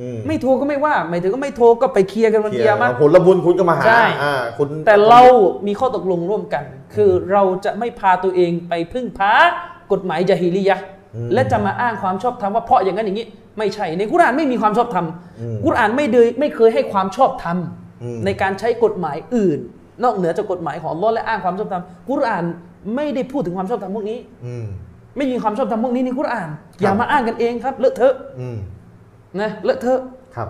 [0.00, 5.22] อืมไม่โทรก็ไม่ว่าหมายถึงก็ไม่โทรก็ไปเคลียร์กันวันเคลีเกียยร์ร์มาผลบุญคุณก็มาหาใช่อ่าคุณแต่เรา
[5.66, 6.64] มีข้อตกลงร่วมกัน
[6.94, 9.32] คือเราจะไม่พาตัวเองไปพึ่งพา
[9.92, 10.84] กฎหมายจาฮิลิยะห์
[11.34, 13.26] และจะมาอ้างความชอบธรรมว่าเพราะอย่างนั้นอย่างนี้
[13.58, 15.06] ไม่ใช่ในกุรอานไม่มีความชอบธรรม
[15.64, 17.56] กุรอานไม่ได้ไม่เคยให้ความชอบธรรม
[18.24, 19.58] ในการใช้กฎหมายอื่น
[20.04, 22.44] นอกเหนือจากกฎหมายของอัลลอฮ์และอ้างความชอบธรรมกุรอาน
[22.94, 24.66] ไม่ได้พูดถึงความชอบธรรมพวกนี้ อืม
[25.16, 26.48] ไม่มีความชอบธรรมพวกนี้ในกุรอาน
[26.80, 28.58] อย่ามาอ้างกันเองครับเลอะเทอะอืม
[29.40, 30.00] นะเลอะเทอะ
[30.36, 30.48] ครับ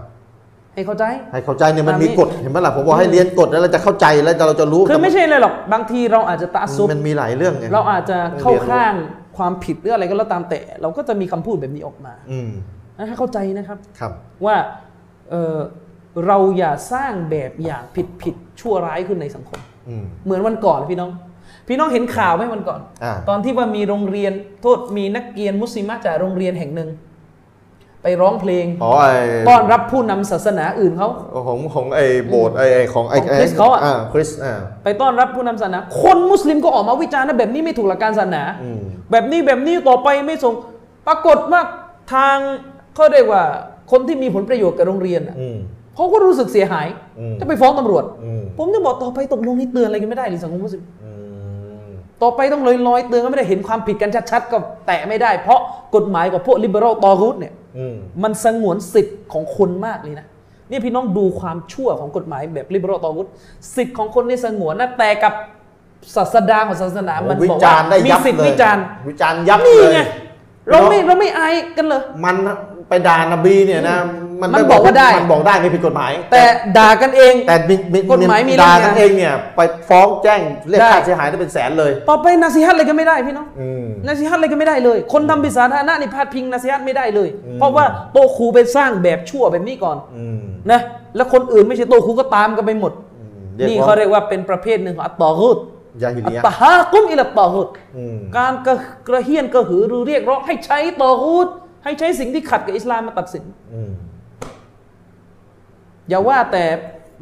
[0.74, 8.94] ให้เข้าใจ ให้เข้าใจเนี่ยมันตามนี้มีกฎเห็นไหมล่ะผมบอกให้เรียนกฎแล้วเราจะเข้าใจแล้วเราจะรู้คือไม่ใช่เลยหรอกบางทีเราอาจจะตาซุบมันมีหลายเรื่องไงเราอาจจะเข้าต้องรียนรู้ข้าง
[9.36, 12.50] ความผิดหรืออะไรก็แล้วตามแต่เราก็จะมีคำพูดแบบนี้ออกมา อืม
[12.96, 14.12] นะให้เข้าใจนะครับครับ
[14.44, 14.56] ว่า
[15.30, 15.58] เอ่อ
[16.26, 21.10] เราอย่าสร้างแบบอย่างผิดผิดชั่วร้ายขึ้นในสังคมอืมเหมือนวันก่อนพี่น้อง
[21.68, 24.32] พี่น้องเห็นข่าวไหมวันก่อนอ่าตอนที่ว่ามีโรงเรียน
[24.62, 26.90] โทษมีนักเรียนมุสลิมะจากโรงเรียนแห่งหนึ่ง
[28.02, 29.12] ไปร้องเพลงอ๋อไอ้
[29.48, 31.08] ต้อนรับผู้นำศาสนาอื่นเขา
[31.46, 34.54] ของของไอ้โบสถ์ไอ้ไอ้ของไอ้ของคริสเขาอะอ่าคริสอ่า
[34.84, 38.80] ไปต้อนรับผู้นำศาสนา คนมุสลิมก็ออกมาวิจารณ์นะแบบนี้ไม่ถูกหลักการศาสนาอืม
[39.10, 40.54] แบบนี้แบบนี้ต่อไปไม่ส่ง
[41.06, 41.60] ปรากฏว่า
[42.14, 42.36] ทาง
[42.94, 43.42] เขาเรียกว่า
[43.90, 45.58] คนที่มีผลประโยชน์กับโรงเรียนน่ะอืม
[45.94, 46.86] เขาก็รู้สึกเสียหาย
[47.18, 51.17] อืมจะไปฟ้องตำรวจอืมผมจะบอกต่อไปตกลงนี่เตือนอะไรกันไม่ได้หรือสังคมมุสลิมอืม
[52.22, 55.60] ต่อไปต้องลอยลอยๆเตือนก็ไม่ได้เห็นความผิดกันชัดๆก็แตะไม่ได้ เพราะ
[55.94, 60.26] กฎหมายกับพวกลิเบอรัลตอรุตเนี่ยอืมมันสงวนสิทธิ์ของคนมากเลยนะ
[60.68, 63.26] เนี่ยพี่น้องดูความชั่วของกฎหมายแบบลิเบอรัลตอรุต
[63.76, 65.32] สิทธิ์ของคนนี่สงวนนะแต่กับ
[66.16, 70.00] ศาสดาของศาสนามันวิบอกจาว่ารณ์ได้มียับสิทธิ์เลยวิจารณ์วิจารณ์ยับนี่เลยไง
[70.70, 72.36] เราไม่เราไม่อายกันเลยมัน
[72.88, 73.98] ไปด่านบีเนี่ยนะ
[74.42, 76.42] มันมันบอกว่าได้ มันบอกได้ไม่ผิดกฎหมาย แต่
[76.78, 87.28] ด่ากันเอง แต่มีมีกฎหมายมีด่าเรื่องกันเองเนี่ย ไปฟ้องแจ้งเรียกได้ค่าเสียหายได้เป็นแสนเลย ต่อไปนาซีฮัตอะไรกันไม่ได้พี่น้องอืมนาซีฮัตอะไรกันไม่ได้เลย คนทำบิดสาธารณะนี่พาดพิงนาซีฮัตไม่ได้เลย
[87.58, 90.80] เพราะว่าโตครูไปสร้างแบบชั่วแบบนี้ก่อนอืมนะ
[91.16, 95.58] แล้วคนอื่นไม่ใช่โตครูก็ตามกันไปหมดอืมเรียกนี่ว่าเขาเรียกว่าเป็นประเภทหนึ่งของอัตตอรุด
[96.02, 98.74] ยาฮิอัตลียะตะฮากุมอิลัตตอรุดอืมการกระ
[99.08, 101.48] กระเฮียนกระหือรือเรียกร้องให้ใช้ตอรุด
[101.84, 103.44] ให้ใช้สิ่งที่ขัดกับอิสลามมาตัดสิน
[103.74, 103.92] อืม
[106.08, 106.64] อย่าว่าแต่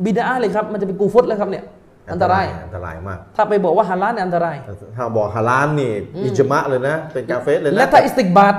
[0.05, 1.65] บิดาเลยครับ มันจะเป็นกูฟตแล้วครับเนี่ย
[2.13, 4.57] อันตราย อันตรายมาก ถ้าไปบอกว่าฮาลาลเนี่ยอันตราย
[4.97, 5.93] ถ้าบอกฮาลาลนี่
[6.25, 8.55] อิจมะเลยนะ เป็นกาเฟสเลยนะและถ้าอิสติกบาต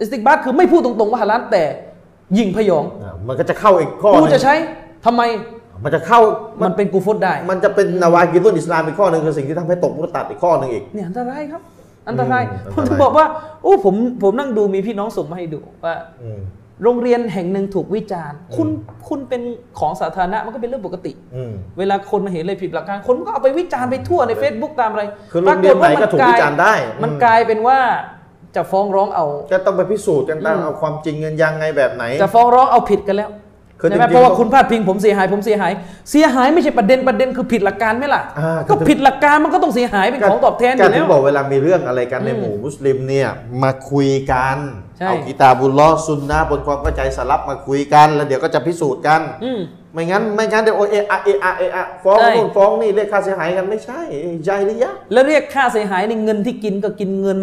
[0.00, 1.64] อิสติกบาตคือไม่พูดตรงๆว่าฮาลาลแต่
[2.38, 4.54] ยิงพยองอ่ามันก็จะเข้าอีกข้อหกูนึ่งจะใช้
[5.06, 5.22] ทำไม
[5.84, 6.20] มันจะเข้า
[6.60, 11.62] มัมันนเป็นกูฟตได้ มันจะเป็นนาวากิตุนอิสลามอีกข้อหนึ่งคือสิ่งที่ทำให้ตกมุตัดอีกข้อหนึ่งอีก เนี่ยอันตรายครับ
[12.08, 13.26] อันตรายอืมผมอันตรายถึงบอกว่า
[13.62, 16.40] โอ้ผมผมนั่งดูมีพี่น้องส่งมาให้ดูว่าอืม
[16.84, 18.68] โรงเรียนแห่งหนึ่งถูกวิจารณ์ คุณ
[19.08, 19.42] คุณเป็น
[19.78, 25.02] ของสาธารณะมันก็เป็นเรื่องปกติอืมเวลาคนมาเห็นอะไรผิดหลักการคนก็เอาไปวิจารณ์ไปทั่วใน Facebook ตามอะไร
[25.32, 27.78] คือโรงเรียนไหนก็ถูกวิจารณ์ได้ มันอืมกลายเป็นว่า
[28.56, 33.30] จะฟ้องร้องเอาก็ต้องไปพิสูจน์กันตั้งอืมเอาความจริงกันยังไงแบบไหน จะฟ้องร้องเอาผิดกันแล้ว
[33.80, 35.72] คือใช่ไหมจริงๆเพราะว่าคุณพลาดพิงผมเสียหายผมเสียหาย
[36.10, 43.28] เสียหายไม่ใช่ประเด็นประเด็นคือผิดหลักการไหมล่ะ อ่าก็ผิดหลักการมันก็ต้องเสียหายเป็นของตอบแทนอการยู่แล้ถึวงบอกเวลามีเรื่องอะไรกันในอืมหมู่มุสลิมเนี่ย
[43.62, 44.56] มาคุยกัน
[44.98, 49.60] ใช่ เอากิตาบุลลอฮ์ซุนนะห์บนความเข้าใจสลับมาคุยกัน แล้วเดี๋ยวก็จะพิสูจน์กัน อืม
[49.92, 54.00] ไม่งั้นไม่งั้นเดี๋ยวโอเอะอะเอะอะเอะอะฟ้องใช่ นู่นฟ้องนี่เรียกค่าเสียหายกันไม่ใช่
[54.44, 57.38] ใจริยะห์แล้วเรียกค่าเสียหายในเงินที่กินก็กินเงิน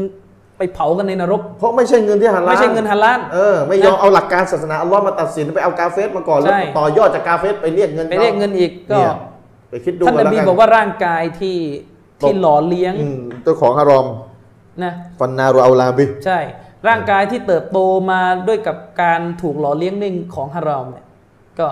[0.58, 9.16] ไปเผากันในนรก เพราะไม่ใช่เงินที่ฮาลาลไม่ใช่เงินฮาลาลเออไม่ยอมเอาหลักการศาสนาอัลลอฮ์มาตัดสินไปเอากาเฟสมาก่อนแล้วใช่ต่อยอดจากกาเฟสไปเรียกเงินไปเรียกเงินอีกก็เนี่ย
[9.70, 11.58] ไปคิดดูท่านนแล้วบีกันบอกว่าร่างกายที่
[12.22, 14.08] ที่หล่อเลี้ยงอืมตัวของฮารอม
[14.84, 16.40] นะฟันนารูเอาลาบิใช่
[16.88, 17.78] ร่างกายที่เติบโต
[18.12, 21.06] มาด้วยกับการถูกหล่อเลี้ยงนึ่งของฮารอมเนี่ย
[21.60, 21.68] ก็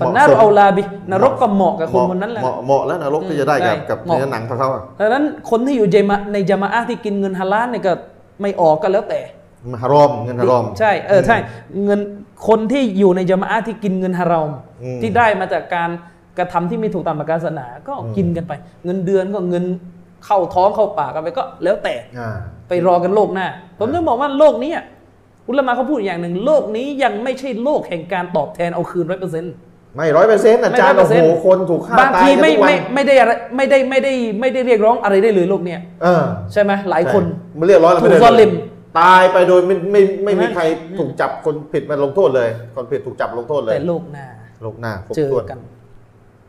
[0.00, 7.92] ฟันนารุเอาลาบินรกก็เหมาะกับคนคนนั้นแหละเหมาะเหมาะแล้วนรกที่จะได้ใช่กับกับเหมาะเนื้อหนังเขาเขาอะดังนั้นคนที่อยู่เจมะในจามะอะห์ที่กินเงินฮาลาลเนี่ยก็
[8.40, 9.20] ไม่ออกก็แล้วแต่
[9.82, 11.36] ฮารอมเงินฮารอม ใช่เออใช่
[11.84, 12.00] เงิน
[12.48, 14.50] คนที่อยู่ในจามะอะห์ที่กินเงินฮารอม
[14.82, 15.90] อืมที่ได้มาจากการ
[16.38, 18.52] กระทำที่ไม่ถูกตามหลักการศาสนา ก็กินกันไป
[18.84, 19.64] เงินเดือนก็เงิน
[20.24, 22.36] เข้าท้องเข้าปากกันไปก็แล้วแต่อ่า
[22.68, 23.46] ไปรอกันโลกหน้า
[23.78, 24.84] ผมต้องบอกว่าโลกนี้อะ
[25.48, 29.54] อุลามะเขาพูดอย่างหนึ่งโลกนี้ยังไม่ใช่โลกแห่งการตอบแทนเอาคืนร้อยเปอร์เซ็นต์
[29.96, 38.50] ไม่ร้อยเปอร์เซ็นต์อาจารย์ไม่โอ้โห100%คนถูกฆ่าบางตายทีกันไม่ทุกวัไม่นไม่ได้อะไรไม่ได้ไม่ได้ไม่ได้เรียกร้องอะไรได้เลยโลกเนี้ยเออใช่ไหมหลายคนใช่มันเรียกร้องอะไรถูกไม่ได้ซอลลิม
[39.00, 40.64] ตายไปโดยไม่ไม่ไม่ไม่มีใช่ไหมใคร
[40.98, 44.26] ถูกจับคนผิดมาลงโทษเลย คนผิดถูกจับลงโทษเลยแต่โลกหน้า
[44.62, 45.58] โลกหน้าครบเจอถ้วนกัน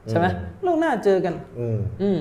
[0.10, 0.28] ใช่ไหม
[0.64, 2.20] โลกหน้าเจอกัน อืมอืม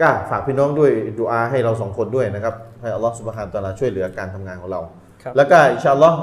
[0.00, 4.80] ก็ฝากพี่น้องด้วยดูอาให้เราสองคนด้วยนะครับ ให้อัลลอฮฺสุบฮานตะอาลาช่วยเหลือการทำงานของเรา
[5.22, 6.18] ครับแล้วก็อินชาอัลลอฮ์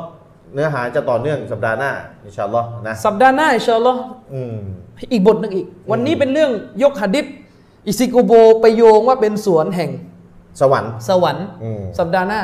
[0.53, 1.91] เนื้อหาจะต่อเนื่องสัปดาห์หน้า
[2.25, 4.01] อินชาอัลลอฮ์นะสัปดาห์หน้าอินชาอัลลอฮ์
[4.33, 4.57] อืม
[5.13, 6.51] อีกบทหนึ่งอีก วันนี้เป็นเรื่อง
[6.83, 7.25] ยกหะดิษ
[7.87, 8.31] อิซิโกโบ
[8.61, 9.91] ไปโยงว่าเป็นสวนแห่ง
[10.61, 12.41] สวรรค์สวรรค์อืมสัปดาห์หน้า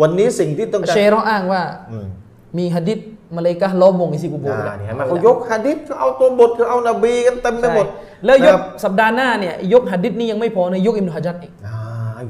[0.00, 2.06] วันนี้สิ่งที่ต้องการเชเราะห์อ้างว่าอืม
[2.58, 2.98] มีหะดิษ
[3.36, 11.76] มาเลย์กะห์ล้อมวงอิซิโกโบอ่าแล้วนี่เห็นไหมเขายกฮะดิษเขาเอาตัวบทเขาเอานบีกันเต็มไปหมดใช่แล้วยนะคกรับสัปดาห์หน้าเนี่ยยกหะดิษนี้ยังไม่พอนะยกอิมนุฮะจัดอีกอ่า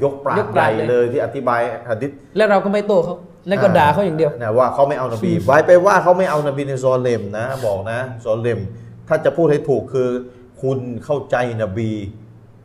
[0.02, 3.16] ยกปรายดกปใหราญ่ดเลยเลยที่อธิบายฮะดิษและเราก็ไม่โต้เขา
[3.48, 8.60] แล้วก็ด่าเขาอย่างเดียวนะว่าเขาไม่เอานบีไว้ไปว่าเขาไม่เอานบีในซอเลมนะ บอกนะซอเลม
[9.08, 10.08] ถ้าจะพูดให้ถูกคือ
[10.62, 11.90] คุณเข้าใจนบี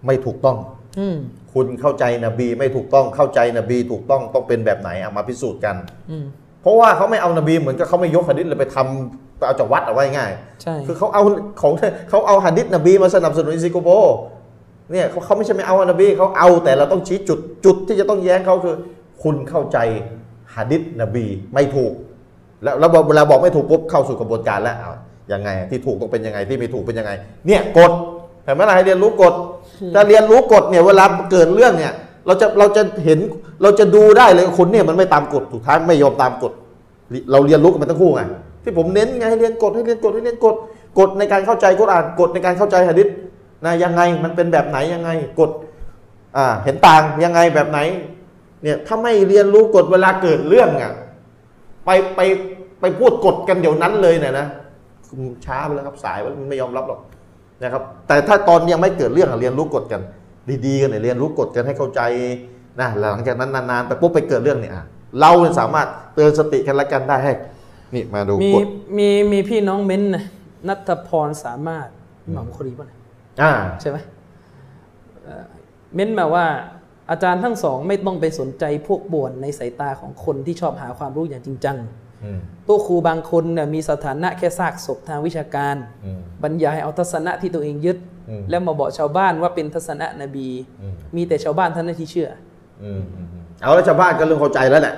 [0.05, 0.57] ไม่ถูกต้อง
[0.99, 1.18] อืม
[1.53, 5.76] คุณเข้าใจนบีไม่ถูกต้องเข้าใจนบีถูกต้องต้องเป็นแบบไหนเอามาพิสูจน์กัน
[6.11, 6.26] อืม
[6.61, 10.31] เพราะว่าเขาไม่เอานบีเหมือนกับเขาไม่ยกหะดิษเลยไปทำไปเอาจากวัดเอาไว้ง่าย
[10.61, 11.23] ใช่คือเขาเอา
[11.61, 11.73] ของ
[12.10, 13.89] เขาเอาหะดิษนบีมาสนับสนุนอิซิโกโบ
[14.91, 18.76] เนี่ยเขาเขาไม่ใช่ไม่เอานบีเขาเอาแต่เราต้องชี้จุดจุดที่จะต้องแย้งเขาคือ
[19.23, 19.77] คุณเข้าใจ
[20.55, 21.93] หะดิษนบีไม่ถูก
[22.63, 24.91] แล้วแล้วเวลาบอกไม่ถูกปุ๊บเข้าสู่กระบวนการแล้วเอา
[25.31, 27.11] ยังไงที่ถูกต้องเป็นยังไงที่ไม่ถูกเป็นยังไง
[27.47, 27.91] เนี่ยกฎ
[28.43, 29.34] เห็นไหมล่ะให้เรียนรู้กฎ
[29.93, 31.93] ถ้าเรียนรู้กฎเนี่ยเวลาเกิดเรื่องเนี่ย
[32.27, 33.19] เราจะเราจะเห็น
[33.61, 36.53] เราจะดูได้เลยคนเนี่ยมันไม่ตามกฎสุดท้ายไม่ยอมตามกฎ
[37.31, 38.21] เราเรียนรู้กันมาทั้งคู่ไง
[38.63, 40.55] ที่ผมเน้นไงให้เรียนกฎให้เรียนกฎให้เรียนกฎ
[40.99, 43.07] กฎในการเข้าใจกุรอานกฎในการเข้าใจหะดิษ
[43.65, 45.09] นะยังไงมันเป็นแบบไหนยังไง
[45.39, 45.51] กฎ
[46.38, 47.80] อ่าเห็นต่างยังไงแบบไหน
[48.64, 50.94] เนี่ยถ้าไม่เรียนรู้กฎเวลาเกิดเรื่องอะ
[51.85, 52.19] ไปไป
[52.81, 54.48] ไปพูดกฎกันเดี๋ยวนั้นเลยเนี่ยนะ
[55.45, 56.99] ช้าไปแล้วครับสายมันไม่ยอมรับหรอก
[57.64, 60.02] นะครับ แต่ถ้าตอนยังไม่เกิดเรื่องอะเรียนรู้กฎกัน
[60.65, 62.02] ดีๆกันเนี่ยเรียนรู้กฎกันให้เข้าใจ
[62.80, 64.84] นะหลังจากนั้นนานๆไปปุ๊บไปเกิดเรื่องเนี่ยอะ
[65.19, 67.34] เราเนี่ยสามารถเตือนสติกันและกันได้ให้
[67.94, 68.68] นี่มาดูมีกฎ
[68.98, 70.23] มีมีพี่น้องเม้นต์นะ
[70.68, 71.88] นัทพรสามารถ
[72.34, 72.99] หม่อมครีป่ะเนี่ย
[73.41, 73.98] อ่าใช่ไหม
[75.23, 75.45] เอ่อ
[75.95, 76.45] เม้นต์มาว่า
[77.11, 81.77] อาจารย์ทั้งสองไม่ต้องไปสนใจพวกบ่วนในสายตาของคนที่ชอบหาความรู้อย่างจริงจัง
[82.23, 85.75] อืมตัวครูบางคนเนี่ยมีสถานะแค่ซากศพทางวิชาการ
[86.05, 87.97] อืมบรรยายเอาทัศนะที่ตัวเองยึด
[88.30, 90.47] อืมแล้วมาบอกชาวบ้านว่าเป็นทัศนะนบี
[90.81, 92.30] อืมมีแต่ชาวบ้านเท่านั้นที่เชื่อ
[92.84, 94.95] อืมอืมอืมเอาแล้วชาวบ้านก็เรื่องเข้าใจแล้วแหละ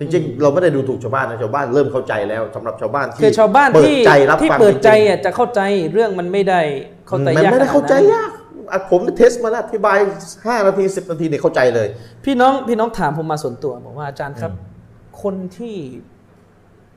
[0.00, 5.60] จริงๆ เราไม่ได้ดูถูกชาวบ้านนะชาวบ้านเริ่มเข้าใจแล้วสำหรับชาวบ้านที่คือชาวบ้านเปิดที่ใจรับที่ฟังเปิดใจริงๆอะจะเข้าใจ
[5.92, 6.60] เรื่องมันไม่ได้
[7.08, 8.37] เข้าใจมันยากไม่ได้เข้าใจขนนั้นยากอะ
[8.90, 9.98] ผมเทสมาแล้วอธิบาย
[10.32, 11.88] 5 นาที 10 นาทีเนี่ยเข้าใจเลย
[12.24, 14.52] พี่น้องพี่น้องถามผมมาส่วนตัวบอกว่าอาจารย์ครับ
[15.22, 15.76] คนที่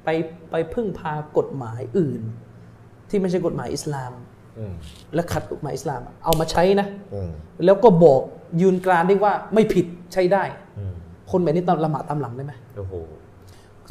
[0.04, 0.10] ไป
[0.52, 2.22] ไปพึ่งพากฎหมายอื่น
[3.10, 4.12] ที่ไม่ใช่กฎหมายอิสลาม
[4.58, 4.74] อืม
[5.14, 7.32] และขัดกฎหมายอิสลามอะเอามาใช้นะอืม
[7.66, 8.22] แล้วก็บอก
[8.62, 10.44] ยืนกรานได้ว่าไม่ผิดใช้ได้
[10.78, 10.94] อืม
[11.32, 12.94] คนแบบนี้ต้องละหมาดตามหลังได้ไหมโอ้โห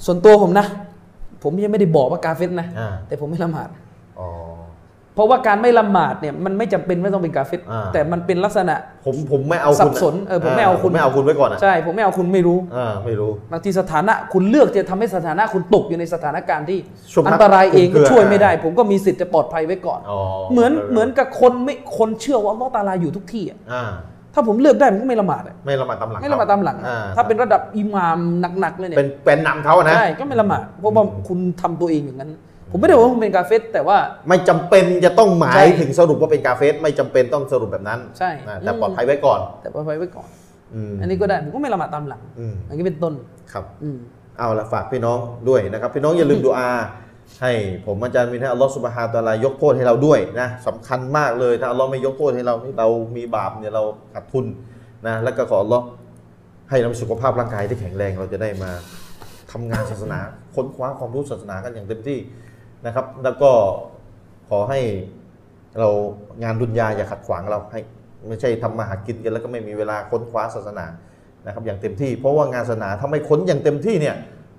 [0.05, 0.67] ส่วนตัวผมนะ
[1.43, 3.69] ผมยังไม่ได้บอกว่ากาเฟตนะอ่าแต่ผมไม่ละหมาด
[4.19, 4.29] อ๋อ
[4.60, 4.60] เพ
[5.21, 8.75] ราะว่าการไม่ละหมาดเนี่ยมันไม่จำเป็นไม่ต้องเป็นกาเฟตอ่าแต่มันเป็นลักษณะ
[9.07, 16.79] ผมผมไม่เอาคุณสับสนเออผมไม่เอาคุณไม่เอาคุณไว้ก่อนอะใช่ผมไม่เอาคุณไม่รู้อ่าไม่รู้บางทีสถานะคุณเลือกจะทำให้สถานะคุณตกอยู่ในสถานการณ์ที่
[17.13, 20.21] ช่วงพักอันตรายเองคุก็มเครือช่วยไม่ได้ ผมก็มีสิทธิ์จะปลอดภัยไว้ก่อนอ๋อ
[20.53, 23.91] เหมือนเหมือนกับคนไม่คนเชื่อว่าอัลลอฮ์ตาลาอยู่ทุกที่อะอ่า
[24.35, 28.19] ถ้าผมเลือกได้ผมก็ไม่ละหมาดอะไม่ละหมาดตามหลังไม่ละหมาดตามหลังอะอ่ถ้าเป็นระดับอิหมาม
[28.61, 32.31] หนักๆเลยเนี่เป็นยเป็นนำเขาอะนะใช่ก็ไม่ละหมาดเพราะว่าคุณทำตัวเองอย่างนั้น
[32.71, 33.99] ผมไม่ได้บอกว่าคุณเป็นกาเฟตแต่ว่า
[34.29, 40.29] ไม่จำเป็นจะต้องหมาใช่ยถึงสรุปว่าเป็นกาเฟสไม่จำเป็นต้องสรุปแบบนั้นใช่นะแต่อืม ปลอดภัยไว้ก่อนแต่ปลอดภัยไว้ก่อน
[40.75, 43.15] อืมอันนี้ก็ได้ผมก็ไม่ละหมาดตามหลังอืมอันนี้เป็นต้น
[43.53, 43.99] ครับ อืม
[44.39, 45.19] เอาละฝากพี่น้อง
[45.49, 46.71] ด้วยนะครับ พี่น้องอย่าลืมดูอา
[47.43, 47.53] ให้
[47.87, 53.83] ผมอาจารย์มินให้อัลลอฮฺสุบฮานะฮูวะตะอาลายกโทษให้เราด้วยนะสำคัญมากเลยถ้าอัลลอฮ์ไม่ยกโทษให้เราเรามีบาปเนี่ยเรา
[54.15, 54.47] ขาดทุน
[55.07, 55.85] นะแล้วก็ขออัลลอฮ์
[56.71, 58.71] ให้เรามีสุขภาพร่างกายที่แข็งแรงเราจะได้มา
[59.53, 60.19] ทำงานศาสนา
[60.55, 62.19] ค้นคว้าความรู้ศาสนากันอย่างเต็มที่
[62.87, 63.51] นะครับ แล้วก็
[64.49, 64.81] ขอให้
[65.79, 65.89] เรา
[66.43, 67.81] งานดุนยาอย่าขัดขวางเราให้
[68.29, 70.87] ไม่ใช่ทำมาหากินกันแล้วก็ไม่มีเวลาค้นคว้าศาสนา
[71.47, 74.17] นะครับ อย่างเต็มที่ เพราะว่างานศาสนาถ้าไม่ค้นอย่างเต็มที่เนี่ย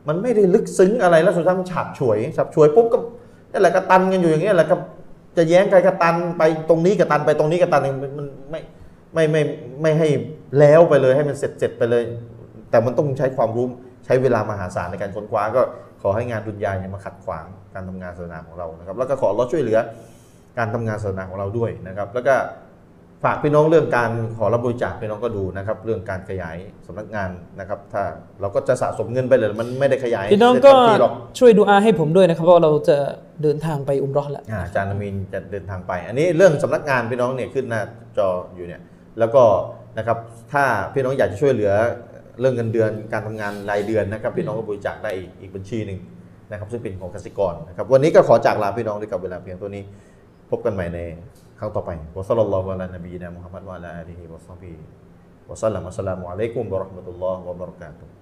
[0.07, 2.97] มันไม่ได้ลึกซึ้งอะไรแล้วสุดท้ายมันฉาบฉวยฉาบฉวยปุ๊บก็
[3.51, 4.75] นั่นแหละก็ตันกันอยู่อย่างเงี้ยแหละก็
[5.37, 8.61] จะแย้งใครก็ตันไปตรงนี้ก็ตันไปตรงนี้ก็ตันมันมันไม่
[9.13, 9.41] ไม่ไม่
[9.81, 10.07] ไม่ให้
[10.59, 12.03] แล้วไปเลยให้มันเสร็จเสร็จไปเลย
[12.69, 13.65] แต่มันต้องใช้ความรู้
[14.05, 15.61] ใช้เวลามหาศาลในการค้นคว้าก็
[16.01, 19.79] ขอให้งานดุนยาอย่ามาขัดขวางการทำงานศาสนาของเรานะครับ แล้วก็ขอเราช่วยเหลือ
[20.57, 22.35] การทำงานศาสนาของเราด้วยนะครับ แล้วก็
[23.23, 26.57] ฝากพี่น้องเรื่องการขอรับบริจาคพี่น้องก็ดูนะครับ เรื่องการขยาย
[26.87, 27.29] สำนักงาน
[27.59, 28.03] นะครับ ถ้า
[28.41, 32.97] เราก็จะสะสมเงินไปเลยมันไม่ได้ขยายพี่น้องก็ได้เต็มที่หรอกช่วยดูอาให้ผมด้วยนะครับเพราะว่าเราจะ
[33.43, 37.81] เดินทางไปอุมเรอห์แล้วอ่าอาจารย์อามีนจะเดินทางไป อันนี้เรื่องสำนักงานพี่น้องเนี่ยขึ้นหน้า
[38.17, 38.81] จออยู่เนี่ย
[39.19, 39.43] แล้วก็
[39.97, 40.17] นะครับ
[40.53, 40.63] ถ้า
[40.93, 41.71] พี่น้องอยากจะช่วยเหลือ
[42.39, 45.99] เรื่องเงินเดือนการทำงานรายเดือนนะครับพี่น้องก็บริจาคได้อีกอีกบัญชีหนึ่ง
[46.51, 49.83] นะครับซึ่งเป็นของกสิกรนะครับวันนี้ก็ขอจากลาพี่น้องด้วยกับเวลาเพียงตัวนี้
[50.51, 50.99] พบกันใหม่ใน
[51.59, 54.83] ครั้งต่อไปวะซัลลัลลอฮุอะลานบีนะมุฮัมมัดวะอะลาอาลีฮิวะซอฮบิฮิ
[55.49, 58.20] วะซัลลัมอัสสลามุอะลัยกุมวะเราะห์มะตุลลอฮ์วะบะเราะกาตุฮ์